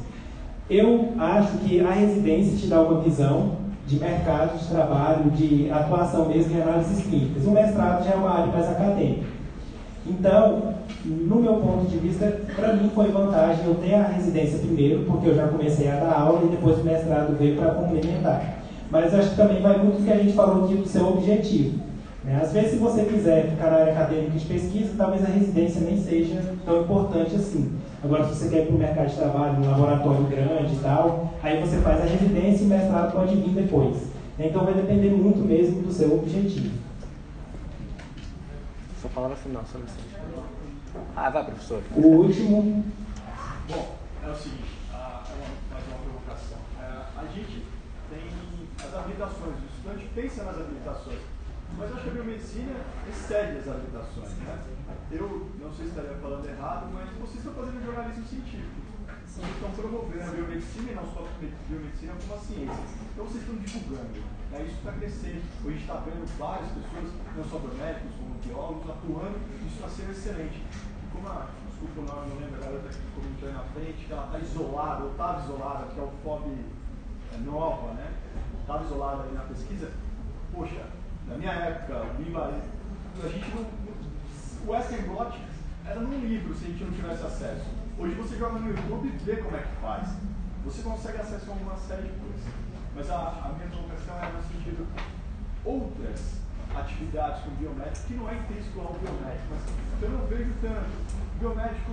Eu 0.69 1.13
acho 1.19 1.59
que 1.59 1.81
a 1.81 1.91
residência 1.91 2.57
te 2.57 2.67
dá 2.67 2.81
uma 2.81 3.01
visão 3.01 3.53
de 3.87 4.01
mercado 4.01 4.59
de 4.59 4.67
trabalho, 4.67 5.31
de 5.31 5.71
atuação 5.71 6.29
mesmo 6.29 6.57
em 6.57 6.63
análises 6.63 7.07
clínicas. 7.07 7.47
O 7.47 7.51
mestrado 7.51 8.05
já 8.05 8.13
é 8.13 8.17
uma 8.17 8.31
área 8.31 8.53
mais 8.53 8.69
acadêmica. 8.69 9.36
Então, 10.09 10.75
no 11.05 11.37
meu 11.37 11.55
ponto 11.55 11.87
de 11.87 11.99
vista, 11.99 12.41
para 12.55 12.75
mim 12.75 12.91
foi 12.95 13.11
vantagem 13.11 13.65
eu 13.67 13.75
ter 13.75 13.95
a 13.95 14.09
residência 14.09 14.59
primeiro, 14.59 15.05
porque 15.05 15.29
eu 15.29 15.35
já 15.35 15.49
comecei 15.49 15.89
a 15.89 15.97
dar 15.97 16.13
aula 16.13 16.45
e 16.45 16.49
depois 16.49 16.79
o 16.79 16.85
mestrado 16.85 17.37
veio 17.39 17.57
para 17.57 17.75
complementar. 17.75 18.63
Mas 18.91 19.13
acho 19.13 19.31
que 19.31 19.37
também 19.37 19.61
vai 19.61 19.79
muito 19.79 19.99
do 19.99 20.05
que 20.05 20.13
a 20.13 20.19
gente 20.19 20.33
falou 20.33 20.65
aqui 20.65 20.75
do 20.75 20.87
seu 20.87 21.09
objetivo. 21.09 21.81
Né? 22.25 22.41
Às 22.43 22.53
vezes, 22.53 22.73
se 22.73 22.77
você 22.77 23.05
quiser 23.05 23.51
ficar 23.51 23.71
na 23.71 23.79
área 23.79 23.93
acadêmica 23.93 24.39
de 24.39 24.45
pesquisa, 24.45 24.95
talvez 24.97 25.25
a 25.25 25.29
residência 25.29 25.81
nem 25.81 25.97
seja 25.97 26.55
tão 26.65 26.83
importante 26.83 27.35
assim. 27.37 27.73
Agora, 28.03 28.25
se 28.25 28.35
você 28.35 28.49
quer 28.49 28.63
ir 28.63 28.67
para 28.67 28.75
o 28.75 28.79
mercado 28.79 29.09
de 29.09 29.17
trabalho, 29.17 29.59
um 29.59 29.71
laboratório 29.71 30.25
grande 30.25 30.75
e 30.75 30.79
tal, 30.83 31.33
aí 31.43 31.61
você 31.61 31.77
faz 31.79 32.01
a 32.01 32.05
residência 32.05 32.63
e 32.63 32.67
o 32.67 32.69
mestrado 32.69 33.13
pode 33.13 33.35
vir 33.35 33.51
depois. 33.51 33.97
Então, 34.39 34.65
vai 34.65 34.75
depender 34.75 35.11
muito 35.11 35.39
mesmo 35.39 35.83
do 35.83 35.93
seu 35.93 36.15
objetivo. 36.15 36.71
Palavra 39.17 39.35
final, 39.35 39.65
só 39.65 39.79
licença. 39.79 40.21
Ah, 41.17 41.31
vai, 41.31 41.43
professor. 41.47 41.83
O 41.97 42.07
último. 42.21 42.85
Bom, 43.67 43.97
é 44.23 44.29
o 44.29 44.37
seguinte, 44.37 44.77
a, 44.93 45.25
é 45.25 45.33
uma, 45.33 45.49
mais 45.73 45.89
uma 45.89 45.99
provocação. 46.05 46.59
É, 46.79 46.85
a 46.85 47.25
gente 47.33 47.65
tem 48.11 48.29
as 48.77 48.95
habilitações, 48.95 49.57
o 49.57 49.67
estudante 49.73 50.11
pensa 50.15 50.45
nas 50.45 50.61
habilitações, 50.61 51.21
mas 51.79 51.89
eu 51.89 51.97
acho 51.97 52.05
que 52.05 52.11
a 52.11 52.13
biomedicina 52.13 52.77
excede 53.09 53.57
as 53.57 53.69
habilitações. 53.69 54.37
Né? 54.37 54.59
Eu 55.11 55.51
não 55.61 55.73
sei 55.73 55.87
se 55.87 55.93
estaria 55.93 56.19
falando 56.21 56.47
errado, 56.47 56.91
mas 56.93 57.09
vocês 57.17 57.39
estão 57.39 57.55
fazendo 57.55 57.87
jornalismo 57.87 58.27
científico. 58.27 58.85
Vocês 59.25 59.49
estão 59.49 59.71
promovendo 59.71 60.25
a 60.25 60.35
biomedicina 60.35 60.93
e 60.93 60.95
não 60.95 61.07
só 61.07 61.25
a 61.25 61.71
biomedicina 61.71 62.13
como 62.21 62.35
a 62.35 62.45
ciência. 62.45 62.85
Então 63.15 63.25
vocês 63.25 63.41
estão 63.41 63.57
divulgando. 63.57 64.36
Né? 64.57 64.65
Isso 64.65 64.79
está 64.79 64.93
crescendo. 64.93 65.43
Hoje 65.65 65.79
está 65.79 65.95
vendo 65.95 66.39
várias 66.39 66.69
pessoas, 66.73 67.13
não 67.37 67.45
só 67.45 67.59
biomédicos, 67.59 68.13
como 68.17 68.35
biólogos, 68.41 68.91
atuando. 68.91 69.39
Isso 69.67 69.77
está 69.77 69.89
sendo 69.89 70.11
excelente. 70.13 70.63
Como 71.13 71.29
a, 71.29 71.47
desculpa 71.69 72.01
o 72.01 72.05
nome, 72.05 72.31
não 72.31 72.41
lembro 72.41 72.57
a 72.57 72.65
garota 72.65 72.89
que 72.89 73.15
comentou 73.15 73.49
aí 73.49 73.55
na 73.55 73.65
frente, 73.77 74.07
que 74.07 74.13
ela 74.13 74.27
está 74.27 74.39
isolada, 74.39 75.05
ou 75.05 75.11
estava 75.11 75.45
isolada, 75.45 75.87
que 75.87 76.01
é 76.01 76.03
o 76.03 76.11
FOB 76.25 76.45
é, 77.35 77.39
nova, 77.39 77.93
né? 77.95 78.13
Estava 78.61 78.85
isolada 78.85 79.23
ali 79.23 79.35
na 79.35 79.43
pesquisa. 79.43 79.93
Poxa, 80.53 80.87
na 81.27 81.37
minha 81.37 81.53
época, 81.53 82.07
o 82.19 82.23
IMA, 82.23 82.53
a 83.23 83.29
gente 83.29 83.55
não. 83.55 83.87
O 84.67 84.73
Western 84.73 85.07
Blot 85.09 85.39
era 85.85 86.01
num 86.01 86.19
livro 86.19 86.55
se 86.55 86.65
a 86.65 86.69
gente 86.69 86.83
não 86.83 86.93
tivesse 86.93 87.25
acesso. 87.25 87.67
Hoje 87.99 88.15
você 88.15 88.37
joga 88.37 88.59
no 88.59 88.69
YouTube 88.69 89.07
e 89.07 89.17
vê 89.19 89.37
como 89.37 89.57
é 89.57 89.61
que 89.61 89.77
faz. 89.81 90.09
Você 90.65 90.83
consegue 90.83 91.19
acesso 91.19 91.51
a 91.51 91.55
uma 91.55 91.77
série 91.77 92.03
de 92.03 92.19
coisas. 92.19 92.66
Mas 92.97 93.11
a, 93.11 93.45
a 93.45 93.53
minha 93.53 93.69
provocação 93.69 94.17
é 94.17 94.33
no 94.33 94.43
sentido 94.43 94.87
outras 95.67 96.41
atividades 96.75 97.45
com 97.45 97.51
biomédico 97.51 98.07
que 98.07 98.15
não 98.15 98.31
é 98.31 98.35
intrínseco 98.35 98.81
ao 98.81 98.95
biomédico, 98.95 99.53
mas 99.53 100.03
eu 100.03 100.11
não 100.11 100.27
vejo 100.27 100.53
tanto. 100.63 100.89
Biomédico 101.39 101.93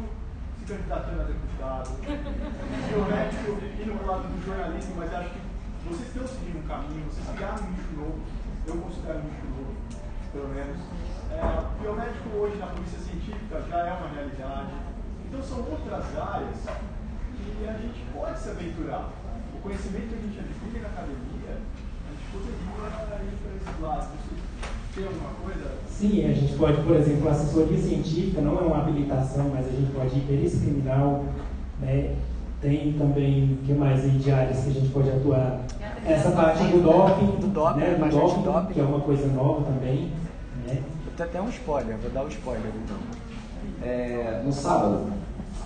se 0.59 0.65
candidatando 0.65 1.21
a 1.21 1.23
deputado, 1.25 1.89
biomédico 2.87 3.51
indo 3.83 3.97
para 3.99 4.03
o 4.03 4.07
lado 4.07 4.27
do 4.31 4.45
jornalismo, 4.45 4.95
mas 4.95 5.13
acho 5.13 5.29
que 5.29 5.41
vocês 5.89 6.07
estão 6.07 6.25
seguindo 6.25 6.63
um 6.63 6.67
caminho, 6.67 7.05
vocês 7.11 7.27
criaram 7.35 7.63
um 7.63 7.71
nicho 7.71 7.93
novo, 7.99 8.19
eu 8.65 8.77
considero 8.77 9.19
um 9.19 9.23
nicho 9.27 9.47
novo, 9.51 9.75
pelo 10.31 10.47
menos. 10.55 10.79
É, 11.31 11.81
biomédico 11.81 12.29
hoje 12.37 12.55
na 12.57 12.67
polícia 12.67 12.99
científica 12.99 13.61
já 13.67 13.77
é 13.87 13.91
uma 13.91 14.07
realidade 14.07 14.71
Então 15.27 15.41
são 15.41 15.59
outras 15.59 16.05
áreas 16.15 16.59
que 16.63 17.67
a 17.67 17.73
gente 17.73 18.05
pode 18.13 18.39
se 18.39 18.49
aventurar. 18.49 19.09
O 19.64 19.68
conhecimento 19.68 20.09
que 20.09 20.16
a 20.16 20.18
gente 20.18 20.39
adquire 20.39 20.82
na 20.82 20.89
academia, 20.89 21.55
a 21.55 22.11
gente 22.11 22.26
poderia 22.34 22.59
ir 23.24 23.38
para 23.39 23.72
esse 23.72 23.82
lado. 23.82 24.09
Tem 24.93 25.05
alguma 25.05 25.30
coisa? 25.41 25.72
Sim, 25.88 26.26
a 26.26 26.34
gente 26.34 26.57
pode, 26.57 26.82
por 26.82 26.95
exemplo, 26.97 27.30
assessoria 27.30 27.78
científica 27.78 28.41
não 28.41 28.59
é 28.59 28.61
uma 28.61 28.80
habilitação, 28.80 29.51
mas 29.55 29.66
a 29.66 29.70
gente 29.70 29.89
pode 29.93 30.18
ir 30.18 30.28
perícia 30.28 30.59
criminal, 30.59 31.24
né? 31.80 32.14
Tem 32.59 32.91
também, 32.91 33.53
o 33.53 33.66
que 33.66 33.72
mais 33.72 34.03
aí 34.03 34.11
de 34.11 34.32
áreas 34.32 34.66
que 34.66 34.70
a 34.70 34.74
gente 34.74 34.89
pode 34.89 35.09
atuar? 35.09 35.61
Essa 36.05 36.32
parte 36.32 36.66
do 36.66 36.84
doping, 36.84 37.39
do 37.39 37.47
doping, 37.47 37.80
né? 37.80 37.95
do 37.95 38.09
doping, 38.09 38.41
doping. 38.43 38.74
que 38.74 38.82
é 38.82 38.84
uma 38.84 38.99
coisa 38.99 39.28
nova 39.28 39.64
também. 39.64 40.11
Né? 40.68 40.84
Vou 41.05 41.14
ter 41.16 41.24
até 41.24 41.41
um 41.41 41.47
spoiler, 41.47 41.97
vou 41.99 42.11
dar 42.11 42.24
um 42.26 42.28
spoiler 42.28 42.72
então. 42.84 42.97
É, 43.82 44.41
no 44.43 44.51
sábado, 44.51 45.07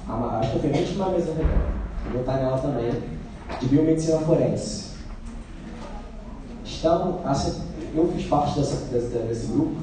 a 0.07 0.39
acho 0.39 0.51
que 0.51 0.59
foi 0.59 0.71
a 0.71 0.77
última 0.77 1.09
mesa 1.09 1.33
redonda, 1.33 1.65
vou 2.05 2.19
botar 2.19 2.37
nela 2.37 2.59
também, 2.59 3.16
de 3.59 3.65
biomedicina 3.67 4.19
forense. 4.19 4.87
Assim, 7.25 7.61
eu 7.95 8.11
fiz 8.13 8.27
parte 8.27 8.59
dessa, 8.59 8.85
desse, 8.85 9.47
grupo, 9.47 9.75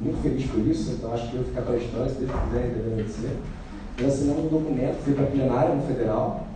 muito 0.00 0.20
feliz 0.22 0.50
por 0.50 0.66
isso, 0.66 0.92
então 0.92 1.12
acho 1.14 1.30
que 1.30 1.36
eu 1.36 1.42
vou 1.42 1.48
ficar 1.48 1.62
para 1.62 1.74
a 1.74 1.78
história, 1.78 2.08
se 2.08 2.16
Deus 2.16 2.30
quiser, 2.30 2.74
deve 2.96 3.08
ser. 3.08 3.38
Nós 4.00 4.14
assinamos 4.14 4.46
um 4.46 4.48
documento, 4.48 4.96
foi 5.04 5.14
para 5.14 5.24
a 5.24 5.28
plenária 5.28 5.74
no 5.74 5.82
federal, 5.82 6.46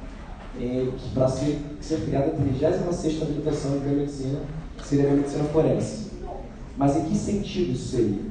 para 1.15 1.29
ser, 1.29 1.61
ser 1.81 2.01
criada 2.05 2.27
a 2.27 2.31
36 2.31 3.23
habilitação 3.23 3.73
de 3.73 3.79
biomedicina, 3.79 4.41
que 4.77 4.87
seria 4.87 5.05
a 5.05 5.09
biomedicina 5.09 5.45
forense. 5.45 6.11
Mas 6.77 6.97
em 6.97 7.05
que 7.05 7.17
sentido 7.17 7.73
isso 7.73 7.97
seria? 7.97 8.23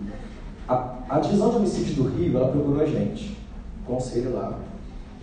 A, 0.67 0.97
a 1.09 1.19
divisão 1.19 1.49
de 1.51 1.55
homicídios 1.57 1.95
do 1.95 2.03
Rio, 2.09 2.37
ela 2.37 2.51
procurou 2.51 2.81
a 2.81 2.85
gente, 2.85 3.37
conselho 3.85 4.33
lá. 4.33 4.59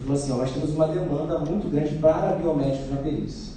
Falou 0.05 0.21
assim, 0.21 0.33
ó, 0.33 0.37
nós 0.37 0.51
temos 0.51 0.71
uma 0.71 0.87
demanda 0.89 1.39
muito 1.39 1.71
grande 1.71 1.95
para 1.97 2.37
biomédicos 2.37 2.91
na 2.91 2.97
perícia. 2.99 3.55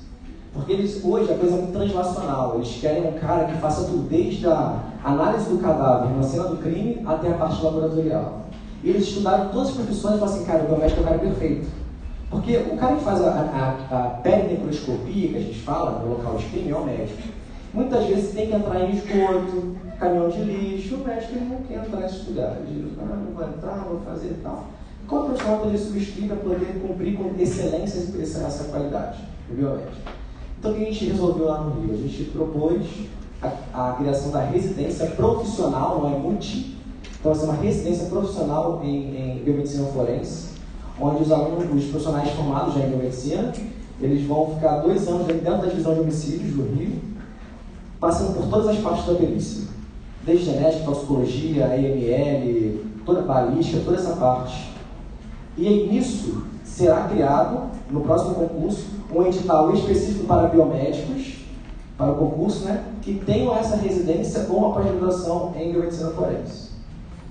Porque 0.53 0.71
eles, 0.71 1.03
hoje 1.03 1.31
a 1.31 1.37
coisa 1.37 1.55
é 1.55 1.57
muito 1.57 1.73
translacional. 1.73 2.55
Eles 2.55 2.77
querem 2.79 3.07
um 3.07 3.19
cara 3.19 3.45
que 3.45 3.57
faça 3.57 3.85
tudo, 3.85 4.07
desde 4.09 4.47
a 4.47 4.79
análise 5.03 5.49
do 5.49 5.57
cadáver 5.59 6.09
na 6.15 6.23
cena 6.23 6.45
do 6.45 6.57
crime 6.57 7.01
até 7.05 7.29
a 7.29 7.33
parte 7.33 7.63
laboratorial. 7.63 8.41
E 8.83 8.89
eles 8.89 9.03
estudaram 9.03 9.49
todas 9.49 9.69
as 9.69 9.75
profissões 9.75 10.15
e 10.15 10.19
falaram 10.19 10.35
assim, 10.37 10.45
cara, 10.45 10.63
o 10.63 10.67
biomédico 10.67 10.99
é 10.99 11.03
o 11.03 11.05
cara 11.05 11.19
perfeito. 11.19 11.67
Porque 12.29 12.57
o 12.57 12.77
cara 12.77 12.95
que 12.95 13.03
faz 13.03 13.21
a, 13.21 13.29
a, 13.29 13.97
a 13.97 14.09
pelinecroscopia, 14.21 15.29
que 15.29 15.37
a 15.37 15.41
gente 15.41 15.59
fala, 15.59 15.99
no 15.99 16.11
local 16.11 16.37
de 16.37 16.45
crime, 16.45 16.71
é 16.71 16.75
o 16.75 16.85
médico. 16.85 17.21
Muitas 17.73 18.05
vezes 18.05 18.33
tem 18.33 18.47
que 18.47 18.55
entrar 18.55 18.79
em 18.81 18.91
esgoto, 18.91 19.75
caminhão 19.99 20.29
de 20.29 20.39
lixo, 20.39 20.95
o 20.95 21.05
médico 21.05 21.33
ele 21.35 21.45
não 21.45 21.57
quer 21.63 21.85
entrar 21.85 21.99
nesses 21.99 22.27
lugares. 22.27 22.57
Ele 22.67 22.93
fala, 22.95 23.09
ah, 23.13 23.17
não 23.17 23.33
vou 23.33 23.47
entrar, 23.47 23.85
vou 23.87 23.99
fazer 24.01 24.29
e 24.29 24.41
tal. 24.41 24.65
Qual 25.07 25.25
profissional 25.25 25.59
poderia 25.59 25.79
substituir 25.79 26.27
para 26.27 26.37
poder 26.37 26.81
cumprir 26.81 27.17
com 27.17 27.33
excelência 27.39 27.99
essa, 28.21 28.65
qualidade? 28.65 29.19
O 29.49 29.55
biomédico. 29.55 29.91
Então 30.59 30.71
o 30.71 30.75
que 30.75 30.81
a 30.81 30.85
gente 30.85 31.05
resolveu 31.05 31.45
lá 31.45 31.61
no 31.61 31.81
Rio? 31.81 31.93
A 31.93 31.97
gente 31.97 32.25
propôs 32.25 32.85
a, 33.41 33.89
a 33.89 33.93
criação 33.93 34.31
da 34.31 34.41
residência 34.41 35.07
profissional, 35.11 36.01
não 36.01 36.13
é 36.13 36.19
multi, 36.19 36.75
então 37.19 37.31
vai 37.31 37.35
ser 37.35 37.45
uma 37.45 37.61
residência 37.61 38.07
profissional 38.07 38.81
em, 38.83 39.37
em 39.37 39.43
biomedicina 39.43 39.87
forense, 39.87 40.49
onde 40.99 41.23
os 41.23 41.31
alunos, 41.31 41.73
os 41.73 41.89
profissionais 41.89 42.29
formados 42.31 42.73
já 42.73 42.81
em 42.81 42.89
biomedicina, 42.89 43.53
eles 44.01 44.27
vão 44.27 44.55
ficar 44.55 44.79
dois 44.79 45.07
anos 45.07 45.25
dentro 45.27 45.61
da 45.61 45.67
divisão 45.67 45.93
de 45.93 46.01
homicídios 46.01 46.53
do 46.53 46.75
Rio, 46.75 46.99
passando 47.99 48.35
por 48.35 48.47
todas 48.47 48.67
as 48.67 48.77
partes 48.79 49.05
da 49.05 49.15
perícia, 49.15 49.67
desde 50.25 50.45
genética, 50.45 50.83
toxicologia, 50.83 51.65
AML, 51.65 52.79
toda 53.05 53.21
a 53.21 53.23
balística, 53.23 53.81
toda 53.85 53.97
essa 53.97 54.15
parte. 54.17 54.76
E 55.57 55.87
nisso 55.91 56.43
será 56.63 57.07
criado, 57.07 57.71
no 57.89 58.01
próximo 58.01 58.35
concurso, 58.35 58.85
um 59.13 59.25
edital 59.25 59.73
específico 59.73 60.27
para 60.27 60.49
biomédicos, 60.49 61.37
para 61.97 62.11
o 62.11 62.15
concurso, 62.15 62.65
né, 62.65 62.83
que 63.01 63.15
tenham 63.25 63.55
essa 63.57 63.75
residência 63.75 64.45
ou 64.49 64.57
uma 64.57 64.73
pós-graduação 64.73 65.53
em 65.57 65.71
biomedicina 65.71 66.11
forense. 66.11 66.67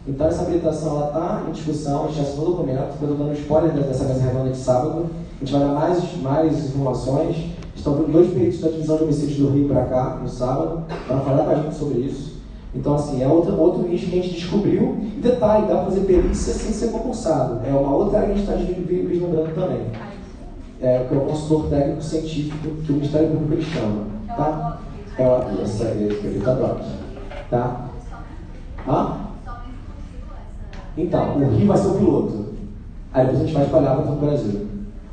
Então, 0.09 0.27
essa 0.27 0.43
habilitação 0.43 1.07
está 1.07 1.45
em 1.49 1.53
discussão, 1.53 2.05
a 2.05 2.09
gente 2.09 2.21
assinou 2.21 2.47
o 2.47 2.51
documento, 2.53 2.95
estou 2.95 3.17
dando 3.17 3.33
spoiler 3.35 3.73
dessa 3.73 4.05
mesa 4.05 4.21
redonda 4.21 4.51
de 4.51 4.57
sábado, 4.57 5.07
a 5.41 5.45
gente 5.45 5.53
vai 5.53 5.61
dar 5.61 5.75
mais, 5.75 6.23
mais 6.23 6.65
informações. 6.69 7.37
Estão 7.75 7.95
dois 8.05 8.33
peritos 8.33 8.61
da 8.61 8.69
divisão 8.69 8.97
de 8.97 9.05
homicídios 9.05 9.39
do 9.39 9.51
Rio 9.51 9.69
para 9.69 9.85
cá, 9.85 10.19
no 10.23 10.29
sábado, 10.29 10.85
para 11.07 11.21
falar 11.21 11.45
com 11.45 11.51
a 11.51 11.55
gente 11.57 11.75
sobre 11.75 11.99
isso. 12.01 12.36
Então, 12.77 12.95
assim, 12.95 13.23
é 13.23 13.27
outro, 13.27 13.59
outro 13.59 13.89
nicho 13.89 14.07
que 14.07 14.19
a 14.19 14.23
gente 14.23 14.35
descobriu. 14.35 14.99
E 15.17 15.21
detalhe, 15.21 15.67
dá 15.67 15.77
para 15.77 15.85
fazer 15.87 16.01
perícia 16.01 16.53
sem 16.53 16.73
ser 16.73 16.91
concursado. 16.91 17.61
É 17.67 17.71
uma 17.71 17.95
outra 17.95 18.19
área 18.19 18.35
que 18.35 18.51
a 18.51 18.57
gente 18.57 18.69
está 18.69 18.85
vislumbrando 19.09 19.55
também. 19.55 19.87
É, 20.81 21.07
que 21.09 21.15
é 21.15 21.17
o 21.17 21.23
consultor 21.23 21.71
técnico 21.71 22.03
científico 22.03 22.69
que 22.85 22.93
o 22.93 22.97
Ministério 22.97 23.31
Público 23.31 23.55
ele 23.55 23.63
chama. 23.63 24.05
Tá? 24.29 24.81
É 25.19 25.27
o 25.27 25.63
essa 25.63 25.85
ele 25.85 26.43
tá 26.45 26.53
doc. 26.53 26.81
Tá? 27.49 27.87
Hã? 28.87 29.17
Então, 30.99 31.37
o 31.39 31.57
Rio 31.57 31.67
vai 31.67 31.79
ser 31.79 31.89
o 31.89 31.95
piloto. 31.95 32.47
Aí 33.13 33.25
depois 33.25 33.41
a 33.41 33.45
gente 33.47 33.55
vai 33.55 33.65
espalhar 33.65 33.97
para 33.97 34.13
o 34.13 34.17
Brasil. 34.17 34.67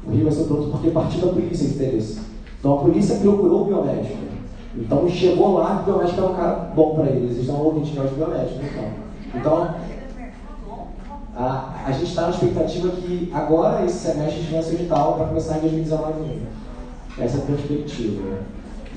O 0.05 0.11
Rio 0.11 0.24
vai 0.26 0.34
ser 0.34 0.41
o 0.41 0.45
piloto 0.45 0.70
porque 0.72 0.89
partiu 0.89 1.22
da 1.22 1.34
polícia 1.34 1.64
esse 1.64 1.76
interesse. 1.76 2.20
Então 2.59 2.74
a 2.74 2.82
polícia 2.82 3.16
procurou 3.16 3.61
o 3.61 3.66
biomédico. 3.66 4.32
Então 4.76 5.07
chegou 5.07 5.57
lá 5.57 5.82
o 5.82 5.84
biomédico 5.84 6.19
era 6.19 6.30
um 6.30 6.36
cara 6.36 6.71
bom 6.76 6.95
para 6.95 7.05
eles. 7.05 7.32
Eles 7.32 7.39
estão 7.39 7.61
ouvindo 7.61 7.86
de 7.86 8.15
biomédico. 8.15 8.59
Então, 8.63 8.89
então 9.36 9.76
a, 11.36 11.84
a 11.86 11.91
gente 11.91 12.05
está 12.05 12.24
na 12.24 12.30
expectativa 12.30 12.89
que 12.89 13.32
agora, 13.34 13.86
esse 13.86 13.99
semestre, 13.99 14.41
gente 14.41 14.49
venha 14.49 14.61
edital 14.61 15.15
para 15.15 15.28
começar 15.28 15.57
em 15.57 15.61
2019 15.61 16.13
ainda. 16.21 16.63
Essa 17.17 17.38
é 17.38 17.41
a 17.41 17.45
perspectiva. 17.45 18.21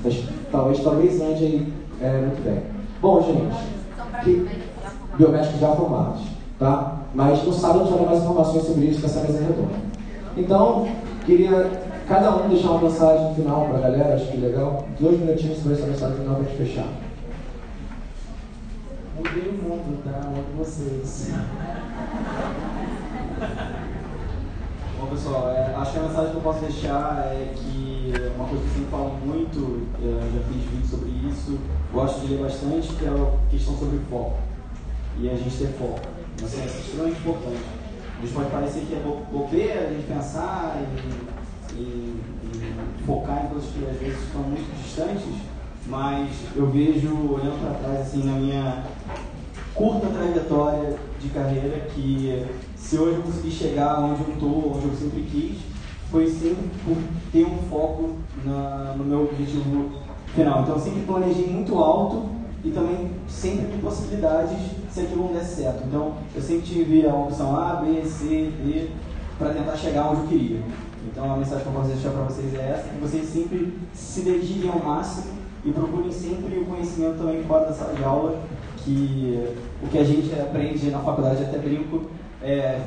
Mas, 0.02 0.24
talvez, 0.50 0.82
talvez 0.82 1.20
ande 1.20 1.44
aí 1.44 1.72
é, 2.00 2.20
muito 2.20 2.42
bem. 2.42 2.62
Bom, 3.00 3.22
gente, 3.22 4.24
que, 4.24 4.48
biomédicos 5.16 5.60
já 5.60 5.68
formados, 5.72 6.22
tá? 6.58 6.98
Mas 7.14 7.42
no 7.44 7.52
sábado 7.52 7.80
a 7.80 7.84
gente 7.84 7.96
vai 7.96 8.06
mais 8.06 8.22
informações 8.22 8.64
sobre 8.64 8.86
isso 8.86 9.00
nessa 9.00 9.20
mesa 9.20 9.40
redonda. 9.40 9.74
Então, 10.36 10.86
queria 11.24 11.85
cada 12.06 12.36
um 12.36 12.48
deixar 12.48 12.70
uma 12.72 12.82
mensagem 12.82 13.34
final 13.34 13.66
para 13.66 13.78
a 13.78 13.80
galera, 13.82 14.14
acho 14.14 14.30
que 14.30 14.36
legal. 14.38 14.86
Dois 14.98 15.18
minutinhos 15.18 15.58
sobre 15.58 15.74
essa 15.74 15.86
mensagem 15.86 16.16
final 16.18 16.34
para 16.36 16.44
a 16.44 16.48
gente 16.48 16.58
fechar. 16.58 16.88
Mudei 19.16 19.48
o 19.48 19.52
mundo, 19.62 20.02
tá? 20.04 20.20
Amo 20.28 20.44
vocês. 20.58 21.30
Bom, 24.98 25.06
pessoal, 25.08 25.50
é, 25.50 25.74
acho 25.76 25.92
que 25.92 25.98
a 25.98 26.02
mensagem 26.02 26.30
que 26.30 26.36
eu 26.36 26.40
posso 26.42 26.60
deixar 26.60 27.26
é 27.26 27.52
que 27.54 28.12
uma 28.34 28.46
coisa 28.48 28.62
que 28.64 28.70
eu 28.70 28.74
sempre 28.74 28.90
falo 28.90 29.10
muito, 29.24 29.86
é, 30.00 30.20
já 30.34 30.40
fiz 30.52 30.62
vídeo 30.70 30.86
sobre 30.88 31.10
isso, 31.28 31.58
gosto 31.92 32.20
de 32.20 32.34
ler 32.34 32.42
bastante, 32.44 32.88
que 32.94 33.04
é 33.04 33.08
a 33.08 33.50
questão 33.50 33.76
sobre 33.76 33.98
foco. 34.10 34.38
E 35.18 35.28
a 35.30 35.34
gente 35.34 35.56
ter 35.56 35.68
foco. 35.78 36.00
Uma 36.38 36.48
ciência 36.48 36.78
extremamente 36.78 37.18
importante. 37.20 37.62
A 38.18 38.20
gente 38.22 38.32
pode 38.34 38.50
parecer 38.50 38.80
que 38.86 38.94
é 38.94 39.00
bo- 39.00 39.20
bobeira 39.30 39.88
a 39.88 39.92
gente 39.92 40.06
pensar 40.06 40.76
e, 40.80 40.84
e- 41.74 42.20
e 42.44 43.04
focar 43.06 43.44
em 43.44 43.48
coisas 43.48 43.70
que 43.70 43.84
às 43.86 43.96
vezes 43.98 44.22
estão 44.22 44.42
muito 44.42 44.82
distantes, 44.82 45.40
mas 45.86 46.28
eu 46.56 46.66
vejo, 46.70 47.08
olhando 47.32 47.60
para 47.60 47.78
trás, 47.78 48.00
assim, 48.06 48.24
na 48.24 48.32
minha 48.32 48.84
curta 49.74 50.08
trajetória 50.08 50.96
de 51.20 51.28
carreira 51.28 51.86
que 51.94 52.44
se 52.76 52.98
hoje 52.98 53.16
eu 53.16 53.22
conseguir 53.22 53.50
chegar 53.50 54.00
onde 54.00 54.22
eu 54.22 54.34
estou, 54.34 54.72
onde 54.76 54.86
eu 54.86 54.94
sempre 54.94 55.22
quis, 55.22 55.58
foi 56.10 56.26
sempre 56.28 56.68
por 56.84 56.96
ter 57.32 57.44
um 57.44 57.58
foco 57.68 58.10
na- 58.44 58.94
no 58.96 59.04
meu 59.04 59.22
objetivo 59.24 59.90
final. 60.34 60.62
Então 60.62 60.74
eu 60.76 60.80
sempre 60.80 61.00
planejei 61.02 61.46
muito 61.48 61.76
alto 61.78 62.26
e 62.64 62.70
também 62.70 63.10
sempre 63.28 63.66
com 63.66 63.78
possibilidades 63.78 64.56
se 64.90 65.00
aquilo 65.00 65.24
não 65.26 65.32
desse 65.32 65.56
certo. 65.56 65.84
Então 65.86 66.14
eu 66.34 66.40
sempre 66.40 66.62
tive 66.62 67.06
a 67.06 67.14
opção 67.14 67.56
A, 67.56 67.76
B, 67.76 68.02
C, 68.04 68.50
D 68.64 68.88
para 69.38 69.50
tentar 69.50 69.76
chegar 69.76 70.10
onde 70.10 70.22
eu 70.22 70.26
queria. 70.28 70.60
Então 71.16 71.32
a 71.32 71.36
mensagem 71.38 71.62
que 71.62 71.68
eu 71.70 71.72
posso 71.72 71.88
deixar 71.88 72.10
para 72.10 72.24
vocês 72.24 72.54
é 72.54 72.72
essa, 72.72 72.90
que 72.90 73.00
vocês 73.00 73.26
sempre 73.26 73.72
se 73.94 74.20
dediquem 74.20 74.70
ao 74.70 74.80
máximo 74.80 75.32
e 75.64 75.72
procurem 75.72 76.12
sempre 76.12 76.58
o 76.58 76.66
conhecimento 76.66 77.16
também 77.16 77.42
fora 77.44 77.64
da 77.64 77.72
sala 77.72 77.94
de 77.94 78.04
aula, 78.04 78.38
que 78.84 79.48
o 79.82 79.88
que 79.88 79.96
a 79.96 80.04
gente 80.04 80.30
aprende 80.38 80.90
na 80.90 80.98
faculdade, 80.98 81.42
até 81.42 81.56
brinco, 81.56 82.02
é, 82.42 82.78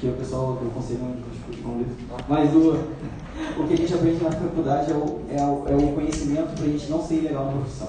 que 0.00 0.08
o 0.08 0.14
pessoal 0.14 0.54
do 0.54 0.68
conselho 0.74 0.98
não 0.98 1.80
isso, 1.80 1.94
mas 2.28 2.52
o, 2.56 2.72
o 3.62 3.68
que 3.68 3.74
a 3.74 3.76
gente 3.76 3.94
aprende 3.94 4.24
na 4.24 4.32
faculdade 4.32 4.90
é 4.90 4.94
o, 4.96 5.20
é 5.30 5.40
o, 5.40 5.68
é 5.68 5.76
o 5.76 5.92
conhecimento 5.92 6.56
para 6.56 6.64
a 6.64 6.68
gente 6.68 6.90
não 6.90 7.00
ser 7.00 7.14
ilegal 7.18 7.46
na 7.46 7.52
profissão. 7.52 7.88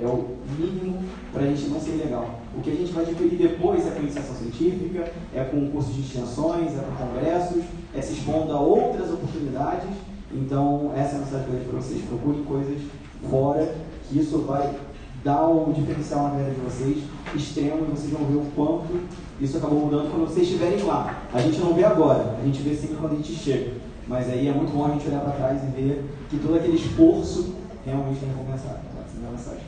É 0.00 0.04
o 0.04 0.36
mínimo 0.58 1.04
para 1.32 1.42
a 1.42 1.46
gente 1.46 1.68
não 1.68 1.78
ser 1.78 1.92
ilegal. 1.92 2.39
O 2.56 2.60
que 2.60 2.70
a 2.70 2.74
gente 2.74 2.92
vai 2.92 3.04
adquirir 3.04 3.36
depois 3.36 3.86
é 3.86 3.90
com 3.90 4.00
iniciação 4.00 4.34
científica, 4.34 5.12
é 5.34 5.44
com 5.44 5.70
cursos 5.70 5.94
de 5.94 6.00
extensões, 6.00 6.72
é 6.72 6.82
com 6.82 7.06
congressos, 7.06 7.62
é 7.94 8.02
se 8.02 8.14
expondo 8.14 8.52
a 8.52 8.60
outras 8.60 9.10
oportunidades. 9.10 9.88
Então, 10.32 10.92
essa 10.96 11.14
é 11.14 11.16
a 11.16 11.20
mensagem 11.20 11.46
que 11.46 11.52
eu 11.52 11.60
para 11.70 11.80
vocês. 11.80 12.02
Procurem 12.06 12.44
coisas 12.44 12.80
fora, 13.28 13.74
que 14.08 14.18
isso 14.18 14.38
vai 14.38 14.74
dar 15.22 15.46
um 15.48 15.72
diferencial 15.72 16.24
na 16.24 16.30
carreira 16.30 16.54
de 16.54 16.60
vocês, 16.60 17.04
extremo, 17.34 17.86
e 17.86 17.90
vocês 17.90 18.12
vão 18.12 18.24
ver 18.24 18.36
o 18.36 18.46
quanto 18.54 19.00
isso 19.40 19.56
acabou 19.56 19.86
mudando 19.86 20.10
quando 20.10 20.28
vocês 20.28 20.46
estiverem 20.46 20.82
lá. 20.82 21.22
A 21.32 21.40
gente 21.40 21.58
não 21.58 21.72
vê 21.72 21.84
agora, 21.84 22.36
a 22.38 22.44
gente 22.44 22.60
vê 22.60 22.74
sempre 22.74 22.96
quando 22.96 23.12
a 23.12 23.16
gente 23.16 23.32
chega. 23.32 23.72
Mas 24.06 24.28
aí 24.28 24.48
é 24.48 24.52
muito 24.52 24.72
bom 24.72 24.84
a 24.84 24.90
gente 24.90 25.08
olhar 25.08 25.20
para 25.20 25.32
trás 25.32 25.62
e 25.62 25.66
ver 25.80 26.04
que 26.28 26.38
todo 26.38 26.56
aquele 26.56 26.76
esforço 26.76 27.54
realmente 27.86 28.20
tem 28.20 28.28
recompensado. 28.28 28.80
Essa 28.98 29.14
é 29.14 29.16
a 29.16 29.18
minha 29.18 29.30
mensagem. 29.30 29.62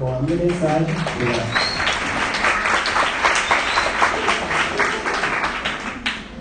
Bom, 0.00 0.16
a 0.16 0.22
minha 0.22 0.36
mensagem. 0.38 0.86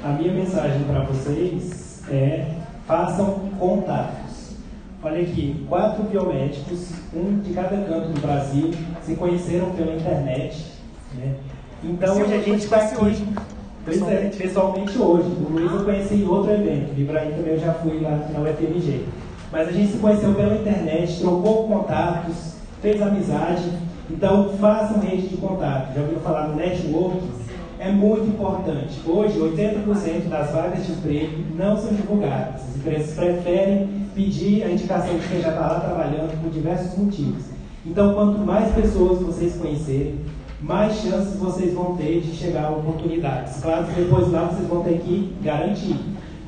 A 0.01 0.07
minha 0.13 0.31
mensagem 0.31 0.83
para 0.83 1.01
vocês 1.01 2.03
é 2.09 2.45
façam 2.87 3.49
contatos. 3.59 4.53
Olha 5.03 5.21
aqui, 5.21 5.65
quatro 5.67 6.03
biomédicos, 6.03 6.87
um 7.13 7.39
de 7.39 7.51
cada 7.51 7.75
canto 7.83 8.13
do 8.13 8.21
Brasil, 8.21 8.71
se 9.01 9.15
conheceram 9.15 9.71
pela 9.71 9.93
internet. 9.93 10.65
Né? 11.15 11.35
Então 11.83 12.15
hoje 12.15 12.33
a 12.33 12.41
gente 12.41 12.63
está 12.63 12.77
aqui. 12.77 13.03
Hoje. 13.03 13.27
Pessoalmente. 13.83 14.37
É, 14.37 14.41
pessoalmente 14.41 14.97
hoje. 14.97 15.27
O 15.27 15.51
Luiz 15.51 15.69
eu 15.69 15.83
conheci 15.83 16.15
em 16.15 16.27
outro 16.29 16.53
evento. 16.53 16.97
O 16.97 17.01
Ibrahim 17.01 17.31
também 17.31 17.53
eu 17.55 17.59
já 17.59 17.73
fui 17.73 17.99
lá 17.99 18.11
na 18.31 18.39
UFMG. 18.39 19.03
Mas 19.51 19.67
a 19.67 19.71
gente 19.73 19.91
se 19.91 19.97
conheceu 19.97 20.33
pela 20.33 20.55
internet, 20.55 21.19
trocou 21.19 21.67
contatos, 21.67 22.48
fez 22.81 23.01
amizade. 23.01 23.69
Então 24.09 24.49
façam 24.59 24.99
rede 24.99 25.27
de 25.27 25.37
contato. 25.37 25.93
Já 25.93 26.01
ouviu 26.01 26.19
falar 26.19 26.47
no 26.47 26.55
network? 26.55 27.19
é 27.79 27.91
muito 27.91 28.27
importante. 28.27 28.99
Hoje, 29.07 29.39
80% 29.39 30.27
das 30.27 30.51
vagas 30.51 30.85
de 30.85 30.91
emprego 30.91 31.37
não 31.55 31.77
são 31.77 31.93
divulgadas. 31.93 32.61
As 32.61 32.75
empresas 32.75 33.15
preferem 33.15 33.87
pedir 34.13 34.63
a 34.63 34.71
indicação 34.71 35.17
de 35.17 35.27
quem 35.29 35.41
já 35.41 35.49
está 35.49 35.61
lá 35.61 35.79
trabalhando 35.79 36.41
por 36.41 36.51
diversos 36.51 36.97
motivos. 36.97 37.45
Então, 37.85 38.13
quanto 38.13 38.39
mais 38.39 38.73
pessoas 38.73 39.21
vocês 39.21 39.55
conhecerem, 39.55 40.19
mais 40.61 40.97
chances 40.97 41.39
vocês 41.39 41.73
vão 41.73 41.95
ter 41.95 42.19
de 42.19 42.35
chegar 42.35 42.65
a 42.65 42.71
oportunidades. 42.71 43.61
Claro 43.61 43.85
que 43.85 44.01
depois 44.01 44.29
lá 44.29 44.47
vocês 44.47 44.67
vão 44.67 44.83
ter 44.83 44.99
que 44.99 45.33
garantir. 45.41 45.95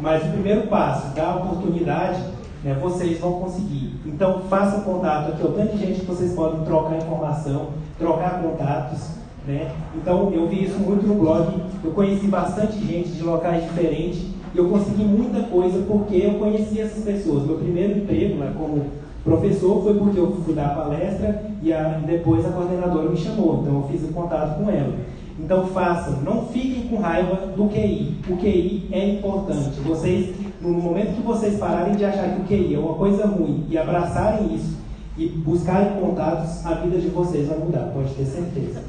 Mas 0.02 0.26
o 0.26 0.32
primeiro 0.32 0.68
passo, 0.68 1.16
dar 1.16 1.38
oportunidade, 1.38 2.22
né, 2.64 2.78
vocês 2.82 3.20
vão 3.20 3.34
conseguir. 3.34 3.94
Então, 4.06 4.42
façam 4.50 4.82
contato 4.82 5.32
aqui, 5.32 5.42
ó, 5.44 5.52
tanta 5.52 5.78
gente 5.78 6.02
que 6.02 6.06
vocês 6.06 6.34
podem 6.34 6.64
trocar 6.64 6.98
informação, 6.98 7.70
trocar 7.98 8.42
contatos. 8.42 9.22
Né? 9.48 9.72
Então 9.96 10.32
eu 10.32 10.48
vi 10.48 10.66
isso 10.66 10.78
muito 10.78 11.06
no 11.06 11.16
blog, 11.16 11.64
eu 11.84 11.92
conheci 11.92 12.28
bastante 12.28 12.78
gente 12.78 13.10
de 13.10 13.24
locais 13.24 13.64
diferentes 13.64 14.28
e 14.54 14.58
eu 14.58 14.70
consegui 14.70 15.04
muita 15.04 15.42
coisa 15.44 15.84
porque 15.88 16.16
eu 16.16 16.36
conheci 16.36 16.80
essas 16.80 17.04
pessoas. 17.04 17.48
Meu 17.48 17.58
primeiro 17.58 17.98
emprego 17.98 18.36
né, 18.36 18.54
como 18.56 18.86
professor 19.24 19.82
foi 19.82 19.96
porque 19.96 20.20
eu 20.20 20.32
fui 20.44 20.54
dar 20.54 20.68
a 20.68 20.76
palestra 20.76 21.44
e, 21.62 21.74
a, 21.74 22.00
depois 22.06 22.46
a 22.46 22.50
coordenadora 22.50 23.10
me 23.10 23.18
chamou, 23.18 23.62
então 23.62 23.82
eu 23.82 23.88
fiz 23.92 24.04
o 24.04 24.14
contato 24.14 24.64
com 24.64 24.70
ela. 24.70 24.94
Então 25.40 25.66
façam, 25.68 26.22
não 26.22 26.46
fiquem 26.48 26.88
com 26.88 26.98
raiva 26.98 27.48
do 27.48 27.68
QI. 27.68 28.16
O 28.30 28.38
QI 28.38 28.90
é 28.92 29.10
importante. 29.10 29.80
Vocês, 29.80 30.36
no 30.62 30.70
momento 30.80 31.16
que 31.16 31.22
vocês 31.22 31.58
pararem 31.58 31.96
de 31.96 32.06
achar 32.06 32.36
que 32.36 32.42
o 32.42 32.46
QI 32.46 32.76
é 32.76 32.80
uma 32.80 32.94
coisa 32.94 33.26
ruim 33.26 33.66
e 33.68 33.78
abraçarem 33.78 34.54
isso 34.54 34.78
e 35.18 35.28
buscarem 35.28 36.00
contatos, 36.00 36.66
a 36.66 36.76
vida 36.76 37.00
de 37.00 37.10
vocês 37.10 37.48
vai 37.48 37.58
mudar, 37.58 37.92
pode 37.94 38.14
ter 38.14 38.26
certeza. 38.26 38.84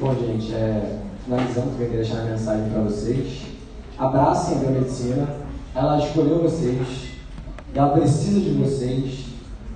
Bom, 0.00 0.14
gente, 0.14 0.52
é, 0.54 0.98
finalizando, 1.24 1.70
eu 1.70 1.76
queria 1.76 2.02
deixar 2.02 2.16
uma 2.16 2.30
mensagem 2.30 2.70
para 2.70 2.82
vocês. 2.82 3.42
Abracem 3.96 4.56
a 4.56 4.58
biomedicina, 4.60 5.28
ela 5.74 5.98
escolheu 5.98 6.42
vocês, 6.42 7.10
ela 7.74 7.90
precisa 7.90 8.40
de 8.40 8.50
vocês. 8.50 9.24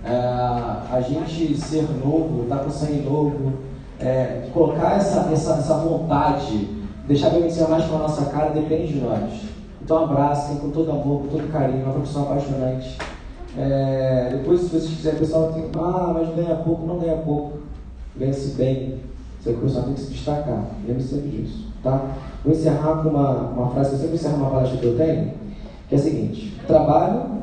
É, 0.04 0.10
a 0.10 1.00
gente 1.00 1.56
ser 1.58 1.82
novo, 2.04 2.44
estar 2.44 2.58
tá 2.58 2.64
com 2.64 2.70
sangue 2.70 3.02
novo, 3.02 3.67
é, 4.00 4.48
colocar 4.52 4.96
essa, 4.96 5.28
essa, 5.32 5.54
essa 5.54 5.74
vontade, 5.74 6.68
deixar 7.06 7.28
a 7.28 7.30
biomedicina 7.30 7.68
mais 7.68 7.84
para 7.84 7.96
a 7.96 8.00
nossa 8.00 8.24
cara, 8.26 8.50
depende 8.50 8.94
de 8.94 9.00
nós. 9.00 9.42
Então 9.82 10.04
abracem 10.04 10.58
com 10.58 10.70
todo 10.70 10.90
amor, 10.90 11.22
com 11.22 11.28
todo 11.28 11.52
carinho, 11.52 11.84
uma 11.84 11.94
profissão 11.94 12.22
apaixonante. 12.22 12.98
É, 13.56 14.30
depois, 14.32 14.60
se 14.60 14.68
vocês 14.68 14.88
quiserem, 14.88 15.16
o 15.16 15.20
pessoal 15.20 15.52
tem, 15.52 15.64
ah, 15.76 16.12
mas 16.14 16.34
ganha 16.34 16.56
pouco, 16.56 16.86
não 16.86 16.98
ganha 16.98 17.16
pouco. 17.16 17.58
Ganha-se 18.16 18.54
bem, 18.54 19.00
que 19.42 19.50
o 19.50 19.54
professor 19.54 19.84
tem 19.84 19.94
que 19.94 20.00
se 20.00 20.12
destacar. 20.12 20.64
Lembre 20.86 21.02
sempre 21.02 21.28
disso. 21.28 21.68
Tá? 21.82 22.02
Vou 22.44 22.52
encerrar 22.52 23.02
com 23.02 23.08
uma, 23.08 23.30
uma 23.30 23.70
frase, 23.70 23.92
eu 23.92 23.98
sempre 23.98 24.16
encerro 24.16 24.36
uma 24.36 24.50
palestra 24.50 24.78
que 24.78 24.86
eu 24.86 24.96
tenho, 24.96 25.32
que 25.88 25.94
é 25.94 25.98
a 25.98 26.00
seguinte: 26.00 26.60
trabalho. 26.66 27.38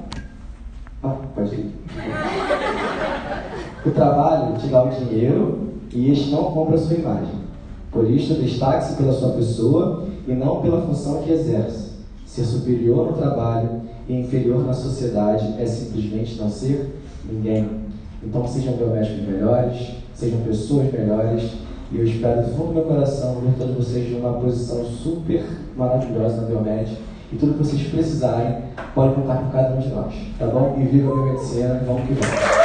Ah, 1.04 1.16
pode 1.34 1.56
ir. 1.56 1.74
o 3.86 3.92
trabalho 3.92 4.58
te 4.58 4.68
dá 4.68 4.84
o 4.84 4.90
dinheiro 4.90 5.65
e 5.96 6.12
este 6.12 6.30
não 6.30 6.52
compra 6.52 6.76
a 6.76 6.78
sua 6.78 6.98
imagem. 6.98 7.46
Por 7.92 8.10
isto, 8.12 8.34
destaque-se 8.36 8.98
pela 8.98 9.14
sua 9.14 9.30
pessoa 9.30 10.04
e 10.28 10.34
não 10.34 10.62
pela 10.62 10.82
função 10.82 11.24
que 11.24 11.32
exerce. 11.32 11.92
Ser 12.26 12.44
superior 12.44 13.12
no 13.12 13.18
trabalho 13.18 13.82
e 14.10 14.20
inferior 14.20 14.66
na 14.66 14.74
sociedade 14.74 15.56
é 15.58 15.66
simplesmente 15.66 16.36
não 16.36 16.50
ser 16.50 17.00
ninguém. 17.32 17.70
Então, 18.22 18.46
sejam 18.46 18.74
biomédicos 18.74 19.26
melhores, 19.26 19.92
sejam 20.14 20.40
pessoas 20.42 20.92
melhores 20.92 21.52
e 21.92 21.98
eu 21.98 22.04
espero 22.04 22.42
do 22.42 22.50
fundo 22.52 22.68
do 22.68 22.74
meu 22.74 22.84
coração 22.84 23.36
ver 23.36 23.54
todos 23.58 23.76
vocês 23.76 24.12
numa 24.12 24.34
posição 24.34 24.84
super 24.84 25.46
maravilhosa 25.78 26.42
na 26.42 26.48
Biomed. 26.48 26.98
E 27.32 27.38
tudo 27.38 27.54
que 27.54 27.64
vocês 27.64 27.88
precisarem, 27.88 28.58
podem 28.94 29.16
contar 29.16 29.38
com 29.38 29.52
cada 29.52 29.76
um 29.76 29.80
de 29.80 29.90
nós. 29.90 30.14
Tá 30.38 30.48
bom? 30.48 30.78
E 30.80 30.86
viva 30.86 31.12
a 31.12 31.16
biomedicina 31.16 31.82
vamos 31.86 32.08
que 32.08 32.14
vamos. 32.14 32.65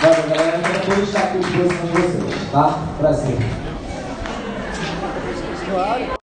Valeu, 0.00 0.28
galera. 0.28 0.58
Eu 0.58 0.76
aqui 0.76 0.90
à 0.92 1.38
disposição 1.38 1.86
de 1.86 1.92
vocês, 1.92 2.50
tá? 2.52 2.78
Prazer. 2.98 3.38
Claro. 5.70 6.17